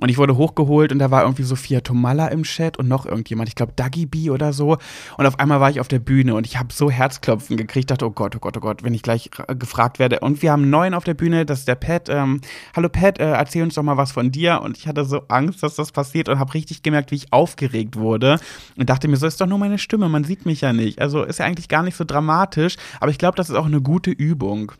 Und 0.00 0.08
ich 0.08 0.18
wurde 0.18 0.36
hochgeholt 0.36 0.92
und 0.92 0.98
da 0.98 1.10
war 1.10 1.22
irgendwie 1.22 1.44
Sophia 1.44 1.80
Tomalla 1.80 2.28
im 2.28 2.42
Chat 2.42 2.78
und 2.78 2.88
noch 2.88 3.06
irgendjemand, 3.06 3.48
ich 3.48 3.54
glaube 3.54 3.72
Dagi 3.76 4.06
B 4.06 4.30
oder 4.30 4.52
so. 4.52 4.78
Und 5.16 5.26
auf 5.26 5.38
einmal 5.38 5.60
war 5.60 5.70
ich 5.70 5.80
auf 5.80 5.88
der 5.88 5.98
Bühne 5.98 6.34
und 6.34 6.46
ich 6.46 6.58
habe 6.58 6.72
so 6.72 6.90
Herzklopfen 6.90 7.56
gekriegt, 7.56 7.90
dachte, 7.90 8.06
oh 8.06 8.10
Gott, 8.10 8.34
oh 8.36 8.38
Gott, 8.38 8.56
oh 8.56 8.60
Gott, 8.60 8.82
wenn 8.82 8.94
ich 8.94 9.02
gleich 9.02 9.30
gefragt 9.58 9.98
werde. 9.98 10.20
Und 10.20 10.42
wir 10.42 10.52
haben 10.52 10.62
einen 10.62 10.70
neuen 10.70 10.94
auf 10.94 11.04
der 11.04 11.14
Bühne, 11.14 11.46
das 11.46 11.60
ist 11.60 11.68
der 11.68 11.76
Pat. 11.76 12.08
Ähm, 12.08 12.40
Hallo 12.74 12.88
Pat, 12.88 13.18
äh, 13.18 13.30
erzähl 13.30 13.62
uns 13.62 13.74
doch 13.74 13.82
mal 13.82 13.96
was 13.96 14.12
von 14.12 14.32
dir. 14.32 14.60
Und 14.62 14.76
ich 14.76 14.88
hatte 14.88 15.04
so 15.04 15.22
Angst, 15.28 15.62
dass 15.62 15.76
das 15.76 15.92
passiert 15.92 16.28
und 16.28 16.38
habe 16.38 16.54
richtig 16.54 16.82
gemerkt, 16.82 17.10
wie 17.10 17.16
ich 17.16 17.32
aufgeregt 17.32 17.96
wurde. 17.96 18.38
Und 18.76 18.90
dachte 18.90 19.08
mir, 19.08 19.16
so 19.16 19.26
ist 19.26 19.40
doch 19.40 19.46
nur 19.46 19.58
meine 19.58 19.78
Stimme, 19.78 20.08
man 20.08 20.24
sieht 20.24 20.46
mich 20.46 20.60
ja 20.60 20.72
nicht. 20.72 21.00
Also 21.00 21.22
ist 21.22 21.38
ja 21.38 21.46
eigentlich 21.46 21.68
gar 21.68 21.82
nicht 21.82 21.96
so 21.96 22.04
dramatisch, 22.04 22.76
aber 23.00 23.10
ich 23.10 23.18
glaube, 23.18 23.36
das 23.36 23.50
ist 23.50 23.56
auch 23.56 23.66
eine 23.66 23.80
gute 23.80 24.10
Übung 24.10 24.72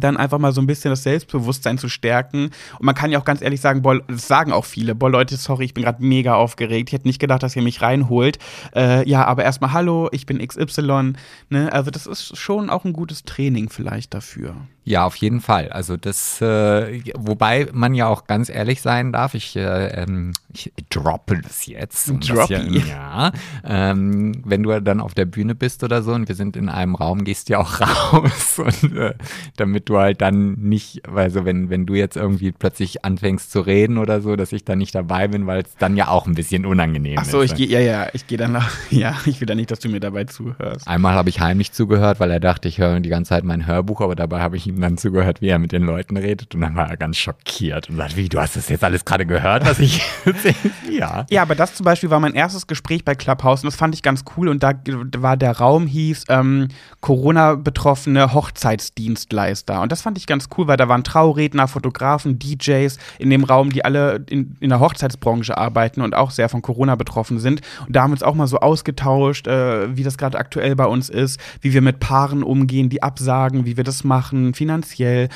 dann 0.00 0.16
einfach 0.16 0.38
mal 0.38 0.52
so 0.52 0.60
ein 0.60 0.66
bisschen 0.66 0.90
das 0.90 1.02
Selbstbewusstsein 1.02 1.78
zu 1.78 1.88
stärken. 1.88 2.50
Und 2.78 2.84
man 2.84 2.94
kann 2.94 3.10
ja 3.10 3.18
auch 3.18 3.24
ganz 3.24 3.42
ehrlich 3.42 3.60
sagen, 3.60 3.82
boah, 3.82 4.00
das 4.08 4.26
sagen 4.26 4.52
auch 4.52 4.64
viele, 4.64 4.94
boah 4.94 5.10
Leute, 5.10 5.36
sorry, 5.36 5.64
ich 5.64 5.74
bin 5.74 5.84
gerade 5.84 6.04
mega 6.04 6.34
aufgeregt. 6.34 6.90
Ich 6.90 6.94
hätte 6.94 7.08
nicht 7.08 7.20
gedacht, 7.20 7.42
dass 7.42 7.56
ihr 7.56 7.62
mich 7.62 7.82
reinholt. 7.82 8.38
Äh, 8.74 9.08
ja, 9.08 9.24
aber 9.24 9.44
erstmal 9.44 9.72
hallo, 9.72 10.08
ich 10.12 10.26
bin 10.26 10.46
XY. 10.46 11.14
Ne? 11.50 11.72
Also 11.72 11.90
das 11.90 12.06
ist 12.06 12.36
schon 12.36 12.70
auch 12.70 12.84
ein 12.84 12.92
gutes 12.92 13.24
Training 13.24 13.68
vielleicht 13.68 14.14
dafür. 14.14 14.54
Ja, 14.84 15.06
auf 15.06 15.14
jeden 15.16 15.40
Fall. 15.40 15.68
Also 15.68 15.96
das, 15.96 16.40
äh, 16.40 17.00
wobei 17.14 17.68
man 17.72 17.94
ja 17.94 18.08
auch 18.08 18.26
ganz 18.26 18.48
ehrlich 18.48 18.82
sein 18.82 19.12
darf, 19.12 19.34
ich, 19.34 19.54
äh, 19.54 20.02
ähm, 20.02 20.32
ich 20.52 20.72
droppe 20.90 21.40
das 21.40 21.66
jetzt. 21.66 22.08
Droppy. 22.08 22.34
Das 22.34 22.48
ja, 22.50 22.62
ja 22.62 23.32
ähm, 23.64 24.42
wenn 24.44 24.64
du 24.64 24.80
dann 24.82 25.00
auf 25.00 25.14
der 25.14 25.26
Bühne 25.26 25.54
bist 25.54 25.84
oder 25.84 26.02
so 26.02 26.12
und 26.12 26.28
wir 26.28 26.34
sind 26.34 26.56
in 26.56 26.68
einem 26.68 26.96
Raum, 26.96 27.22
gehst 27.22 27.48
du 27.48 27.52
ja 27.52 27.60
auch 27.60 27.80
raus 28.12 28.58
und 28.58 28.96
äh, 28.96 29.14
damit 29.56 29.88
du 29.88 29.98
halt 29.98 30.20
dann 30.20 30.54
nicht, 30.54 31.08
also 31.08 31.44
wenn, 31.44 31.70
wenn 31.70 31.86
du 31.86 31.94
jetzt 31.94 32.16
irgendwie 32.16 32.50
plötzlich 32.50 33.04
anfängst 33.04 33.52
zu 33.52 33.60
reden 33.60 33.98
oder 33.98 34.20
so, 34.20 34.34
dass 34.34 34.52
ich 34.52 34.64
dann 34.64 34.78
nicht 34.78 34.96
dabei 34.96 35.28
bin, 35.28 35.46
weil 35.46 35.62
es 35.62 35.76
dann 35.78 35.96
ja 35.96 36.08
auch 36.08 36.26
ein 36.26 36.34
bisschen 36.34 36.66
unangenehm 36.66 37.18
Ach 37.20 37.24
so, 37.24 37.40
ist. 37.40 37.52
ich 37.52 37.56
gehe, 37.56 37.68
ja, 37.68 37.78
ja, 37.78 38.08
ich 38.14 38.26
gehe 38.26 38.38
dann, 38.38 38.50
nach, 38.50 38.68
ja, 38.90 39.14
ich 39.26 39.40
will 39.40 39.46
dann 39.46 39.58
nicht, 39.58 39.70
dass 39.70 39.78
du 39.78 39.88
mir 39.88 40.00
dabei 40.00 40.24
zuhörst. 40.24 40.88
Einmal 40.88 41.14
habe 41.14 41.28
ich 41.28 41.40
heimlich 41.40 41.70
zugehört, 41.70 42.18
weil 42.18 42.32
er 42.32 42.40
dachte, 42.40 42.66
ich 42.66 42.78
höre 42.78 42.98
die 42.98 43.08
ganze 43.08 43.28
Zeit 43.28 43.44
mein 43.44 43.64
Hörbuch, 43.64 44.00
aber 44.00 44.16
dabei 44.16 44.40
habe 44.40 44.56
ich 44.56 44.71
ihm 44.72 44.80
dann 44.80 44.96
zugehört, 44.96 45.40
wie 45.40 45.48
er 45.48 45.58
mit 45.58 45.72
den 45.72 45.82
Leuten 45.82 46.16
redet. 46.16 46.54
Und 46.54 46.60
dann 46.60 46.76
war 46.76 46.88
er 46.88 46.96
ganz 46.96 47.16
schockiert 47.16 47.88
und 47.88 47.96
sagt, 47.96 48.16
wie, 48.16 48.28
du 48.28 48.40
hast 48.40 48.56
das 48.56 48.68
jetzt 48.68 48.84
alles 48.84 49.04
gerade 49.04 49.26
gehört, 49.26 49.64
was 49.66 49.78
ich 49.78 50.02
ja. 50.90 51.26
Ja, 51.30 51.42
aber 51.42 51.54
das 51.54 51.74
zum 51.74 51.84
Beispiel 51.84 52.10
war 52.10 52.20
mein 52.20 52.34
erstes 52.34 52.66
Gespräch 52.66 53.04
bei 53.04 53.14
Clubhouse 53.14 53.62
und 53.62 53.66
das 53.66 53.76
fand 53.76 53.94
ich 53.94 54.02
ganz 54.02 54.24
cool. 54.36 54.48
Und 54.48 54.62
da 54.62 54.72
war 55.16 55.36
der 55.36 55.58
Raum 55.58 55.86
hieß 55.86 56.24
ähm, 56.28 56.68
Corona-betroffene 57.00 58.32
Hochzeitsdienstleister. 58.32 59.80
Und 59.80 59.92
das 59.92 60.02
fand 60.02 60.18
ich 60.18 60.26
ganz 60.26 60.48
cool, 60.56 60.66
weil 60.66 60.76
da 60.76 60.88
waren 60.88 61.04
Trauredner, 61.04 61.68
Fotografen, 61.68 62.38
DJs 62.38 62.98
in 63.18 63.30
dem 63.30 63.44
Raum, 63.44 63.70
die 63.70 63.84
alle 63.84 64.24
in, 64.28 64.56
in 64.60 64.70
der 64.70 64.80
Hochzeitsbranche 64.80 65.56
arbeiten 65.56 66.00
und 66.00 66.14
auch 66.14 66.30
sehr 66.30 66.48
von 66.48 66.62
Corona 66.62 66.94
betroffen 66.94 67.38
sind. 67.38 67.60
Und 67.86 67.96
da 67.96 68.02
haben 68.02 68.10
wir 68.10 68.14
uns 68.14 68.22
auch 68.22 68.34
mal 68.34 68.46
so 68.46 68.60
ausgetauscht, 68.60 69.46
äh, 69.46 69.96
wie 69.96 70.02
das 70.02 70.18
gerade 70.18 70.38
aktuell 70.38 70.76
bei 70.76 70.86
uns 70.86 71.08
ist, 71.08 71.40
wie 71.60 71.72
wir 71.72 71.82
mit 71.82 72.00
Paaren 72.00 72.42
umgehen, 72.42 72.88
die 72.88 73.02
absagen, 73.02 73.66
wie 73.66 73.76
wir 73.76 73.84
das 73.84 74.04
machen, 74.04 74.54
finanziell. 74.62 75.28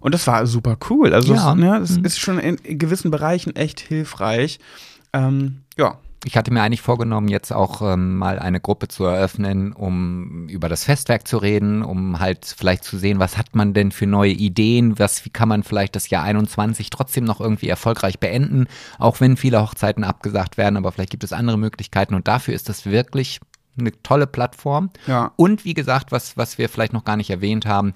Und 0.00 0.12
das 0.12 0.26
war 0.26 0.46
super 0.46 0.76
cool. 0.90 1.14
Also, 1.14 1.34
Ja. 1.34 1.52
es, 1.52 1.56
ne, 1.58 1.76
es 1.78 1.96
Mhm. 1.98 2.04
ist 2.04 2.18
schon 2.20 2.38
in, 2.38 2.56
in 2.56 2.78
gewissen 2.78 3.10
Bereichen 3.10 3.56
echt 3.56 3.80
hilfreich. 3.80 4.58
Ähm, 5.14 5.62
ja. 5.78 5.98
Ich 6.26 6.38
hatte 6.38 6.50
mir 6.50 6.62
eigentlich 6.62 6.80
vorgenommen, 6.80 7.28
jetzt 7.28 7.52
auch 7.52 7.82
ähm, 7.82 8.16
mal 8.16 8.38
eine 8.38 8.58
Gruppe 8.58 8.88
zu 8.88 9.04
eröffnen, 9.04 9.72
um 9.74 10.48
über 10.48 10.70
das 10.70 10.84
Festwerk 10.84 11.28
zu 11.28 11.36
reden, 11.36 11.82
um 11.82 12.18
halt 12.18 12.46
vielleicht 12.56 12.82
zu 12.84 12.96
sehen, 12.96 13.18
was 13.18 13.36
hat 13.36 13.54
man 13.54 13.74
denn 13.74 13.92
für 13.92 14.06
neue 14.06 14.32
Ideen, 14.32 14.98
was, 14.98 15.26
wie 15.26 15.30
kann 15.30 15.50
man 15.50 15.62
vielleicht 15.64 15.94
das 15.96 16.08
Jahr 16.08 16.22
21 16.24 16.88
trotzdem 16.88 17.24
noch 17.24 17.42
irgendwie 17.42 17.68
erfolgreich 17.68 18.20
beenden, 18.20 18.68
auch 18.98 19.20
wenn 19.20 19.36
viele 19.36 19.60
Hochzeiten 19.60 20.02
abgesagt 20.02 20.56
werden, 20.56 20.78
aber 20.78 20.92
vielleicht 20.92 21.10
gibt 21.10 21.24
es 21.24 21.34
andere 21.34 21.58
Möglichkeiten 21.58 22.14
und 22.14 22.26
dafür 22.26 22.54
ist 22.54 22.70
das 22.70 22.86
wirklich 22.86 23.40
eine 23.78 23.90
tolle 24.02 24.26
Plattform. 24.28 24.88
Ja. 25.06 25.32
Und 25.36 25.64
wie 25.66 25.74
gesagt, 25.74 26.10
was, 26.12 26.36
was 26.38 26.56
wir 26.58 26.68
vielleicht 26.70 26.92
noch 26.94 27.04
gar 27.04 27.16
nicht 27.18 27.28
erwähnt 27.30 27.66
haben, 27.66 27.92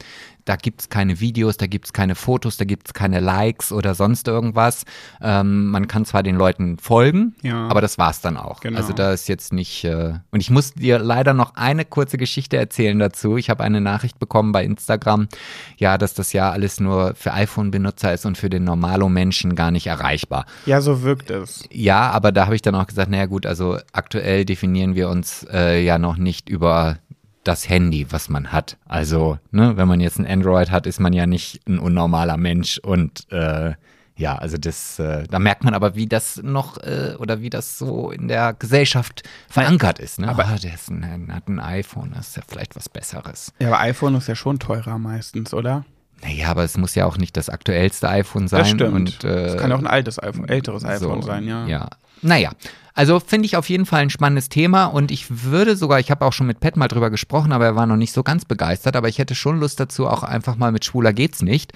da 0.48 0.56
gibt 0.56 0.80
es 0.80 0.88
keine 0.88 1.20
Videos, 1.20 1.58
da 1.58 1.66
gibt 1.66 1.84
es 1.86 1.92
keine 1.92 2.14
Fotos, 2.14 2.56
da 2.56 2.64
gibt 2.64 2.88
es 2.88 2.94
keine 2.94 3.20
Likes 3.20 3.70
oder 3.70 3.94
sonst 3.94 4.28
irgendwas. 4.28 4.84
Ähm, 5.20 5.66
man 5.66 5.88
kann 5.88 6.06
zwar 6.06 6.22
den 6.22 6.36
Leuten 6.36 6.78
folgen, 6.78 7.34
Ja. 7.42 7.68
aber 7.68 7.82
das 7.82 7.98
war's 7.98 8.22
dann 8.22 8.38
auch. 8.38 8.60
Genau. 8.60 8.78
Also 8.78 8.94
da 8.94 9.12
ist 9.12 9.28
jetzt 9.28 9.52
nicht. 9.52 9.84
Äh 9.84 10.14
und 10.30 10.40
ich 10.40 10.48
muss 10.50 10.72
dir 10.72 10.98
leider 11.00 11.34
noch 11.34 11.54
eine 11.56 11.84
kurze 11.84 12.16
Geschichte 12.16 12.56
erzählen 12.56 12.98
dazu. 12.98 13.36
Ich 13.36 13.50
habe 13.50 13.62
eine 13.62 13.82
Nachricht 13.82 14.18
bekommen 14.18 14.52
bei 14.52 14.64
Instagram, 14.64 15.28
ja, 15.76 15.98
dass 15.98 16.14
das 16.14 16.32
ja 16.32 16.50
alles 16.50 16.80
nur 16.80 17.14
für 17.14 17.34
iPhone-Benutzer 17.34 18.14
ist 18.14 18.24
und 18.24 18.38
für 18.38 18.48
den 18.48 18.64
Normalo-Menschen 18.64 19.54
gar 19.54 19.70
nicht 19.70 19.86
erreichbar. 19.86 20.46
Ja, 20.64 20.80
so 20.80 21.02
wirkt 21.02 21.30
es. 21.30 21.64
Ja, 21.70 22.10
aber 22.10 22.32
da 22.32 22.46
habe 22.46 22.54
ich 22.54 22.62
dann 22.62 22.74
auch 22.74 22.86
gesagt, 22.86 23.10
naja 23.10 23.26
gut, 23.26 23.44
also 23.44 23.76
aktuell 23.92 24.46
definieren 24.46 24.94
wir 24.94 25.10
uns 25.10 25.46
äh, 25.52 25.84
ja 25.84 25.98
noch 25.98 26.16
nicht 26.16 26.48
über 26.48 26.96
das 27.44 27.68
Handy, 27.68 28.06
was 28.10 28.28
man 28.28 28.52
hat. 28.52 28.76
Also, 28.86 29.38
ne, 29.50 29.76
wenn 29.76 29.88
man 29.88 30.00
jetzt 30.00 30.18
ein 30.18 30.26
Android 30.26 30.70
hat, 30.70 30.86
ist 30.86 31.00
man 31.00 31.12
ja 31.12 31.26
nicht 31.26 31.66
ein 31.68 31.78
unnormaler 31.78 32.36
Mensch 32.36 32.78
und 32.78 33.30
äh, 33.32 33.74
ja, 34.16 34.34
also 34.36 34.56
das, 34.58 34.98
äh, 34.98 35.24
da 35.30 35.38
merkt 35.38 35.62
man 35.62 35.74
aber, 35.74 35.94
wie 35.94 36.06
das 36.06 36.40
noch 36.42 36.76
äh, 36.78 37.14
oder 37.20 37.40
wie 37.40 37.50
das 37.50 37.78
so 37.78 38.10
in 38.10 38.26
der 38.26 38.52
Gesellschaft 38.52 39.22
verankert 39.48 40.00
ist. 40.00 40.18
Ne? 40.18 40.28
Aber- 40.28 40.44
Aber 40.46 40.58
der 40.58 40.72
ein, 40.90 41.28
hat 41.32 41.46
ein 41.48 41.60
iPhone, 41.60 42.12
das 42.16 42.30
ist 42.30 42.36
ja 42.36 42.42
vielleicht 42.46 42.74
was 42.74 42.88
Besseres. 42.88 43.52
Ja, 43.60 43.68
aber 43.68 43.78
iPhone 43.78 44.16
ist 44.16 44.26
ja 44.26 44.34
schon 44.34 44.58
teurer 44.58 44.98
meistens, 44.98 45.54
oder? 45.54 45.84
Naja, 46.22 46.48
aber 46.48 46.64
es 46.64 46.76
muss 46.76 46.94
ja 46.94 47.06
auch 47.06 47.16
nicht 47.16 47.36
das 47.36 47.48
aktuellste 47.48 48.08
iPhone 48.08 48.48
sein. 48.48 48.60
Das 48.60 48.70
stimmt. 48.70 48.94
Und, 48.94 49.24
äh, 49.24 49.44
das 49.44 49.56
kann 49.56 49.70
ja 49.70 49.76
auch 49.76 49.80
ein 49.80 49.86
altes 49.86 50.20
iPhone, 50.20 50.48
älteres 50.48 50.84
iPhone 50.84 51.22
so, 51.22 51.28
sein, 51.28 51.46
ja. 51.46 51.66
Ja. 51.66 51.88
Naja, 52.22 52.52
also 52.94 53.20
finde 53.20 53.46
ich 53.46 53.56
auf 53.56 53.68
jeden 53.68 53.86
Fall 53.86 54.02
ein 54.02 54.10
spannendes 54.10 54.48
Thema 54.48 54.86
und 54.86 55.12
ich 55.12 55.44
würde 55.44 55.76
sogar, 55.76 56.00
ich 56.00 56.10
habe 56.10 56.24
auch 56.24 56.32
schon 56.32 56.48
mit 56.48 56.58
Pat 56.58 56.76
mal 56.76 56.88
drüber 56.88 57.10
gesprochen, 57.10 57.52
aber 57.52 57.66
er 57.66 57.76
war 57.76 57.86
noch 57.86 57.96
nicht 57.96 58.12
so 58.12 58.24
ganz 58.24 58.44
begeistert, 58.44 58.96
aber 58.96 59.08
ich 59.08 59.18
hätte 59.18 59.36
schon 59.36 59.60
Lust 59.60 59.78
dazu, 59.78 60.08
auch 60.08 60.24
einfach 60.24 60.56
mal 60.56 60.72
mit 60.72 60.84
Schwuler 60.84 61.12
geht's 61.12 61.40
nicht, 61.40 61.72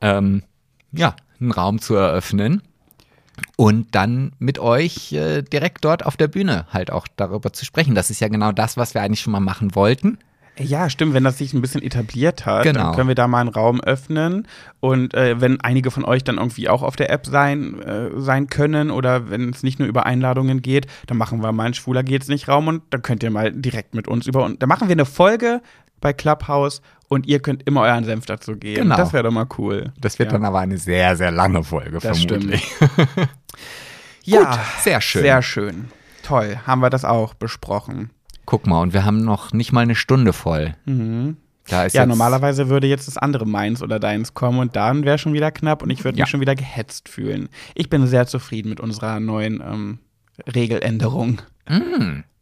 ähm, 0.00 0.44
ja, 0.92 1.16
einen 1.40 1.50
Raum 1.50 1.80
zu 1.80 1.96
eröffnen 1.96 2.62
und 3.56 3.94
dann 3.94 4.32
mit 4.38 4.58
euch 4.58 5.12
äh, 5.12 5.42
direkt 5.42 5.84
dort 5.84 6.06
auf 6.06 6.16
der 6.16 6.28
Bühne 6.28 6.66
halt 6.70 6.92
auch 6.92 7.08
darüber 7.16 7.52
zu 7.52 7.64
sprechen. 7.64 7.94
Das 7.94 8.10
ist 8.10 8.20
ja 8.20 8.28
genau 8.28 8.52
das, 8.52 8.76
was 8.76 8.94
wir 8.94 9.02
eigentlich 9.02 9.20
schon 9.20 9.32
mal 9.32 9.40
machen 9.40 9.74
wollten. 9.74 10.18
Ja, 10.62 10.90
stimmt, 10.90 11.14
wenn 11.14 11.24
das 11.24 11.38
sich 11.38 11.54
ein 11.54 11.60
bisschen 11.62 11.82
etabliert 11.82 12.44
hat, 12.46 12.64
Genau. 12.64 12.80
dann 12.84 12.94
können 12.94 13.08
wir 13.08 13.14
da 13.14 13.26
mal 13.28 13.40
einen 13.40 13.48
Raum 13.48 13.80
öffnen. 13.80 14.46
Und 14.80 15.14
äh, 15.14 15.40
wenn 15.40 15.60
einige 15.60 15.90
von 15.90 16.04
euch 16.04 16.22
dann 16.22 16.36
irgendwie 16.36 16.68
auch 16.68 16.82
auf 16.82 16.96
der 16.96 17.10
App 17.10 17.24
sein, 17.26 17.80
äh, 17.80 18.10
sein 18.20 18.48
können 18.48 18.90
oder 18.90 19.30
wenn 19.30 19.50
es 19.50 19.62
nicht 19.62 19.78
nur 19.78 19.88
über 19.88 20.06
Einladungen 20.06 20.60
geht, 20.62 20.86
dann 21.06 21.16
machen 21.16 21.42
wir 21.42 21.50
mal 21.52 21.64
einen 21.64 21.74
Schwuler 21.74 22.02
geht's 22.02 22.28
nicht 22.28 22.46
Raum 22.48 22.68
und 22.68 22.82
dann 22.90 23.02
könnt 23.02 23.22
ihr 23.22 23.30
mal 23.30 23.50
direkt 23.52 23.94
mit 23.94 24.06
uns 24.08 24.26
über 24.26 24.44
und 24.44 24.62
dann 24.62 24.68
machen 24.68 24.88
wir 24.88 24.92
eine 24.92 25.06
Folge 25.06 25.62
bei 26.00 26.12
Clubhouse 26.12 26.80
und 27.08 27.26
ihr 27.26 27.40
könnt 27.40 27.66
immer 27.66 27.82
euren 27.82 28.04
Senf 28.04 28.26
dazu 28.26 28.56
geben. 28.56 28.82
Genau. 28.82 28.96
Das 28.96 29.12
wäre 29.12 29.24
doch 29.24 29.30
mal 29.32 29.46
cool. 29.58 29.92
Das 30.00 30.18
wird 30.18 30.30
Ja. 30.30 30.38
dann 30.38 30.44
aber 30.46 30.60
eine 30.60 30.78
sehr, 30.78 31.16
sehr 31.16 31.30
lange 31.30 31.64
Folge 31.64 31.98
Das 32.00 32.18
vermutlich. 32.22 32.70
Ja, 34.24 34.38
Gut, 34.44 34.58
sehr 34.82 35.00
schön. 35.00 35.22
Sehr 35.22 35.42
schön. 35.42 35.88
Toll, 36.22 36.58
haben 36.66 36.80
wir 36.82 36.90
das 36.90 37.04
auch 37.04 37.34
besprochen. 37.34 38.10
Guck 38.50 38.66
mal, 38.66 38.80
und 38.82 38.92
wir 38.92 39.04
haben 39.04 39.24
noch 39.24 39.52
nicht 39.52 39.70
mal 39.72 39.82
eine 39.82 39.94
Stunde 39.94 40.32
voll. 40.32 40.74
Da 40.84 40.92
ist 40.92 40.96
Mhm. 40.96 41.36
Ja, 41.68 41.84
jetzt, 41.84 42.06
normalerweise 42.08 42.68
würde 42.68 42.88
jetzt 42.88 43.06
das 43.06 43.16
andere 43.16 43.46
meins 43.46 43.80
oder 43.80 44.00
deins 44.00 44.34
kommen 44.34 44.58
und 44.58 44.74
dann 44.74 45.04
wäre 45.04 45.18
schon 45.18 45.32
wieder 45.34 45.52
knapp 45.52 45.84
und 45.84 45.90
ich 45.90 46.02
würde 46.02 46.18
Ja. 46.18 46.24
mich 46.24 46.30
schon 46.30 46.40
wieder 46.40 46.56
gehetzt 46.56 47.08
fühlen. 47.08 47.48
Ich 47.76 47.88
bin 47.88 48.04
sehr 48.08 48.26
zufrieden 48.26 48.70
mit 48.70 48.80
unserer 48.80 49.20
neuen 49.20 49.60
ähm, 49.64 49.98
Regeländerung. 50.52 51.40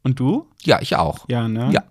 Und 0.02 0.18
du? 0.18 0.46
Ja, 0.62 0.78
ich 0.80 0.96
auch. 0.96 1.28
Ja, 1.28 1.46
ne? 1.46 1.68
Ja. 1.72 1.82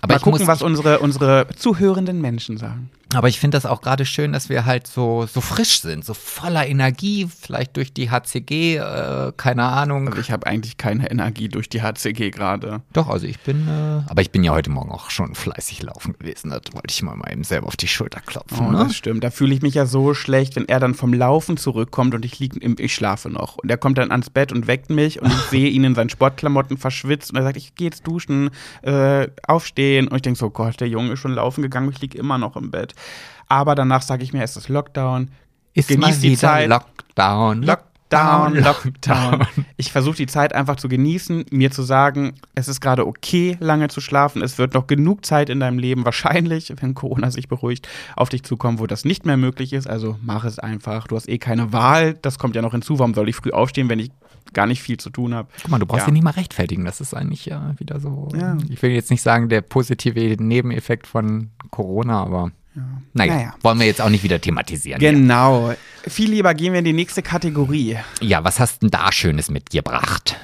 Aber 0.00 0.14
Mal 0.14 0.16
ich 0.18 0.22
gucken, 0.22 0.40
muss, 0.40 0.48
was 0.48 0.62
unsere, 0.62 1.00
unsere 1.00 1.46
zuhörenden 1.56 2.20
Menschen 2.20 2.56
sagen. 2.56 2.90
Aber 3.12 3.28
ich 3.28 3.40
finde 3.40 3.56
das 3.56 3.66
auch 3.66 3.82
gerade 3.82 4.06
schön, 4.06 4.32
dass 4.32 4.48
wir 4.48 4.66
halt 4.66 4.86
so, 4.86 5.26
so 5.26 5.40
frisch 5.40 5.80
sind, 5.80 6.04
so 6.04 6.14
voller 6.14 6.68
Energie, 6.68 7.26
vielleicht 7.28 7.76
durch 7.76 7.92
die 7.92 8.08
HCG, 8.08 8.76
äh, 8.76 9.32
keine 9.36 9.64
Ahnung. 9.64 10.06
Also 10.06 10.20
ich 10.20 10.30
habe 10.30 10.46
eigentlich 10.46 10.76
keine 10.76 11.10
Energie 11.10 11.48
durch 11.48 11.68
die 11.68 11.82
HCG 11.82 12.30
gerade. 12.30 12.82
Doch, 12.92 13.08
also 13.08 13.26
ich 13.26 13.40
bin, 13.40 13.66
äh, 13.66 14.08
aber 14.08 14.22
ich 14.22 14.30
bin 14.30 14.44
ja 14.44 14.52
heute 14.52 14.70
Morgen 14.70 14.92
auch 14.92 15.10
schon 15.10 15.34
fleißig 15.34 15.82
laufen 15.82 16.12
gewesen. 16.12 16.50
Da 16.50 16.60
wollte 16.72 16.90
ich 16.90 17.02
mal, 17.02 17.16
mal 17.16 17.32
eben 17.32 17.42
selber 17.42 17.66
auf 17.66 17.76
die 17.76 17.88
Schulter 17.88 18.20
klopfen. 18.20 18.68
Oh, 18.68 18.70
ne? 18.70 18.84
das 18.84 18.94
stimmt. 18.94 19.24
Da 19.24 19.30
fühle 19.30 19.54
ich 19.54 19.62
mich 19.62 19.74
ja 19.74 19.86
so 19.86 20.14
schlecht, 20.14 20.54
wenn 20.54 20.68
er 20.68 20.78
dann 20.78 20.94
vom 20.94 21.12
Laufen 21.12 21.56
zurückkommt 21.56 22.14
und 22.14 22.24
ich 22.24 22.38
liege 22.38 22.60
im, 22.60 22.76
ich 22.78 22.94
schlafe 22.94 23.28
noch. 23.28 23.56
Und 23.56 23.70
er 23.70 23.76
kommt 23.76 23.98
dann 23.98 24.12
ans 24.12 24.30
Bett 24.30 24.52
und 24.52 24.68
weckt 24.68 24.88
mich 24.88 25.20
und 25.20 25.32
ich 25.32 25.40
sehe 25.50 25.68
ihn 25.68 25.82
in 25.82 25.96
seinen 25.96 26.10
Sportklamotten 26.10 26.76
verschwitzt 26.76 27.32
und 27.32 27.38
er 27.38 27.42
sagt, 27.42 27.56
ich 27.56 27.74
gehe 27.74 27.88
jetzt 27.88 28.06
duschen, 28.06 28.50
äh, 28.82 29.26
aufstehen. 29.48 29.89
Und 29.98 30.16
ich 30.16 30.22
denke 30.22 30.38
so, 30.38 30.50
Gott, 30.50 30.80
der 30.80 30.88
Junge 30.88 31.12
ist 31.12 31.20
schon 31.20 31.34
laufen 31.34 31.62
gegangen, 31.62 31.90
ich 31.90 32.00
liege 32.00 32.18
immer 32.18 32.38
noch 32.38 32.56
im 32.56 32.70
Bett. 32.70 32.94
Aber 33.48 33.74
danach 33.74 34.02
sage 34.02 34.22
ich 34.22 34.32
mir, 34.32 34.42
es 34.42 34.56
ist 34.56 34.68
Lockdown. 34.68 35.30
Ist 35.74 35.88
Genieß 35.88 36.20
die 36.20 36.36
Zeit. 36.36 36.68
Lockdown. 36.68 37.62
Lockdown, 37.62 38.54
Lockdown. 38.56 39.46
Ich 39.76 39.92
versuche 39.92 40.16
die 40.16 40.26
Zeit 40.26 40.52
einfach 40.52 40.76
zu 40.76 40.88
genießen, 40.88 41.46
mir 41.50 41.70
zu 41.70 41.82
sagen, 41.82 42.34
es 42.54 42.66
ist 42.68 42.80
gerade 42.80 43.06
okay, 43.06 43.56
lange 43.60 43.88
zu 43.88 44.00
schlafen. 44.00 44.42
Es 44.42 44.58
wird 44.58 44.74
noch 44.74 44.88
genug 44.88 45.24
Zeit 45.24 45.48
in 45.48 45.60
deinem 45.60 45.78
Leben, 45.78 46.04
wahrscheinlich, 46.04 46.72
wenn 46.80 46.94
Corona 46.94 47.30
sich 47.30 47.48
beruhigt, 47.48 47.88
auf 48.16 48.28
dich 48.28 48.42
zukommen, 48.42 48.80
wo 48.80 48.86
das 48.86 49.04
nicht 49.04 49.26
mehr 49.26 49.36
möglich 49.36 49.72
ist. 49.72 49.88
Also 49.88 50.16
mach 50.22 50.44
es 50.44 50.58
einfach. 50.58 51.06
Du 51.06 51.16
hast 51.16 51.28
eh 51.28 51.38
keine 51.38 51.72
Wahl. 51.72 52.14
Das 52.14 52.38
kommt 52.38 52.56
ja 52.56 52.62
noch 52.62 52.72
hinzu. 52.72 52.98
Warum 52.98 53.14
soll 53.14 53.28
ich 53.28 53.36
früh 53.36 53.52
aufstehen, 53.52 53.88
wenn 53.88 54.00
ich 54.00 54.10
gar 54.52 54.66
nicht 54.66 54.82
viel 54.82 54.96
zu 54.98 55.10
tun 55.10 55.34
habe? 55.34 55.48
Guck 55.62 55.70
mal, 55.70 55.78
du 55.78 55.86
brauchst 55.86 56.02
Ja. 56.02 56.08
ja. 56.08 56.12
nicht 56.12 56.22
mal 56.22 56.30
rechtfertigen. 56.30 56.84
Das 56.84 57.00
ist 57.00 57.14
eigentlich 57.14 57.46
ja 57.46 57.74
wieder 57.78 58.00
so. 58.00 58.28
Ja. 58.34 58.56
Ich 58.68 58.80
will 58.82 58.90
jetzt 58.90 59.10
nicht 59.10 59.22
sagen, 59.22 59.48
der 59.48 59.60
positive 59.60 60.20
Nebeneffekt 60.42 61.06
von 61.06 61.50
Corona, 61.70 62.22
aber 62.22 62.50
naja, 63.14 63.34
Naja. 63.34 63.54
wollen 63.62 63.78
wir 63.80 63.86
jetzt 63.86 64.00
auch 64.00 64.08
nicht 64.10 64.22
wieder 64.22 64.40
thematisieren. 64.40 65.00
Genau. 65.00 65.74
Viel 66.06 66.30
lieber 66.30 66.54
gehen 66.54 66.72
wir 66.72 66.78
in 66.78 66.84
die 66.84 66.92
nächste 66.92 67.22
Kategorie. 67.22 67.96
Ja, 68.20 68.44
was 68.44 68.60
hast 68.60 68.82
denn 68.82 68.90
da 68.90 69.10
Schönes 69.12 69.50
mitgebracht? 69.50 70.36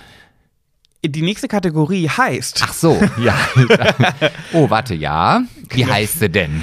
Die 1.04 1.22
nächste 1.22 1.46
Kategorie 1.46 2.08
heißt 2.08 2.64
Ach 2.66 2.72
so, 2.72 3.00
ja. 3.22 3.38
oh, 4.52 4.68
warte, 4.70 4.94
ja. 4.94 5.42
Wie 5.70 5.86
heißt 5.86 6.18
sie 6.18 6.28
denn? 6.30 6.62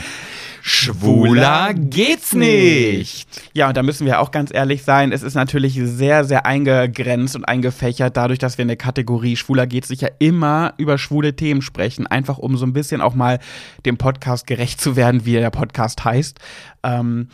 Schwuler 0.65 1.73
geht's 1.73 2.31
nicht. 2.31 3.27
Ja, 3.51 3.67
und 3.67 3.75
da 3.75 3.83
müssen 3.83 4.05
wir 4.05 4.21
auch 4.21 4.31
ganz 4.31 4.49
ehrlich 4.53 4.83
sein, 4.83 5.11
es 5.11 5.21
ist 5.21 5.33
natürlich 5.33 5.77
sehr, 5.83 6.23
sehr 6.23 6.45
eingegrenzt 6.45 7.35
und 7.35 7.43
eingefächert, 7.43 8.15
dadurch, 8.15 8.39
dass 8.39 8.57
wir 8.57 8.61
in 8.61 8.69
der 8.69 8.77
Kategorie 8.77 9.35
Schwuler 9.35 9.67
geht's 9.67 9.89
nicht 9.89 10.01
ja 10.03 10.09
immer 10.19 10.73
über 10.77 10.97
schwule 10.97 11.35
Themen 11.35 11.61
sprechen, 11.61 12.07
einfach 12.07 12.37
um 12.37 12.55
so 12.55 12.65
ein 12.65 12.71
bisschen 12.71 13.01
auch 13.01 13.13
mal 13.13 13.39
dem 13.85 13.97
Podcast 13.97 14.47
gerecht 14.47 14.79
zu 14.79 14.95
werden, 14.95 15.25
wie 15.25 15.33
der 15.33 15.49
Podcast 15.49 16.05
heißt. 16.05 16.39
Ähm, 16.83 17.27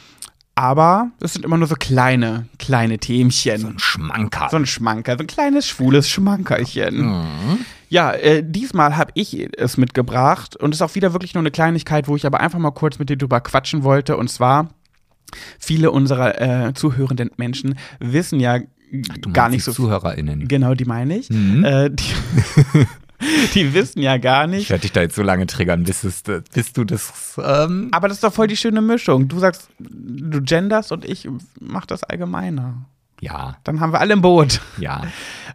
aber 0.55 1.11
es 1.21 1.33
sind 1.33 1.45
immer 1.45 1.57
nur 1.57 1.67
so 1.67 1.75
kleine, 1.75 2.47
kleine 2.57 2.97
Themchen. 2.97 3.61
So 3.61 3.67
ein 3.67 3.79
Schmanker. 3.79 4.47
So 4.49 4.57
ein 4.57 4.65
Schmanker, 4.65 5.13
so 5.13 5.23
ein 5.23 5.27
kleines 5.27 5.67
schwules 5.67 6.09
Schmankerchen. 6.09 7.59
Ja, 7.89 8.11
äh, 8.13 8.43
diesmal 8.45 8.95
habe 8.97 9.11
ich 9.15 9.49
es 9.57 9.77
mitgebracht 9.77 10.55
und 10.55 10.73
es 10.73 10.77
ist 10.77 10.81
auch 10.81 10.95
wieder 10.95 11.13
wirklich 11.13 11.33
nur 11.33 11.41
eine 11.41 11.51
Kleinigkeit, 11.51 12.07
wo 12.07 12.15
ich 12.15 12.25
aber 12.25 12.39
einfach 12.39 12.59
mal 12.59 12.71
kurz 12.71 12.99
mit 12.99 13.09
dir 13.09 13.17
drüber 13.17 13.41
quatschen 13.41 13.83
wollte. 13.83 14.15
Und 14.15 14.29
zwar, 14.29 14.69
viele 15.59 15.91
unserer 15.91 16.67
äh, 16.67 16.73
zuhörenden 16.73 17.31
Menschen 17.37 17.77
wissen 17.99 18.39
ja 18.39 18.59
Du 19.21 19.31
gar 19.31 19.49
nicht 19.49 19.59
die 19.67 19.71
so 19.71 19.83
ZuhörerInnen. 19.83 20.47
Genau, 20.47 20.73
die 20.73 20.85
meine 20.85 21.17
ich. 21.17 21.29
Mhm. 21.29 21.63
Äh, 21.63 21.91
die, 21.91 22.03
die 23.53 23.73
wissen 23.75 24.01
ja 24.01 24.17
gar 24.17 24.45
Ich 24.45 24.49
nicht. 24.51 24.69
werde 24.71 24.81
dich 24.81 24.91
da 24.91 25.01
jetzt 25.01 25.15
so 25.15 25.21
lange 25.21 25.45
triggern, 25.45 25.83
bis, 25.83 26.03
es, 26.03 26.23
bis 26.53 26.73
du 26.73 26.83
das. 26.85 27.39
Ähm, 27.43 27.89
Aber 27.91 28.07
das 28.07 28.17
ist 28.17 28.23
doch 28.23 28.33
voll 28.33 28.47
die 28.47 28.57
schöne 28.57 28.81
Mischung. 28.81 29.27
Du 29.27 29.37
sagst, 29.37 29.69
du 29.79 30.41
genderst 30.41 30.91
und 30.91 31.05
ich 31.05 31.27
mach 31.59 31.85
das 31.85 32.03
allgemeiner. 32.03 32.85
Ja, 33.21 33.57
Dann 33.63 33.79
haben 33.79 33.91
wir 33.93 33.99
alle 33.99 34.13
im 34.13 34.21
Boot. 34.21 34.61
ja. 34.77 35.01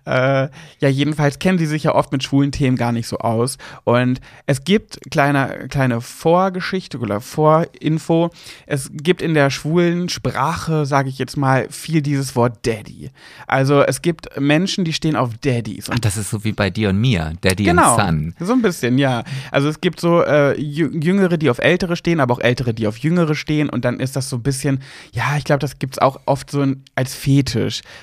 Äh, 0.06 0.50
ja, 0.80 0.88
jedenfalls 0.90 1.38
kennen 1.38 1.56
sie 1.56 1.64
sich 1.64 1.84
ja 1.84 1.94
oft 1.94 2.12
mit 2.12 2.22
schwulen 2.22 2.52
Themen 2.52 2.76
gar 2.76 2.92
nicht 2.92 3.06
so 3.08 3.16
aus. 3.20 3.56
Und 3.84 4.20
es 4.44 4.62
gibt 4.64 4.98
kleine, 5.10 5.66
kleine 5.70 6.02
Vorgeschichte 6.02 6.98
oder 6.98 7.22
Vorinfo. 7.22 8.28
Es 8.66 8.90
gibt 8.92 9.22
in 9.22 9.32
der 9.32 9.48
schwulen 9.48 10.10
Sprache, 10.10 10.84
sage 10.84 11.08
ich 11.08 11.18
jetzt 11.18 11.38
mal, 11.38 11.68
viel 11.70 12.02
dieses 12.02 12.36
Wort 12.36 12.66
Daddy. 12.66 13.12
Also 13.46 13.80
es 13.82 14.02
gibt 14.02 14.38
Menschen, 14.38 14.84
die 14.84 14.92
stehen 14.92 15.16
auf 15.16 15.30
Daddys. 15.38 15.88
Ach, 15.90 15.98
das 16.00 16.18
ist 16.18 16.28
so 16.28 16.44
wie 16.44 16.52
bei 16.52 16.68
dir 16.68 16.90
und 16.90 16.98
mir, 17.00 17.32
Daddy 17.40 17.64
Genau, 17.64 17.96
and 17.96 18.34
Son. 18.36 18.46
so 18.46 18.52
ein 18.52 18.60
bisschen, 18.60 18.98
ja. 18.98 19.22
Also 19.52 19.68
es 19.70 19.80
gibt 19.80 20.00
so 20.00 20.20
äh, 20.22 20.52
Jü- 20.58 21.02
Jüngere, 21.02 21.38
die 21.38 21.48
auf 21.48 21.60
Ältere 21.60 21.96
stehen, 21.96 22.20
aber 22.20 22.34
auch 22.34 22.40
Ältere, 22.40 22.74
die 22.74 22.86
auf 22.86 22.98
Jüngere 22.98 23.34
stehen. 23.34 23.70
Und 23.70 23.86
dann 23.86 24.00
ist 24.00 24.16
das 24.16 24.28
so 24.28 24.36
ein 24.36 24.42
bisschen, 24.42 24.80
ja, 25.12 25.36
ich 25.38 25.44
glaube, 25.44 25.60
das 25.60 25.78
gibt's 25.78 25.98
auch 25.98 26.20
oft 26.26 26.50
so 26.50 26.60
ein, 26.60 26.84
als 26.94 27.14
Fetisch. 27.14 27.53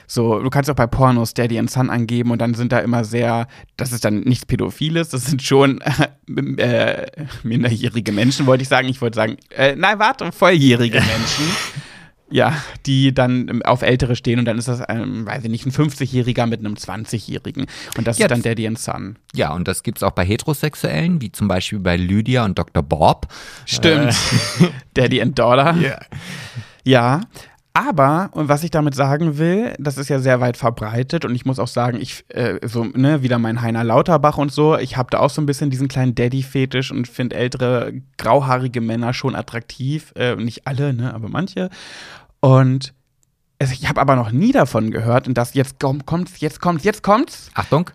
So, 0.08 0.40
du 0.40 0.50
kannst 0.50 0.70
auch 0.70 0.76
bei 0.76 0.88
Pornos 0.88 1.34
Daddy 1.34 1.60
and 1.60 1.70
Son 1.70 1.90
angeben 1.90 2.32
und 2.32 2.40
dann 2.40 2.54
sind 2.54 2.72
da 2.72 2.80
immer 2.80 3.04
sehr, 3.04 3.48
das 3.78 3.92
ist 3.92 4.06
dann 4.06 4.22
nichts 4.22 4.46
Pädophiles, 4.46 5.10
das 5.10 5.26
sind 5.26 5.42
schon 5.44 5.82
äh, 5.82 7.06
minderjährige 7.44 8.12
Menschen, 8.12 8.46
wollte 8.46 8.64
ich 8.64 8.70
sagen. 8.70 8.88
Ich 8.88 9.02
wollte 9.02 9.16
sagen, 9.16 9.38
äh, 9.56 9.76
nein, 9.76 10.00
warte, 10.00 10.32
volljährige 10.32 11.00
Menschen. 11.02 11.46
Ja, 12.34 12.56
die 12.86 13.14
dann 13.14 13.50
ähm, 13.50 13.62
auf 13.64 13.82
Ältere 13.82 14.16
stehen 14.16 14.40
und 14.40 14.46
dann 14.46 14.58
ist 14.58 14.70
das, 14.70 14.82
ähm, 14.88 15.26
weiß 15.28 15.44
ich 15.44 15.50
nicht, 15.50 15.66
ein 15.66 15.72
50-Jähriger 15.74 16.46
mit 16.46 16.62
einem 16.62 16.76
20-Jährigen. 16.76 17.66
Und 17.98 18.08
das 18.08 18.20
Ja, 18.20 18.28
ist 18.28 18.32
dann 18.32 18.42
Daddy 18.42 18.66
and 18.68 18.80
Son. 18.80 19.18
Ja, 19.34 19.52
und 19.54 19.68
das 19.68 19.84
gibt's 19.84 20.02
auch 20.02 20.12
bei 20.12 20.24
Heterosexuellen, 20.24 21.20
wie 21.22 21.34
zum 21.34 21.50
Beispiel 21.50 21.80
bei 21.80 21.98
Lydia 21.98 22.46
und 22.46 22.58
Dr. 22.58 22.84
Bob. 22.84 23.28
Stimmt. 23.66 24.16
Daddy 24.94 25.22
and 25.22 25.38
Daughter. 25.38 25.76
Ja. 25.82 26.00
Ja. 26.86 27.22
Aber, 27.74 28.30
und 28.34 28.50
was 28.50 28.64
ich 28.64 28.72
damit 28.72 28.96
sagen 28.96 29.38
will, 29.38 29.74
das 29.80 29.98
ist 29.98 30.10
ja 30.10 30.20
sehr 30.20 30.42
weit 30.42 30.58
verbreitet 30.58 31.24
und 31.24 31.34
ich 31.36 31.46
muss 31.46 31.58
auch 31.58 31.70
sagen, 31.70 32.02
ich, 32.02 32.26
äh, 32.28 32.60
so, 32.68 32.84
ne, 32.84 33.24
wieder 33.24 33.40
mein 33.40 33.62
Heiner 33.62 33.86
Lauterbach 33.86 34.38
und 34.38 34.52
so, 34.52 34.78
ich 34.78 34.98
habe 34.98 35.10
da 35.10 35.20
auch 35.20 35.30
so 35.30 35.42
ein 35.42 35.46
bisschen 35.46 35.70
diesen 35.70 35.88
kleinen 35.88 36.14
Daddy-Fetisch 36.14 36.92
und 36.92 37.08
finde 37.08 37.38
ältere, 37.38 37.94
grauhaarige 38.18 38.82
Männer 38.82 39.14
schon 39.14 39.36
attraktiv. 39.36 40.12
Äh, 40.16 40.36
nicht 40.36 40.68
alle, 40.68 40.94
ne, 40.94 41.14
aber 41.14 41.30
manche. 41.30 41.70
Und 42.42 42.94
es, 43.58 43.72
ich 43.72 43.88
habe 43.88 44.02
aber 44.02 44.18
noch 44.18 44.32
nie 44.32 44.52
davon 44.52 44.92
gehört 44.92 45.30
und 45.30 45.38
das 45.38 45.54
jetzt 45.54 45.80
komm, 45.80 46.06
kommt's, 46.06 46.42
jetzt 46.42 46.60
kommt's, 46.60 46.84
jetzt 46.84 47.04
kommt's. 47.04 47.52
Achtung. 47.54 47.90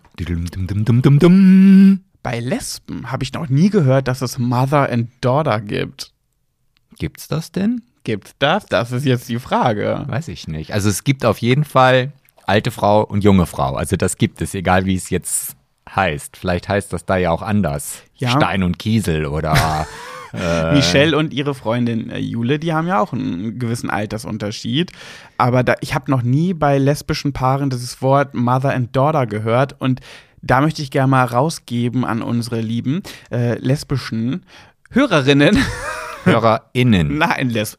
Bei 2.23 2.39
Lesben 2.39 3.11
habe 3.11 3.23
ich 3.23 3.33
noch 3.33 3.47
nie 3.47 3.69
gehört, 3.69 4.07
dass 4.07 4.23
es 4.23 4.39
Mother 4.39 4.91
and 4.91 5.09
Daughter 5.21 5.61
gibt. 5.61 6.13
Gibt's 6.97 7.27
das 7.27 7.51
denn? 7.51 7.83
Gibt's 8.07 8.35
das? 8.39 8.65
Das 8.67 8.93
ist 8.93 9.05
jetzt 9.05 9.27
die 9.27 9.37
Frage. 9.37 10.05
Weiß 10.07 10.29
ich 10.29 10.47
nicht. 10.47 10.71
Also 10.71 10.87
es 10.87 11.03
gibt 11.03 11.25
auf 11.25 11.39
jeden 11.39 11.65
Fall 11.65 12.13
alte 12.45 12.71
Frau 12.71 13.03
und 13.03 13.21
junge 13.21 13.45
Frau. 13.45 13.75
Also 13.75 13.97
das 13.97 14.15
gibt 14.15 14.41
es, 14.41 14.55
egal 14.55 14.85
wie 14.85 14.95
es 14.95 15.09
jetzt 15.09 15.57
heißt. 15.93 16.37
Vielleicht 16.37 16.69
heißt 16.69 16.93
das 16.93 17.03
da 17.03 17.17
ja 17.17 17.31
auch 17.31 17.41
anders. 17.41 18.03
Ja. 18.15 18.29
Stein 18.29 18.63
und 18.63 18.79
Kiesel 18.79 19.25
oder 19.25 19.85
Michelle 20.71 21.17
und 21.17 21.33
ihre 21.33 21.53
Freundin 21.53 22.09
äh, 22.09 22.19
Jule, 22.19 22.59
die 22.59 22.71
haben 22.71 22.87
ja 22.87 23.01
auch 23.01 23.11
einen 23.11 23.59
gewissen 23.59 23.89
Altersunterschied. 23.89 24.93
Aber 25.37 25.63
da, 25.63 25.75
ich 25.81 25.93
habe 25.93 26.09
noch 26.09 26.21
nie 26.21 26.53
bei 26.53 26.77
lesbischen 26.77 27.33
Paaren 27.33 27.69
dieses 27.69 28.01
Wort 28.01 28.35
Mother 28.35 28.73
and 28.73 28.95
Daughter 28.95 29.27
gehört. 29.27 29.75
Und 29.81 29.99
da 30.41 30.61
möchte 30.61 30.81
ich 30.81 30.91
gerne 30.91 31.09
mal 31.09 31.25
rausgeben 31.25 32.05
an 32.05 32.21
unsere 32.21 32.61
lieben 32.61 33.03
äh, 33.31 33.57
lesbischen 33.59 34.45
Hörerinnen. 34.91 35.57
HörerInnen. 36.27 37.17
Nein, 37.17 37.49
les 37.49 37.77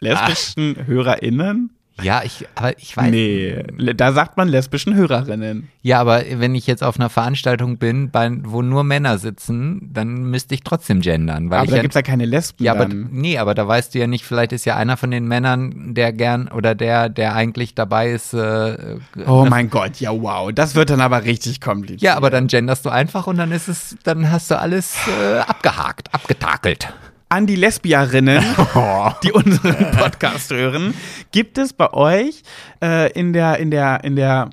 lesbischen 0.00 0.76
HörerInnen? 0.86 1.70
Ja, 2.02 2.20
ich, 2.22 2.46
aber 2.54 2.76
ich 2.78 2.94
weiß. 2.94 3.10
Nee, 3.10 3.64
da 3.96 4.12
sagt 4.12 4.36
man 4.36 4.48
lesbischen 4.48 4.94
Hörerinnen. 4.94 5.70
Ja, 5.80 5.98
aber 5.98 6.22
wenn 6.30 6.54
ich 6.54 6.66
jetzt 6.66 6.84
auf 6.84 7.00
einer 7.00 7.08
Veranstaltung 7.08 7.78
bin, 7.78 8.10
bei, 8.10 8.30
wo 8.44 8.60
nur 8.60 8.84
Männer 8.84 9.16
sitzen, 9.16 9.88
dann 9.94 10.24
müsste 10.24 10.54
ich 10.54 10.62
trotzdem 10.62 11.00
gendern. 11.00 11.48
Weil 11.48 11.56
Aber 11.60 11.64
ich 11.64 11.70
da 11.70 11.76
ja, 11.76 11.82
gibt's 11.82 11.94
ja 11.94 12.02
keine 12.02 12.26
Lesben 12.26 12.62
ja, 12.62 12.72
aber 12.72 12.84
dann. 12.84 13.08
nee, 13.12 13.38
aber 13.38 13.54
da 13.54 13.66
weißt 13.66 13.94
du 13.94 13.98
ja 13.98 14.06
nicht, 14.06 14.26
vielleicht 14.26 14.52
ist 14.52 14.66
ja 14.66 14.76
einer 14.76 14.98
von 14.98 15.10
den 15.10 15.26
Männern, 15.26 15.94
der 15.94 16.12
gern 16.12 16.48
oder 16.48 16.74
der, 16.74 17.08
der 17.08 17.34
eigentlich 17.34 17.74
dabei 17.74 18.10
ist. 18.10 18.34
Äh, 18.34 18.98
Oh 19.24 19.46
mein 19.48 19.70
Gott, 19.70 19.98
ja 19.98 20.10
wow, 20.12 20.52
das 20.52 20.74
wird 20.74 20.90
dann 20.90 21.00
aber 21.00 21.24
richtig 21.24 21.62
kompliziert. 21.62 22.02
ja, 22.02 22.14
aber 22.18 22.28
dann 22.28 22.48
genderst 22.48 22.84
du 22.84 22.90
einfach 22.90 23.26
und 23.26 23.38
dann 23.38 23.52
ist 23.52 23.68
es, 23.68 23.96
dann 24.04 24.30
hast 24.30 24.50
du 24.50 24.58
alles 24.58 24.94
äh, 25.08 25.38
abgehakt, 25.38 26.12
abgetakelt. 26.14 26.92
An 27.28 27.46
die 27.46 27.56
Lesbierinnen, 27.56 28.42
die 29.22 29.32
unseren 29.32 29.90
Podcast 29.92 30.50
hören, 30.50 30.94
gibt 31.32 31.58
es 31.58 31.72
bei 31.72 31.92
euch 31.92 32.42
äh, 32.82 33.10
in 33.12 33.32
der, 33.32 33.58
in 33.58 33.70
der, 33.70 34.04
in 34.04 34.16
der, 34.16 34.50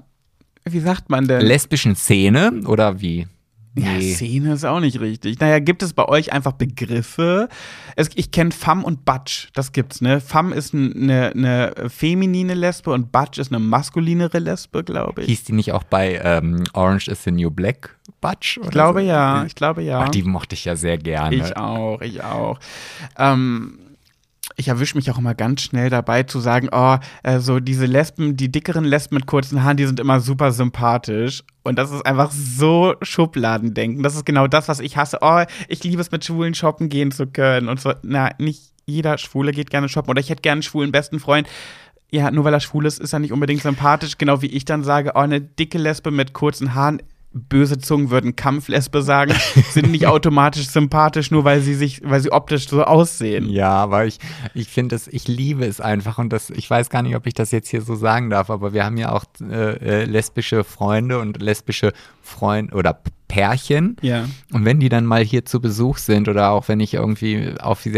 wie 0.65 0.79
sagt 0.79 1.09
man 1.09 1.27
denn? 1.27 1.41
Lesbischen 1.41 1.95
Szene 1.95 2.61
oder 2.65 3.01
wie? 3.01 3.27
Ja, 3.75 3.93
Nee. 3.93 4.13
Szene 4.13 4.53
ist 4.53 4.65
auch 4.65 4.79
nicht 4.79 4.99
richtig. 4.99 5.39
Naja, 5.39 5.59
gibt 5.59 5.81
es 5.81 5.93
bei 5.93 6.05
euch 6.07 6.31
einfach 6.31 6.53
Begriffe? 6.53 7.49
Es, 7.95 8.09
ich 8.15 8.31
kenne 8.31 8.51
Femme 8.51 8.83
und 8.83 9.05
Batsch, 9.05 9.47
das 9.53 9.71
gibt's, 9.71 10.01
ne? 10.01 10.19
Femme 10.21 10.53
ist 10.53 10.73
eine 10.73 11.31
eine 11.33 11.73
feminine 11.89 12.53
Lesbe 12.53 12.91
und 12.91 13.11
Batsch 13.11 13.39
ist 13.39 13.51
eine 13.51 13.59
maskulinere 13.59 14.39
Lesbe, 14.39 14.83
glaube 14.83 15.21
ich. 15.21 15.27
Hieß 15.27 15.45
die 15.45 15.53
nicht 15.53 15.71
auch 15.71 15.83
bei 15.83 16.19
ähm, 16.23 16.63
Orange 16.73 17.07
is 17.07 17.23
the 17.23 17.31
New 17.31 17.49
Black 17.49 17.97
Batch? 18.21 18.59
Ich 18.63 18.69
glaube 18.69 19.01
ja, 19.01 19.43
ich 19.45 19.55
glaube 19.55 19.81
ja. 19.81 20.01
Ach, 20.01 20.09
die 20.09 20.23
mochte 20.23 20.53
ich 20.55 20.65
ja 20.65 20.75
sehr 20.75 20.97
gerne. 20.97 21.35
Ich 21.35 21.57
auch, 21.57 22.01
ich 22.01 22.21
auch. 22.23 22.59
Ähm, 23.17 23.79
ich 24.55 24.67
erwische 24.67 24.97
mich 24.97 25.09
auch 25.11 25.17
immer 25.17 25.35
ganz 25.35 25.61
schnell 25.61 25.89
dabei 25.89 26.23
zu 26.23 26.39
sagen, 26.39 26.69
oh, 26.71 26.97
äh, 27.23 27.39
so 27.39 27.59
diese 27.59 27.85
Lesben, 27.85 28.37
die 28.37 28.51
dickeren 28.51 28.83
Lesben 28.83 29.15
mit 29.15 29.25
kurzen 29.25 29.63
Haaren, 29.63 29.77
die 29.77 29.85
sind 29.85 29.99
immer 29.99 30.19
super 30.19 30.51
sympathisch. 30.51 31.43
Und 31.63 31.77
das 31.77 31.91
ist 31.91 32.05
einfach 32.05 32.31
so 32.31 32.95
Schubladendenken. 33.01 34.03
Das 34.03 34.15
ist 34.15 34.25
genau 34.25 34.47
das, 34.47 34.67
was 34.67 34.79
ich 34.79 34.97
hasse. 34.97 35.19
Oh, 35.21 35.43
ich 35.67 35.83
liebe 35.83 36.01
es, 36.01 36.11
mit 36.11 36.25
Schwulen 36.25 36.53
shoppen 36.53 36.89
gehen 36.89 37.11
zu 37.11 37.27
können. 37.27 37.69
Und 37.69 37.79
so, 37.79 37.93
na, 38.03 38.31
nicht 38.37 38.73
jeder 38.85 39.17
Schwule 39.17 39.51
geht 39.51 39.69
gerne 39.69 39.89
shoppen. 39.89 40.11
Oder 40.11 40.19
ich 40.19 40.29
hätte 40.29 40.41
gerne 40.41 40.57
einen 40.57 40.63
schwulen 40.63 40.91
besten 40.91 41.19
Freund. 41.19 41.47
Ja, 42.11 42.29
nur 42.29 42.43
weil 42.43 42.53
er 42.53 42.59
schwul 42.59 42.85
ist, 42.85 42.99
ist 42.99 43.13
er 43.13 43.19
nicht 43.19 43.31
unbedingt 43.31 43.63
sympathisch. 43.63 44.17
Genau 44.17 44.41
wie 44.41 44.47
ich 44.47 44.65
dann 44.65 44.83
sage, 44.83 45.13
oh, 45.15 45.19
eine 45.19 45.41
dicke 45.41 45.77
Lesbe 45.77 46.11
mit 46.11 46.33
kurzen 46.33 46.75
Haaren. 46.75 47.01
Böse 47.33 47.79
Zungen 47.79 48.11
würden 48.11 48.35
Kampflesbe 48.35 49.01
sagen, 49.01 49.33
sind 49.71 49.91
nicht 49.91 50.07
automatisch 50.07 50.67
sympathisch, 50.67 51.31
nur 51.31 51.43
weil 51.43 51.61
sie 51.61 51.73
sich, 51.73 52.01
weil 52.03 52.19
sie 52.19 52.31
optisch 52.31 52.67
so 52.67 52.83
aussehen. 52.83 53.49
Ja, 53.49 53.71
aber 53.71 54.05
ich, 54.05 54.19
ich 54.53 54.67
finde 54.67 54.95
es, 54.95 55.07
ich 55.07 55.27
liebe 55.27 55.65
es 55.65 55.81
einfach 55.81 56.17
und 56.19 56.31
das, 56.31 56.49
ich 56.49 56.69
weiß 56.69 56.89
gar 56.89 57.01
nicht, 57.01 57.15
ob 57.15 57.25
ich 57.25 57.33
das 57.33 57.51
jetzt 57.51 57.69
hier 57.69 57.81
so 57.81 57.95
sagen 57.95 58.29
darf, 58.29 58.49
aber 58.49 58.73
wir 58.73 58.85
haben 58.85 58.97
ja 58.97 59.11
auch 59.11 59.25
äh, 59.41 60.01
äh 60.01 60.05
lesbische 60.05 60.63
Freunde 60.63 61.19
und 61.19 61.41
lesbische 61.41 61.93
Freunde 62.21 62.75
oder 62.75 63.01
Pärchen. 63.33 63.97
Ja. 64.01 64.25
Und 64.51 64.63
wenn 64.63 64.79
die 64.79 64.89
dann 64.89 65.07
mal 65.07 65.23
hier 65.23 65.43
zu 65.43 65.59
Besuch 65.59 65.97
sind 65.97 66.29
oder 66.29 66.51
auch 66.51 66.67
wenn 66.67 66.79
ich 66.79 66.93
irgendwie 66.93 67.55
auf 67.59 67.81
sie 67.81 67.91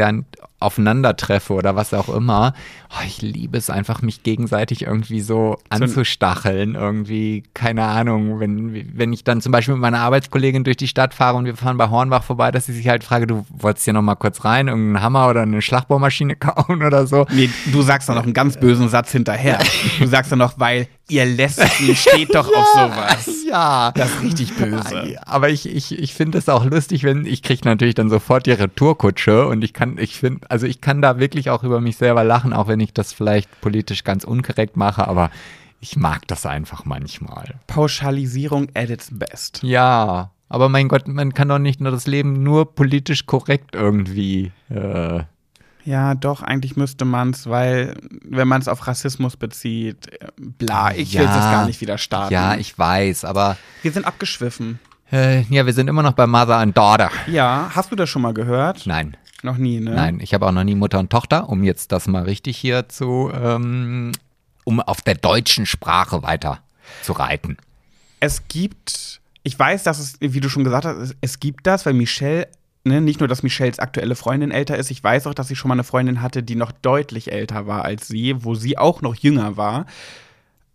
aufeinandertreffe 0.62 1.54
oder 1.54 1.76
was 1.76 1.94
auch 1.94 2.08
immer, 2.08 2.54
oh, 2.90 3.04
ich 3.06 3.22
liebe 3.22 3.58
es 3.58 3.70
einfach, 3.70 4.02
mich 4.02 4.24
gegenseitig 4.24 4.84
irgendwie 4.84 5.20
so 5.20 5.58
anzustacheln. 5.68 6.76
Irgendwie, 6.76 7.44
keine 7.54 7.84
Ahnung, 7.84 8.40
wenn, 8.40 8.98
wenn 8.98 9.12
ich 9.12 9.26
dann 9.26 9.42
zum 9.42 9.52
Beispiel 9.52 9.74
mit 9.74 9.82
meiner 9.82 10.00
Arbeitskollegin 10.00 10.64
durch 10.64 10.78
die 10.78 10.88
Stadt 10.88 11.14
fahre 11.14 11.38
und 11.38 11.46
wir 11.46 11.58
fahren 11.58 11.78
bei 11.78 11.90
Hornbach 11.90 12.24
vorbei, 12.24 12.52
dass 12.52 12.70
ich 12.70 12.78
sich 12.78 12.88
halt 12.88 13.04
frage, 13.04 13.28
du 13.28 13.46
wolltest 13.50 13.84
hier 13.84 13.94
nochmal 13.94 14.16
kurz 14.16 14.46
rein, 14.46 14.70
irgendeinen 14.70 15.04
Hammer 15.04 15.28
oder 15.28 15.42
eine 15.42 15.62
Schlagbohrmaschine 15.62 16.36
kaufen 16.38 16.82
oder 16.82 17.06
so. 17.08 17.26
Nee, 17.30 17.50
du 17.74 17.82
sagst 17.82 18.08
dann 18.08 18.16
noch 18.16 18.24
einen 18.24 18.34
ganz 18.34 18.58
bösen 18.58 18.88
Satz 18.88 19.12
hinterher. 19.12 19.60
Du 20.00 20.08
sagst 20.08 20.32
dann 20.32 20.40
noch, 20.40 20.60
weil 20.60 20.88
ihr 21.10 21.26
Lesben 21.26 21.96
steht 21.96 22.34
doch 22.34 22.50
ja, 22.52 22.58
auf 22.58 22.68
sowas. 22.74 23.35
Ja. 23.46 23.92
Das 23.96 24.12
ist 24.12 24.24
richtig 24.24 24.56
böse. 24.56 25.18
Aber 25.26 25.50
ich, 25.50 25.68
ich, 25.68 25.98
ich 25.98 26.14
finde 26.14 26.38
es 26.38 26.50
auch 26.50 26.66
lustig, 26.66 27.04
wenn 27.04 27.26
ich 27.26 27.44
kriege 27.44 27.62
natürlich 27.66 27.96
dann 27.96 28.10
sofort 28.10 28.46
die 28.46 28.52
Retourkutsche 28.52 29.48
und 29.48 29.64
ich 29.64 29.74
kann, 29.74 29.98
ich 29.98 30.18
finde, 30.18 30.50
also 30.50 30.66
ich 30.66 30.82
kann 30.82 31.02
da 31.02 31.20
wirklich 31.20 31.50
auch 31.50 31.64
über 31.64 31.82
mich 31.82 31.98
selber 31.98 32.24
lachen, 32.24 32.54
auch 32.54 32.68
wenn 32.68 32.80
ich 32.80 32.94
das 32.94 33.14
vielleicht 33.14 33.62
politisch 33.62 34.04
ganz 34.04 34.24
unkorrekt 34.24 34.78
mache, 34.78 35.08
aber 35.08 35.30
ich 35.80 35.96
mag 35.98 36.28
das 36.28 36.46
einfach 36.46 36.86
manchmal. 36.86 37.56
Pauschalisierung 37.68 38.70
at 38.74 38.90
its 38.90 39.10
best. 39.12 39.62
Ja, 39.62 40.32
aber 40.50 40.70
mein 40.70 40.88
Gott, 40.88 41.08
man 41.08 41.34
kann 41.34 41.50
doch 41.50 41.60
nicht 41.60 41.82
nur 41.82 41.92
das 41.92 42.08
Leben 42.08 42.42
nur 42.44 42.74
politisch 42.74 43.26
korrekt 43.26 43.76
irgendwie 43.76 44.52
äh, 44.70 45.24
ja, 45.86 46.16
doch, 46.16 46.42
eigentlich 46.42 46.76
müsste 46.76 47.06
man 47.06 47.30
es, 47.30 47.48
weil 47.48 47.96
wenn 48.24 48.48
man 48.48 48.60
es 48.60 48.68
auf 48.68 48.88
Rassismus 48.88 49.38
bezieht, 49.38 50.10
bla, 50.36 50.94
ich 50.94 51.14
ja, 51.14 51.22
will 51.22 51.28
das 51.28 51.38
gar 51.38 51.66
nicht 51.68 51.80
wieder 51.80 51.98
starten. 52.00 52.34
Ja, 52.34 52.56
ich 52.56 52.78
weiß, 52.78 53.24
aber. 53.24 53.56
Wir 53.84 53.92
sind 53.92 54.06
abgeschwiffen. 54.06 54.80
Äh, 55.12 55.42
ja, 55.44 55.66
wir 55.68 55.74
sind 55.74 55.88
immer 55.88 56.02
noch 56.02 56.14
bei 56.14 56.26
Mother 56.26 56.58
and 56.58 56.76
Daughter. 56.76 57.12
Ja, 57.28 57.70
hast 57.74 57.92
du 57.92 57.96
das 57.96 58.10
schon 58.10 58.24
mal 58.24 58.34
gehört? 58.34 58.88
Nein. 58.88 59.16
Noch 59.44 59.58
nie, 59.58 59.80
ne? 59.80 59.92
Nein, 59.92 60.20
ich 60.22 60.34
habe 60.34 60.48
auch 60.48 60.52
noch 60.52 60.64
nie 60.64 60.74
Mutter 60.74 60.98
und 60.98 61.12
Tochter, 61.12 61.50
um 61.50 61.64
jetzt 61.64 61.92
das 61.92 62.08
mal 62.08 62.24
richtig 62.24 62.58
hier 62.58 62.90
zu, 62.90 63.32
ähm, 63.32 64.12
um 64.64 64.80
auf 64.80 65.04
der 65.04 65.14
deutschen 65.14 65.68
Sprache 65.68 66.24
weiter 66.24 66.62
zu 67.04 67.14
reiten. 67.14 67.58
Es 68.20 68.48
gibt, 68.48 69.22
ich 69.44 69.58
weiß, 69.58 69.84
dass 69.84 70.00
es, 70.00 70.18
wie 70.20 70.40
du 70.40 70.50
schon 70.50 70.64
gesagt 70.64 70.86
hast, 70.86 71.16
es 71.22 71.40
gibt 71.40 71.68
das, 71.68 71.86
weil 71.86 71.94
Michelle 71.94 72.48
ne, 72.86 73.02
nicht 73.02 73.20
nur, 73.20 73.28
dass 73.28 73.44
Michelles 73.44 73.80
aktuelle 73.80 74.16
Freundin 74.16 74.52
älter 74.52 74.78
ist, 74.78 74.92
ich 74.92 75.04
weiß 75.04 75.28
auch, 75.28 75.34
dass 75.34 75.48
sie 75.48 75.56
schon 75.56 75.70
mal 75.70 75.76
eine 75.76 75.84
Freundin 75.84 76.22
hatte, 76.22 76.44
die 76.44 76.56
noch 76.56 76.72
deutlich 76.72 77.32
älter 77.32 77.68
war 77.68 77.84
als 77.84 78.08
sie, 78.08 78.44
wo 78.44 78.56
sie 78.56 78.78
auch 78.78 79.02
noch 79.02 79.16
jünger 79.16 79.58
war. 79.58 79.86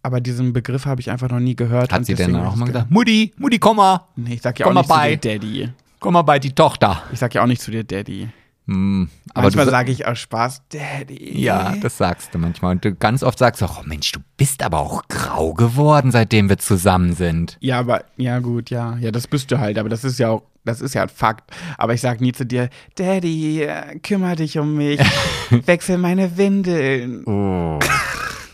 Aber 0.02 0.20
diesen 0.20 0.52
Begriff 0.52 0.86
habe 0.86 1.00
ich 1.00 1.10
einfach 1.10 1.28
noch 1.28 1.40
nie 1.40 1.54
gehört. 1.54 1.92
Hat 1.92 2.06
sie 2.06 2.14
denn 2.14 2.34
auch 2.36 2.56
mal 2.56 2.66
gesagt, 2.66 2.90
Mutti, 2.90 3.32
Mutti, 3.36 3.58
komm 3.58 3.76
mal. 3.76 4.06
Nee, 4.16 4.34
ich 4.34 4.42
sag 4.42 4.58
ja 4.58 4.66
komm 4.66 4.76
auch 4.76 4.82
nicht 4.82 4.88
bei. 4.88 5.16
zu 5.16 5.28
dir 5.28 5.38
Daddy. 5.38 5.68
Komm 5.98 6.14
mal 6.14 6.22
bei 6.22 6.38
die 6.38 6.52
Tochter. 6.52 7.02
Ich 7.12 7.18
sag 7.18 7.34
ja 7.34 7.42
auch 7.42 7.46
nicht 7.46 7.60
zu 7.60 7.70
dir 7.70 7.84
Daddy. 7.84 8.28
Mm, 8.64 9.04
aber 9.34 9.42
manchmal 9.44 9.68
sage 9.68 9.92
ich 9.92 10.06
aus 10.06 10.18
Spaß, 10.18 10.62
Daddy. 10.70 11.38
Ja, 11.38 11.74
das 11.82 11.98
sagst 11.98 12.34
du 12.34 12.38
manchmal. 12.38 12.72
Und 12.72 12.84
du 12.84 12.94
ganz 12.94 13.22
oft 13.22 13.38
sagst 13.38 13.60
du, 13.60 13.66
oh 13.66 13.82
Mensch, 13.84 14.10
du 14.12 14.20
bist 14.36 14.62
aber 14.62 14.78
auch 14.78 15.02
grau 15.08 15.52
geworden, 15.52 16.10
seitdem 16.10 16.48
wir 16.48 16.56
zusammen 16.56 17.14
sind. 17.14 17.58
Ja, 17.60 17.80
aber, 17.80 18.04
ja 18.16 18.38
gut, 18.38 18.70
ja. 18.70 18.96
Ja, 18.98 19.10
das 19.10 19.26
bist 19.26 19.50
du 19.50 19.58
halt. 19.58 19.76
Aber 19.76 19.88
das 19.88 20.04
ist 20.04 20.18
ja 20.18 20.30
auch, 20.30 20.42
das 20.64 20.80
ist 20.80 20.94
ja 20.94 21.02
ein 21.02 21.08
Fakt. 21.08 21.50
Aber 21.78 21.94
ich 21.94 22.00
sag 22.00 22.20
nie 22.20 22.32
zu 22.32 22.44
dir, 22.44 22.68
Daddy, 22.96 23.66
kümmere 24.02 24.36
dich 24.36 24.58
um 24.58 24.76
mich. 24.76 25.00
Wechsel 25.50 25.98
meine 25.98 26.36
Windeln. 26.36 27.24
Oh 27.26 27.78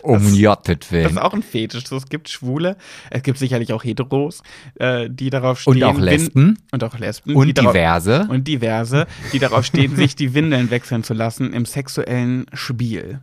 um 0.07 0.35
Jottet 0.35 0.91
willen. 0.93 1.05
Das 1.05 1.13
ist 1.13 1.19
auch 1.19 1.35
ein 1.35 1.43
Fetisch. 1.43 1.91
Es 1.91 2.09
gibt 2.09 2.29
Schwule, 2.29 2.77
es 3.11 3.23
gibt 3.23 3.39
sicherlich 3.39 3.73
auch 3.73 3.85
Heteros, 3.85 4.43
äh, 4.77 5.11
die 5.11 5.31
darauf 5.31 5.61
stehen. 5.61 5.75
Und 5.75 5.85
auch 5.85 5.99
Lesben. 5.99 6.59
Und 6.73 6.85
auch 6.85 6.99
Lesben. 6.99 7.35
Und 7.35 7.59
diverse. 7.59 8.11
Darauf, 8.11 8.29
und 8.31 8.49
diverse, 8.49 9.07
die 9.33 9.39
darauf 9.39 9.65
stehen, 9.65 9.97
sich 9.97 10.17
die 10.17 10.35
Windeln 10.35 10.71
wechseln 10.71 11.03
zu 11.03 11.15
lassen 11.15 11.53
im 11.53 11.65
sexuellen 11.65 12.47
Spiel. 12.53 13.21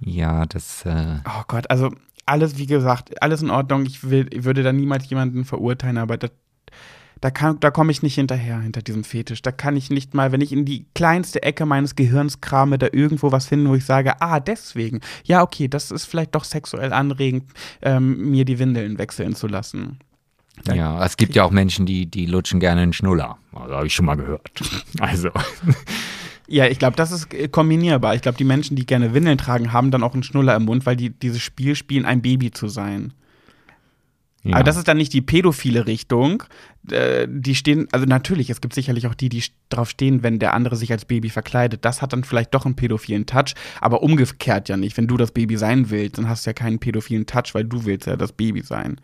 Ja, 0.00 0.46
das. 0.46 0.84
Äh 0.84 1.18
oh 1.26 1.42
Gott, 1.46 1.70
also 1.70 1.90
alles, 2.24 2.58
wie 2.58 2.66
gesagt, 2.66 3.22
alles 3.22 3.42
in 3.42 3.50
Ordnung. 3.50 3.86
Ich, 3.86 4.08
will, 4.08 4.26
ich 4.30 4.44
würde 4.44 4.62
da 4.62 4.72
niemals 4.72 5.08
jemanden 5.08 5.44
verurteilen, 5.44 5.98
aber 5.98 6.16
das 6.16 6.30
da, 7.20 7.30
da 7.30 7.70
komme 7.70 7.90
ich 7.92 8.02
nicht 8.02 8.14
hinterher, 8.14 8.60
hinter 8.60 8.82
diesem 8.82 9.04
Fetisch. 9.04 9.40
Da 9.42 9.50
kann 9.50 9.76
ich 9.76 9.90
nicht 9.90 10.14
mal, 10.14 10.32
wenn 10.32 10.40
ich 10.40 10.52
in 10.52 10.64
die 10.64 10.86
kleinste 10.94 11.42
Ecke 11.42 11.64
meines 11.64 11.96
Gehirns 11.96 12.40
krame, 12.40 12.78
da 12.78 12.88
irgendwo 12.92 13.32
was 13.32 13.46
finden, 13.46 13.68
wo 13.68 13.74
ich 13.74 13.84
sage, 13.84 14.20
ah, 14.20 14.40
deswegen. 14.40 15.00
Ja, 15.24 15.42
okay, 15.42 15.68
das 15.68 15.90
ist 15.90 16.04
vielleicht 16.04 16.34
doch 16.34 16.44
sexuell 16.44 16.92
anregend, 16.92 17.44
ähm, 17.82 18.30
mir 18.30 18.44
die 18.44 18.58
Windeln 18.58 18.98
wechseln 18.98 19.34
zu 19.34 19.46
lassen. 19.46 19.98
Da 20.64 20.74
ja, 20.74 21.04
es 21.04 21.16
gibt 21.16 21.34
ja 21.34 21.44
auch 21.44 21.50
Menschen, 21.50 21.86
die, 21.86 22.06
die 22.06 22.26
lutschen 22.26 22.60
gerne 22.60 22.82
einen 22.82 22.92
Schnuller. 22.92 23.38
Also, 23.52 23.74
habe 23.74 23.86
ich 23.86 23.94
schon 23.94 24.06
mal 24.06 24.16
gehört. 24.16 24.50
Also. 25.00 25.30
Ja, 26.48 26.66
ich 26.66 26.78
glaube, 26.78 26.96
das 26.96 27.10
ist 27.12 27.34
äh, 27.34 27.48
kombinierbar. 27.48 28.14
Ich 28.14 28.22
glaube, 28.22 28.38
die 28.38 28.44
Menschen, 28.44 28.76
die 28.76 28.86
gerne 28.86 29.12
Windeln 29.12 29.36
tragen, 29.36 29.72
haben 29.72 29.90
dann 29.90 30.02
auch 30.02 30.14
einen 30.14 30.22
Schnuller 30.22 30.54
im 30.54 30.64
Mund, 30.64 30.86
weil 30.86 30.96
die 30.96 31.10
dieses 31.10 31.42
Spiel 31.42 31.74
spielen, 31.74 32.04
ein 32.06 32.22
Baby 32.22 32.50
zu 32.52 32.68
sein. 32.68 33.12
Ja. 34.46 34.54
Aber 34.54 34.64
das 34.64 34.76
ist 34.76 34.86
dann 34.86 34.96
nicht 34.96 35.12
die 35.12 35.22
pädophile 35.22 35.86
Richtung. 35.86 36.44
Äh, 36.90 37.26
die 37.28 37.54
stehen, 37.54 37.88
also 37.90 38.06
natürlich, 38.06 38.48
es 38.48 38.60
gibt 38.60 38.74
sicherlich 38.74 39.06
auch 39.08 39.14
die, 39.14 39.28
die 39.28 39.42
drauf 39.70 39.90
stehen, 39.90 40.22
wenn 40.22 40.38
der 40.38 40.54
andere 40.54 40.76
sich 40.76 40.92
als 40.92 41.04
Baby 41.04 41.30
verkleidet. 41.30 41.84
Das 41.84 42.00
hat 42.00 42.12
dann 42.12 42.22
vielleicht 42.22 42.54
doch 42.54 42.64
einen 42.64 42.76
pädophilen 42.76 43.26
Touch, 43.26 43.54
aber 43.80 44.02
umgekehrt 44.02 44.68
ja 44.68 44.76
nicht. 44.76 44.96
Wenn 44.96 45.08
du 45.08 45.16
das 45.16 45.32
Baby 45.32 45.56
sein 45.56 45.90
willst, 45.90 46.18
dann 46.18 46.28
hast 46.28 46.46
du 46.46 46.50
ja 46.50 46.54
keinen 46.54 46.78
pädophilen 46.78 47.26
Touch, 47.26 47.54
weil 47.54 47.64
du 47.64 47.84
willst 47.84 48.06
ja 48.06 48.16
das 48.16 48.32
Baby 48.32 48.62
sein. 48.62 49.00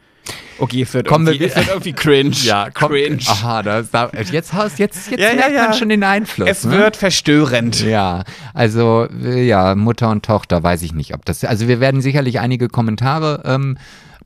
Okay, 0.59 0.83
es 0.83 0.95
wird, 0.95 1.09
Kommen 1.09 1.27
irgendwie, 1.27 1.47
es 1.47 1.57
wird 1.57 1.69
irgendwie 1.69 1.93
cringe. 1.95 2.37
Ja, 2.43 2.69
komm, 2.73 2.93
cringe. 2.93 3.19
Aha, 3.27 3.63
da, 3.65 3.83
da, 3.83 4.11
jetzt, 4.15 4.33
jetzt, 4.33 4.79
jetzt 4.79 5.11
ja, 5.11 5.17
merkt 5.35 5.41
ja, 5.41 5.49
ja. 5.49 5.65
man 5.65 5.75
schon 5.75 5.89
den 5.89 6.05
Einfluss. 6.05 6.49
Es 6.49 6.65
ne? 6.65 6.79
wird 6.79 6.97
verstörend. 6.97 7.83
Ja, 7.83 8.23
also 8.55 9.09
ja, 9.11 9.75
Mutter 9.75 10.11
und 10.11 10.25
Tochter, 10.25 10.63
weiß 10.63 10.83
ich 10.83 10.93
nicht, 10.95 11.15
ob 11.15 11.25
das. 11.25 11.43
Also 11.43 11.67
wir 11.67 11.81
werden 11.81 12.01
sicherlich 12.01 12.39
einige 12.39 12.69
Kommentare 12.69 13.43
ähm, 13.45 13.77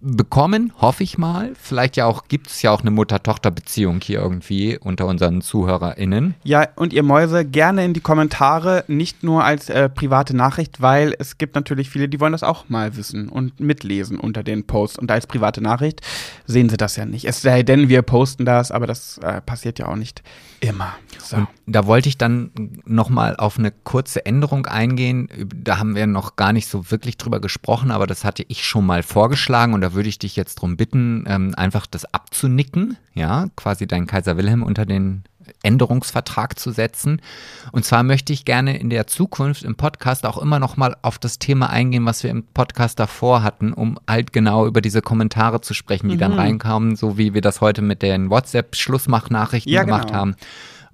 bekommen, 0.00 0.72
hoffe 0.80 1.02
ich 1.02 1.18
mal. 1.18 1.52
Vielleicht 1.60 1.96
ja 1.96 2.06
auch, 2.06 2.28
gibt 2.28 2.48
es 2.48 2.62
ja 2.62 2.70
auch 2.70 2.80
eine 2.80 2.90
Mutter-Tochter-Beziehung 2.90 4.00
hier 4.02 4.20
irgendwie 4.20 4.78
unter 4.78 5.06
unseren 5.06 5.40
ZuhörerInnen. 5.40 6.34
Ja, 6.44 6.68
und 6.76 6.92
ihr 6.92 7.02
Mäuse 7.02 7.44
gerne 7.44 7.84
in 7.84 7.94
die 7.94 8.00
Kommentare, 8.00 8.84
nicht 8.88 9.22
nur 9.22 9.44
als 9.44 9.68
äh, 9.68 9.88
private 9.88 10.36
Nachricht, 10.36 10.80
weil 10.80 11.14
es 11.18 11.38
gibt 11.38 11.54
natürlich 11.54 11.90
viele, 11.90 12.08
die 12.08 12.20
wollen 12.20 12.32
das 12.32 12.42
auch 12.42 12.68
mal 12.68 12.96
wissen 12.96 13.28
und 13.28 13.60
mitlesen 13.60 14.18
unter 14.18 14.42
den 14.42 14.66
Posts. 14.66 14.98
Und 14.98 15.10
als 15.10 15.26
private 15.26 15.60
Nachricht 15.60 16.00
sehen 16.46 16.68
sie 16.68 16.76
das 16.76 16.96
ja 16.96 17.06
nicht. 17.06 17.24
Es 17.24 17.42
sei 17.42 17.62
denn, 17.62 17.88
wir 17.88 18.02
posten 18.02 18.44
das, 18.44 18.70
aber 18.70 18.86
das 18.86 19.18
äh, 19.18 19.40
passiert 19.40 19.78
ja 19.78 19.88
auch 19.88 19.96
nicht 19.96 20.22
immer. 20.60 20.94
So. 21.18 21.36
Und 21.36 21.48
da 21.66 21.86
wollte 21.86 22.08
ich 22.08 22.18
dann 22.18 22.50
nochmal 22.84 23.36
auf 23.36 23.58
eine 23.58 23.70
kurze 23.70 24.24
Änderung 24.24 24.66
eingehen. 24.66 25.28
Da 25.54 25.78
haben 25.78 25.94
wir 25.94 26.06
noch 26.06 26.36
gar 26.36 26.52
nicht 26.52 26.68
so 26.68 26.90
wirklich 26.90 27.18
drüber 27.18 27.40
gesprochen, 27.40 27.90
aber 27.90 28.06
das 28.06 28.24
hatte 28.24 28.44
ich 28.48 28.64
schon 28.64 28.86
mal 28.86 29.02
vorgeschlagen 29.02 29.74
und 29.74 29.80
da 29.86 29.94
würde 29.94 30.08
ich 30.08 30.18
dich 30.18 30.34
jetzt 30.34 30.56
darum 30.56 30.76
bitten, 30.76 31.24
ähm, 31.28 31.54
einfach 31.56 31.86
das 31.86 32.12
abzunicken, 32.12 32.96
ja, 33.14 33.46
quasi 33.54 33.86
deinen 33.86 34.08
Kaiser 34.08 34.36
Wilhelm 34.36 34.64
unter 34.64 34.84
den 34.84 35.22
Änderungsvertrag 35.62 36.58
zu 36.58 36.72
setzen. 36.72 37.22
Und 37.70 37.84
zwar 37.84 38.02
möchte 38.02 38.32
ich 38.32 38.44
gerne 38.44 38.76
in 38.76 38.90
der 38.90 39.06
Zukunft 39.06 39.62
im 39.62 39.76
Podcast 39.76 40.26
auch 40.26 40.38
immer 40.38 40.58
noch 40.58 40.76
mal 40.76 40.96
auf 41.02 41.20
das 41.20 41.38
Thema 41.38 41.70
eingehen, 41.70 42.04
was 42.04 42.24
wir 42.24 42.30
im 42.30 42.42
Podcast 42.42 42.98
davor 42.98 43.44
hatten, 43.44 43.72
um 43.72 43.96
halt 44.08 44.32
genau 44.32 44.66
über 44.66 44.80
diese 44.80 45.02
Kommentare 45.02 45.60
zu 45.60 45.72
sprechen, 45.72 46.08
die 46.08 46.16
mhm. 46.16 46.20
dann 46.20 46.32
reinkamen, 46.32 46.96
so 46.96 47.16
wie 47.16 47.32
wir 47.32 47.40
das 47.40 47.60
heute 47.60 47.80
mit 47.80 48.02
den 48.02 48.28
WhatsApp-Schlussmachnachrichten 48.28 49.72
ja, 49.72 49.84
gemacht 49.84 50.08
genau. 50.08 50.18
haben. 50.18 50.36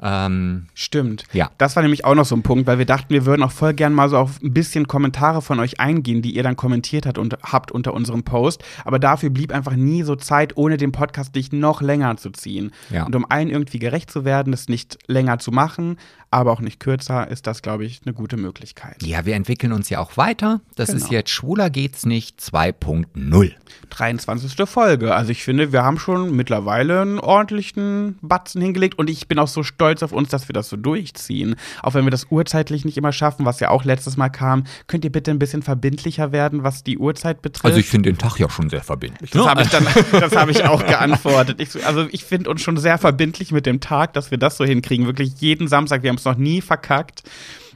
Ähm, 0.02 0.66
Stimmt. 0.74 1.24
Ja. 1.32 1.50
Das 1.58 1.76
war 1.76 1.82
nämlich 1.82 2.04
auch 2.04 2.16
noch 2.16 2.24
so 2.24 2.34
ein 2.34 2.42
Punkt, 2.42 2.66
weil 2.66 2.78
wir 2.78 2.86
dachten, 2.86 3.10
wir 3.10 3.24
würden 3.24 3.42
auch 3.42 3.52
voll 3.52 3.72
gern 3.72 3.94
mal 3.94 4.08
so 4.08 4.18
auf 4.18 4.42
ein 4.42 4.52
bisschen 4.52 4.88
Kommentare 4.88 5.42
von 5.42 5.60
euch 5.60 5.78
eingehen, 5.78 6.22
die 6.22 6.34
ihr 6.34 6.42
dann 6.42 6.56
kommentiert 6.56 7.06
habt, 7.06 7.18
und, 7.18 7.36
habt 7.42 7.70
unter 7.70 7.94
unserem 7.94 8.24
Post. 8.24 8.64
Aber 8.84 8.98
dafür 8.98 9.30
blieb 9.30 9.52
einfach 9.52 9.76
nie 9.76 10.02
so 10.02 10.16
Zeit, 10.16 10.56
ohne 10.56 10.76
den 10.76 10.90
Podcast 10.90 11.36
dich 11.36 11.52
noch 11.52 11.82
länger 11.82 12.16
zu 12.16 12.30
ziehen. 12.30 12.72
Ja. 12.90 13.04
Und 13.04 13.14
um 13.14 13.24
allen 13.28 13.48
irgendwie 13.48 13.78
gerecht 13.78 14.10
zu 14.10 14.24
werden, 14.24 14.50
das 14.50 14.68
nicht 14.68 14.98
länger 15.06 15.38
zu 15.38 15.52
machen, 15.52 15.96
aber 16.32 16.52
auch 16.52 16.60
nicht 16.60 16.80
kürzer, 16.80 17.28
ist 17.28 17.46
das, 17.46 17.62
glaube 17.62 17.84
ich, 17.84 18.00
eine 18.04 18.14
gute 18.14 18.36
Möglichkeit. 18.36 19.02
Ja, 19.02 19.26
wir 19.26 19.34
entwickeln 19.34 19.72
uns 19.72 19.90
ja 19.90 20.00
auch 20.00 20.16
weiter. 20.16 20.60
Das 20.76 20.88
genau. 20.88 21.04
ist 21.04 21.10
jetzt 21.10 21.30
Schwuler 21.30 21.70
geht's 21.70 22.06
nicht 22.06 22.40
2.0. 22.40 23.52
23. 23.90 24.68
Folge. 24.68 25.14
Also 25.14 25.30
ich 25.30 25.44
finde, 25.44 25.72
wir 25.72 25.82
haben 25.82 25.98
schon 25.98 26.34
mittlerweile 26.34 27.02
einen 27.02 27.18
ordentlichen 27.18 28.18
Batzen 28.22 28.62
hingelegt 28.62 28.98
und 28.98 29.10
ich 29.10 29.28
bin 29.28 29.38
auch 29.38 29.48
so 29.48 29.62
stolz 29.62 30.02
auf 30.02 30.12
uns, 30.12 30.30
dass 30.30 30.48
wir 30.48 30.54
das 30.54 30.68
so 30.68 30.76
durchziehen. 30.76 31.56
Auch 31.82 31.94
wenn 31.94 32.04
wir 32.04 32.10
das 32.10 32.26
urzeitlich 32.30 32.84
nicht 32.84 32.96
immer 32.96 33.12
schaffen, 33.12 33.44
was 33.44 33.60
ja 33.60 33.68
auch 33.68 33.84
letztes 33.84 34.16
Mal 34.16 34.30
kam. 34.30 34.64
Könnt 34.86 35.04
ihr 35.04 35.12
bitte 35.12 35.30
ein 35.30 35.38
bisschen 35.38 35.62
verbindlicher 35.62 36.32
werden, 36.32 36.62
was 36.62 36.82
die 36.82 36.96
Uhrzeit 36.96 37.42
betrifft? 37.42 37.66
Also 37.66 37.78
ich 37.78 37.86
finde 37.86 38.10
den 38.10 38.18
Tag 38.18 38.38
ja 38.38 38.48
schon 38.48 38.70
sehr 38.70 38.82
verbindlich. 38.82 39.30
Das 39.30 39.44
ne? 39.44 39.50
habe 39.50 39.62
ich 39.62 39.68
dann, 39.68 39.86
das 40.20 40.34
habe 40.34 40.50
ich 40.50 40.64
auch 40.64 40.84
geantwortet. 40.86 41.60
Ich, 41.60 41.70
so- 41.70 41.80
also 41.80 42.06
ich 42.10 42.24
finde 42.24 42.50
uns 42.50 42.62
schon 42.62 42.78
sehr 42.78 42.96
verbindlich 42.96 43.52
mit 43.52 43.66
dem 43.66 43.80
Tag, 43.80 44.14
dass 44.14 44.30
wir 44.30 44.38
das 44.38 44.56
so 44.56 44.64
hinkriegen. 44.64 45.06
Wirklich 45.06 45.34
jeden 45.40 45.68
Samstag. 45.68 46.02
Wir 46.02 46.10
haben 46.10 46.18
es 46.22 46.24
noch 46.24 46.36
nie 46.36 46.60
verkackt. 46.60 47.22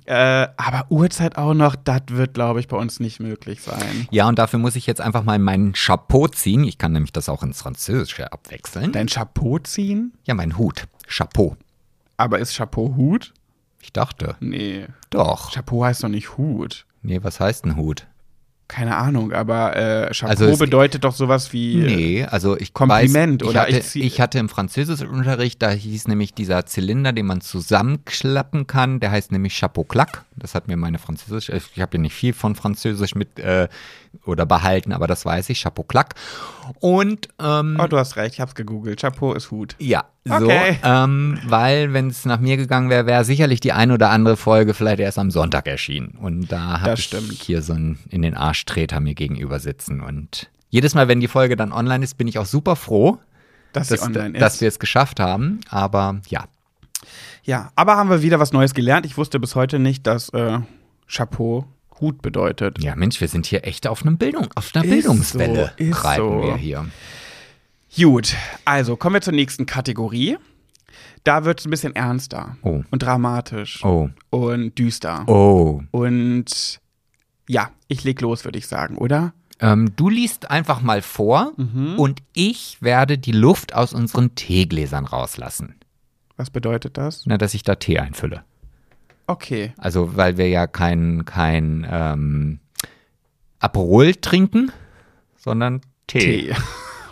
Äh, 0.06 0.46
aber 0.56 0.86
Uhrzeit 0.88 1.36
auch 1.36 1.54
noch, 1.54 1.74
das 1.74 2.02
wird, 2.10 2.34
glaube 2.34 2.60
ich, 2.60 2.68
bei 2.68 2.76
uns 2.76 3.00
nicht 3.00 3.18
möglich 3.18 3.60
sein. 3.60 4.06
Ja, 4.12 4.28
und 4.28 4.38
dafür 4.38 4.60
muss 4.60 4.76
ich 4.76 4.86
jetzt 4.86 5.00
einfach 5.00 5.24
mal 5.24 5.38
meinen 5.40 5.72
Chapeau 5.72 6.28
ziehen. 6.28 6.62
Ich 6.62 6.78
kann 6.78 6.92
nämlich 6.92 7.12
das 7.12 7.28
auch 7.28 7.42
ins 7.42 7.60
Französische 7.60 8.32
abwechseln. 8.32 8.92
Dein 8.92 9.08
Chapeau 9.08 9.58
ziehen? 9.58 10.12
ja, 10.24 10.34
mein 10.34 10.56
Hut. 10.58 10.84
Chapeau. 11.08 11.56
Aber 12.16 12.38
ist 12.38 12.56
Chapeau 12.56 12.94
Hut? 12.96 13.34
Ich 13.82 13.92
dachte. 13.92 14.36
Nee. 14.40 14.86
Doch. 15.10 15.52
Chapeau 15.52 15.84
heißt 15.84 16.04
doch 16.04 16.08
nicht 16.08 16.36
Hut. 16.36 16.86
Nee, 17.02 17.20
was 17.22 17.40
heißt 17.40 17.64
ein 17.64 17.76
Hut? 17.76 18.06
Keine 18.68 18.96
Ahnung, 18.96 19.32
aber 19.32 19.76
äh, 19.76 20.12
Chapeau 20.12 20.30
Also 20.30 20.56
bedeutet 20.56 21.04
doch 21.04 21.14
sowas 21.14 21.52
wie. 21.52 21.82
äh, 21.82 21.86
Nee, 21.86 22.24
also 22.24 22.58
ich 22.58 22.74
Kompliment, 22.74 23.42
weiß, 23.42 23.46
ich 23.46 23.50
oder? 23.50 23.60
Hatte, 23.62 23.76
Ich 23.78 23.96
ich, 23.96 24.20
hatte 24.20 24.38
im 24.38 24.48
Französischunterricht, 24.48 25.62
da 25.62 25.70
hieß 25.70 26.08
nämlich 26.08 26.34
dieser 26.34 26.66
Zylinder, 26.66 27.12
den 27.12 27.26
man 27.26 27.40
zusammenklappen 27.40 28.66
kann, 28.66 28.98
der 28.98 29.12
heißt 29.12 29.30
nämlich 29.30 29.56
Chapeau 29.58 29.84
claque. 29.84 30.22
Das 30.34 30.54
hat 30.54 30.66
mir 30.66 30.76
meine 30.76 30.98
Französisch, 30.98 31.48
ich 31.48 31.80
habe 31.80 31.96
ja 31.96 32.00
nicht 32.02 32.14
viel 32.14 32.32
von 32.32 32.56
Französisch 32.56 33.14
mit 33.14 33.38
äh, 33.38 33.68
oder 34.24 34.46
behalten, 34.46 34.92
aber 34.92 35.06
das 35.06 35.24
weiß 35.24 35.50
ich, 35.50 35.62
Chapeau 35.62 35.82
claque. 35.82 36.14
Und 36.80 37.28
ähm, 37.40 37.78
Oh, 37.82 37.86
du 37.86 37.98
hast 37.98 38.16
recht, 38.16 38.34
ich 38.34 38.40
hab's 38.40 38.54
gegoogelt. 38.54 39.00
Chapeau 39.00 39.34
ist 39.34 39.50
Hut. 39.50 39.76
ja, 39.78 40.04
so, 40.24 40.34
Okay. 40.34 40.78
ähm, 40.82 41.38
weil 41.46 41.92
wenn 41.92 42.08
es 42.08 42.24
nach 42.24 42.40
mir 42.40 42.56
gegangen 42.56 42.90
wäre, 42.90 43.06
wäre 43.06 43.24
sicherlich 43.24 43.60
die 43.60 43.72
ein 43.72 43.90
oder 43.92 44.10
andere 44.10 44.36
Folge 44.36 44.74
vielleicht 44.74 45.00
erst 45.00 45.18
am 45.18 45.30
Sonntag 45.30 45.66
erschienen. 45.66 46.16
Und 46.20 46.50
da 46.50 46.80
habe 46.80 46.94
ich 46.94 47.04
stimmt. 47.04 47.32
hier 47.32 47.62
so 47.62 47.72
einen 47.74 47.98
in 48.08 48.22
den 48.22 48.34
Arschtreter 48.34 49.00
mir 49.00 49.14
gegenüber 49.14 49.58
sitzen. 49.60 50.00
Und 50.00 50.48
jedes 50.70 50.94
Mal, 50.94 51.08
wenn 51.08 51.20
die 51.20 51.28
Folge 51.28 51.56
dann 51.56 51.72
online 51.72 52.02
ist, 52.04 52.18
bin 52.18 52.26
ich 52.28 52.38
auch 52.38 52.46
super 52.46 52.74
froh, 52.76 53.18
Dass, 53.72 53.88
dass, 53.88 54.00
dass 54.34 54.60
wir 54.60 54.68
es 54.68 54.78
geschafft 54.78 55.20
haben. 55.20 55.60
Aber 55.70 56.20
ja, 56.28 56.44
Ja, 57.44 57.70
aber 57.76 57.96
haben 57.96 58.10
wir 58.10 58.22
wieder 58.22 58.40
was 58.40 58.52
Neues 58.52 58.74
gelernt. 58.74 59.06
Ich 59.06 59.16
wusste 59.16 59.38
bis 59.38 59.54
heute 59.54 59.78
nicht, 59.78 60.06
dass 60.06 60.30
äh, 60.30 60.58
Chapeau 61.08 61.66
Hut 62.00 62.22
bedeutet. 62.22 62.82
ja 62.82 62.94
Mensch, 62.96 63.20
wir 63.20 63.28
sind 63.28 63.46
hier 63.46 63.66
echt 63.66 63.86
auf 63.86 64.02
einem 64.02 64.18
Bildung, 64.18 64.48
auf 64.54 64.70
einer 64.74 64.84
Ist 64.84 64.90
Bildungswelle 64.90 65.72
so, 65.78 65.90
reiten 65.92 66.22
so. 66.22 66.42
wir 66.42 66.56
hier. 66.56 66.86
Gut, 67.96 68.34
also 68.64 68.96
kommen 68.96 69.14
wir 69.14 69.20
zur 69.22 69.32
nächsten 69.32 69.64
Kategorie. 69.66 70.36
Da 71.24 71.44
wird 71.44 71.60
es 71.60 71.66
ein 71.66 71.70
bisschen 71.70 71.96
ernster 71.96 72.56
Oh. 72.62 72.82
und 72.90 73.02
dramatisch 73.02 73.84
Oh, 73.84 74.10
und 74.30 74.78
düster. 74.78 75.24
oh. 75.28 75.82
Und 75.90 76.78
ja, 77.48 77.70
ich 77.88 78.04
leg 78.04 78.20
los, 78.20 78.44
würde 78.44 78.58
ich 78.58 78.66
sagen, 78.66 78.96
oder? 78.98 79.32
Ähm, 79.58 79.92
du 79.96 80.10
liest 80.10 80.50
einfach 80.50 80.82
mal 80.82 81.00
vor 81.02 81.52
Mhm. 81.56 81.98
und 81.98 82.20
ich 82.34 82.76
werde 82.80 83.16
die 83.18 83.32
Luft 83.32 83.74
aus 83.74 83.94
unseren 83.94 84.34
Teegläsern 84.34 85.06
rauslassen. 85.06 85.74
Was 86.36 86.50
bedeutet 86.50 86.98
das? 86.98 87.22
Na, 87.24 87.38
dass 87.38 87.54
ich 87.54 87.62
da 87.62 87.76
Tee 87.76 87.98
einfülle. 87.98 88.44
Okay. 89.26 89.72
Also, 89.78 90.16
weil 90.16 90.36
wir 90.36 90.48
ja 90.48 90.66
kein, 90.66 91.24
kein 91.24 91.86
ähm, 91.90 92.60
Aperol 93.58 94.14
trinken, 94.14 94.70
sondern 95.36 95.80
Tee. 96.06 96.48
Tee. 96.48 96.54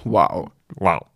Wow. 0.06 0.50
Wow. 0.74 1.06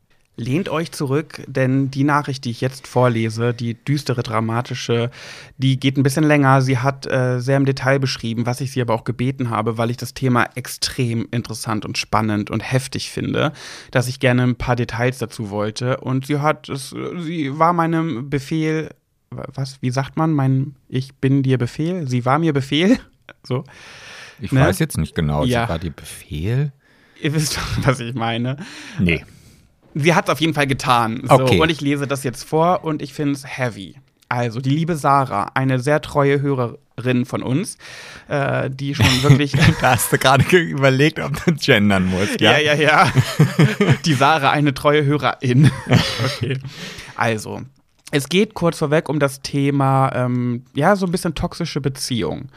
Lehnt 0.40 0.70
euch 0.70 0.92
zurück, 0.92 1.42
denn 1.46 1.90
die 1.90 2.04
Nachricht, 2.04 2.46
die 2.46 2.50
ich 2.50 2.62
jetzt 2.62 2.86
vorlese, 2.86 3.52
die 3.52 3.74
düstere, 3.74 4.22
dramatische, 4.22 5.10
die 5.58 5.78
geht 5.78 5.98
ein 5.98 6.04
bisschen 6.04 6.24
länger. 6.24 6.62
Sie 6.62 6.78
hat 6.78 7.06
äh, 7.06 7.38
sehr 7.40 7.58
im 7.58 7.66
Detail 7.66 7.98
beschrieben, 7.98 8.46
was 8.46 8.62
ich 8.62 8.70
sie 8.70 8.80
aber 8.80 8.94
auch 8.94 9.04
gebeten 9.04 9.50
habe, 9.50 9.76
weil 9.76 9.90
ich 9.90 9.98
das 9.98 10.14
Thema 10.14 10.48
extrem 10.54 11.28
interessant 11.32 11.84
und 11.84 11.98
spannend 11.98 12.50
und 12.50 12.60
heftig 12.60 13.10
finde, 13.10 13.52
dass 13.90 14.08
ich 14.08 14.20
gerne 14.20 14.44
ein 14.44 14.56
paar 14.56 14.76
Details 14.76 15.18
dazu 15.18 15.50
wollte. 15.50 15.98
Und 15.98 16.26
sie 16.26 16.38
hat 16.38 16.70
es, 16.70 16.94
sie 17.18 17.58
war 17.58 17.74
meinem 17.74 18.30
Befehl, 18.30 18.88
was, 19.30 19.78
wie 19.82 19.90
sagt 19.90 20.16
man, 20.16 20.32
mein 20.32 20.74
Ich 20.88 21.14
bin 21.16 21.42
dir 21.42 21.58
Befehl? 21.58 22.08
Sie 22.08 22.24
war 22.24 22.38
mir 22.38 22.52
Befehl? 22.52 22.98
So. 23.44 23.64
Ich 24.40 24.52
Ne? 24.52 24.60
weiß 24.60 24.78
jetzt 24.78 24.96
nicht 24.96 25.14
genau. 25.14 25.44
Ja. 25.44 25.64
Sie 25.64 25.68
war 25.68 25.78
die 25.78 25.90
Befehl? 25.90 26.72
Ihr 27.20 27.34
wisst, 27.34 27.58
was 27.84 28.00
ich 28.00 28.14
meine. 28.14 28.56
Nee. 28.98 29.24
Sie 29.94 30.14
hat 30.14 30.26
es 30.28 30.32
auf 30.32 30.40
jeden 30.40 30.54
Fall 30.54 30.66
getan. 30.66 31.22
So, 31.28 31.34
Okay. 31.34 31.60
Und 31.60 31.70
ich 31.70 31.80
lese 31.80 32.06
das 32.06 32.24
jetzt 32.24 32.44
vor 32.44 32.84
und 32.84 33.02
ich 33.02 33.12
finde 33.12 33.32
es 33.34 33.44
heavy. 33.46 33.96
Also, 34.30 34.60
die 34.60 34.70
liebe 34.70 34.96
Sarah, 34.96 35.52
eine 35.54 35.78
sehr 35.80 36.00
treue 36.02 36.40
Hörerin 36.42 37.24
von 37.24 37.42
uns, 37.42 37.78
äh, 38.28 38.68
die 38.70 38.94
schon 38.94 39.06
wirklich. 39.22 39.52
Da 39.80 39.92
hast 39.94 40.12
du 40.12 40.18
gerade 40.18 40.44
ge- 40.44 40.60
überlegt, 40.62 41.18
ob 41.18 41.44
du 41.44 41.54
gendern 41.54 42.06
musst, 42.06 42.40
ja, 42.40 42.58
ja, 42.58 42.74
ja. 42.74 43.10
die 44.04 44.14
Sarah, 44.14 44.50
eine 44.50 44.74
treue 44.74 45.04
Hörerin. 45.04 45.70
okay. 46.24 46.58
Also, 47.16 47.62
es 48.10 48.28
geht 48.28 48.54
kurz 48.54 48.78
vorweg 48.78 49.08
um 49.08 49.18
das 49.18 49.42
Thema, 49.42 50.10
ähm, 50.14 50.64
ja, 50.74 50.96
so 50.96 51.06
ein 51.06 51.12
bisschen 51.12 51.34
toxische 51.34 51.80
Beziehung. 51.80 52.48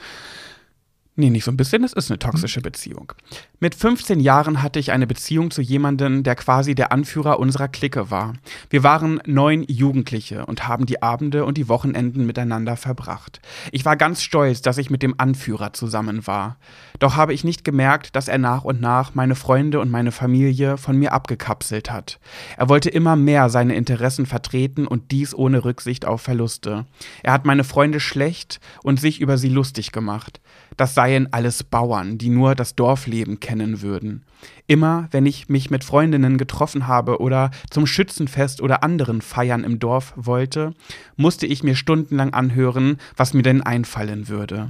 Nee, 1.18 1.30
nicht 1.30 1.44
so 1.44 1.52
ein 1.52 1.58
bisschen, 1.58 1.84
es 1.84 1.92
ist 1.92 2.10
eine 2.10 2.20
toxische 2.20 2.62
Beziehung. 2.62 3.12
Mit 3.60 3.76
15 3.76 4.22
Jahren 4.22 4.64
hatte 4.64 4.80
ich 4.80 4.94
eine 4.94 5.06
Beziehung 5.06 5.52
zu 5.52 5.62
jemandem, 5.62 6.24
der 6.24 6.36
quasi 6.36 6.74
der 6.74 6.94
Anführer 6.94 7.38
unserer 7.38 7.68
Clique 7.68 8.10
war. 8.10 8.34
Wir 8.70 8.84
waren 8.84 9.22
neun 9.26 9.66
Jugendliche 9.68 10.46
und 10.46 10.70
haben 10.70 10.86
die 10.86 11.04
Abende 11.04 11.44
und 11.44 11.58
die 11.58 11.68
Wochenenden 11.68 12.26
miteinander 12.26 12.78
verbracht. 12.78 13.42
Ich 13.74 13.84
war 13.84 13.98
ganz 13.98 14.24
stolz, 14.24 14.62
dass 14.62 14.78
ich 14.78 14.90
mit 14.90 15.04
dem 15.04 15.16
Anführer 15.18 15.74
zusammen 15.74 16.26
war. 16.28 16.56
Doch 17.00 17.18
habe 17.18 17.34
ich 17.34 17.44
nicht 17.44 17.66
gemerkt, 17.66 18.16
dass 18.16 18.30
er 18.30 18.38
nach 18.38 18.64
und 18.64 18.80
nach 18.80 19.14
meine 19.14 19.36
Freunde 19.36 19.82
und 19.82 19.92
meine 19.92 20.14
Familie 20.14 20.78
von 20.78 20.98
mir 20.98 21.12
abgekapselt 21.12 21.92
hat. 21.92 22.22
Er 22.56 22.70
wollte 22.70 22.90
immer 22.90 23.18
mehr 23.18 23.50
seine 23.50 23.76
Interessen 23.76 24.26
vertreten 24.26 24.88
und 24.88 25.12
dies 25.12 25.36
ohne 25.36 25.66
Rücksicht 25.66 26.06
auf 26.06 26.22
Verluste. 26.22 26.86
Er 27.22 27.34
hat 27.34 27.44
meine 27.44 27.66
Freunde 27.66 28.00
schlecht 28.00 28.62
und 28.82 29.00
sich 29.00 29.20
über 29.20 29.38
sie 29.38 29.50
lustig 29.50 29.92
gemacht. 29.92 30.40
Das 30.78 30.96
seien 30.96 31.32
alles 31.34 31.64
Bauern, 31.64 32.18
die 32.18 32.30
nur 32.30 32.56
das 32.56 32.76
Dorfleben 32.76 33.40
kennen 33.40 33.82
würden. 33.82 34.24
Immer, 34.68 35.08
wenn 35.12 35.26
ich 35.26 35.50
mich 35.50 35.70
mit 35.70 35.84
Freundinnen 35.84 36.38
getroffen 36.38 36.88
habe 36.88 37.20
oder 37.20 37.52
zum 37.70 37.86
Schützenfest 37.86 38.62
oder 38.62 38.84
anderen 38.84 39.22
Feiern 39.22 39.64
im 39.64 39.80
Dorf 39.80 40.14
wollte, 40.16 40.74
musste 41.18 41.46
ich 41.46 41.64
mir 41.64 41.76
stundenlang 41.76 42.34
anhören, 42.34 42.98
was 43.16 43.34
mir 43.34 43.44
denn 43.44 43.62
einfallen 43.62 44.28
würde. 44.28 44.70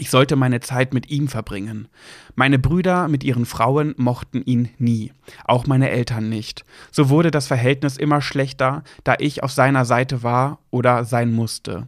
Ich 0.00 0.10
sollte 0.10 0.36
meine 0.36 0.60
Zeit 0.60 0.94
mit 0.94 1.10
ihm 1.10 1.26
verbringen. 1.26 1.88
Meine 2.36 2.60
Brüder 2.60 3.08
mit 3.08 3.24
ihren 3.24 3.46
Frauen 3.46 3.94
mochten 3.96 4.42
ihn 4.44 4.68
nie, 4.78 5.12
auch 5.44 5.66
meine 5.66 5.90
Eltern 5.90 6.28
nicht. 6.28 6.64
So 6.92 7.08
wurde 7.08 7.32
das 7.32 7.48
Verhältnis 7.48 7.96
immer 7.96 8.20
schlechter, 8.20 8.84
da 9.02 9.16
ich 9.18 9.42
auf 9.42 9.50
seiner 9.50 9.84
Seite 9.84 10.22
war 10.22 10.60
oder 10.70 11.04
sein 11.04 11.32
musste. 11.32 11.84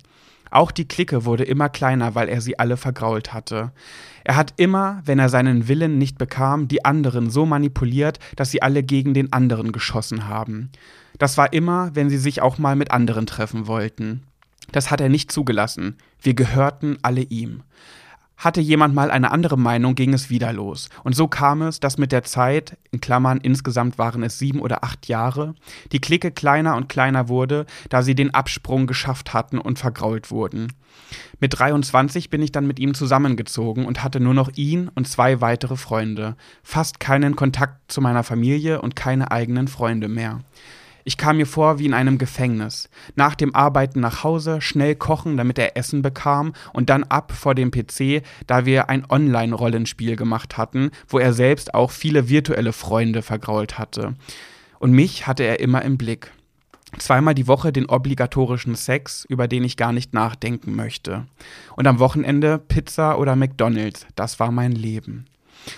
Auch 0.51 0.71
die 0.71 0.87
Clique 0.87 1.25
wurde 1.25 1.45
immer 1.45 1.69
kleiner, 1.69 2.15
weil 2.15 2.29
er 2.29 2.41
sie 2.41 2.59
alle 2.59 2.77
vergrault 2.77 3.33
hatte. 3.33 3.73
Er 4.25 4.37
hat 4.37 4.55
immer, 4.57 5.01
wenn 5.05 5.19
er 5.19 5.29
seinen 5.29 5.69
Willen 5.69 5.99
nicht 5.99 6.19
bekam, 6.19 6.69
die 6.69 6.85
anderen 6.85 7.31
so 7.31 7.47
manipuliert, 7.47 8.19
dass 8.37 8.51
sie 8.51 8.63
alle 8.63 8.83
gegen 8.83 9.15
den 9.15 9.33
anderen 9.33 9.73
geschossen 9.73 10.29
haben. 10.29 10.71
Das 11.19 11.37
war 11.39 11.53
immer, 11.53 11.95
wenn 11.95 12.11
sie 12.11 12.19
sich 12.19 12.43
auch 12.43 12.59
mal 12.59 12.77
mit 12.77 12.91
anderen 12.91 13.27
treffen 13.27 13.67
wollten. 13.67 14.23
Das 14.73 14.91
hat 14.91 15.01
er 15.01 15.09
nicht 15.09 15.33
zugelassen. 15.33 15.97
Wir 16.21 16.35
gehörten 16.35 16.99
alle 17.03 17.23
ihm. 17.23 17.63
Hatte 18.41 18.63
jemand 18.63 18.95
mal 18.95 19.11
eine 19.11 19.33
andere 19.33 19.59
Meinung, 19.59 19.95
ging 19.95 20.15
es 20.15 20.31
wieder 20.31 20.51
los. 20.51 20.89
Und 21.05 21.15
so 21.15 21.29
kam 21.29 21.61
es, 21.61 21.79
dass 21.79 21.99
mit 21.99 22.11
der 22.11 22.25
Zeit, 22.25 22.79
in 22.91 23.03
Klammern 23.03 23.39
insgesamt 23.43 23.99
waren 23.99 24.23
es 24.23 24.39
sieben 24.39 24.61
oder 24.61 24.83
acht 24.83 25.09
Jahre, 25.09 25.55
die 25.93 26.01
Clique 26.01 26.31
kleiner 26.31 26.75
und 26.77 26.89
kleiner 26.89 27.29
wurde, 27.29 27.67
da 27.91 28.01
sie 28.03 28.15
den 28.15 28.33
Absprung 28.33 28.87
geschafft 28.87 29.35
hatten 29.35 29.59
und 29.59 29.79
vergrault 29.79 30.31
wurden. 30.31 30.73
Mit 31.39 31.59
23 31.59 32.31
bin 32.31 32.41
ich 32.41 32.51
dann 32.51 32.67
mit 32.67 32.79
ihm 32.79 32.95
zusammengezogen 32.95 33.85
und 33.85 34.03
hatte 34.03 34.21
nur 34.21 34.33
noch 34.33 34.51
ihn 34.55 34.89
und 34.95 35.07
zwei 35.07 35.43
weitere 35.43 35.77
Freunde, 35.77 36.35
fast 36.63 36.99
keinen 36.99 37.37
Kontakt 37.37 37.93
zu 37.93 38.01
meiner 38.01 38.23
Familie 38.23 38.81
und 38.81 38.97
keine 38.97 39.31
eigenen 39.31 39.69
Freunde 39.69 40.09
mehr. 40.09 40.41
Ich 41.05 41.17
kam 41.17 41.39
mir 41.39 41.47
vor 41.47 41.79
wie 41.79 41.87
in 41.87 41.95
einem 41.95 42.19
Gefängnis. 42.19 42.89
Nach 43.15 43.35
dem 43.35 43.55
Arbeiten 43.55 44.01
nach 44.01 44.25
Hause, 44.25 44.61
schnell 44.61 44.95
kochen, 44.95 45.37
damit 45.37 45.59
er 45.59 45.77
Essen 45.77 46.03
bekam 46.03 46.53
und 46.73 46.91
dann 46.91 47.05
ab 47.05 47.33
vor 47.33 47.55
dem 47.55 47.71
PC, 47.71 48.23
da 48.47 48.67
wir 48.67 48.89
ein 48.89 49.05
Online-Rollenspiel 49.09 50.17
gemacht 50.17 50.59
hatten, 50.59 50.91
wo 51.09 51.19
er 51.19 51.33
selbst 51.33 51.75
auch 51.75 51.91
viele 51.91 52.29
virtuelle 52.29 52.73
Freunde 52.73 53.23
vergrault 53.23 53.79
hatte. 53.79 54.15
Und 54.79 54.93
mich 54.93 55.27
hatte 55.27 55.45
er 55.45 55.61
immer 55.61 55.83
im 55.83 55.99
Blick. 55.99 56.33
Zweimal 56.99 57.35
die 57.35 57.47
Woche 57.47 57.73
den 57.73 57.87
obligatorischen 57.87 58.75
Sex, 58.75 59.25
über 59.29 59.47
den 59.47 59.63
ich 59.63 59.77
gar 59.77 59.93
nicht 59.93 60.13
nachdenken 60.13 60.75
möchte. 60.75 61.27
Und 61.77 61.87
am 61.87 62.01
Wochenende 62.01 62.59
Pizza 62.59 63.19
oder 63.19 63.37
McDonald's, 63.37 64.07
das 64.17 64.41
war 64.41 64.51
mein 64.51 64.73
Leben. 64.73 65.27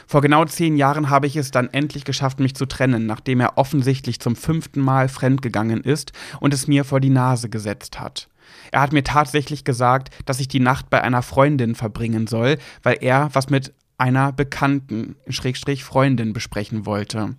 Vor 0.07 0.21
genau 0.21 0.45
zehn 0.45 0.77
Jahren 0.77 1.11
habe 1.11 1.27
ich 1.27 1.37
es 1.37 1.51
dann 1.51 1.69
endlich 1.71 2.05
geschafft, 2.05 2.41
mich 2.41 2.55
zu 2.55 2.67
trennen, 2.67 3.07
nachdem 3.07 3.41
er 3.41 3.59
offensichtlich 3.59 4.21
zum 4.21 4.37
fünften 4.37 4.81
Mal 4.81 5.09
fremdgegangen 5.09 5.83
ist 5.83 6.13
und 6.41 6.55
es 6.55 6.67
mir 6.67 6.85
vor 6.85 7.01
die 7.01 7.11
Nase 7.11 7.49
gesetzt 7.49 8.01
hat. 8.01 8.29
Er 8.71 8.81
hat 8.81 8.93
mir 8.93 9.05
tatsächlich 9.05 9.65
gesagt, 9.65 10.11
dass 10.25 10.41
ich 10.41 10.49
die 10.49 10.61
Nacht 10.61 10.91
bei 10.91 11.03
einer 11.03 11.23
Freundin 11.23 11.75
verbringen 11.75 12.27
soll, 12.27 12.59
weil 12.83 12.99
er 13.01 13.31
was 13.33 13.51
mit 13.51 13.73
einer 13.99 14.33
Bekannten, 14.33 15.17
Schrägstrich 15.29 15.85
Freundin, 15.85 16.33
besprechen 16.33 16.87
wollte. 16.87 17.37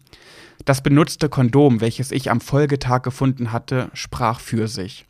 Das 0.65 0.81
benutzte 0.81 1.27
Kondom, 1.27 1.81
welches 1.81 2.11
ich 2.11 2.31
am 2.31 2.39
Folgetag 2.39 3.01
gefunden 3.01 3.51
hatte, 3.51 3.89
sprach 3.93 4.39
für 4.39 4.67
sich. 4.67 5.05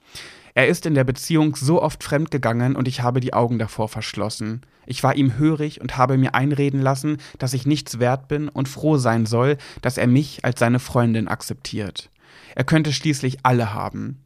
Er 0.55 0.67
ist 0.67 0.85
in 0.85 0.95
der 0.95 1.03
Beziehung 1.03 1.55
so 1.55 1.81
oft 1.81 2.03
fremdgegangen 2.03 2.75
und 2.75 2.87
ich 2.87 3.01
habe 3.01 3.19
die 3.19 3.33
Augen 3.33 3.59
davor 3.59 3.89
verschlossen. 3.89 4.61
Ich 4.85 5.03
war 5.03 5.15
ihm 5.15 5.37
hörig 5.37 5.81
und 5.81 5.97
habe 5.97 6.17
mir 6.17 6.35
einreden 6.35 6.81
lassen, 6.81 7.17
dass 7.39 7.53
ich 7.53 7.65
nichts 7.65 7.99
wert 7.99 8.27
bin 8.27 8.49
und 8.49 8.67
froh 8.67 8.97
sein 8.97 9.25
soll, 9.25 9.57
dass 9.81 9.97
er 9.97 10.07
mich 10.07 10.43
als 10.43 10.59
seine 10.59 10.79
Freundin 10.79 11.27
akzeptiert. 11.27 12.09
Er 12.55 12.63
könnte 12.63 12.93
schließlich 12.93 13.37
alle 13.43 13.73
haben. 13.73 14.19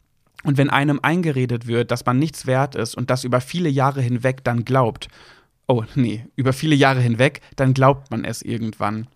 Und 0.44 0.58
wenn 0.58 0.70
einem 0.70 1.00
eingeredet 1.02 1.68
wird, 1.68 1.92
dass 1.92 2.06
man 2.06 2.20
nichts 2.20 2.46
wert 2.46 2.76
ist 2.76 2.96
und 2.96 3.10
das 3.10 3.24
über 3.24 3.42
viele 3.42 3.70
Jahre 3.70 4.02
hinweg 4.02 4.44
dann 4.44 4.66
glaubt, 4.66 5.08
oh 5.68 5.84
nee, 5.96 6.26
über 6.36 6.54
viele 6.54 6.76
Jahre 6.76 7.02
hinweg, 7.02 7.42
dann 7.56 7.74
glaubt 7.74 8.10
man 8.12 8.24
es 8.24 8.42
irgendwann. 8.42 9.08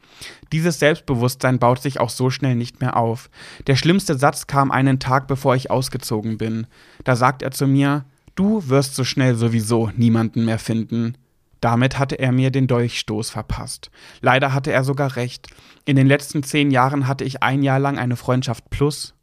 Dieses 0.51 0.79
Selbstbewusstsein 0.79 1.59
baut 1.59 1.81
sich 1.81 1.99
auch 1.99 2.09
so 2.09 2.29
schnell 2.29 2.55
nicht 2.55 2.81
mehr 2.81 2.97
auf. 2.97 3.29
Der 3.67 3.75
schlimmste 3.75 4.17
Satz 4.17 4.47
kam 4.47 4.71
einen 4.71 4.99
Tag 4.99 5.27
bevor 5.27 5.55
ich 5.55 5.71
ausgezogen 5.71 6.37
bin. 6.37 6.67
Da 7.03 7.15
sagt 7.15 7.41
er 7.41 7.51
zu 7.51 7.67
mir, 7.67 8.05
du 8.35 8.67
wirst 8.67 8.95
so 8.95 9.03
schnell 9.03 9.35
sowieso 9.35 9.89
niemanden 9.95 10.45
mehr 10.45 10.59
finden. 10.59 11.15
Damit 11.61 11.99
hatte 11.99 12.19
er 12.19 12.31
mir 12.31 12.51
den 12.51 12.67
Dolchstoß 12.67 13.29
verpasst. 13.29 13.91
Leider 14.19 14.53
hatte 14.53 14.71
er 14.71 14.83
sogar 14.83 15.15
recht. 15.15 15.47
In 15.85 15.95
den 15.95 16.07
letzten 16.07 16.43
zehn 16.43 16.71
Jahren 16.71 17.07
hatte 17.07 17.23
ich 17.23 17.43
ein 17.43 17.63
Jahr 17.63 17.79
lang 17.79 17.97
eine 17.97 18.15
Freundschaft 18.17 18.69
plus 18.69 19.13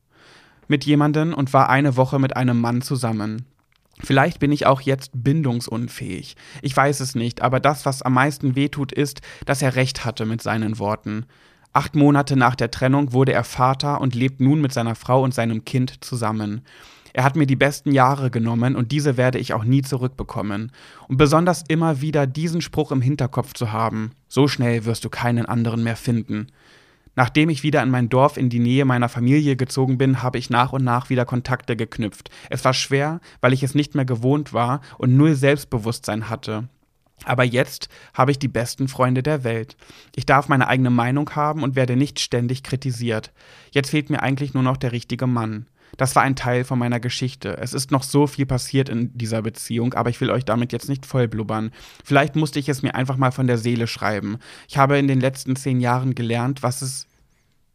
mit 0.69 0.85
jemanden 0.85 1.35
und 1.35 1.53
war 1.53 1.69
eine 1.69 1.97
Woche 1.97 2.19
mit 2.19 2.37
einem 2.37 2.61
Mann 2.61 2.83
zusammen. 2.83 3.47
Vielleicht 4.01 4.39
bin 4.39 4.53
ich 4.53 4.67
auch 4.67 4.81
jetzt 4.81 5.11
bindungsunfähig. 5.15 6.37
Ich 6.63 6.77
weiß 6.77 7.01
es 7.01 7.15
nicht, 7.15 7.43
aber 7.43 7.59
das, 7.59 7.85
was 7.85 8.03
am 8.03 8.15
meisten 8.15 8.55
wehtut, 8.55 8.93
ist, 8.93 9.23
dass 9.45 9.63
er 9.63 9.75
recht 9.75 10.05
hatte 10.05 10.25
mit 10.25 10.41
seinen 10.41 10.79
Worten. 10.79 11.27
Acht 11.73 11.97
Monate 11.97 12.37
nach 12.37 12.55
der 12.55 12.71
Trennung 12.71 13.13
wurde 13.13 13.33
er 13.33 13.45
Vater 13.45 14.01
und 14.01 14.15
lebt 14.15 14.41
nun 14.41 14.61
mit 14.61 14.73
seiner 14.73 14.95
Frau 14.95 15.23
und 15.23 15.35
seinem 15.35 15.65
Kind 15.65 16.05
zusammen. 16.05 16.63
Er 17.13 17.25
hat 17.25 17.37
mir 17.37 17.47
die 17.47 17.57
besten 17.57 17.93
Jahre 17.93 18.31
genommen 18.31 18.77
und 18.77 18.93
diese 18.93 19.17
werde 19.17 19.39
ich 19.39 19.53
auch 19.53 19.65
nie 19.65 19.83
zurückbekommen. 19.83 20.73
Und 21.09 21.17
besonders 21.17 21.65
immer 21.69 22.01
wieder 22.01 22.27
diesen 22.27 22.61
Spruch 22.61 22.93
im 22.93 23.01
Hinterkopf 23.01 23.55
zu 23.55 23.73
haben, 23.73 24.13
so 24.29 24.49
schnell 24.49 24.85
wirst 24.85 25.05
du 25.05 25.11
keinen 25.11 25.47
anderen 25.47 25.83
mehr 25.83 25.97
finden. 25.97 26.49
Nachdem 27.19 27.51
ich 27.51 27.65
wieder 27.65 27.83
in 27.83 27.91
mein 27.91 28.09
Dorf 28.09 28.37
in 28.37 28.49
die 28.49 28.61
Nähe 28.61 28.85
meiner 28.85 29.09
Familie 29.09 29.57
gezogen 29.57 29.99
bin, 29.99 30.23
habe 30.23 30.39
ich 30.39 30.51
nach 30.51 30.73
und 30.73 30.85
nach 30.85 31.11
wieder 31.11 31.25
Kontakte 31.25 31.75
geknüpft. 31.75 32.31
Es 32.49 32.65
war 32.65 32.75
schwer, 32.75 33.21
weil 33.41 33.53
ich 33.53 33.65
es 33.65 33.75
nicht 33.75 33.97
mehr 33.97 34.05
gewohnt 34.05 34.53
war 34.53 34.83
und 34.99 35.17
null 35.17 35.35
Selbstbewusstsein 35.35 36.29
hatte. 36.29 36.69
Aber 37.25 37.43
jetzt 37.43 37.89
habe 38.15 38.31
ich 38.31 38.39
die 38.39 38.47
besten 38.47 38.87
Freunde 38.87 39.25
der 39.25 39.43
Welt. 39.43 39.77
Ich 40.15 40.27
darf 40.27 40.49
meine 40.49 40.69
eigene 40.69 40.91
Meinung 40.91 41.29
haben 41.31 41.65
und 41.65 41.75
werde 41.75 41.97
nicht 41.97 42.21
ständig 42.21 42.63
kritisiert. 42.63 43.33
Jetzt 43.73 43.91
fehlt 43.91 44.11
mir 44.11 44.23
eigentlich 44.23 44.55
nur 44.55 44.63
noch 44.63 44.77
der 44.77 44.93
richtige 44.93 45.27
Mann. 45.27 45.67
Das 45.97 46.15
war 46.15 46.23
ein 46.23 46.37
Teil 46.37 46.65
von 46.65 46.79
meiner 46.79 47.01
Geschichte. 47.01 47.57
Es 47.59 47.73
ist 47.73 47.91
noch 47.91 48.03
so 48.03 48.27
viel 48.27 48.47
passiert 48.47 48.89
in 48.89 49.17
dieser 49.17 49.43
Beziehung, 49.43 49.95
aber 49.95 50.11
ich 50.11 50.21
will 50.21 50.31
euch 50.31 50.45
damit 50.45 50.73
jetzt 50.73 50.89
nicht 50.89 51.07
vollblubbern. 51.07 51.73
Vielleicht 52.05 52.37
musste 52.37 52.59
ich 52.59 52.69
es 52.69 52.83
mir 52.83 52.95
einfach 52.95 53.17
mal 53.17 53.33
von 53.33 53.47
der 53.47 53.59
Seele 53.59 53.87
schreiben. 53.87 54.39
Ich 54.69 54.79
habe 54.79 54.99
in 54.99 55.09
den 55.09 55.21
letzten 55.21 55.57
zehn 55.57 55.81
Jahren 55.81 56.15
gelernt, 56.15 56.63
was 56.63 56.83
es 56.83 57.07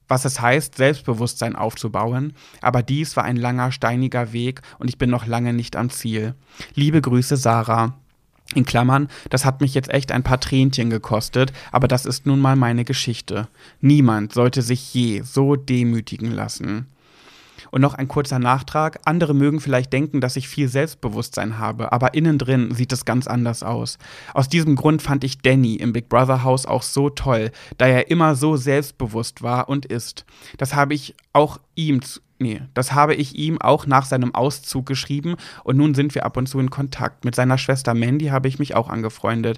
was 0.08 0.26
es 0.26 0.42
heißt, 0.42 0.76
Selbstbewusstsein 0.76 1.56
aufzubauen, 1.56 2.34
aber 2.62 2.84
dies 2.84 3.16
war 3.16 3.24
ein 3.24 3.38
langer, 3.38 3.72
steiniger 3.72 4.34
Weg 4.34 4.62
und 4.78 4.90
ich 4.90 4.98
bin 4.98 5.10
noch 5.10 5.26
lange 5.26 5.54
nicht 5.54 5.76
am 5.76 5.90
Ziel. 5.90 6.36
Liebe 6.76 7.02
Grüße, 7.02 7.38
Sarah. 7.38 7.98
In 8.54 8.66
Klammern, 8.66 9.08
das 9.30 9.46
hat 9.46 9.62
mich 9.62 9.74
jetzt 9.74 9.90
echt 9.90 10.12
ein 10.12 10.22
paar 10.22 10.40
Tränchen 10.40 10.90
gekostet, 10.90 11.52
aber 11.72 11.88
das 11.88 12.06
ist 12.06 12.28
nun 12.28 12.40
mal 12.40 12.56
meine 12.56 12.86
Geschichte. 12.86 13.48
Niemand 13.82 14.34
sollte 14.34 14.62
sich 14.62 14.94
je 14.94 15.22
so 15.22 15.56
demütigen 15.56 16.30
lassen. 16.32 16.86
Und 17.74 17.82
noch 17.82 17.96
ein 17.96 18.08
kurzer 18.08 18.38
Nachtrag. 18.38 19.00
Andere 19.04 19.34
mögen 19.34 19.60
vielleicht 19.60 19.92
denken, 19.94 20.22
dass 20.22 20.36
ich 20.36 20.48
viel 20.48 20.68
Selbstbewusstsein 20.68 21.58
habe, 21.58 21.92
aber 21.92 22.14
innen 22.14 22.38
drin 22.38 22.70
sieht 22.70 22.94
es 22.94 23.04
ganz 23.04 23.26
anders 23.26 23.64
aus. 23.64 23.98
Aus 24.36 24.48
diesem 24.48 24.76
Grund 24.76 25.02
fand 25.02 25.24
ich 25.24 25.40
Danny 25.40 25.78
im 25.78 25.92
Big 25.92 26.08
Brother 26.08 26.44
Haus 26.44 26.68
auch 26.68 26.84
so 26.84 27.10
toll, 27.10 27.50
da 27.80 27.88
er 27.88 28.12
immer 28.12 28.36
so 28.36 28.58
selbstbewusst 28.58 29.42
war 29.42 29.70
und 29.70 29.88
ist. 29.88 30.24
Das 30.60 30.76
habe 30.76 30.94
ich 30.94 31.16
auch 31.34 31.60
ihm 31.74 32.02
Nee, 32.38 32.62
das 32.76 32.94
habe 32.94 33.16
ich 33.16 33.36
ihm 33.36 33.60
auch 33.60 33.88
nach 33.88 34.06
seinem 34.06 34.36
Auszug 34.36 34.86
geschrieben 34.86 35.36
und 35.64 35.78
nun 35.78 35.96
sind 35.96 36.14
wir 36.14 36.28
ab 36.28 36.38
und 36.38 36.48
zu 36.48 36.60
in 36.60 36.70
Kontakt. 36.70 37.26
Mit 37.26 37.34
seiner 37.34 37.58
Schwester 37.58 37.96
Mandy 37.96 38.28
habe 38.28 38.48
ich 38.50 38.60
mich 38.60 38.76
auch 38.76 38.90
angefreundet. 38.90 39.58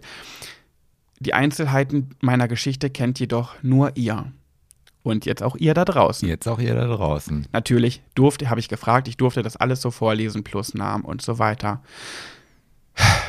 Die 1.20 1.34
Einzelheiten 1.34 2.12
meiner 2.22 2.48
Geschichte 2.48 2.90
kennt 2.90 3.20
jedoch 3.20 3.56
nur 3.62 3.98
ihr. 3.98 4.32
Und 5.06 5.28
jetzt 5.28 5.44
auch 5.44 5.56
ihr 5.56 5.76
da 5.76 5.86
draußen. 5.86 6.28
Jetzt 6.28 6.48
auch 6.48 6.58
ihr 6.58 6.74
da 6.74 6.88
draußen. 6.88 7.46
Natürlich 7.54 8.02
durfte, 8.16 8.50
habe 8.50 8.60
ich 8.60 8.70
gefragt, 8.70 9.08
ich 9.08 9.18
durfte 9.18 9.44
das 9.44 9.56
alles 9.56 9.80
so 9.80 9.92
vorlesen, 9.92 10.44
plus 10.44 10.74
Namen 10.74 11.06
und 11.06 11.22
so 11.22 11.38
weiter. 11.38 11.84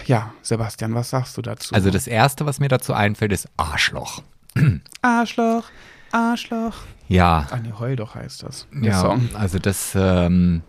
Ja, 0.06 0.32
Sebastian, 0.40 0.94
was 0.94 1.10
sagst 1.10 1.36
du 1.36 1.42
dazu? 1.42 1.74
Also 1.74 1.90
das 1.90 2.06
Erste, 2.06 2.46
was 2.46 2.60
mir 2.60 2.68
dazu 2.68 2.94
einfällt, 2.94 3.30
ist 3.30 3.50
Arschloch. 3.58 4.22
Arschloch, 5.02 5.64
Arschloch. 6.12 6.76
Ja. 7.08 7.46
Nee, 7.62 7.72
Heul 7.78 7.96
doch 7.96 8.14
heißt 8.14 8.44
das. 8.44 8.66
ja, 8.80 8.98
Song. 8.98 9.28
also 9.34 9.58
das, 9.58 9.92
ähm, 9.94 10.62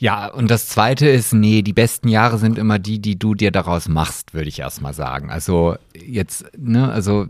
ja, 0.00 0.28
und 0.28 0.50
das 0.50 0.66
zweite 0.66 1.06
ist, 1.06 1.34
nee, 1.34 1.60
die 1.60 1.74
besten 1.74 2.08
Jahre 2.08 2.38
sind 2.38 2.56
immer 2.56 2.78
die, 2.78 3.00
die 3.00 3.18
du 3.18 3.34
dir 3.34 3.50
daraus 3.50 3.86
machst, 3.86 4.32
würde 4.32 4.48
ich 4.48 4.58
erstmal 4.58 4.94
sagen. 4.94 5.28
Also 5.28 5.76
jetzt, 5.94 6.46
ne, 6.56 6.90
also 6.90 7.26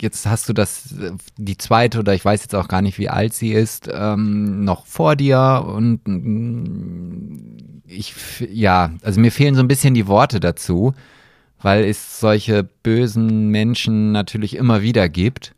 jetzt 0.00 0.24
hast 0.24 0.48
du 0.48 0.54
das, 0.54 0.94
die 1.36 1.58
zweite 1.58 1.98
oder 1.98 2.14
ich 2.14 2.24
weiß 2.24 2.40
jetzt 2.40 2.54
auch 2.54 2.68
gar 2.68 2.80
nicht, 2.80 2.98
wie 2.98 3.10
alt 3.10 3.34
sie 3.34 3.52
ist, 3.52 3.90
ähm, 3.92 4.64
noch 4.64 4.86
vor 4.86 5.14
dir 5.14 5.62
und 5.68 6.00
mm, 6.06 7.82
ich, 7.86 8.14
ja, 8.50 8.92
also 9.02 9.20
mir 9.20 9.30
fehlen 9.30 9.54
so 9.54 9.60
ein 9.60 9.68
bisschen 9.68 9.92
die 9.92 10.06
Worte 10.06 10.40
dazu, 10.40 10.94
weil 11.60 11.84
es 11.84 12.18
solche 12.18 12.64
bösen 12.64 13.48
Menschen 13.48 14.10
natürlich 14.10 14.56
immer 14.56 14.80
wieder 14.80 15.10
gibt 15.10 15.54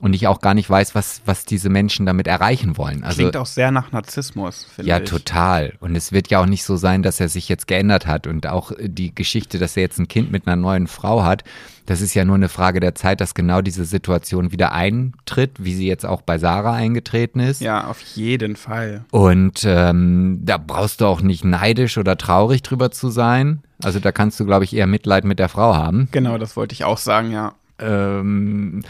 und 0.00 0.12
ich 0.12 0.26
auch 0.26 0.40
gar 0.40 0.54
nicht 0.54 0.68
weiß, 0.68 0.94
was, 0.94 1.22
was 1.24 1.44
diese 1.44 1.68
Menschen 1.68 2.04
damit 2.04 2.26
erreichen 2.26 2.76
wollen. 2.76 3.04
Also, 3.04 3.18
Klingt 3.18 3.36
auch 3.36 3.46
sehr 3.46 3.70
nach 3.70 3.92
Narzissmus, 3.92 4.64
finde 4.74 4.88
ja, 4.88 4.98
ich. 4.98 5.02
Ja, 5.02 5.06
total. 5.06 5.74
Und 5.80 5.94
es 5.94 6.10
wird 6.10 6.30
ja 6.30 6.40
auch 6.40 6.46
nicht 6.46 6.64
so 6.64 6.76
sein, 6.76 7.02
dass 7.02 7.20
er 7.20 7.28
sich 7.28 7.48
jetzt 7.48 7.68
geändert 7.68 8.06
hat. 8.06 8.26
Und 8.26 8.46
auch 8.46 8.72
die 8.80 9.14
Geschichte, 9.14 9.58
dass 9.58 9.76
er 9.76 9.84
jetzt 9.84 9.98
ein 9.98 10.08
Kind 10.08 10.32
mit 10.32 10.46
einer 10.46 10.56
neuen 10.56 10.88
Frau 10.88 11.22
hat, 11.22 11.44
das 11.86 12.00
ist 12.00 12.14
ja 12.14 12.24
nur 12.24 12.34
eine 12.34 12.48
Frage 12.48 12.80
der 12.80 12.94
Zeit, 12.94 13.20
dass 13.20 13.34
genau 13.34 13.60
diese 13.60 13.84
Situation 13.84 14.52
wieder 14.52 14.72
eintritt, 14.72 15.52
wie 15.58 15.74
sie 15.74 15.86
jetzt 15.86 16.06
auch 16.06 16.22
bei 16.22 16.38
Sarah 16.38 16.72
eingetreten 16.72 17.40
ist. 17.40 17.60
Ja, 17.60 17.86
auf 17.86 18.00
jeden 18.00 18.56
Fall. 18.56 19.04
Und 19.10 19.64
ähm, 19.64 20.40
da 20.42 20.56
brauchst 20.56 21.02
du 21.02 21.06
auch 21.06 21.20
nicht 21.20 21.44
neidisch 21.44 21.98
oder 21.98 22.16
traurig 22.16 22.62
drüber 22.62 22.90
zu 22.90 23.10
sein. 23.10 23.62
Also 23.82 24.00
da 24.00 24.12
kannst 24.12 24.40
du, 24.40 24.46
glaube 24.46 24.64
ich, 24.64 24.74
eher 24.74 24.86
Mitleid 24.86 25.24
mit 25.24 25.38
der 25.38 25.50
Frau 25.50 25.76
haben. 25.76 26.08
Genau, 26.10 26.38
das 26.38 26.56
wollte 26.56 26.72
ich 26.72 26.84
auch 26.84 26.98
sagen, 26.98 27.30
ja. 27.30 27.54
Ähm, 27.78 28.82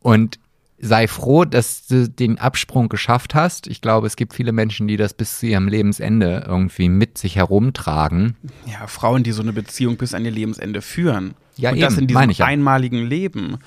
und 0.00 0.38
sei 0.84 1.08
froh, 1.08 1.44
dass 1.44 1.86
du 1.86 2.08
den 2.08 2.38
Absprung 2.38 2.88
geschafft 2.88 3.34
hast. 3.34 3.66
Ich 3.66 3.80
glaube, 3.80 4.06
es 4.06 4.16
gibt 4.16 4.34
viele 4.34 4.52
Menschen, 4.52 4.86
die 4.86 4.96
das 4.96 5.14
bis 5.14 5.40
zu 5.40 5.46
ihrem 5.46 5.66
Lebensende 5.66 6.44
irgendwie 6.46 6.88
mit 6.88 7.18
sich 7.18 7.36
herumtragen. 7.36 8.36
Ja, 8.66 8.86
Frauen, 8.86 9.22
die 9.22 9.32
so 9.32 9.42
eine 9.42 9.52
Beziehung 9.52 9.96
bis 9.96 10.14
an 10.14 10.24
ihr 10.24 10.30
Lebensende 10.30 10.82
führen. 10.82 11.34
Ja, 11.56 11.70
und 11.70 11.76
eben, 11.76 11.84
das 11.84 11.98
in 11.98 12.06
diesem 12.06 12.30
ja. 12.30 12.46
einmaligen 12.46 13.06
Leben. 13.06 13.58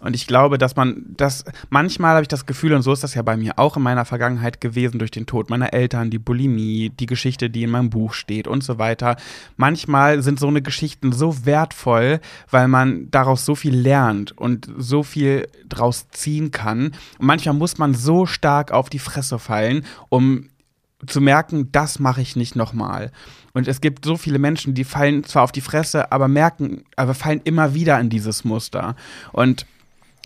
Und 0.00 0.14
ich 0.14 0.26
glaube, 0.26 0.58
dass 0.58 0.76
man 0.76 1.04
das, 1.16 1.44
manchmal 1.70 2.12
habe 2.14 2.22
ich 2.22 2.28
das 2.28 2.46
Gefühl, 2.46 2.72
und 2.74 2.82
so 2.82 2.92
ist 2.92 3.02
das 3.02 3.14
ja 3.14 3.22
bei 3.22 3.36
mir 3.36 3.58
auch 3.58 3.76
in 3.76 3.82
meiner 3.82 4.04
Vergangenheit 4.04 4.60
gewesen, 4.60 4.98
durch 4.98 5.10
den 5.10 5.26
Tod 5.26 5.50
meiner 5.50 5.72
Eltern, 5.72 6.10
die 6.10 6.18
Bulimie, 6.18 6.90
die 6.90 7.06
Geschichte, 7.06 7.50
die 7.50 7.62
in 7.62 7.70
meinem 7.70 7.90
Buch 7.90 8.14
steht 8.14 8.46
und 8.46 8.62
so 8.62 8.78
weiter. 8.78 9.16
Manchmal 9.56 10.22
sind 10.22 10.38
so 10.38 10.48
eine 10.48 10.62
Geschichten 10.62 11.12
so 11.12 11.44
wertvoll, 11.44 12.20
weil 12.50 12.68
man 12.68 13.10
daraus 13.10 13.44
so 13.44 13.54
viel 13.54 13.74
lernt 13.74 14.36
und 14.36 14.68
so 14.76 15.02
viel 15.02 15.48
draus 15.68 16.08
ziehen 16.10 16.50
kann. 16.50 16.92
Und 17.18 17.26
manchmal 17.26 17.54
muss 17.54 17.78
man 17.78 17.94
so 17.94 18.26
stark 18.26 18.72
auf 18.72 18.88
die 18.88 18.98
Fresse 18.98 19.38
fallen, 19.38 19.84
um 20.08 20.48
zu 21.06 21.20
merken, 21.20 21.70
das 21.72 21.98
mache 21.98 22.22
ich 22.22 22.36
nicht 22.36 22.56
nochmal. 22.56 23.10
Und 23.54 23.68
es 23.68 23.80
gibt 23.80 24.04
so 24.04 24.16
viele 24.16 24.40
Menschen, 24.40 24.74
die 24.74 24.84
fallen 24.84 25.22
zwar 25.24 25.44
auf 25.44 25.52
die 25.52 25.60
Fresse, 25.60 26.10
aber 26.12 26.26
merken, 26.28 26.84
aber 26.96 27.14
fallen 27.14 27.40
immer 27.44 27.72
wieder 27.72 27.98
in 28.00 28.10
dieses 28.10 28.44
Muster. 28.44 28.96
Und 29.32 29.64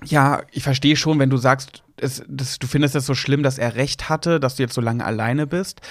ja, 0.05 0.43
ich 0.51 0.63
verstehe 0.63 0.97
schon, 0.97 1.19
wenn 1.19 1.31
du 1.31 1.37
sagst, 1.37 1.83
es, 2.01 2.23
das, 2.27 2.59
du 2.59 2.67
findest 2.67 2.95
es 2.95 3.05
so 3.05 3.15
schlimm, 3.15 3.43
dass 3.43 3.59
er 3.59 3.75
recht 3.77 4.09
hatte, 4.09 4.41
dass 4.41 4.57
du 4.57 4.63
jetzt 4.63 4.75
so 4.75 4.81
lange 4.81 5.05
alleine 5.05 5.47
bist. 5.47 5.83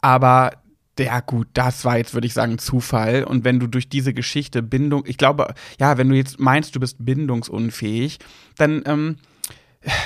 Aber 0.00 0.52
ja 0.98 1.20
gut, 1.20 1.48
das 1.52 1.84
war 1.84 1.98
jetzt, 1.98 2.14
würde 2.14 2.26
ich 2.26 2.32
sagen, 2.32 2.58
Zufall. 2.58 3.24
Und 3.24 3.44
wenn 3.44 3.60
du 3.60 3.66
durch 3.66 3.90
diese 3.90 4.14
Geschichte 4.14 4.62
Bindung, 4.62 5.04
ich 5.06 5.18
glaube, 5.18 5.54
ja, 5.78 5.98
wenn 5.98 6.08
du 6.08 6.16
jetzt 6.16 6.40
meinst, 6.40 6.74
du 6.74 6.80
bist 6.80 7.04
bindungsunfähig, 7.04 8.18
dann, 8.56 8.82
ähm, 8.86 9.16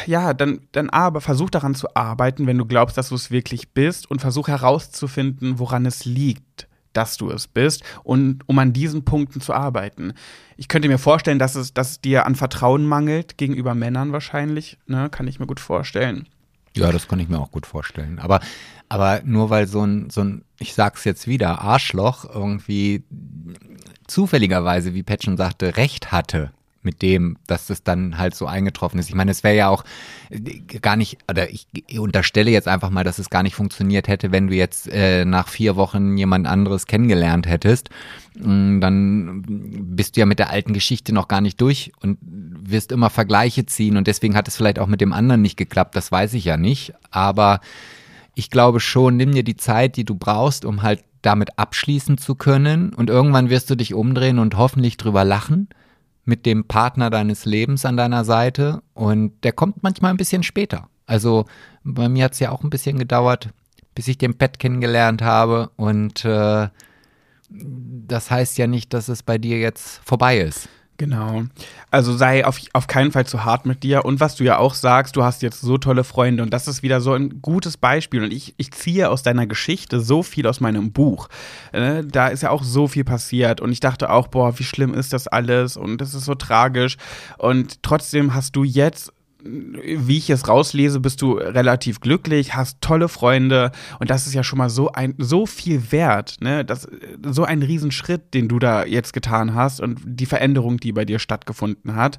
ja, 0.07 0.35
dann, 0.35 0.63
dann 0.73 0.91
aber 0.91 1.21
versuch 1.21 1.51
daran 1.51 1.77
zu 1.77 1.95
arbeiten, 1.95 2.49
wenn 2.49 2.59
du 2.59 2.67
glaubst, 2.67 2.99
dass 2.99 3.11
du 3.11 3.15
es 3.15 3.31
wirklich 3.31 3.73
bist 3.73 4.11
und 4.11 4.21
versuch 4.21 4.49
herauszufinden, 4.49 5.59
woran 5.61 5.87
es 5.87 6.05
liegt, 6.05 6.67
dass 6.93 7.17
du 7.17 7.31
es 7.31 7.47
bist 7.47 7.83
und 8.03 8.43
um 8.47 8.59
an 8.59 8.73
diesen 8.73 9.05
Punkten 9.05 9.41
zu 9.41 9.53
arbeiten. 9.53 10.13
Ich 10.57 10.69
könnte 10.69 10.89
mir 10.89 10.99
vorstellen, 10.99 11.39
dass 11.39 11.55
es, 11.55 11.75
dass 11.75 11.93
es 11.93 12.01
dir 12.01 12.27
an 12.27 12.35
Vertrauen 12.35 12.87
mangelt 12.87 13.39
gegenüber 13.39 13.75
Männern 13.75 14.13
wahrscheinlich, 14.13 14.79
ne, 14.87 15.09
kann 15.11 15.27
ich 15.29 15.41
mir 15.41 15.47
gut 15.47 15.61
vorstellen. 15.61 16.29
Ja, 16.77 16.93
das 16.93 17.09
kann 17.09 17.19
ich 17.19 17.29
mir 17.29 17.41
auch 17.41 17.51
gut 17.51 17.67
vorstellen. 17.67 18.19
Aber, 18.21 18.41
aber 18.89 19.23
nur 19.25 19.51
weil 19.51 19.67
so 19.67 19.85
ein, 19.85 20.11
so 20.11 20.23
ein, 20.23 20.45
ich 20.59 20.75
sag's 20.75 21.05
jetzt 21.05 21.27
wieder, 21.27 21.61
Arschloch 21.63 22.25
irgendwie 22.33 23.05
zufälligerweise, 24.07 24.95
wie 24.95 25.03
Pat 25.03 25.25
schon 25.25 25.37
sagte, 25.37 25.77
Recht 25.77 26.13
hatte 26.13 26.53
mit 26.83 27.03
dem, 27.03 27.37
dass 27.47 27.67
das 27.67 27.83
dann 27.83 28.17
halt 28.17 28.35
so 28.35 28.47
eingetroffen 28.47 28.99
ist. 28.99 29.09
Ich 29.09 29.15
meine, 29.15 29.31
es 29.31 29.45
wäre 29.45 29.57
ja 29.57 29.69
auch 29.69 29.85
äh, 30.31 30.61
gar 30.81 30.97
nicht, 30.97 31.19
oder 31.29 31.51
ich 31.51 31.67
unterstelle 31.99 32.51
jetzt 32.51 32.69
einfach 32.69 32.91
mal, 32.91 33.05
dass 33.05 33.19
es 33.19 33.29
gar 33.29 33.43
nicht 33.43 33.55
funktioniert 33.55 34.09
hätte, 34.09 34.33
wenn 34.33 34.47
du 34.47 34.55
jetzt 34.55 34.89
äh, 34.89 35.25
nach 35.25 35.49
vier 35.49 35.77
Wochen 35.77 36.17
jemand 36.17 36.47
anderes 36.47 36.87
kennengelernt 36.87 37.47
hättest. 37.47 37.91
Mm, 38.39 38.81
dann 38.81 39.45
bist 39.47 40.17
du 40.17 40.21
ja 40.21 40.27
mit 40.27 40.39
der 40.39 40.51
alten 40.51 40.73
Geschichte 40.73 41.13
noch 41.13 41.29
gar 41.29 41.43
nicht 41.43 41.61
durch 41.61 41.93
und 42.01 42.19
wirst 42.23 42.93
immer 42.93 43.11
Vergleiche 43.11 43.67
ziehen 43.67 43.97
und 43.97 44.07
deswegen 44.07 44.35
hat 44.35 44.49
es 44.49 44.57
vielleicht 44.57 44.79
auch 44.79 44.87
mit 44.87 45.03
dem 45.03 45.13
anderen 45.13 45.43
nicht 45.43 45.57
geklappt, 45.57 45.97
das 45.97 46.11
weiß 46.11 46.33
ich 46.35 46.45
ja 46.47 46.57
nicht. 46.57 46.95
Aber 47.11 47.61
ich 48.35 48.51
glaube 48.51 48.81
schon, 48.81 49.17
nimm 49.17 49.33
dir 49.33 49.45
die 49.45 49.57
Zeit, 49.57 49.97
die 49.97 50.05
du 50.05 50.15
brauchst, 50.15 50.65
um 50.65 50.83
halt 50.83 51.05
damit 51.21 51.59
abschließen 51.59 52.17
zu 52.17 52.37
können 52.37 52.95
und 52.95 53.11
irgendwann 53.11 53.51
wirst 53.51 53.69
du 53.69 53.75
dich 53.75 53.93
umdrehen 53.93 54.39
und 54.39 54.57
hoffentlich 54.57 54.97
drüber 54.97 55.25
lachen 55.25 55.69
mit 56.25 56.47
dem 56.47 56.65
Partner 56.65 57.11
deines 57.11 57.45
Lebens 57.45 57.85
an 57.85 57.97
deiner 57.97 58.25
Seite 58.25 58.83
und 58.95 59.33
der 59.43 59.53
kommt 59.53 59.83
manchmal 59.83 60.13
ein 60.13 60.17
bisschen 60.17 60.43
später. 60.43 60.89
Also 61.07 61.47
bei 61.83 62.09
mir 62.09 62.25
hat 62.25 62.33
es 62.33 62.41
ja 62.41 62.51
auch 62.51 62.63
ein 62.63 62.71
bisschen 62.71 62.99
gedauert, 62.99 63.49
bis 63.95 64.09
ich 64.09 64.19
den 64.19 64.37
Pet 64.37 64.59
kennengelernt 64.59 65.23
habe 65.23 65.71
und 65.77 66.25
äh, 66.25 66.69
das 67.51 68.31
heißt 68.31 68.59
ja 68.59 68.67
nicht, 68.67 68.95
dass 68.95 69.09
es 69.09 69.23
bei 69.23 69.39
dir 69.39 69.59
jetzt 69.59 70.01
vorbei 70.05 70.39
ist. 70.39 70.69
Genau. 71.01 71.45
Also 71.91 72.15
sei 72.15 72.45
auf, 72.45 72.61
auf 72.75 72.87
keinen 72.87 73.11
Fall 73.11 73.25
zu 73.25 73.43
hart 73.43 73.65
mit 73.65 73.83
dir. 73.83 74.05
Und 74.05 74.21
was 74.21 74.37
du 74.37 74.45
ja 74.45 74.59
auch 74.59 74.75
sagst, 74.75 75.17
du 75.17 75.25
hast 75.25 75.41
jetzt 75.41 75.63
so 75.63 75.79
tolle 75.79 76.05
Freunde 76.05 76.43
und 76.43 76.53
das 76.53 76.69
ist 76.69 76.83
wieder 76.83 77.01
so 77.01 77.15
ein 77.15 77.41
gutes 77.41 77.79
Beispiel. 77.79 78.23
Und 78.23 78.35
ich, 78.35 78.53
ich 78.59 78.71
ziehe 78.73 79.09
aus 79.09 79.23
deiner 79.23 79.47
Geschichte 79.47 80.01
so 80.01 80.23
viel 80.23 80.47
aus 80.47 80.61
meinem 80.61 80.93
Buch. 80.93 81.31
Äh, 81.73 82.05
da 82.05 82.29
ist 82.29 82.43
ja 82.43 82.51
auch 82.51 82.63
so 82.63 82.87
viel 82.87 83.05
passiert. 83.05 83.63
Und 83.63 83.73
ich 83.73 83.81
dachte 83.81 84.11
auch, 84.11 84.29
boah, 84.29 84.59
wie 84.59 84.65
schlimm 84.65 84.93
ist 84.93 85.15
das 85.15 85.27
alles? 85.27 85.79
Und 85.79 86.03
das 86.03 86.13
ist 86.13 86.27
so 86.27 86.35
tragisch. 86.35 86.99
Und 87.39 87.83
trotzdem 87.83 88.35
hast 88.35 88.55
du 88.55 88.63
jetzt 88.63 89.11
wie 89.43 90.19
ich 90.19 90.31
es 90.31 90.49
rauslese, 90.49 91.01
bist 91.01 91.23
du 91.23 91.35
relativ 91.35 92.01
glücklich, 92.01 92.55
hast 92.55 92.81
tolle 92.81 93.09
Freunde 93.09 93.73
und 93.99 94.11
das 94.11 94.27
ist 94.27 94.35
ja 94.35 94.43
schon 94.43 94.59
mal 94.59 94.71
so 94.71 94.93
ein 94.93 95.15
so 95.19 95.47
viel 95.47 95.93
wert, 95.93 96.37
ne? 96.41 96.65
Das 96.65 96.89
so 97.25 97.45
ein 97.45 97.63
Riesenschritt, 97.63 98.35
den 98.35 98.49
du 98.49 98.59
da 98.59 98.85
jetzt 98.85 99.13
getan 99.13 99.55
hast 99.55 99.81
und 99.81 100.01
die 100.05 100.27
Veränderung, 100.27 100.79
die 100.79 100.93
bei 100.93 101.05
dir 101.05 101.19
stattgefunden 101.19 101.97
hat. 101.97 102.19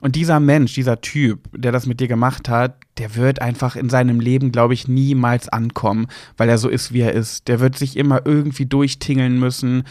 Und 0.00 0.14
dieser 0.14 0.38
Mensch, 0.38 0.74
dieser 0.74 1.00
Typ, 1.00 1.48
der 1.52 1.72
das 1.72 1.86
mit 1.86 1.98
dir 1.98 2.06
gemacht 2.06 2.48
hat, 2.48 2.76
der 2.98 3.16
wird 3.16 3.42
einfach 3.42 3.74
in 3.74 3.88
seinem 3.88 4.20
Leben, 4.20 4.52
glaube 4.52 4.74
ich, 4.74 4.86
niemals 4.86 5.48
ankommen, 5.48 6.06
weil 6.36 6.48
er 6.48 6.58
so 6.58 6.68
ist, 6.68 6.92
wie 6.92 7.00
er 7.00 7.12
ist. 7.12 7.48
Der 7.48 7.58
wird 7.58 7.76
sich 7.76 7.96
immer 7.96 8.22
irgendwie 8.24 8.66
durchtingeln 8.66 9.38
müssen 9.40 9.84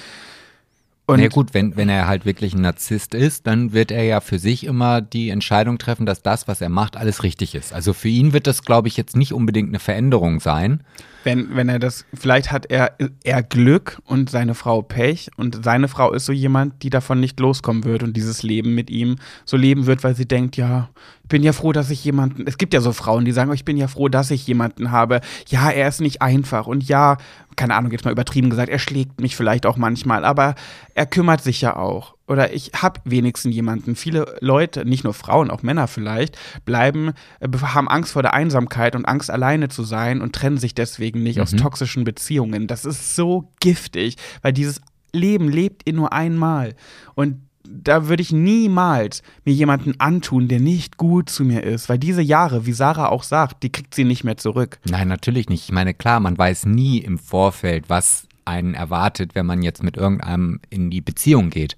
und 1.08 1.20
ja 1.22 1.30
gut, 1.30 1.54
wenn, 1.54 1.78
wenn 1.78 1.88
er 1.88 2.08
halt 2.08 2.26
wirklich 2.26 2.54
ein 2.54 2.62
Narzisst 2.62 3.14
ist, 3.14 3.48
dann 3.48 3.72
wird 3.72 3.92
er 3.92 4.04
ja 4.04 4.20
für 4.20 4.40
sich 4.40 4.66
immer 4.66 5.00
die 5.00 5.30
Entscheidung 5.30 5.78
treffen, 5.78 6.06
dass 6.06 6.22
das, 6.22 6.50
was 6.50 6.60
er 6.60 6.68
macht, 6.68 6.98
alles 6.98 7.24
richtig 7.24 7.56
ist. 7.56 7.72
Also 7.72 7.94
für 7.94 8.10
ihn 8.10 8.34
wird 8.34 8.46
das, 8.46 8.64
glaube 8.64 8.90
ich, 8.90 8.98
jetzt 8.98 9.16
nicht 9.16 9.32
unbedingt 9.34 9.70
eine 9.70 9.80
Veränderung 9.80 10.42
sein. 10.42 10.84
Wenn, 11.28 11.58
wenn 11.58 11.68
er 11.68 11.78
das, 11.78 12.06
vielleicht 12.14 12.54
hat 12.54 12.68
er, 12.68 12.96
er 13.22 13.44
Glück 13.44 14.00
und 14.06 14.30
seine 14.30 14.56
Frau 14.56 14.82
Pech 14.82 15.30
und 15.36 15.62
seine 15.62 15.90
Frau 15.90 16.14
ist 16.14 16.26
so 16.26 16.32
jemand, 16.32 16.84
die 16.84 16.90
davon 16.90 17.20
nicht 17.20 17.38
loskommen 17.42 17.84
wird 17.84 18.02
und 18.02 18.16
dieses 18.16 18.44
Leben 18.44 18.76
mit 18.76 18.90
ihm 18.90 19.18
so 19.44 19.58
leben 19.58 19.88
wird, 19.88 20.06
weil 20.06 20.16
sie 20.16 20.26
denkt, 20.26 20.56
ja, 20.56 20.88
ich 21.24 21.28
bin 21.28 21.44
ja 21.44 21.52
froh, 21.52 21.74
dass 21.74 21.90
ich 21.90 22.06
jemanden, 22.06 22.46
es 22.48 22.58
gibt 22.58 22.74
ja 22.74 22.80
so 22.80 22.94
Frauen, 22.94 23.26
die 23.26 23.34
sagen, 23.34 23.52
oh, 23.52 23.54
ich 23.54 23.66
bin 23.66 23.76
ja 23.76 23.90
froh, 23.90 24.08
dass 24.08 24.32
ich 24.32 24.48
jemanden 24.48 24.92
habe. 24.92 25.20
Ja, 25.50 25.70
er 25.70 25.90
ist 25.90 26.00
nicht 26.00 26.22
einfach 26.22 26.66
und 26.66 26.88
ja, 26.88 27.18
keine 27.58 27.76
Ahnung, 27.76 27.92
jetzt 27.92 28.06
mal 28.06 28.12
übertrieben 28.12 28.50
gesagt, 28.50 28.70
er 28.70 28.80
schlägt 28.80 29.20
mich 29.20 29.36
vielleicht 29.36 29.66
auch 29.66 29.76
manchmal, 29.76 30.24
aber 30.24 30.56
er 30.94 31.08
kümmert 31.08 31.44
sich 31.44 31.60
ja 31.60 31.76
auch. 31.76 32.17
Oder 32.28 32.54
ich 32.54 32.72
habe 32.76 33.00
wenigstens 33.06 33.56
jemanden. 33.56 33.96
Viele 33.96 34.36
Leute, 34.42 34.86
nicht 34.86 35.04
nur 35.04 35.14
Frauen, 35.14 35.50
auch 35.50 35.64
Männer 35.64 35.88
vielleicht, 35.88 36.38
bleiben, 36.66 37.14
äh, 37.40 37.48
haben 37.60 37.88
Angst 37.88 38.12
vor 38.12 38.22
der 38.22 38.34
Einsamkeit 38.34 38.96
und 38.96 39.06
Angst 39.06 39.32
alleine 39.32 39.70
zu 39.70 39.84
sein 39.84 40.22
und 40.22 40.36
trennen 40.36 40.58
sich 40.58 40.76
deswegen 40.76 41.24
nicht 41.24 41.38
mhm. 41.38 41.44
aus 41.44 41.52
toxischen 41.52 42.04
Beziehungen. 42.04 42.68
Das 42.68 42.86
ist 42.86 43.16
so 43.16 43.52
giftig, 43.60 44.18
weil 44.42 44.54
dieses 44.54 44.82
Leben 45.14 45.50
lebt 45.50 45.84
ihr 45.86 45.94
nur 45.94 46.12
einmal. 46.12 46.76
Und 47.16 47.42
da 47.70 48.08
würde 48.08 48.22
ich 48.22 48.32
niemals 48.32 49.24
mir 49.46 49.54
jemanden 49.54 50.00
antun, 50.00 50.48
der 50.48 50.60
nicht 50.60 50.98
gut 50.98 51.30
zu 51.30 51.44
mir 51.44 51.64
ist, 51.64 51.90
weil 51.90 51.98
diese 51.98 52.22
Jahre, 52.22 52.66
wie 52.66 52.72
Sarah 52.74 53.10
auch 53.10 53.24
sagt, 53.24 53.64
die 53.64 53.72
kriegt 53.72 53.94
sie 53.94 54.06
nicht 54.06 54.24
mehr 54.24 54.38
zurück. 54.38 54.80
Nein, 54.86 55.08
natürlich 55.08 55.50
nicht. 55.50 55.64
Ich 55.64 55.72
meine, 55.72 55.94
klar, 55.94 56.20
man 56.20 56.38
weiß 56.38 56.66
nie 56.66 57.00
im 57.00 57.18
Vorfeld, 57.18 57.90
was 57.90 58.28
einen 58.46 58.74
erwartet, 58.74 59.36
wenn 59.36 59.46
man 59.46 59.62
jetzt 59.62 59.84
mit 59.84 59.98
irgendeinem 59.98 60.62
in 60.70 60.90
die 60.90 61.02
Beziehung 61.02 61.50
geht. 61.50 61.76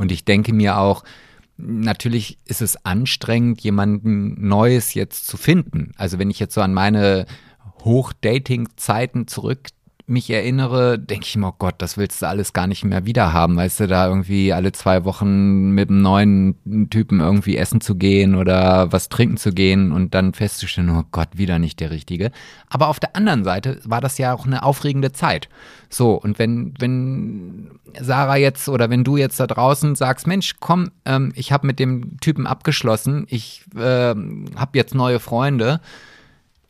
Und 0.00 0.10
ich 0.10 0.24
denke 0.24 0.54
mir 0.54 0.78
auch, 0.78 1.04
natürlich 1.58 2.38
ist 2.46 2.62
es 2.62 2.86
anstrengend, 2.86 3.60
jemanden 3.60 4.48
Neues 4.48 4.94
jetzt 4.94 5.26
zu 5.26 5.36
finden. 5.36 5.92
Also 5.98 6.18
wenn 6.18 6.30
ich 6.30 6.38
jetzt 6.38 6.54
so 6.54 6.62
an 6.62 6.72
meine 6.72 7.26
Hochdating-Zeiten 7.84 9.28
zurück 9.28 9.68
mich 10.10 10.28
erinnere, 10.28 10.98
denke 10.98 11.26
ich 11.26 11.36
mir, 11.36 11.48
oh 11.48 11.54
Gott, 11.56 11.76
das 11.78 11.96
willst 11.96 12.20
du 12.20 12.26
alles 12.26 12.52
gar 12.52 12.66
nicht 12.66 12.84
mehr 12.84 13.06
wieder 13.06 13.32
haben, 13.32 13.56
weißt 13.56 13.80
du, 13.80 13.86
da 13.86 14.08
irgendwie 14.08 14.52
alle 14.52 14.72
zwei 14.72 15.04
Wochen 15.04 15.70
mit 15.70 15.88
einem 15.88 16.02
neuen 16.02 16.88
Typen 16.90 17.20
irgendwie 17.20 17.56
essen 17.56 17.80
zu 17.80 17.94
gehen 17.94 18.34
oder 18.34 18.92
was 18.92 19.08
trinken 19.08 19.36
zu 19.36 19.52
gehen 19.52 19.92
und 19.92 20.14
dann 20.14 20.34
festzustellen, 20.34 20.90
oh 20.90 21.04
Gott, 21.12 21.28
wieder 21.34 21.58
nicht 21.58 21.80
der 21.80 21.90
Richtige. 21.90 22.32
Aber 22.68 22.88
auf 22.88 23.00
der 23.00 23.16
anderen 23.16 23.44
Seite 23.44 23.80
war 23.84 24.00
das 24.00 24.18
ja 24.18 24.34
auch 24.34 24.46
eine 24.46 24.62
aufregende 24.62 25.12
Zeit. 25.12 25.48
So, 25.88 26.14
und 26.14 26.38
wenn, 26.38 26.74
wenn 26.78 27.70
Sarah 28.00 28.36
jetzt 28.36 28.68
oder 28.68 28.90
wenn 28.90 29.04
du 29.04 29.16
jetzt 29.16 29.40
da 29.40 29.46
draußen 29.46 29.94
sagst, 29.94 30.26
Mensch, 30.26 30.56
komm, 30.60 30.90
ähm, 31.04 31.32
ich 31.34 31.52
habe 31.52 31.66
mit 31.66 31.78
dem 31.78 32.18
Typen 32.20 32.46
abgeschlossen, 32.46 33.26
ich 33.28 33.64
äh, 33.76 34.14
habe 34.14 34.70
jetzt 34.74 34.94
neue 34.94 35.20
Freunde, 35.20 35.80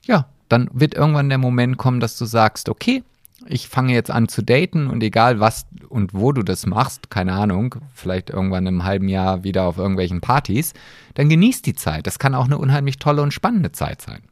ja, 0.02 0.26
dann 0.48 0.68
wird 0.72 0.94
irgendwann 0.94 1.28
der 1.28 1.38
Moment 1.38 1.78
kommen, 1.78 2.00
dass 2.00 2.18
du 2.18 2.24
sagst, 2.24 2.68
okay, 2.68 3.02
ich 3.50 3.68
fange 3.68 3.92
jetzt 3.92 4.10
an 4.10 4.28
zu 4.28 4.42
daten 4.42 4.86
und 4.86 5.02
egal 5.02 5.40
was 5.40 5.66
und 5.88 6.14
wo 6.14 6.32
du 6.32 6.42
das 6.42 6.66
machst, 6.66 7.10
keine 7.10 7.32
Ahnung, 7.32 7.74
vielleicht 7.92 8.30
irgendwann 8.30 8.66
im 8.66 8.84
halben 8.84 9.08
Jahr 9.08 9.44
wieder 9.44 9.64
auf 9.64 9.78
irgendwelchen 9.78 10.20
Partys, 10.20 10.72
dann 11.14 11.28
genießt 11.28 11.66
die 11.66 11.74
Zeit. 11.74 12.06
Das 12.06 12.18
kann 12.18 12.34
auch 12.34 12.46
eine 12.46 12.58
unheimlich 12.58 12.98
tolle 12.98 13.22
und 13.22 13.34
spannende 13.34 13.72
Zeit 13.72 14.02
sein. 14.02 14.22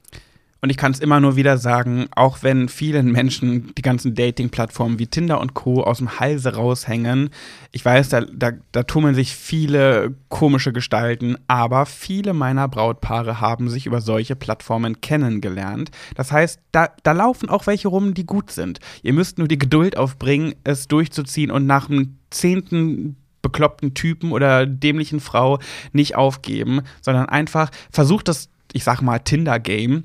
Und 0.61 0.71
ich 0.71 0.77
kann 0.77 0.91
es 0.91 0.99
immer 0.99 1.21
nur 1.21 1.37
wieder 1.37 1.57
sagen, 1.57 2.09
auch 2.17 2.43
wenn 2.43 2.69
vielen 2.69 3.13
Menschen 3.13 3.73
die 3.77 3.83
ganzen 3.83 4.15
Dating-Plattformen 4.15 4.99
wie 4.99 5.07
Tinder 5.07 5.41
und 5.41 5.55
Co. 5.55 5.85
aus 5.85 5.99
dem 5.99 6.19
Halse 6.19 6.57
raushängen, 6.57 7.31
ich 7.71 7.85
weiß, 7.85 8.09
da, 8.09 8.23
da, 8.23 8.53
da 8.73 8.83
tummeln 8.83 9.15
sich 9.15 9.37
viele 9.37 10.17
komische 10.29 10.73
Gestalten, 10.73 11.37
aber 11.47 11.87
viele 11.87 12.35
meiner 12.35 12.67
Brautpaare 12.67 13.41
haben 13.41 13.69
sich 13.69 13.87
über 13.87 14.01
solche 14.01 14.35
Plattformen 14.35 15.01
kennengelernt. 15.01 15.93
Das 16.17 16.33
heißt, 16.33 16.61
da, 16.73 16.89
da 17.05 17.13
laufen 17.13 17.49
auch 17.49 17.69
welche 17.69 17.89
rum, 17.89 18.15
die 18.15 18.27
gut 18.27 18.51
sind. 18.51 18.81
Ihr 19.03 19.13
müsst 19.13 19.39
nur 19.39 19.47
die 19.47 19.59
Geduld 19.59 19.97
aufbringen, 19.97 20.55
es 20.65 20.89
durchzuziehen 20.89 21.53
und 21.53 21.67
nach 21.67 21.87
dem 21.87 22.19
zehnten 22.31 23.17
bekloppten 23.43 23.95
Typen 23.95 24.33
oder 24.33 24.67
dämlichen 24.67 25.21
Frau 25.21 25.61
nicht 25.93 26.17
aufgeben, 26.17 26.81
sondern 27.01 27.27
einfach 27.27 27.71
versucht 27.93 28.27
das, 28.27 28.49
ich 28.73 28.83
sag 28.83 29.01
mal, 29.03 29.21
Tinder-Game 29.21 30.05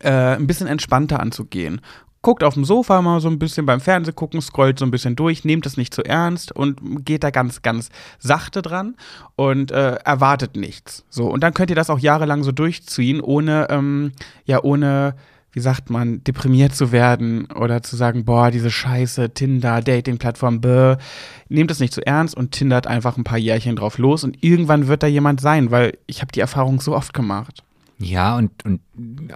äh, 0.00 0.36
ein 0.36 0.46
bisschen 0.46 0.66
entspannter 0.66 1.20
anzugehen. 1.20 1.80
Guckt 2.22 2.44
auf 2.44 2.52
dem 2.52 2.66
Sofa 2.66 3.00
mal 3.00 3.20
so 3.20 3.28
ein 3.28 3.38
bisschen 3.38 3.64
beim 3.64 3.80
Fernsehen 3.80 4.14
gucken, 4.14 4.42
scrollt 4.42 4.78
so 4.78 4.84
ein 4.84 4.90
bisschen 4.90 5.16
durch, 5.16 5.44
nehmt 5.46 5.64
das 5.64 5.78
nicht 5.78 5.94
zu 5.94 6.04
ernst 6.04 6.52
und 6.52 7.06
geht 7.06 7.24
da 7.24 7.30
ganz, 7.30 7.62
ganz 7.62 7.88
sachte 8.18 8.60
dran 8.60 8.94
und 9.36 9.70
äh, 9.72 9.94
erwartet 10.04 10.54
nichts. 10.54 11.04
So, 11.08 11.30
und 11.30 11.42
dann 11.42 11.54
könnt 11.54 11.70
ihr 11.70 11.76
das 11.76 11.88
auch 11.88 11.98
jahrelang 11.98 12.42
so 12.42 12.52
durchziehen, 12.52 13.22
ohne, 13.22 13.68
ähm, 13.70 14.12
ja, 14.44 14.62
ohne, 14.62 15.14
wie 15.52 15.60
sagt 15.60 15.88
man, 15.88 16.22
deprimiert 16.22 16.74
zu 16.74 16.92
werden 16.92 17.46
oder 17.52 17.82
zu 17.82 17.96
sagen, 17.96 18.26
boah, 18.26 18.50
diese 18.50 18.70
Scheiße, 18.70 19.30
Tinder, 19.30 19.80
Dating-Plattform, 19.80 20.60
bäh. 20.60 20.96
Nehmt 21.48 21.70
das 21.70 21.80
nicht 21.80 21.94
zu 21.94 22.06
ernst 22.06 22.36
und 22.36 22.52
tindert 22.52 22.86
einfach 22.86 23.16
ein 23.16 23.24
paar 23.24 23.38
Jährchen 23.38 23.76
drauf 23.76 23.96
los 23.96 24.24
und 24.24 24.44
irgendwann 24.44 24.88
wird 24.88 25.02
da 25.02 25.06
jemand 25.06 25.40
sein, 25.40 25.70
weil 25.70 25.96
ich 26.06 26.20
habe 26.20 26.32
die 26.32 26.40
Erfahrung 26.40 26.82
so 26.82 26.94
oft 26.94 27.14
gemacht. 27.14 27.64
Ja, 28.02 28.38
und, 28.38 28.64
und 28.64 28.80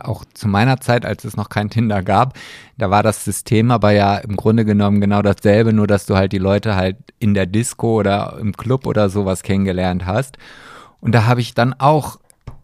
auch 0.00 0.24
zu 0.32 0.48
meiner 0.48 0.80
Zeit, 0.80 1.04
als 1.04 1.24
es 1.24 1.36
noch 1.36 1.50
kein 1.50 1.68
Tinder 1.68 2.02
gab, 2.02 2.32
da 2.78 2.88
war 2.88 3.02
das 3.02 3.22
System 3.22 3.70
aber 3.70 3.90
ja 3.90 4.16
im 4.16 4.36
Grunde 4.36 4.64
genommen 4.64 5.02
genau 5.02 5.20
dasselbe, 5.20 5.74
nur 5.74 5.86
dass 5.86 6.06
du 6.06 6.16
halt 6.16 6.32
die 6.32 6.38
Leute 6.38 6.74
halt 6.74 6.96
in 7.18 7.34
der 7.34 7.44
Disco 7.44 7.98
oder 8.00 8.38
im 8.40 8.56
Club 8.56 8.86
oder 8.86 9.10
sowas 9.10 9.42
kennengelernt 9.42 10.06
hast. 10.06 10.38
Und 11.00 11.14
da 11.14 11.26
habe 11.26 11.42
ich 11.42 11.52
dann 11.52 11.74
auch, 11.74 12.18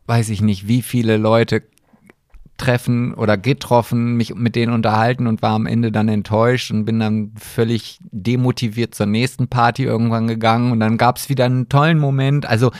weiß 0.06 0.30
ich 0.30 0.40
nicht, 0.40 0.66
wie 0.66 0.80
viele 0.80 1.18
Leute 1.18 1.62
treffen 2.60 3.14
oder 3.14 3.38
getroffen, 3.38 4.16
mich 4.16 4.34
mit 4.34 4.54
denen 4.54 4.72
unterhalten 4.72 5.26
und 5.26 5.40
war 5.42 5.52
am 5.52 5.66
Ende 5.66 5.90
dann 5.90 6.08
enttäuscht 6.08 6.70
und 6.70 6.84
bin 6.84 7.00
dann 7.00 7.32
völlig 7.38 7.98
demotiviert 8.12 8.94
zur 8.94 9.06
nächsten 9.06 9.48
Party 9.48 9.84
irgendwann 9.84 10.28
gegangen 10.28 10.70
und 10.72 10.80
dann 10.80 10.98
gab 10.98 11.16
es 11.16 11.28
wieder 11.30 11.46
einen 11.46 11.68
tollen 11.68 11.98
Moment. 11.98 12.44
Also 12.46 12.70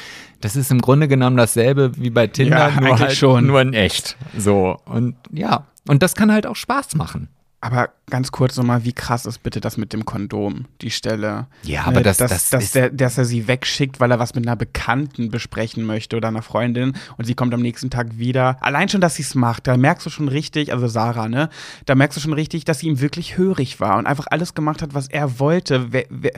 das 0.40 0.54
ist 0.56 0.70
im 0.70 0.80
Grunde 0.80 1.08
genommen 1.08 1.36
dasselbe 1.36 1.92
wie 1.96 2.10
bei 2.10 2.26
Tinder, 2.26 2.70
Ja, 2.74 2.80
nur 2.80 2.98
halt 2.98 3.12
schon. 3.12 3.46
nur 3.46 3.60
in 3.62 3.72
echt. 3.72 4.16
So 4.36 4.76
und 4.84 5.16
ja, 5.32 5.66
und 5.88 6.02
das 6.02 6.14
kann 6.14 6.30
halt 6.30 6.46
auch 6.46 6.56
Spaß 6.56 6.94
machen. 6.96 7.28
Aber 7.62 7.90
ganz 8.08 8.32
kurz 8.32 8.56
nochmal, 8.56 8.84
wie 8.84 8.94
krass 8.94 9.26
ist 9.26 9.42
bitte 9.42 9.60
das 9.60 9.76
mit 9.76 9.92
dem 9.92 10.06
Kondom, 10.06 10.64
die 10.80 10.90
Stelle? 10.90 11.46
Ja, 11.62 11.84
aber 11.84 12.02
das- 12.02 12.16
dass, 12.16 12.30
das 12.30 12.50
dass, 12.50 12.64
ist- 12.64 12.74
der, 12.74 12.88
dass 12.90 13.18
er 13.18 13.26
sie 13.26 13.48
wegschickt, 13.48 14.00
weil 14.00 14.10
er 14.10 14.18
was 14.18 14.34
mit 14.34 14.46
einer 14.46 14.56
Bekannten 14.56 15.30
besprechen 15.30 15.84
möchte 15.84 16.16
oder 16.16 16.28
einer 16.28 16.40
Freundin 16.40 16.94
und 17.18 17.26
sie 17.26 17.34
kommt 17.34 17.52
am 17.52 17.60
nächsten 17.60 17.90
Tag 17.90 18.16
wieder. 18.16 18.56
Allein 18.62 18.88
schon, 18.88 19.02
dass 19.02 19.16
sie 19.16 19.22
es 19.24 19.34
macht, 19.34 19.66
da 19.66 19.76
merkst 19.76 20.06
du 20.06 20.10
schon 20.10 20.28
richtig, 20.28 20.72
also 20.72 20.88
Sarah, 20.88 21.28
ne? 21.28 21.50
Da 21.84 21.94
merkst 21.94 22.16
du 22.16 22.20
schon 22.22 22.32
richtig, 22.32 22.64
dass 22.64 22.78
sie 22.78 22.86
ihm 22.86 23.00
wirklich 23.00 23.36
hörig 23.36 23.78
war 23.78 23.98
und 23.98 24.06
einfach 24.06 24.26
alles 24.30 24.54
gemacht 24.54 24.80
hat, 24.80 24.94
was 24.94 25.08
er 25.08 25.38
wollte. 25.38 25.92
Wer, 25.92 26.06
wer, 26.08 26.32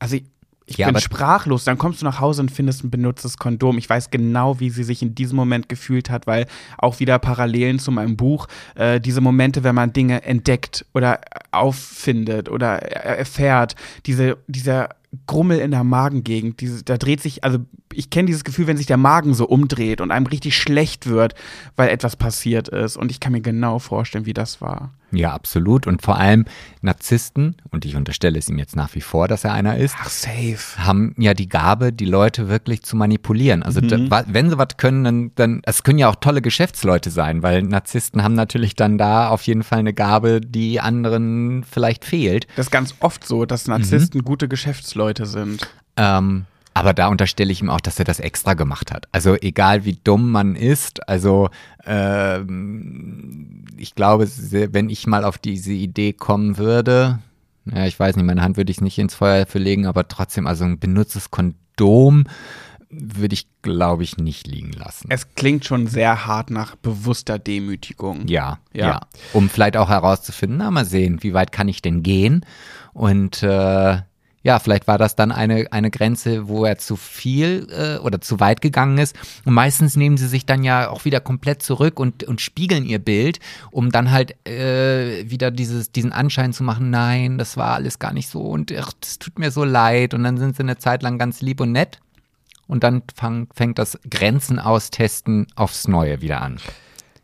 also 0.00 0.16
ich, 0.66 0.78
Ja, 0.78 0.90
bin 0.90 0.98
sprachlos. 1.00 1.64
Dann 1.64 1.76
kommst 1.76 2.00
du 2.00 2.06
nach 2.06 2.20
Hause 2.20 2.40
und 2.42 2.50
findest 2.50 2.84
ein 2.84 2.90
benutztes 2.90 3.36
Kondom. 3.36 3.76
Ich 3.78 3.88
weiß 3.90 4.10
genau, 4.10 4.60
wie 4.60 4.70
sie 4.70 4.82
sich 4.84 5.02
in 5.02 5.14
diesem 5.14 5.36
Moment 5.36 5.68
gefühlt 5.68 6.08
hat, 6.10 6.26
weil 6.26 6.46
auch 6.78 7.00
wieder 7.00 7.18
Parallelen 7.18 7.78
zu 7.78 7.90
meinem 7.92 8.16
Buch, 8.16 8.46
äh, 8.74 8.98
diese 9.00 9.20
Momente, 9.20 9.62
wenn 9.62 9.74
man 9.74 9.92
Dinge 9.92 10.22
entdeckt 10.24 10.86
oder 10.94 11.20
auffindet 11.52 12.48
oder 12.48 12.82
er- 12.82 13.18
erfährt, 13.18 13.74
diese, 14.06 14.38
dieser 14.46 14.90
Grummel 15.26 15.58
in 15.58 15.70
der 15.70 15.84
Magengegend, 15.84 16.60
diese, 16.60 16.82
da 16.84 16.96
dreht 16.96 17.20
sich, 17.20 17.44
also 17.44 17.58
ich 17.92 18.10
kenne 18.10 18.26
dieses 18.26 18.44
Gefühl, 18.44 18.66
wenn 18.66 18.76
sich 18.76 18.86
der 18.86 18.96
Magen 18.96 19.34
so 19.34 19.46
umdreht 19.46 20.00
und 20.00 20.10
einem 20.10 20.26
richtig 20.26 20.56
schlecht 20.56 21.06
wird, 21.06 21.34
weil 21.76 21.88
etwas 21.90 22.16
passiert 22.16 22.68
ist. 22.68 22.96
Und 22.96 23.10
ich 23.10 23.20
kann 23.20 23.32
mir 23.32 23.40
genau 23.40 23.78
vorstellen, 23.78 24.26
wie 24.26 24.32
das 24.34 24.60
war. 24.60 24.92
Ja, 25.12 25.32
absolut. 25.32 25.86
Und 25.86 26.02
vor 26.02 26.16
allem 26.18 26.44
Narzissten, 26.82 27.54
und 27.70 27.84
ich 27.84 27.96
unterstelle 27.96 28.38
es 28.38 28.48
ihm 28.48 28.58
jetzt 28.58 28.74
nach 28.76 28.94
wie 28.96 29.00
vor, 29.00 29.28
dass 29.28 29.44
er 29.44 29.52
einer 29.52 29.76
ist, 29.76 29.94
Ach, 30.00 30.08
safe. 30.08 30.58
haben 30.76 31.14
ja 31.18 31.34
die 31.34 31.48
Gabe, 31.48 31.92
die 31.92 32.04
Leute 32.04 32.48
wirklich 32.48 32.82
zu 32.82 32.96
manipulieren. 32.96 33.62
Also 33.62 33.80
da, 33.80 33.96
wa- 34.10 34.24
wenn 34.26 34.50
sie 34.50 34.58
was 34.58 34.76
können, 34.76 35.04
dann, 35.04 35.30
dann, 35.36 35.62
es 35.64 35.84
können 35.84 35.98
ja 35.98 36.08
auch 36.08 36.16
tolle 36.16 36.42
Geschäftsleute 36.42 37.10
sein, 37.10 37.42
weil 37.44 37.62
Narzissten 37.62 38.22
haben 38.24 38.34
natürlich 38.34 38.74
dann 38.74 38.98
da 38.98 39.28
auf 39.28 39.42
jeden 39.42 39.62
Fall 39.62 39.78
eine 39.78 39.94
Gabe, 39.94 40.40
die 40.40 40.80
anderen 40.80 41.62
vielleicht 41.64 42.04
fehlt. 42.04 42.46
Das 42.56 42.66
ist 42.66 42.72
ganz 42.72 42.94
oft 43.00 43.24
so, 43.26 43.44
dass 43.46 43.68
Narzissten 43.68 44.22
gute 44.24 44.48
Geschäftsleute 44.48 45.03
sind. 45.26 45.68
Ähm, 45.96 46.46
aber 46.74 46.92
da 46.92 47.06
unterstelle 47.08 47.52
ich 47.52 47.60
ihm 47.62 47.70
auch, 47.70 47.80
dass 47.80 47.98
er 48.00 48.04
das 48.04 48.18
extra 48.18 48.54
gemacht 48.54 48.90
hat. 48.92 49.06
Also 49.12 49.36
egal 49.36 49.84
wie 49.84 49.98
dumm 50.02 50.32
man 50.32 50.56
ist, 50.56 51.08
also 51.08 51.48
ähm, 51.86 53.64
ich 53.76 53.94
glaube, 53.94 54.28
wenn 54.72 54.90
ich 54.90 55.06
mal 55.06 55.24
auf 55.24 55.38
diese 55.38 55.72
Idee 55.72 56.12
kommen 56.12 56.58
würde, 56.58 57.20
ja, 57.66 57.86
ich 57.86 57.98
weiß 57.98 58.16
nicht, 58.16 58.24
meine 58.26 58.42
Hand 58.42 58.56
würde 58.56 58.72
ich 58.72 58.80
nicht 58.80 58.98
ins 58.98 59.14
Feuer 59.14 59.46
für 59.46 59.58
legen, 59.58 59.86
aber 59.86 60.08
trotzdem, 60.08 60.46
also 60.46 60.64
ein 60.64 60.78
benutztes 60.78 61.30
Kondom 61.30 62.24
würde 62.90 63.34
ich, 63.34 63.46
glaube 63.62 64.02
ich, 64.04 64.18
nicht 64.18 64.46
liegen 64.46 64.72
lassen. 64.72 65.08
Es 65.10 65.34
klingt 65.34 65.64
schon 65.64 65.86
sehr 65.86 66.26
hart 66.26 66.50
nach 66.50 66.76
bewusster 66.76 67.38
Demütigung. 67.38 68.26
Ja, 68.28 68.58
Ja. 68.72 68.86
ja, 68.86 69.00
Um 69.32 69.48
vielleicht 69.48 69.76
auch 69.76 69.88
herauszufinden, 69.88 70.58
na 70.58 70.70
mal 70.70 70.84
sehen, 70.84 71.22
wie 71.22 71.34
weit 71.34 71.50
kann 71.52 71.68
ich 71.68 71.82
denn 71.82 72.02
gehen? 72.02 72.44
Und 72.92 73.42
äh, 73.42 73.98
ja, 74.44 74.58
vielleicht 74.58 74.86
war 74.86 74.98
das 74.98 75.16
dann 75.16 75.32
eine, 75.32 75.72
eine 75.72 75.90
Grenze, 75.90 76.48
wo 76.48 76.66
er 76.66 76.76
zu 76.76 76.96
viel 76.96 77.66
äh, 77.70 77.98
oder 77.98 78.20
zu 78.20 78.40
weit 78.40 78.60
gegangen 78.60 78.98
ist. 78.98 79.16
Und 79.46 79.54
meistens 79.54 79.96
nehmen 79.96 80.18
sie 80.18 80.28
sich 80.28 80.44
dann 80.44 80.62
ja 80.62 80.90
auch 80.90 81.06
wieder 81.06 81.20
komplett 81.20 81.62
zurück 81.62 81.98
und, 81.98 82.24
und 82.24 82.42
spiegeln 82.42 82.84
ihr 82.84 82.98
Bild, 82.98 83.40
um 83.70 83.90
dann 83.90 84.10
halt 84.10 84.36
äh, 84.46 85.28
wieder 85.30 85.50
dieses, 85.50 85.92
diesen 85.92 86.12
Anschein 86.12 86.52
zu 86.52 86.62
machen, 86.62 86.90
nein, 86.90 87.38
das 87.38 87.56
war 87.56 87.72
alles 87.72 87.98
gar 87.98 88.12
nicht 88.12 88.28
so 88.28 88.42
und 88.42 88.70
ach, 88.78 88.92
das 89.00 89.18
tut 89.18 89.38
mir 89.38 89.50
so 89.50 89.64
leid. 89.64 90.12
Und 90.12 90.24
dann 90.24 90.36
sind 90.36 90.56
sie 90.56 90.62
eine 90.62 90.76
Zeit 90.76 91.02
lang 91.02 91.16
ganz 91.16 91.40
lieb 91.40 91.62
und 91.62 91.72
nett. 91.72 92.00
Und 92.66 92.84
dann 92.84 93.02
fang, 93.14 93.48
fängt 93.54 93.78
das 93.78 93.98
Grenzen 94.10 94.58
austesten 94.58 95.46
aufs 95.56 95.88
Neue 95.88 96.20
wieder 96.20 96.42
an. 96.42 96.58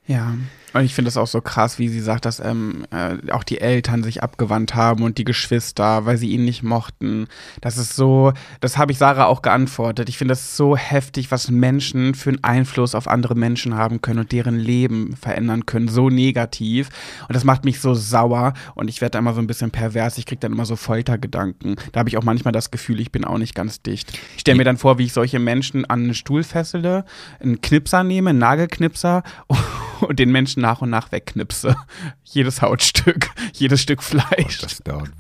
Ja. 0.06 0.34
Und 0.72 0.84
ich 0.84 0.94
finde 0.94 1.09
es 1.09 1.16
auch 1.16 1.26
so 1.26 1.40
krass, 1.40 1.78
wie 1.78 1.88
sie 1.88 2.01
sagt, 2.01 2.24
dass 2.24 2.40
ähm, 2.40 2.86
äh, 2.90 3.32
auch 3.32 3.44
die 3.44 3.60
Eltern 3.60 4.02
sich 4.02 4.22
abgewandt 4.22 4.74
haben 4.74 5.02
und 5.02 5.18
die 5.18 5.24
Geschwister, 5.24 6.06
weil 6.06 6.16
sie 6.16 6.30
ihn 6.30 6.44
nicht 6.44 6.62
mochten. 6.62 7.26
Das 7.60 7.76
ist 7.76 7.97
so, 7.97 8.32
das 8.60 8.78
habe 8.78 8.92
ich 8.92 8.98
Sarah 8.98 9.26
auch 9.26 9.42
geantwortet. 9.42 10.09
Ich 10.09 10.18
finde 10.18 10.32
das 10.32 10.56
so 10.56 10.76
heftig, 10.76 11.30
was 11.30 11.51
Menschen 11.51 12.14
für 12.14 12.30
einen 12.30 12.44
Einfluss 12.44 12.94
auf 12.94 13.09
andere 13.09 13.34
Menschen 13.34 13.74
haben 13.74 14.01
können 14.01 14.20
und 14.20 14.32
deren 14.32 14.59
Leben 14.59 15.16
verändern 15.16 15.66
können. 15.66 15.88
So 15.88 16.09
negativ. 16.09 16.88
Und 17.28 17.34
das 17.34 17.44
macht 17.44 17.64
mich 17.64 17.80
so 17.80 17.94
sauer 17.94 18.55
und 18.74 18.88
ich 18.88 19.01
werde 19.01 19.12
da 19.12 19.18
immer 19.18 19.34
so 19.34 19.40
ein 19.40 19.47
bisschen 19.47 19.70
pervers. 19.70 20.18
Ich 20.18 20.26
kriege 20.26 20.40
dann 20.40 20.52
immer 20.52 20.66
so 20.66 20.76
Foltergedanken. 20.76 21.76
Da 21.92 22.01
habe 22.01 22.09
ich 22.09 22.16
auch 22.16 22.24
manchmal 22.24 22.52
das 22.52 22.70
Gefühl, 22.70 23.01
ich 23.01 23.10
bin 23.10 23.24
auch 23.24 23.38
nicht 23.38 23.55
ganz 23.55 23.82
dicht. 23.82 24.12
Ich 24.34 24.42
stelle 24.42 24.59
mir 24.59 24.64
dann 24.64 24.76
vor, 24.76 24.98
wie 24.98 25.05
ich 25.05 25.12
solche 25.12 25.40
Menschen 25.40 25.84
an 25.84 26.05
einen 26.05 26.14
Stuhl 26.14 26.44
fessele, 26.44 27.05
einen 27.40 27.60
Knipser 27.60 28.05
nehme, 28.05 28.30
einen 28.30 28.38
Nagelknipser 28.38 29.22
und 30.01 30.18
den 30.18 30.30
Menschen 30.30 30.59
nach 30.60 30.80
und 30.82 30.90
nach 30.90 31.10
wegknipse. 31.12 31.74
Jedes 32.24 32.62
Hautstück, 32.62 33.28
jedes 33.54 33.82
Stück 33.82 34.04
Fleisch. 34.04 34.58
Das 34.60 34.78
dauert, 34.78 35.10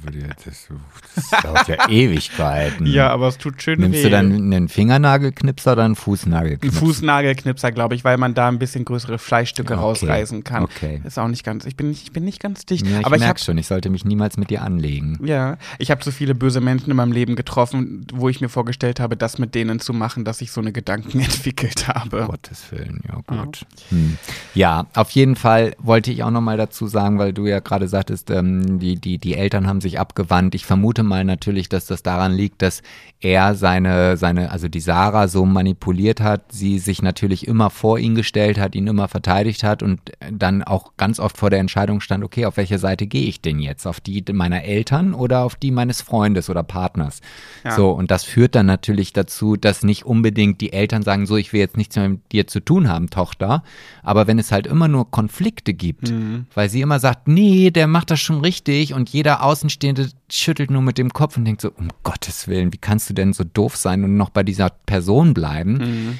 das, 0.44 0.68
das 1.16 1.42
dauert 1.42 1.66
ja 1.66 1.76
Ewigkeiten. 1.88 2.86
ja, 2.86 3.10
aber 3.10 3.26
es 3.26 3.36
tut 3.36 3.60
schön 3.60 3.80
Nimmst 3.80 3.98
weh. 3.98 4.02
du 4.04 4.10
dann 4.10 4.32
einen 4.32 4.68
Fingernagelknipser 4.68 5.72
oder 5.72 5.82
einen 5.82 5.90
einen 5.90 5.96
Fußnagelknipser? 5.96 6.78
Fußnagelknipser, 6.78 7.72
glaube 7.72 7.96
ich, 7.96 8.04
weil 8.04 8.16
man 8.16 8.34
da 8.34 8.46
ein 8.46 8.60
bisschen 8.60 8.84
größere 8.84 9.18
Fleischstücke 9.18 9.72
Okay, 9.74 9.82
rausreißen 9.82 10.44
kann. 10.44 10.62
okay. 10.62 11.00
Ist 11.04 11.18
auch 11.18 11.26
nicht 11.26 11.42
ganz, 11.44 11.64
ich 11.64 11.76
bin 11.76 11.88
nicht, 11.88 12.04
ich 12.04 12.12
bin 12.12 12.24
nicht 12.24 12.40
ganz 12.40 12.64
dicht. 12.64 12.86
Ja, 12.86 13.00
ich 13.00 13.06
aber 13.06 13.16
ich 13.16 13.22
habe 13.22 13.28
merke 13.30 13.40
schon, 13.40 13.58
ich 13.58 13.66
sollte 13.66 13.90
mich 13.90 14.04
niemals 14.04 14.36
mit 14.36 14.50
dir 14.50 14.62
anlegen. 14.62 15.18
Ja, 15.24 15.58
ich 15.78 15.90
habe 15.90 16.04
so 16.04 16.12
viele 16.12 16.34
böse 16.36 16.60
Menschen 16.60 16.90
in 16.90 16.96
meinem 16.96 17.12
Leben 17.12 17.34
getroffen, 17.34 18.06
wo 18.12 18.28
ich 18.28 18.40
mir 18.40 18.48
vorgestellt 18.48 19.00
habe, 19.00 19.16
das 19.16 19.38
mit 19.38 19.54
denen 19.56 19.80
zu 19.80 19.92
machen, 19.92 20.24
dass 20.24 20.40
ich 20.40 20.52
so 20.52 20.60
eine 20.60 20.70
Gedanken 20.72 21.18
entwickelt 21.20 21.88
habe. 21.88 22.22
Um 22.22 22.28
Gottes 22.28 22.70
Willen, 22.70 23.00
ja 23.08 23.20
gut. 23.26 23.66
Hm. 23.88 24.16
Ja, 24.54 24.86
auf 24.94 25.10
jeden 25.10 25.29
Fall 25.36 25.74
wollte 25.78 26.10
ich 26.12 26.22
auch 26.22 26.30
nochmal 26.30 26.56
dazu 26.56 26.86
sagen, 26.86 27.18
weil 27.18 27.32
du 27.32 27.46
ja 27.46 27.60
gerade 27.60 27.88
sagtest, 27.88 28.30
ähm, 28.30 28.78
die, 28.78 28.96
die, 28.96 29.18
die 29.18 29.34
Eltern 29.34 29.66
haben 29.66 29.80
sich 29.80 29.98
abgewandt. 29.98 30.54
Ich 30.54 30.66
vermute 30.66 31.02
mal 31.02 31.24
natürlich, 31.24 31.68
dass 31.68 31.86
das 31.86 32.02
daran 32.02 32.32
liegt, 32.32 32.62
dass 32.62 32.82
er 33.20 33.54
seine, 33.54 34.16
seine, 34.16 34.50
also 34.50 34.68
die 34.68 34.80
Sarah 34.80 35.28
so 35.28 35.44
manipuliert 35.44 36.20
hat, 36.20 36.52
sie 36.52 36.78
sich 36.78 37.02
natürlich 37.02 37.46
immer 37.46 37.70
vor 37.70 37.98
ihn 37.98 38.14
gestellt 38.14 38.58
hat, 38.58 38.74
ihn 38.74 38.86
immer 38.86 39.08
verteidigt 39.08 39.62
hat 39.62 39.82
und 39.82 40.00
dann 40.30 40.62
auch 40.62 40.92
ganz 40.96 41.20
oft 41.20 41.36
vor 41.36 41.50
der 41.50 41.58
Entscheidung 41.58 42.00
stand, 42.00 42.24
okay, 42.24 42.46
auf 42.46 42.56
welche 42.56 42.78
Seite 42.78 43.06
gehe 43.06 43.26
ich 43.26 43.40
denn 43.40 43.58
jetzt? 43.58 43.86
Auf 43.86 44.00
die 44.00 44.24
meiner 44.32 44.64
Eltern 44.64 45.12
oder 45.12 45.44
auf 45.44 45.54
die 45.54 45.70
meines 45.70 46.00
Freundes 46.00 46.48
oder 46.48 46.62
Partners? 46.62 47.20
Ja. 47.64 47.72
So, 47.72 47.90
und 47.90 48.10
das 48.10 48.24
führt 48.24 48.54
dann 48.54 48.66
natürlich 48.66 49.12
dazu, 49.12 49.56
dass 49.56 49.82
nicht 49.82 50.06
unbedingt 50.06 50.60
die 50.60 50.72
Eltern 50.72 51.02
sagen, 51.02 51.26
so, 51.26 51.36
ich 51.36 51.52
will 51.52 51.60
jetzt 51.60 51.76
nichts 51.76 51.96
mehr 51.96 52.08
mit 52.08 52.32
dir 52.32 52.46
zu 52.46 52.60
tun 52.60 52.88
haben, 52.88 53.10
Tochter. 53.10 53.62
Aber 54.02 54.26
wenn 54.26 54.38
es 54.38 54.50
halt 54.50 54.66
immer 54.66 54.88
nur 54.88 55.10
Konflikte 55.20 55.74
gibt, 55.74 56.12
weil 56.54 56.68
sie 56.70 56.80
immer 56.80 56.98
sagt, 56.98 57.28
nee, 57.28 57.70
der 57.70 57.86
macht 57.86 58.10
das 58.10 58.20
schon 58.20 58.40
richtig 58.40 58.94
und 58.94 59.08
jeder 59.10 59.42
Außenstehende 59.42 60.08
schüttelt 60.30 60.70
nur 60.70 60.82
mit 60.82 60.96
dem 60.98 61.12
Kopf 61.12 61.36
und 61.36 61.44
denkt 61.44 61.60
so, 61.60 61.70
um 61.76 61.88
Gottes 62.04 62.48
Willen, 62.48 62.72
wie 62.72 62.78
kannst 62.78 63.10
du 63.10 63.14
denn 63.14 63.32
so 63.32 63.44
doof 63.44 63.76
sein 63.76 64.02
und 64.04 64.16
noch 64.16 64.30
bei 64.30 64.42
dieser 64.42 64.70
Person 64.86 65.34
bleiben? 65.34 66.18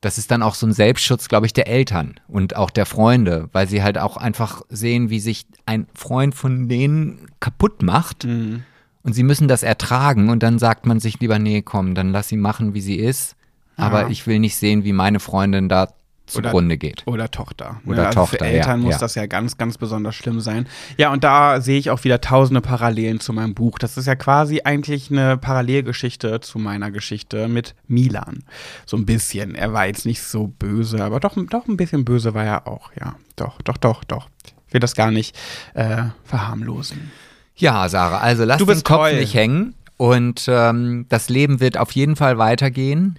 Das 0.00 0.16
ist 0.18 0.30
dann 0.30 0.42
auch 0.42 0.54
so 0.54 0.66
ein 0.66 0.72
Selbstschutz, 0.72 1.28
glaube 1.28 1.46
ich, 1.46 1.52
der 1.52 1.68
Eltern 1.68 2.14
und 2.26 2.56
auch 2.56 2.70
der 2.70 2.86
Freunde, 2.86 3.48
weil 3.52 3.68
sie 3.68 3.82
halt 3.82 3.98
auch 3.98 4.16
einfach 4.16 4.62
sehen, 4.68 5.10
wie 5.10 5.20
sich 5.20 5.46
ein 5.66 5.86
Freund 5.94 6.34
von 6.34 6.68
denen 6.68 7.26
kaputt 7.38 7.82
macht. 7.82 8.24
Mhm. 8.24 8.62
Und 9.02 9.12
sie 9.14 9.22
müssen 9.22 9.46
das 9.48 9.62
ertragen 9.62 10.28
und 10.30 10.42
dann 10.42 10.58
sagt 10.58 10.86
man 10.86 11.00
sich 11.00 11.20
lieber, 11.20 11.38
nee, 11.38 11.62
komm, 11.62 11.94
dann 11.94 12.10
lass 12.12 12.28
sie 12.28 12.36
machen, 12.36 12.74
wie 12.74 12.80
sie 12.80 12.96
ist. 12.96 13.36
Aber 13.76 14.02
Ja. 14.02 14.08
ich 14.08 14.26
will 14.26 14.38
nicht 14.40 14.56
sehen, 14.56 14.84
wie 14.84 14.92
meine 14.92 15.20
Freundin 15.20 15.68
da 15.68 15.88
zugrunde 16.30 16.78
geht. 16.78 17.02
Oder 17.06 17.30
Tochter. 17.30 17.80
Oder 17.86 18.06
also 18.06 18.20
Tochter, 18.20 18.38
Für 18.38 18.44
Eltern 18.44 18.80
ja, 18.80 18.84
muss 18.84 18.94
ja. 18.94 18.98
das 19.00 19.14
ja 19.14 19.26
ganz, 19.26 19.56
ganz 19.58 19.78
besonders 19.78 20.14
schlimm 20.14 20.40
sein. 20.40 20.66
Ja, 20.96 21.12
und 21.12 21.24
da 21.24 21.60
sehe 21.60 21.78
ich 21.78 21.90
auch 21.90 22.04
wieder 22.04 22.20
tausende 22.20 22.60
Parallelen 22.60 23.20
zu 23.20 23.32
meinem 23.32 23.54
Buch. 23.54 23.78
Das 23.78 23.96
ist 23.96 24.06
ja 24.06 24.14
quasi 24.14 24.62
eigentlich 24.64 25.10
eine 25.10 25.36
Parallelgeschichte 25.36 26.40
zu 26.40 26.58
meiner 26.58 26.90
Geschichte 26.90 27.48
mit 27.48 27.74
Milan. 27.86 28.44
So 28.86 28.96
ein 28.96 29.06
bisschen. 29.06 29.54
Er 29.54 29.72
war 29.72 29.86
jetzt 29.86 30.06
nicht 30.06 30.22
so 30.22 30.46
böse, 30.46 31.02
aber 31.02 31.20
doch, 31.20 31.36
doch 31.48 31.66
ein 31.68 31.76
bisschen 31.76 32.04
böse 32.04 32.34
war 32.34 32.44
er 32.44 32.66
auch. 32.66 32.90
Ja, 32.98 33.16
doch, 33.36 33.60
doch, 33.62 33.76
doch, 33.76 34.04
doch. 34.04 34.28
Ich 34.68 34.74
will 34.74 34.80
das 34.80 34.94
gar 34.94 35.10
nicht 35.10 35.36
äh, 35.74 36.04
verharmlosen. 36.24 37.10
Ja, 37.56 37.88
Sarah, 37.88 38.18
also 38.18 38.44
lass 38.44 38.58
Du 38.58 38.64
den 38.64 38.82
Kopf 38.82 38.98
toll. 38.98 39.18
nicht 39.18 39.34
hängen 39.34 39.74
und 39.96 40.46
ähm, 40.48 41.04
das 41.08 41.28
Leben 41.28 41.60
wird 41.60 41.76
auf 41.76 41.92
jeden 41.92 42.16
Fall 42.16 42.38
weitergehen. 42.38 43.18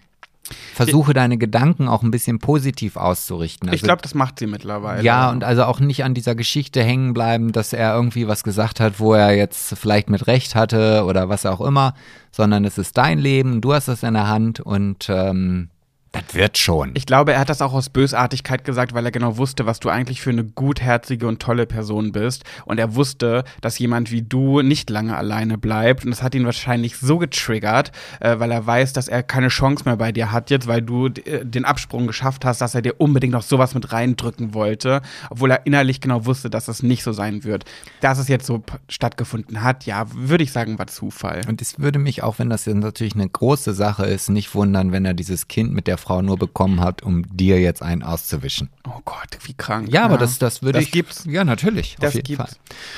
Versuche 0.73 1.13
deine 1.13 1.37
Gedanken 1.37 1.87
auch 1.87 2.03
ein 2.03 2.11
bisschen 2.11 2.39
positiv 2.39 2.97
auszurichten. 2.97 3.69
ich 3.69 3.73
Also 3.73 3.85
glaube, 3.85 4.01
das 4.01 4.15
macht 4.15 4.39
sie 4.39 4.47
mittlerweile. 4.47 5.03
Ja, 5.03 5.29
und 5.29 5.43
also 5.43 5.63
auch 5.65 5.79
nicht 5.79 6.03
an 6.03 6.13
dieser 6.13 6.35
Geschichte 6.35 6.83
hängen 6.83 7.13
bleiben, 7.13 7.51
dass 7.51 7.73
er 7.73 7.93
irgendwie 7.93 8.27
was 8.27 8.43
gesagt 8.43 8.79
hat, 8.79 8.99
wo 8.99 9.13
er 9.13 9.35
jetzt 9.35 9.77
vielleicht 9.77 10.09
mit 10.09 10.27
Recht 10.27 10.55
hatte 10.55 11.05
oder 11.05 11.29
was 11.29 11.45
auch 11.45 11.61
immer, 11.61 11.93
sondern 12.31 12.65
es 12.65 12.77
ist 12.77 12.97
dein 12.97 13.19
Leben, 13.19 13.61
du 13.61 13.73
hast 13.73 13.87
es 13.87 14.03
in 14.03 14.13
der 14.13 14.27
Hand 14.27 14.59
und 14.59 15.07
ähm, 15.09 15.69
das 16.11 16.23
wird 16.33 16.57
schon. 16.57 16.91
Ich 16.93 17.05
glaube, 17.05 17.31
er 17.31 17.39
hat 17.39 17.47
das 17.47 17.61
auch 17.61 17.71
aus 17.73 17.87
Bösartigkeit 17.87 18.65
gesagt, 18.65 18.93
weil 18.93 19.05
er 19.05 19.11
genau 19.11 19.37
wusste, 19.37 19.65
was 19.65 19.79
du 19.79 19.87
eigentlich 19.87 20.21
für 20.21 20.31
eine 20.31 20.43
gutherzige 20.43 21.25
und 21.25 21.41
tolle 21.41 21.65
Person 21.65 22.11
bist. 22.11 22.43
Und 22.65 22.79
er 22.79 22.95
wusste, 22.95 23.45
dass 23.61 23.79
jemand 23.79 24.11
wie 24.11 24.21
du 24.21 24.61
nicht 24.61 24.89
lange 24.89 25.15
alleine 25.15 25.57
bleibt. 25.57 26.03
Und 26.03 26.11
das 26.11 26.21
hat 26.21 26.35
ihn 26.35 26.43
wahrscheinlich 26.43 26.97
so 26.97 27.17
getriggert, 27.17 27.93
äh, 28.19 28.39
weil 28.39 28.51
er 28.51 28.65
weiß, 28.65 28.91
dass 28.91 29.07
er 29.07 29.23
keine 29.23 29.47
Chance 29.47 29.85
mehr 29.85 29.95
bei 29.95 30.11
dir 30.11 30.33
hat 30.33 30.49
jetzt, 30.49 30.67
weil 30.67 30.81
du 30.81 31.07
äh, 31.07 31.45
den 31.45 31.63
Absprung 31.63 32.07
geschafft 32.07 32.43
hast, 32.43 32.59
dass 32.59 32.75
er 32.75 32.81
dir 32.81 32.95
unbedingt 32.99 33.31
noch 33.31 33.41
sowas 33.41 33.73
mit 33.73 33.93
reindrücken 33.93 34.53
wollte, 34.53 35.01
obwohl 35.29 35.51
er 35.51 35.65
innerlich 35.65 36.01
genau 36.01 36.25
wusste, 36.25 36.49
dass 36.49 36.67
es 36.67 36.83
nicht 36.83 37.03
so 37.03 37.13
sein 37.13 37.45
wird. 37.45 37.63
Dass 38.01 38.17
es 38.17 38.27
jetzt 38.27 38.45
so 38.45 38.63
stattgefunden 38.89 39.61
hat, 39.63 39.85
ja, 39.85 40.05
würde 40.13 40.43
ich 40.43 40.51
sagen, 40.51 40.77
war 40.77 40.87
Zufall. 40.87 41.41
Und 41.47 41.61
es 41.61 41.79
würde 41.79 41.99
mich, 41.99 42.21
auch 42.21 42.37
wenn 42.37 42.49
das 42.49 42.65
jetzt 42.65 42.75
natürlich 42.75 43.15
eine 43.15 43.29
große 43.29 43.73
Sache 43.73 44.05
ist, 44.05 44.29
nicht 44.29 44.53
wundern, 44.53 44.91
wenn 44.91 45.05
er 45.05 45.13
dieses 45.13 45.47
Kind 45.47 45.71
mit 45.71 45.87
der 45.87 46.00
Frau 46.01 46.21
nur 46.21 46.37
bekommen 46.37 46.81
hat, 46.81 47.01
um 47.03 47.23
dir 47.35 47.61
jetzt 47.61 47.81
einen 47.81 48.03
auszuwischen. 48.03 48.69
Oh 48.85 48.99
Gott, 49.05 49.37
wie 49.43 49.53
krank. 49.53 49.87
Ja, 49.91 50.03
aber 50.03 50.17
das, 50.17 50.37
das 50.39 50.61
würde 50.61 50.79
Das 50.79 50.87
ich. 50.87 50.91
gibt's. 50.91 51.23
Ja, 51.25 51.43
natürlich. 51.45 51.95
Das 51.99 52.09
auf 52.09 52.15
jeden 52.15 52.25
gibt's. 52.27 52.55
Fall. 52.55 52.57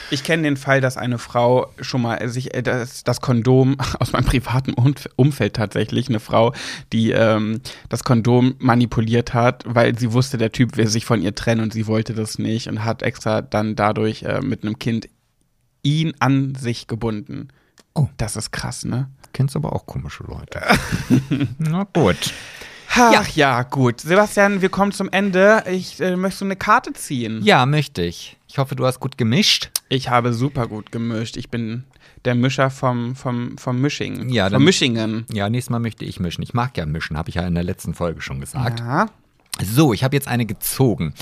Ich 0.09 0.23
kenne 0.23 0.43
den 0.43 0.57
Fall, 0.57 0.81
dass 0.81 0.97
eine 0.97 1.19
Frau 1.19 1.67
schon 1.80 2.01
mal 2.01 2.27
sich 2.30 2.53
äh, 2.55 2.63
das, 2.63 3.03
das 3.03 3.21
Kondom 3.21 3.77
aus 3.99 4.11
meinem 4.13 4.25
privaten 4.25 4.73
Umf- 4.73 5.09
Umfeld 5.15 5.55
tatsächlich, 5.55 6.09
eine 6.09 6.19
Frau, 6.19 6.53
die 6.91 7.11
ähm, 7.11 7.61
das 7.89 8.03
Kondom 8.03 8.55
manipuliert 8.59 9.34
hat, 9.34 9.63
weil 9.67 9.97
sie 9.99 10.13
wusste, 10.13 10.38
der 10.38 10.51
Typ 10.51 10.77
will 10.77 10.88
sich 10.88 11.05
von 11.05 11.21
ihr 11.21 11.35
trennen 11.35 11.61
und 11.61 11.73
sie 11.73 11.85
wollte 11.88 12.13
das 12.13 12.39
nicht 12.39 12.67
und 12.67 12.84
hat 12.84 13.03
extra 13.03 13.41
dann 13.41 13.75
dadurch 13.75 14.23
äh, 14.23 14.41
mit 14.41 14.63
einem 14.63 14.80
Kind 14.80 15.09
ihn 15.84 16.13
an 16.19 16.55
sich 16.55 16.88
gebunden. 16.88 17.49
Oh. 17.93 18.07
Das 18.17 18.35
ist 18.38 18.51
krass, 18.51 18.85
ne? 18.85 19.09
Kennst 19.34 19.55
aber 19.55 19.73
auch 19.73 19.85
komische 19.85 20.23
Leute. 20.23 20.61
Na 21.57 21.84
gut. 21.91 22.34
Ach 22.95 23.28
ja. 23.36 23.64
gut. 23.64 24.02
Sebastian, 24.02 24.61
wir 24.61 24.70
kommen 24.70 24.91
zum 24.91 25.10
Ende. 25.11 25.64
Ich 25.70 25.99
äh, 25.99 26.15
möchte 26.15 26.45
eine 26.45 26.56
Karte 26.56 26.94
ziehen. 26.94 27.41
Ja, 27.44 27.65
möchte 27.65 28.03
ich. 28.03 28.38
Ich 28.48 28.57
hoffe, 28.57 28.76
du 28.76 28.86
hast 28.86 28.99
gut 28.99 29.18
gemischt. 29.18 29.72
Ich 29.90 30.10
habe 30.10 30.34
super 30.34 30.68
gut 30.68 30.91
gemischt. 30.91 31.38
Ich 31.38 31.49
bin 31.49 31.84
der 32.26 32.36
Mischer 32.36 32.70
vom, 32.70 33.15
vom, 33.15 33.57
vom 33.57 33.82
Misching. 33.82 34.30
Ja, 34.30 34.45
dann- 34.45 34.53
vom 34.60 34.64
Mischingen. 34.65 35.26
Ja, 35.32 35.49
nächstes 35.49 35.70
Mal 35.72 35.80
möchte 35.80 36.06
ich 36.06 36.20
mischen. 36.20 36.41
Ich 36.44 36.53
mag 36.53 36.78
ja 36.78 36.86
mischen, 36.86 37.18
habe 37.18 37.30
ich 37.30 37.36
ja 37.36 37.45
in 37.48 37.56
der 37.56 37.64
letzten 37.64 37.94
Folge 37.94 38.22
schon 38.22 38.40
gesagt. 38.40 38.80
Ja. 38.80 39.07
So, 39.61 39.94
ich 39.94 40.03
habe 40.03 40.15
jetzt 40.15 40.28
eine 40.28 40.45
gezogen. 40.45 41.14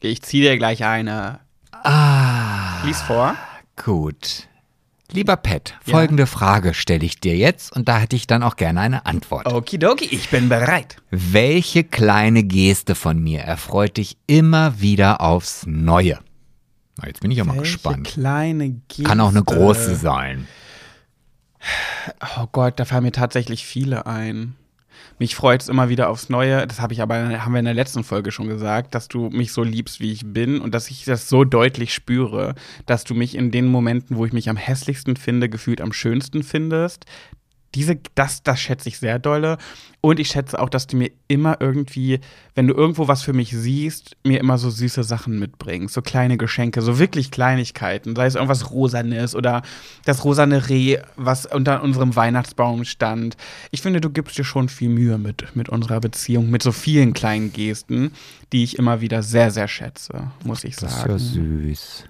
Ich 0.00 0.22
ziehe 0.22 0.48
dir 0.50 0.58
gleich 0.58 0.84
eine. 0.84 1.40
Ah, 1.70 2.84
Lies 2.84 3.00
vor. 3.02 3.36
gut. 3.82 4.48
Lieber 5.12 5.36
Pat, 5.36 5.74
Ja. 5.84 5.92
folgende 5.92 6.26
Frage 6.26 6.72
stelle 6.74 7.04
ich 7.04 7.20
dir 7.20 7.36
jetzt 7.36 7.70
und 7.76 7.88
da 7.88 7.98
hätte 7.98 8.16
ich 8.16 8.26
dann 8.26 8.42
auch 8.42 8.56
gerne 8.56 8.80
eine 8.80 9.04
Antwort. 9.06 9.46
Okidoki, 9.46 10.06
ich 10.06 10.30
bin 10.30 10.48
bereit. 10.48 10.96
Welche 11.10 11.84
kleine 11.84 12.42
Geste 12.44 12.94
von 12.94 13.22
mir 13.22 13.40
erfreut 13.40 13.98
dich 13.98 14.16
immer 14.26 14.80
wieder 14.80 15.20
aufs 15.20 15.66
Neue? 15.66 16.18
Na, 16.98 17.06
jetzt 17.08 17.20
bin 17.20 17.30
ich 17.30 17.38
ja 17.38 17.44
mal 17.44 17.56
Welche 17.56 17.72
gespannt. 17.72 18.06
kleine 18.06 18.70
Geste. 18.88 19.02
Kann 19.04 19.20
auch 19.20 19.28
eine 19.30 19.42
große 19.44 19.96
sein. 19.96 20.46
Oh 22.38 22.46
Gott, 22.50 22.80
da 22.80 22.84
fallen 22.84 23.04
mir 23.04 23.12
tatsächlich 23.12 23.64
viele 23.66 24.06
ein. 24.06 24.56
Mich 25.18 25.34
freut 25.34 25.62
es 25.62 25.68
immer 25.68 25.88
wieder 25.88 26.08
aufs 26.08 26.28
Neue. 26.28 26.66
Das 26.66 26.80
habe 26.80 26.92
ich 26.92 27.02
aber, 27.02 27.44
haben 27.44 27.52
wir 27.52 27.58
in 27.58 27.64
der 27.64 27.74
letzten 27.74 28.04
Folge 28.04 28.32
schon 28.32 28.48
gesagt, 28.48 28.94
dass 28.94 29.08
du 29.08 29.28
mich 29.30 29.52
so 29.52 29.62
liebst, 29.62 30.00
wie 30.00 30.12
ich 30.12 30.22
bin 30.24 30.60
und 30.60 30.74
dass 30.74 30.90
ich 30.90 31.04
das 31.04 31.28
so 31.28 31.44
deutlich 31.44 31.94
spüre, 31.94 32.54
dass 32.86 33.04
du 33.04 33.14
mich 33.14 33.34
in 33.34 33.50
den 33.50 33.66
Momenten, 33.66 34.16
wo 34.16 34.24
ich 34.26 34.32
mich 34.32 34.48
am 34.48 34.56
hässlichsten 34.56 35.16
finde, 35.16 35.48
gefühlt 35.48 35.80
am 35.80 35.92
schönsten 35.92 36.42
findest. 36.42 37.06
Diese, 37.74 37.98
das, 38.14 38.42
das 38.42 38.60
schätze 38.60 38.88
ich 38.88 38.98
sehr 38.98 39.18
dolle. 39.18 39.58
Und 40.00 40.18
ich 40.18 40.28
schätze 40.28 40.58
auch, 40.58 40.68
dass 40.68 40.88
du 40.88 40.96
mir 40.96 41.10
immer 41.28 41.58
irgendwie, 41.60 42.18
wenn 42.54 42.66
du 42.66 42.74
irgendwo 42.74 43.06
was 43.06 43.22
für 43.22 43.32
mich 43.32 43.50
siehst, 43.52 44.16
mir 44.24 44.40
immer 44.40 44.58
so 44.58 44.68
süße 44.68 45.04
Sachen 45.04 45.38
mitbringst. 45.38 45.94
So 45.94 46.02
kleine 46.02 46.36
Geschenke, 46.36 46.82
so 46.82 46.98
wirklich 46.98 47.30
Kleinigkeiten. 47.30 48.16
Sei 48.16 48.26
es 48.26 48.34
irgendwas 48.34 48.72
Rosanes 48.72 49.34
oder 49.36 49.62
das 50.04 50.24
rosane 50.24 50.68
Reh, 50.68 50.98
was 51.16 51.46
unter 51.46 51.82
unserem 51.82 52.16
Weihnachtsbaum 52.16 52.84
stand. 52.84 53.36
Ich 53.70 53.80
finde, 53.80 54.00
du 54.00 54.10
gibst 54.10 54.36
dir 54.36 54.44
schon 54.44 54.68
viel 54.68 54.88
Mühe 54.88 55.18
mit, 55.18 55.54
mit 55.54 55.68
unserer 55.68 56.00
Beziehung, 56.00 56.50
mit 56.50 56.62
so 56.62 56.72
vielen 56.72 57.12
kleinen 57.12 57.52
Gesten, 57.52 58.12
die 58.52 58.64
ich 58.64 58.78
immer 58.78 59.00
wieder 59.00 59.22
sehr, 59.22 59.50
sehr 59.50 59.68
schätze, 59.68 60.32
muss 60.44 60.64
ich 60.64 60.76
Das 60.76 60.90
ist 60.90 60.98
sagen. 60.98 61.12
ja 61.12 61.18
süß. 61.18 62.04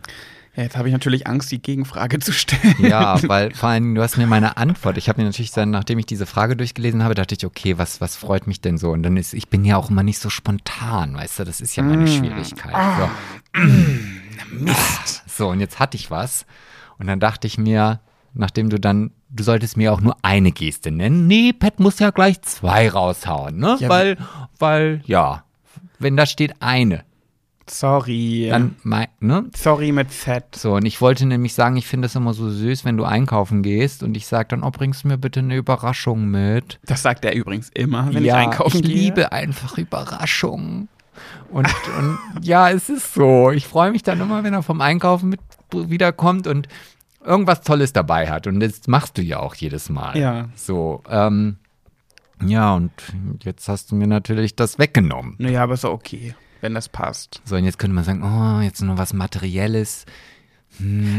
Ja, 0.55 0.65
jetzt 0.65 0.77
habe 0.77 0.89
ich 0.89 0.93
natürlich 0.93 1.27
Angst, 1.27 1.51
die 1.51 1.62
Gegenfrage 1.62 2.19
zu 2.19 2.31
stellen. 2.33 2.74
Ja, 2.79 3.19
weil 3.27 3.55
vor 3.55 3.70
allem, 3.70 3.95
du 3.95 4.03
hast 4.03 4.19
mir 4.19 4.27
meine 4.27 4.59
Antwort. 4.59 4.99
Ich 4.99 5.09
habe 5.09 5.20
mir 5.20 5.27
natürlich 5.27 5.53
dann, 5.53 5.70
nachdem 5.70 5.99
ich 5.99 6.05
diese 6.05 6.27
Frage 6.27 6.57
durchgelesen 6.57 7.03
habe, 7.03 7.15
dachte 7.15 7.35
ich, 7.35 7.47
okay, 7.47 7.79
was, 7.79 8.03
was 8.03 8.16
freut 8.16 8.47
mich 8.47 8.61
denn 8.61 8.77
so? 8.77 8.91
Und 8.91 9.03
dann 9.03 9.16
ist, 9.16 9.33
ich 9.33 9.49
bin 9.49 9.65
ja 9.65 9.79
auch 9.79 9.89
immer 9.89 10.03
nicht 10.03 10.19
so 10.19 10.29
spontan, 10.29 11.15
weißt 11.15 11.39
du, 11.39 11.45
das 11.45 11.62
ist 11.62 11.74
ja 11.77 11.83
meine 11.83 12.07
Schwierigkeit. 12.07 12.74
So. 12.99 13.61
Mist. 14.51 15.23
So, 15.27 15.49
und 15.49 15.61
jetzt 15.61 15.79
hatte 15.79 15.97
ich 15.97 16.11
was. 16.11 16.45
Und 16.99 17.07
dann 17.07 17.19
dachte 17.19 17.47
ich 17.47 17.57
mir, 17.57 18.01
nachdem 18.35 18.69
du 18.69 18.79
dann, 18.79 19.12
du 19.31 19.43
solltest 19.45 19.79
mir 19.79 19.93
auch 19.93 20.03
nur 20.03 20.16
eine 20.20 20.53
Geste 20.53 20.91
nennen. 20.91 21.27
Nee, 21.27 21.55
Pat 21.55 21.81
muss 21.81 21.99
ja 21.99 22.11
gleich 22.11 22.43
zwei 22.43 22.91
raushauen, 22.91 23.57
ne? 23.57 23.79
Ja, 23.81 23.89
weil, 23.89 24.19
weil, 24.59 25.01
ja, 25.07 25.45
wenn 25.99 26.16
da 26.16 26.27
steht 26.27 26.57
eine, 26.61 27.05
Sorry. 27.73 28.49
dann, 28.51 28.77
ne? 29.20 29.47
Sorry 29.55 29.93
mit 29.93 30.12
Z. 30.12 30.55
So, 30.55 30.74
und 30.74 30.85
ich 30.85 31.01
wollte 31.01 31.27
nämlich 31.27 31.55
sagen, 31.55 31.77
ich 31.77 31.86
finde 31.86 32.07
es 32.07 32.15
immer 32.15 32.35
so 32.35 32.51
süß, 32.51 32.85
wenn 32.85 32.97
du 32.97 33.05
einkaufen 33.05 33.62
gehst 33.62 34.03
und 34.03 34.16
ich 34.16 34.27
sage 34.27 34.49
dann, 34.51 34.62
oh, 34.62 34.70
bringst 34.70 35.05
du 35.05 35.09
mir 35.09 35.19
bitte 35.19 35.40
eine 35.40 35.57
Überraschung 35.57 36.31
mit. 36.31 36.78
Das 36.85 37.03
sagt 37.03 37.24
er 37.24 37.35
übrigens 37.35 37.70
immer, 37.70 38.12
wenn 38.12 38.24
ja, 38.24 38.40
ich 38.40 38.47
einkaufen 38.47 38.77
ich 38.78 38.82
gehe. 38.82 38.94
liebe 38.94 39.32
einfach 39.32 39.78
Überraschungen. 39.78 40.89
Und, 41.51 41.69
und 41.99 42.19
ja, 42.44 42.70
es 42.70 42.89
ist 42.89 43.15
so. 43.15 43.51
Ich 43.51 43.66
freue 43.66 43.90
mich 43.90 44.03
dann 44.03 44.20
immer, 44.20 44.44
wenn 44.44 44.55
er 44.55 44.62
vom 44.62 44.81
Einkaufen 44.81 45.28
mit 45.28 45.40
wiederkommt 45.73 46.47
und 46.47 46.69
irgendwas 47.24 47.62
Tolles 47.62 47.93
dabei 47.93 48.31
hat. 48.31 48.47
Und 48.47 48.61
das 48.61 48.86
machst 48.86 49.19
du 49.19 49.23
ja 49.23 49.40
auch 49.40 49.55
jedes 49.55 49.89
Mal. 49.89 50.16
Ja. 50.16 50.49
So, 50.55 51.03
ähm, 51.09 51.57
ja, 52.44 52.74
und 52.74 52.93
jetzt 53.44 53.69
hast 53.69 53.90
du 53.90 53.94
mir 53.94 54.07
natürlich 54.07 54.57
das 54.57 54.78
weggenommen. 54.78 55.36
Naja, 55.39 55.62
aber 55.62 55.74
ist 55.74 55.85
okay, 55.85 56.35
wenn 56.62 56.74
das 56.74 56.89
passt. 56.89 57.43
So, 57.44 57.56
und 57.56 57.64
jetzt 57.64 57.78
könnte 57.78 57.94
man 57.94 58.05
sagen, 58.05 58.22
oh, 58.22 58.62
jetzt 58.62 58.80
noch 58.80 58.97
was 58.97 59.12
Materielles. 59.12 60.06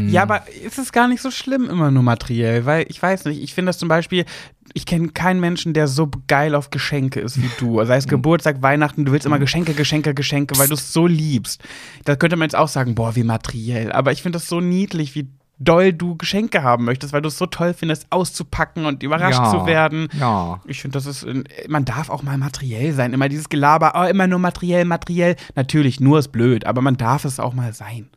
Ja, 0.08 0.22
aber 0.22 0.50
ist 0.50 0.78
es 0.78 0.90
gar 0.90 1.06
nicht 1.06 1.22
so 1.22 1.30
schlimm 1.30 1.70
immer 1.70 1.92
nur 1.92 2.02
materiell, 2.02 2.66
weil 2.66 2.86
ich 2.88 3.00
weiß 3.00 3.26
nicht, 3.26 3.40
ich 3.40 3.54
finde 3.54 3.68
das 3.70 3.78
zum 3.78 3.88
Beispiel, 3.88 4.24
ich 4.72 4.84
kenne 4.84 5.08
keinen 5.08 5.38
Menschen, 5.38 5.74
der 5.74 5.86
so 5.86 6.10
geil 6.26 6.56
auf 6.56 6.70
Geschenke 6.70 7.20
ist 7.20 7.40
wie 7.40 7.50
du. 7.58 7.82
Sei 7.84 7.96
es 7.96 8.08
Geburtstag, 8.08 8.62
Weihnachten, 8.62 9.04
du 9.04 9.12
willst 9.12 9.26
immer 9.26 9.38
Geschenke, 9.38 9.74
Geschenke, 9.74 10.12
Geschenke, 10.12 10.58
weil 10.58 10.66
du 10.66 10.74
es 10.74 10.92
so 10.92 11.06
liebst. 11.06 11.62
Da 12.04 12.16
könnte 12.16 12.36
man 12.36 12.46
jetzt 12.46 12.56
auch 12.56 12.68
sagen, 12.68 12.96
boah, 12.96 13.14
wie 13.14 13.22
materiell. 13.22 13.92
Aber 13.92 14.10
ich 14.10 14.22
finde 14.22 14.38
das 14.38 14.48
so 14.48 14.60
niedlich, 14.60 15.14
wie 15.14 15.28
doll 15.58 15.92
du 15.92 16.16
Geschenke 16.16 16.62
haben 16.62 16.84
möchtest, 16.84 17.12
weil 17.12 17.22
du 17.22 17.28
es 17.28 17.38
so 17.38 17.46
toll 17.46 17.74
findest, 17.74 18.06
auszupacken 18.10 18.86
und 18.86 19.02
überrascht 19.02 19.38
Ja, 19.38 19.50
zu 19.50 19.66
werden. 19.66 20.08
Ja. 20.18 20.60
Ich 20.66 20.82
finde, 20.82 20.96
das 20.98 21.06
ist, 21.06 21.22
äh, 21.22 21.44
man 21.68 21.84
darf 21.84 22.10
auch 22.10 22.22
mal 22.22 22.36
materiell 22.38 22.92
sein. 22.92 23.12
Immer 23.12 23.28
dieses 23.28 23.48
Gelaber, 23.48 23.92
oh, 23.96 24.04
immer 24.04 24.26
nur 24.26 24.38
materiell, 24.40 24.84
materiell. 24.84 25.36
Natürlich, 25.54 26.00
nur 26.00 26.18
ist 26.18 26.32
blöd, 26.32 26.66
aber 26.66 26.80
man 26.80 26.96
darf 26.96 27.24
es 27.24 27.38
auch 27.40 27.54
mal 27.54 27.72
sein. 27.72 28.08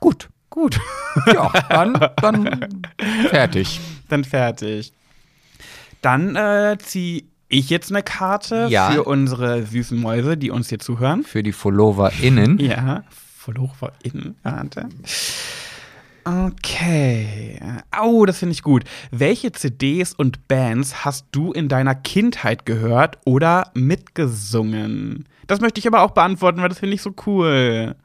Gut. 0.00 0.28
Gut. 0.50 0.78
Ja, 1.32 1.50
dann, 1.70 1.94
dann 2.16 2.66
fertig. 3.30 3.80
Dann 4.10 4.22
fertig. 4.24 4.92
Dann 6.02 6.36
äh, 6.36 6.76
ziehe 6.78 7.22
ich 7.48 7.70
jetzt 7.70 7.90
eine 7.90 8.02
Karte 8.02 8.66
Ja. 8.68 8.90
für 8.90 9.04
unsere 9.04 9.64
süßen 9.64 9.98
Mäuse, 9.98 10.36
die 10.36 10.50
uns 10.50 10.68
hier 10.68 10.78
zuhören. 10.78 11.22
Für 11.24 11.42
die 11.42 11.52
FollowerInnen. 11.52 12.58
Ja, 12.58 13.04
VollowerInnen. 13.38 14.36
Warte. 14.42 14.88
Okay. 16.24 17.60
Oh, 18.00 18.24
das 18.26 18.38
finde 18.38 18.52
ich 18.52 18.62
gut. 18.62 18.84
Welche 19.10 19.52
CDs 19.52 20.14
und 20.14 20.46
Bands 20.48 21.04
hast 21.04 21.26
du 21.32 21.52
in 21.52 21.68
deiner 21.68 21.94
Kindheit 21.94 22.64
gehört 22.66 23.18
oder 23.24 23.70
mitgesungen? 23.74 25.28
Das 25.46 25.60
möchte 25.60 25.80
ich 25.80 25.86
aber 25.86 26.02
auch 26.02 26.12
beantworten, 26.12 26.60
weil 26.62 26.68
das 26.68 26.78
finde 26.78 26.94
ich 26.94 27.02
so 27.02 27.14
cool. 27.26 27.96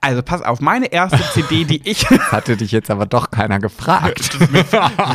Also 0.00 0.22
pass 0.22 0.42
auf, 0.42 0.60
meine 0.60 0.92
erste 0.92 1.20
CD, 1.32 1.64
die 1.64 1.88
ich. 1.88 2.08
Hatte 2.10 2.56
dich 2.56 2.72
jetzt 2.72 2.90
aber 2.90 3.06
doch 3.06 3.30
keiner 3.30 3.58
gefragt. 3.58 4.38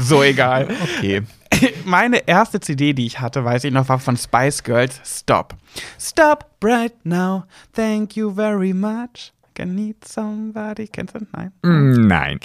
so 0.01 0.23
egal. 0.23 0.67
okay. 0.97 1.23
Meine 1.85 2.27
erste 2.27 2.59
CD, 2.59 2.93
die 2.93 3.05
ich 3.05 3.19
hatte, 3.19 3.43
weiß 3.43 3.63
ich 3.63 3.73
noch, 3.73 3.89
war 3.89 3.99
von 3.99 4.15
Spice 4.15 4.63
Girls 4.63 5.01
Stop. 5.03 5.55
Stop 5.99 6.45
right 6.63 6.93
now. 7.03 7.43
Thank 7.73 8.15
you 8.15 8.33
very 8.33 8.73
much. 8.73 9.33
Can 9.59 9.75
need 9.75 9.97
somebody. 10.05 10.87
Kennst 10.87 11.15
du? 11.15 11.19
Nein. 11.33 11.51
Mm, 11.63 12.07
Nein. 12.07 12.39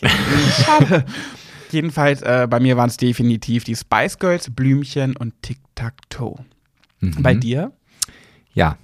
Schade. 0.65 1.05
Jedenfalls, 1.71 2.23
äh, 2.23 2.49
bei 2.51 2.59
mir 2.59 2.77
waren 2.77 2.89
es 2.89 2.97
definitiv 2.97 3.63
die 3.63 3.77
Spice 3.77 4.19
Girls, 4.19 4.51
Blümchen 4.51 5.17
und 5.17 5.41
Tic 5.41 5.59
Tac 5.77 5.95
Toe. 6.09 6.35
Bei 7.21 7.35
dir? 7.35 7.71
Ja. 8.53 8.79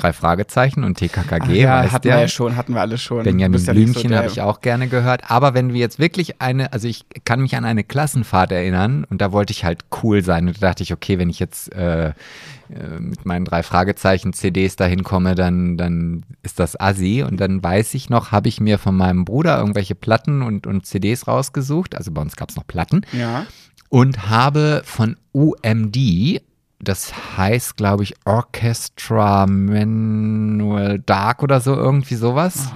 Drei 0.00 0.12
Fragezeichen 0.12 0.84
und 0.84 0.96
TKKG. 0.98 1.60
ja, 1.60 1.82
weißt 1.82 1.92
hatten 1.92 2.08
ja. 2.08 2.14
wir 2.14 2.20
ja 2.22 2.28
schon, 2.28 2.56
hatten 2.56 2.74
wir 2.74 2.80
alle 2.80 2.98
schon. 2.98 3.24
Benjamin 3.24 3.58
ja 3.58 3.66
so 3.66 3.72
Blümchen 3.72 4.08
der- 4.10 4.18
habe 4.18 4.28
ich 4.28 4.40
auch 4.40 4.60
gerne 4.60 4.88
gehört. 4.88 5.30
Aber 5.30 5.54
wenn 5.54 5.72
wir 5.72 5.80
jetzt 5.80 5.98
wirklich 5.98 6.40
eine, 6.40 6.72
also 6.72 6.86
ich 6.86 7.04
kann 7.24 7.40
mich 7.40 7.56
an 7.56 7.64
eine 7.64 7.82
Klassenfahrt 7.84 8.52
erinnern 8.52 9.04
und 9.10 9.20
da 9.20 9.32
wollte 9.32 9.52
ich 9.52 9.64
halt 9.64 9.84
cool 10.02 10.22
sein. 10.22 10.46
Und 10.46 10.62
da 10.62 10.68
dachte 10.68 10.82
ich, 10.82 10.92
okay, 10.92 11.18
wenn 11.18 11.30
ich 11.30 11.38
jetzt 11.38 11.72
äh, 11.74 12.08
äh, 12.08 13.00
mit 13.00 13.24
meinen 13.24 13.44
drei 13.44 13.62
Fragezeichen 13.62 14.32
CDs 14.32 14.76
dahin 14.76 15.02
komme, 15.02 15.34
dann, 15.34 15.76
dann 15.76 16.24
ist 16.42 16.60
das 16.60 16.78
assi. 16.78 17.24
Und 17.26 17.38
dann 17.40 17.62
weiß 17.62 17.94
ich 17.94 18.10
noch, 18.10 18.30
habe 18.30 18.48
ich 18.48 18.60
mir 18.60 18.78
von 18.78 18.96
meinem 18.96 19.24
Bruder 19.24 19.58
irgendwelche 19.58 19.94
Platten 19.94 20.42
und, 20.42 20.66
und 20.66 20.86
CDs 20.86 21.26
rausgesucht. 21.26 21.94
Also 21.96 22.12
bei 22.12 22.20
uns 22.20 22.36
gab 22.36 22.50
es 22.50 22.56
noch 22.56 22.66
Platten. 22.66 23.02
Ja. 23.12 23.46
Und 23.88 24.28
habe 24.28 24.82
von 24.84 25.16
UMD, 25.32 26.42
das 26.80 27.12
heißt, 27.36 27.76
glaube 27.76 28.04
ich, 28.04 28.14
Orchestra 28.24 29.46
Manuel 29.46 31.00
Dark 31.00 31.42
oder 31.42 31.60
so, 31.60 31.74
irgendwie 31.74 32.14
sowas. 32.14 32.68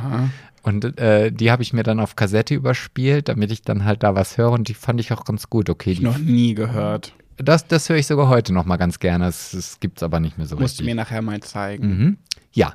Und 0.63 0.99
äh, 0.99 1.33
die 1.33 1.51
habe 1.51 1.63
ich 1.63 1.73
mir 1.73 1.83
dann 1.83 2.01
auf 2.01 2.15
Kassette 2.17 2.55
überspielt, 2.55 3.29
damit 3.29 3.51
ich 3.51 3.63
dann 3.63 3.85
halt 3.85 4.03
da 4.03 4.15
was 4.15 4.39
höre 4.39 4.53
und 4.53 4.69
die 4.69 4.75
fand 4.75 5.01
ich 5.01 5.13
auch 5.13 5.25
ganz 5.25 5.51
gut. 5.51 5.69
Okay, 5.71 5.95
die, 5.95 6.05
Noch 6.05 6.19
nie 6.19 6.55
gehört. 6.55 7.15
das, 7.37 7.67
das 7.67 7.89
höre 7.89 7.97
ich 7.97 8.07
sogar 8.07 8.29
heute 8.29 8.53
noch 8.53 8.65
mal 8.65 8.77
ganz 8.77 8.99
gerne. 9.01 9.25
Das, 9.27 9.79
gibt 9.81 9.99
es 9.99 10.03
aber 10.03 10.21
nicht 10.21 10.39
mehr 10.39 10.47
so 10.47 10.57
Musst 10.57 10.79
du 10.79 10.85
mir 10.85 10.91
richtig. 10.91 10.97
nachher 10.97 11.23
mal 11.23 11.41
zeigen. 11.41 11.87
Mhm. 11.89 12.17
Ja, 12.53 12.73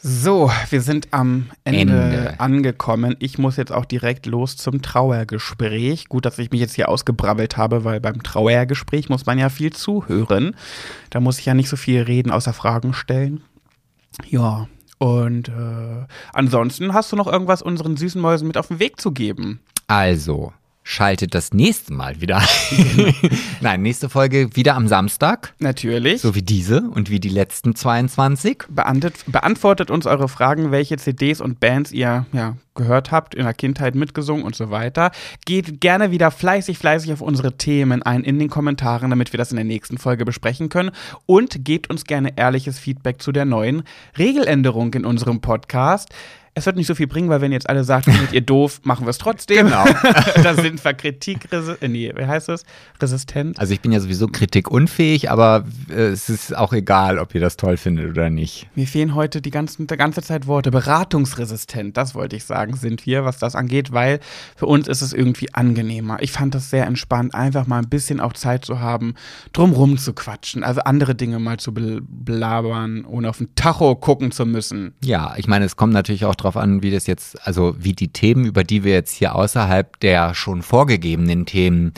So, 0.00 0.50
wir 0.70 0.80
sind 0.80 1.08
am 1.10 1.50
Ende, 1.64 2.00
Ende. 2.00 2.40
angekommen. 2.40 3.16
Ich 3.18 3.38
muss 3.38 3.56
jetzt 3.56 3.72
auch 3.72 3.84
direkt 3.84 4.26
los 4.26 4.56
zum 4.56 4.80
Trauergespräch. 4.80 6.08
Gut, 6.08 6.24
dass 6.24 6.38
ich 6.38 6.50
mich 6.50 6.60
jetzt 6.60 6.74
hier 6.74 6.88
ausgebrabbelt 6.88 7.56
habe, 7.56 7.84
weil 7.84 8.00
beim 8.00 8.22
Trauergespräch 8.22 9.08
muss 9.08 9.26
man 9.26 9.38
ja 9.38 9.48
viel 9.48 9.72
zuhören. 9.72 10.54
Da 11.10 11.20
muss 11.20 11.40
ich 11.40 11.46
ja 11.46 11.54
nicht 11.54 11.68
so 11.68 11.76
viel 11.76 12.02
reden, 12.02 12.30
außer 12.30 12.52
Fragen 12.52 12.94
stellen. 12.94 13.42
Ja, 14.28 14.68
und 14.98 15.48
äh, 15.48 16.06
ansonsten 16.32 16.94
hast 16.94 17.10
du 17.10 17.16
noch 17.16 17.26
irgendwas 17.26 17.62
unseren 17.62 17.96
süßen 17.96 18.20
Mäusen 18.20 18.46
mit 18.46 18.56
auf 18.56 18.68
den 18.68 18.78
Weg 18.78 19.00
zu 19.00 19.12
geben? 19.12 19.60
also 19.88 20.52
schaltet 20.88 21.34
das 21.34 21.52
nächste 21.52 21.92
Mal 21.92 22.22
wieder 22.22 22.38
ein. 22.38 23.14
Nein, 23.60 23.82
nächste 23.82 24.08
Folge 24.08 24.56
wieder 24.56 24.74
am 24.74 24.88
Samstag, 24.88 25.52
Natürlich. 25.58 26.22
so 26.22 26.34
wie 26.34 26.40
diese 26.40 26.80
und 26.80 27.10
wie 27.10 27.20
die 27.20 27.28
letzten 27.28 27.74
22. 27.74 28.64
Beantwortet, 28.70 29.24
beantwortet 29.26 29.90
uns 29.90 30.06
eure 30.06 30.28
Fragen, 30.30 30.70
welche 30.70 30.96
CDs 30.96 31.42
und 31.42 31.60
Bands 31.60 31.92
ihr 31.92 32.24
ja, 32.32 32.56
gehört 32.74 33.10
habt, 33.12 33.34
in 33.34 33.44
der 33.44 33.52
Kindheit 33.52 33.96
mitgesungen 33.96 34.44
und 34.44 34.56
so 34.56 34.70
weiter. 34.70 35.10
Geht 35.44 35.82
gerne 35.82 36.10
wieder 36.10 36.30
fleißig, 36.30 36.78
fleißig 36.78 37.12
auf 37.12 37.20
unsere 37.20 37.58
Themen 37.58 38.02
ein 38.02 38.24
in 38.24 38.38
den 38.38 38.48
Kommentaren, 38.48 39.10
damit 39.10 39.34
wir 39.34 39.38
das 39.38 39.50
in 39.50 39.56
der 39.56 39.66
nächsten 39.66 39.98
Folge 39.98 40.24
besprechen 40.24 40.70
können. 40.70 40.92
Und 41.26 41.66
gebt 41.66 41.90
uns 41.90 42.04
gerne 42.04 42.32
ehrliches 42.36 42.78
Feedback 42.78 43.20
zu 43.20 43.30
der 43.32 43.44
neuen 43.44 43.82
Regeländerung 44.16 44.94
in 44.94 45.04
unserem 45.04 45.42
Podcast. 45.42 46.08
Es 46.54 46.66
wird 46.66 46.76
nicht 46.76 46.86
so 46.86 46.94
viel 46.94 47.06
bringen, 47.06 47.28
weil 47.28 47.40
wenn 47.40 47.52
jetzt 47.52 47.68
alle 47.68 47.84
sagt, 47.84 48.06
findet 48.06 48.32
ihr 48.32 48.40
doof, 48.40 48.80
machen 48.84 49.06
wir 49.06 49.10
es 49.10 49.18
trotzdem. 49.18 49.66
Genau. 49.66 49.84
da 50.42 50.54
sind 50.54 50.84
wir 50.84 50.94
kritikresistent, 50.94 51.82
äh, 51.82 51.88
nee, 51.88 52.12
wie 52.16 52.26
heißt 52.26 52.48
es? 52.48 52.64
Resistent. 53.00 53.58
Also 53.58 53.72
ich 53.72 53.80
bin 53.80 53.92
ja 53.92 54.00
sowieso 54.00 54.26
kritikunfähig, 54.26 55.30
aber 55.30 55.64
äh, 55.90 55.94
es 56.08 56.28
ist 56.28 56.56
auch 56.56 56.72
egal, 56.72 57.18
ob 57.18 57.34
ihr 57.34 57.40
das 57.40 57.56
toll 57.56 57.76
findet 57.76 58.10
oder 58.10 58.30
nicht. 58.30 58.66
Mir 58.74 58.86
fehlen 58.86 59.14
heute 59.14 59.40
die 59.40 59.50
ganzen, 59.50 59.86
die 59.86 59.96
ganze 59.96 60.22
Zeit 60.22 60.46
Worte. 60.46 60.70
Beratungsresistent, 60.70 61.96
das 61.96 62.14
wollte 62.14 62.36
ich 62.36 62.44
sagen, 62.44 62.76
sind 62.76 63.06
wir, 63.06 63.24
was 63.24 63.38
das 63.38 63.54
angeht, 63.54 63.92
weil 63.92 64.20
für 64.56 64.66
uns 64.66 64.88
ist 64.88 65.02
es 65.02 65.12
irgendwie 65.12 65.52
angenehmer. 65.54 66.18
Ich 66.20 66.32
fand 66.32 66.54
das 66.54 66.70
sehr 66.70 66.86
entspannt, 66.86 67.34
einfach 67.34 67.66
mal 67.66 67.78
ein 67.78 67.88
bisschen 67.88 68.20
auch 68.20 68.32
Zeit 68.32 68.64
zu 68.64 68.80
haben, 68.80 69.14
drumrum 69.52 69.98
zu 69.98 70.12
quatschen, 70.12 70.64
also 70.64 70.80
andere 70.82 71.14
Dinge 71.14 71.38
mal 71.38 71.58
zu 71.58 71.72
bel- 71.72 72.02
belabern, 72.02 73.04
ohne 73.04 73.28
auf 73.30 73.38
den 73.38 73.54
Tacho 73.54 73.94
gucken 73.96 74.30
zu 74.30 74.46
müssen. 74.46 74.94
Ja, 75.04 75.34
ich 75.36 75.46
meine, 75.46 75.64
es 75.64 75.76
kommt 75.76 75.92
natürlich 75.92 76.24
auch 76.24 76.34
drauf 76.38 76.56
an, 76.56 76.82
wie 76.82 76.90
das 76.90 77.06
jetzt, 77.06 77.46
also 77.46 77.74
wie 77.78 77.92
die 77.92 78.12
Themen, 78.12 78.44
über 78.44 78.64
die 78.64 78.84
wir 78.84 78.92
jetzt 78.92 79.12
hier 79.12 79.34
außerhalb 79.34 80.00
der 80.00 80.34
schon 80.34 80.62
vorgegebenen 80.62 81.46
Themen, 81.46 81.92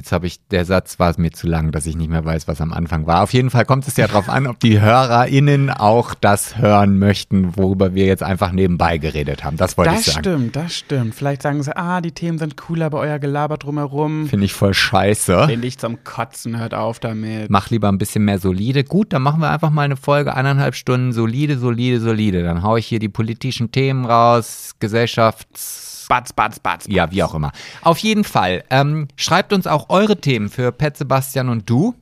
jetzt 0.00 0.12
habe 0.12 0.26
ich, 0.26 0.40
der 0.48 0.64
Satz 0.64 0.98
war 0.98 1.12
mir 1.18 1.30
zu 1.30 1.46
lang, 1.46 1.72
dass 1.72 1.84
ich 1.84 1.94
nicht 1.94 2.08
mehr 2.08 2.24
weiß, 2.24 2.48
was 2.48 2.62
am 2.62 2.72
Anfang 2.72 3.06
war. 3.06 3.22
Auf 3.22 3.34
jeden 3.34 3.50
Fall 3.50 3.66
kommt 3.66 3.86
es 3.86 3.98
ja 3.98 4.06
drauf 4.06 4.30
an, 4.30 4.46
ob 4.46 4.58
die 4.58 4.80
HörerInnen 4.80 5.68
auch 5.68 6.14
das 6.14 6.56
hören 6.56 6.98
möchten, 6.98 7.54
worüber 7.56 7.94
wir 7.94 8.06
jetzt 8.06 8.22
einfach 8.22 8.50
nebenbei 8.50 8.96
geredet 8.96 9.44
haben. 9.44 9.58
Das 9.58 9.76
wollte 9.76 9.90
Das 9.90 10.00
ich 10.00 10.06
sagen. 10.14 10.24
stimmt, 10.24 10.56
das 10.56 10.74
stimmt. 10.74 11.14
Vielleicht 11.14 11.42
sagen 11.42 11.62
sie, 11.62 11.76
ah, 11.76 12.00
die 12.00 12.12
Themen 12.12 12.38
sind 12.38 12.56
cooler 12.56 12.88
bei 12.88 12.98
euer 12.98 13.18
Gelaber 13.18 13.58
drumherum. 13.58 14.26
Finde 14.26 14.46
ich 14.46 14.54
voll 14.54 14.72
scheiße. 14.72 15.46
Finde 15.48 15.66
ich 15.66 15.76
zum 15.76 16.02
Kotzen, 16.02 16.58
hört 16.58 16.72
auf 16.72 16.98
damit. 16.98 17.50
Mach 17.50 17.68
lieber 17.68 17.88
ein 17.90 17.98
bisschen 17.98 18.24
mehr 18.24 18.38
solide. 18.38 18.82
Gut, 18.82 19.12
dann 19.12 19.20
machen 19.20 19.42
wir 19.42 19.50
einfach 19.50 19.70
mal 19.70 19.82
eine 19.82 19.96
Folge, 19.96 20.34
eineinhalb 20.34 20.74
Stunden 20.74 21.12
solide, 21.12 21.58
solide, 21.58 22.00
solide. 22.00 22.42
Dann 22.42 22.62
hau 22.62 22.78
ich 22.78 22.86
hier 22.86 23.00
die 23.00 23.10
politischen 23.10 23.70
Themen 23.70 24.06
raus, 24.06 24.76
Gesellschafts... 24.78 25.89
Batz, 26.10 26.32
batz, 26.32 26.58
batz. 26.58 26.86
Ja, 26.88 27.12
wie 27.12 27.22
auch 27.22 27.34
immer. 27.34 27.52
Auf 27.82 27.98
jeden 27.98 28.24
Fall. 28.24 28.64
Ähm, 28.68 29.06
schreibt 29.14 29.52
uns 29.52 29.68
auch 29.68 29.90
eure 29.90 30.20
Themen 30.20 30.48
für 30.48 30.72
Pet, 30.72 30.96
Sebastian 30.96 31.48
und 31.48 31.70
du. 31.70 31.94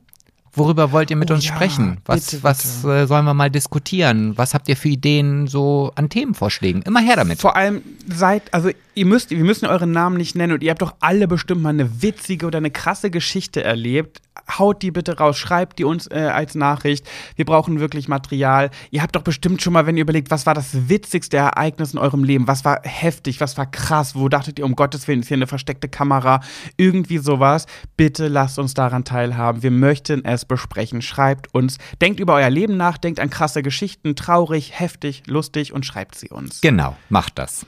Worüber 0.51 0.91
wollt 0.91 1.11
ihr 1.11 1.15
mit 1.15 1.29
Oh 1.29 1.35
uns 1.35 1.45
ja, 1.47 1.53
sprechen? 1.53 1.99
Was, 2.05 2.31
bitte, 2.31 2.43
was 2.43 2.83
äh, 2.83 3.05
sollen 3.05 3.25
wir 3.25 3.35
mal 3.35 3.51
diskutieren? 3.51 4.35
Was 4.35 4.55
habt 4.55 4.67
ihr 4.67 4.75
für 4.75 4.89
Ideen 4.89 5.45
so 5.45 5.91
an 5.93 6.09
Themenvorschlägen? 6.09 6.81
Immer 6.81 7.01
her 7.01 7.17
damit. 7.17 7.39
Vor 7.39 7.55
allem 7.55 7.83
seid, 8.07 8.51
also 8.51 8.71
ihr 8.99 9.05
müsst, 9.05 9.29
wir 9.29 9.43
müssen 9.43 9.65
euren 9.65 9.91
Namen 9.91 10.17
nicht 10.17 10.35
nennen 10.35 10.53
und 10.53 10.61
ihr 10.61 10.71
habt 10.71 10.81
doch 10.81 10.95
alle 10.99 11.27
bestimmt 11.27 11.61
mal 11.61 11.69
eine 11.69 12.01
witzige 12.01 12.45
oder 12.45 12.57
eine 12.57 12.69
krasse 12.69 13.09
Geschichte 13.09 13.63
erlebt. 13.63 14.21
Haut 14.57 14.81
die 14.81 14.91
bitte 14.91 15.17
raus, 15.17 15.37
schreibt 15.37 15.79
die 15.79 15.85
uns 15.85 16.07
äh, 16.07 16.29
als 16.33 16.55
Nachricht. 16.55 17.07
Wir 17.35 17.45
brauchen 17.45 17.79
wirklich 17.79 18.07
Material. 18.07 18.71
Ihr 18.89 19.01
habt 19.01 19.15
doch 19.15 19.21
bestimmt 19.21 19.61
schon 19.61 19.73
mal, 19.73 19.85
wenn 19.85 19.95
ihr 19.95 20.01
überlegt, 20.01 20.31
was 20.31 20.45
war 20.45 20.53
das 20.53 20.89
witzigste 20.89 21.37
Ereignis 21.37 21.93
in 21.93 21.99
eurem 21.99 22.23
Leben? 22.23 22.47
Was 22.47 22.65
war 22.65 22.81
heftig? 22.83 23.39
Was 23.41 23.57
war 23.57 23.69
krass? 23.69 24.15
Wo 24.15 24.27
dachtet 24.27 24.59
ihr, 24.59 24.65
um 24.65 24.75
Gottes 24.75 25.07
Willen, 25.07 25.19
ist 25.21 25.27
hier 25.27 25.37
eine 25.37 25.47
versteckte 25.47 25.87
Kamera? 25.87 26.41
Irgendwie 26.77 27.19
sowas. 27.19 27.67
Bitte 27.95 28.27
lasst 28.27 28.59
uns 28.59 28.73
daran 28.73 29.05
teilhaben. 29.05 29.61
Wir 29.63 29.71
möchten 29.71 30.25
es 30.25 30.45
besprechen. 30.45 31.01
Schreibt 31.01 31.53
uns. 31.53 31.77
Denkt 32.01 32.19
über 32.19 32.33
euer 32.33 32.49
Leben 32.49 32.75
nach, 32.75 32.97
denkt 32.97 33.19
an 33.19 33.29
krasse 33.29 33.61
Geschichten, 33.61 34.15
traurig, 34.15 34.79
heftig, 34.79 35.23
lustig 35.27 35.73
und 35.73 35.85
schreibt 35.85 36.15
sie 36.15 36.29
uns. 36.29 36.61
Genau, 36.61 36.97
macht 37.09 37.37
das. 37.37 37.65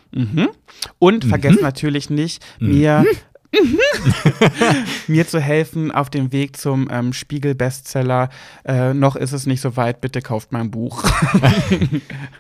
Und 0.99 1.20
vergesst 1.25 1.61
natürlich 1.61 2.09
nicht, 2.09 2.43
mir, 2.59 3.05
mir 5.07 5.27
zu 5.27 5.39
helfen 5.39 5.91
auf 5.91 6.09
dem 6.09 6.31
Weg 6.31 6.57
zum 6.57 6.87
ähm, 6.91 7.13
Spiegel-Bestseller. 7.13 8.29
Äh, 8.65 8.93
noch 8.93 9.15
ist 9.15 9.33
es 9.33 9.45
nicht 9.45 9.61
so 9.61 9.75
weit, 9.75 10.01
bitte 10.01 10.21
kauft 10.21 10.51
mein 10.51 10.71
Buch. 10.71 11.03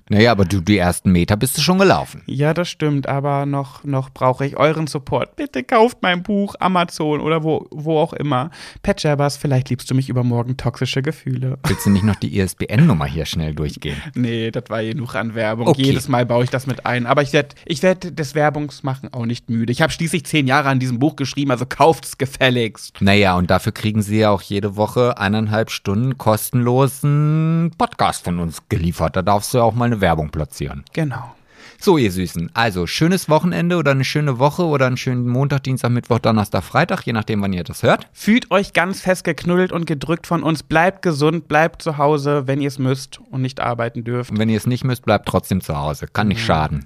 Naja, 0.09 0.33
aber 0.33 0.43
du, 0.43 0.59
die 0.59 0.77
ersten 0.77 1.11
Meter 1.13 1.37
bist 1.37 1.57
du 1.57 1.61
schon 1.61 1.77
gelaufen. 1.77 2.21
ja, 2.25 2.53
das 2.53 2.69
stimmt, 2.69 3.07
aber 3.07 3.45
noch, 3.45 3.85
noch 3.85 4.09
brauche 4.09 4.45
ich 4.45 4.57
euren 4.57 4.87
Support. 4.87 5.37
Bitte 5.37 5.63
kauft 5.63 5.99
mein 6.01 6.21
Buch, 6.21 6.55
Amazon 6.59 7.21
oder 7.21 7.43
wo, 7.43 7.67
wo 7.71 7.97
auch 7.97 8.11
immer. 8.11 8.51
Pat 8.83 9.01
Jabbers, 9.01 9.37
vielleicht 9.37 9.69
liebst 9.69 9.89
du 9.89 9.95
mich 9.95 10.09
übermorgen, 10.09 10.57
toxische 10.57 11.01
Gefühle. 11.01 11.59
Willst 11.65 11.85
du 11.85 11.91
nicht 11.91 12.03
noch 12.03 12.15
die 12.15 12.37
ISBN-Nummer 12.37 13.05
hier 13.05 13.25
schnell 13.25 13.53
durchgehen? 13.53 13.95
Nee, 14.13 14.51
das 14.51 14.65
war 14.67 14.83
genug 14.83 15.15
an 15.15 15.33
Werbung. 15.35 15.67
Okay. 15.67 15.83
Jedes 15.83 16.07
Mal 16.07 16.25
baue 16.25 16.43
ich 16.43 16.49
das 16.49 16.67
mit 16.67 16.85
ein. 16.85 17.05
Aber 17.05 17.21
ich 17.21 17.33
werde 17.33 17.55
ich 17.65 17.81
werd 17.81 18.19
des 18.19 18.35
Werbungsmachen 18.35 19.13
auch 19.13 19.25
nicht 19.25 19.49
müde. 19.49 19.71
Ich 19.71 19.81
habe 19.81 19.91
schließlich 19.91 20.25
zehn 20.25 20.47
Jahre 20.47 20.69
an 20.69 20.79
diesem 20.79 21.00
Buch 21.01 21.17
geschrieben, 21.17 21.51
also 21.51 21.65
kauft's 21.67 22.17
gefälligst. 22.17 23.01
Naja, 23.01 23.35
und 23.35 23.51
dafür 23.51 23.73
kriegen 23.73 24.01
sie 24.01 24.19
ja 24.19 24.29
auch 24.29 24.41
jede 24.41 24.77
Woche 24.77 25.17
eineinhalb 25.17 25.69
Stunden 25.69 26.17
kostenlosen 26.17 27.73
Podcast 27.77 28.23
von 28.23 28.39
uns 28.39 28.61
geliefert. 28.69 29.17
Da 29.17 29.21
darfst 29.21 29.53
du 29.53 29.57
ja 29.57 29.65
auch 29.65 29.73
mal 29.73 29.85
eine 29.85 29.99
Werbung 29.99 30.29
platzieren. 30.29 30.85
Genau. 30.93 31.35
So, 31.83 31.97
ihr 31.97 32.11
Süßen. 32.11 32.51
Also, 32.53 32.85
schönes 32.85 33.27
Wochenende 33.27 33.75
oder 33.75 33.89
eine 33.89 34.03
schöne 34.03 34.37
Woche 34.37 34.65
oder 34.65 34.85
einen 34.85 34.97
schönen 34.97 35.27
Montag, 35.27 35.63
Dienstag, 35.63 35.89
Mittwoch, 35.89 36.19
Donnerstag, 36.19 36.63
Freitag, 36.63 37.01
je 37.07 37.13
nachdem, 37.13 37.41
wann 37.41 37.53
ihr 37.53 37.63
das 37.63 37.81
hört. 37.81 38.05
Fühlt 38.13 38.51
euch 38.51 38.73
ganz 38.73 39.01
fest 39.01 39.23
geknuddelt 39.23 39.71
und 39.71 39.87
gedrückt 39.87 40.27
von 40.27 40.43
uns. 40.43 40.61
Bleibt 40.61 41.01
gesund, 41.01 41.47
bleibt 41.47 41.81
zu 41.81 41.97
Hause, 41.97 42.43
wenn 42.45 42.61
ihr 42.61 42.67
es 42.67 42.77
müsst 42.77 43.19
und 43.31 43.41
nicht 43.41 43.59
arbeiten 43.59 44.03
dürft. 44.03 44.29
Und 44.29 44.37
wenn 44.37 44.49
ihr 44.49 44.57
es 44.57 44.67
nicht 44.67 44.83
müsst, 44.83 45.05
bleibt 45.05 45.27
trotzdem 45.27 45.59
zu 45.61 45.75
Hause. 45.75 46.05
Kann 46.05 46.27
nicht 46.27 46.45
schaden. 46.45 46.85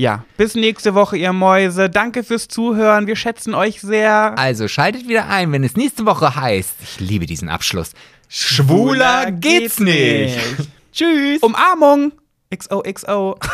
Ja, 0.00 0.22
bis 0.36 0.54
nächste 0.54 0.94
Woche, 0.94 1.16
ihr 1.16 1.32
Mäuse. 1.32 1.90
Danke 1.90 2.22
fürs 2.22 2.46
Zuhören. 2.46 3.08
Wir 3.08 3.16
schätzen 3.16 3.52
euch 3.52 3.80
sehr. 3.80 4.38
Also, 4.38 4.68
schaltet 4.68 5.08
wieder 5.08 5.28
ein, 5.28 5.50
wenn 5.50 5.64
es 5.64 5.74
nächste 5.74 6.06
Woche 6.06 6.36
heißt. 6.36 6.74
Ich 6.80 7.00
liebe 7.00 7.26
diesen 7.26 7.48
Abschluss. 7.48 7.90
Schwuler 8.28 9.32
geht's 9.32 9.80
nicht. 9.80 10.38
Tschüss. 10.92 11.42
Umarmung. 11.42 12.12
XOXO. 12.54 13.38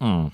Mm. 0.00 0.28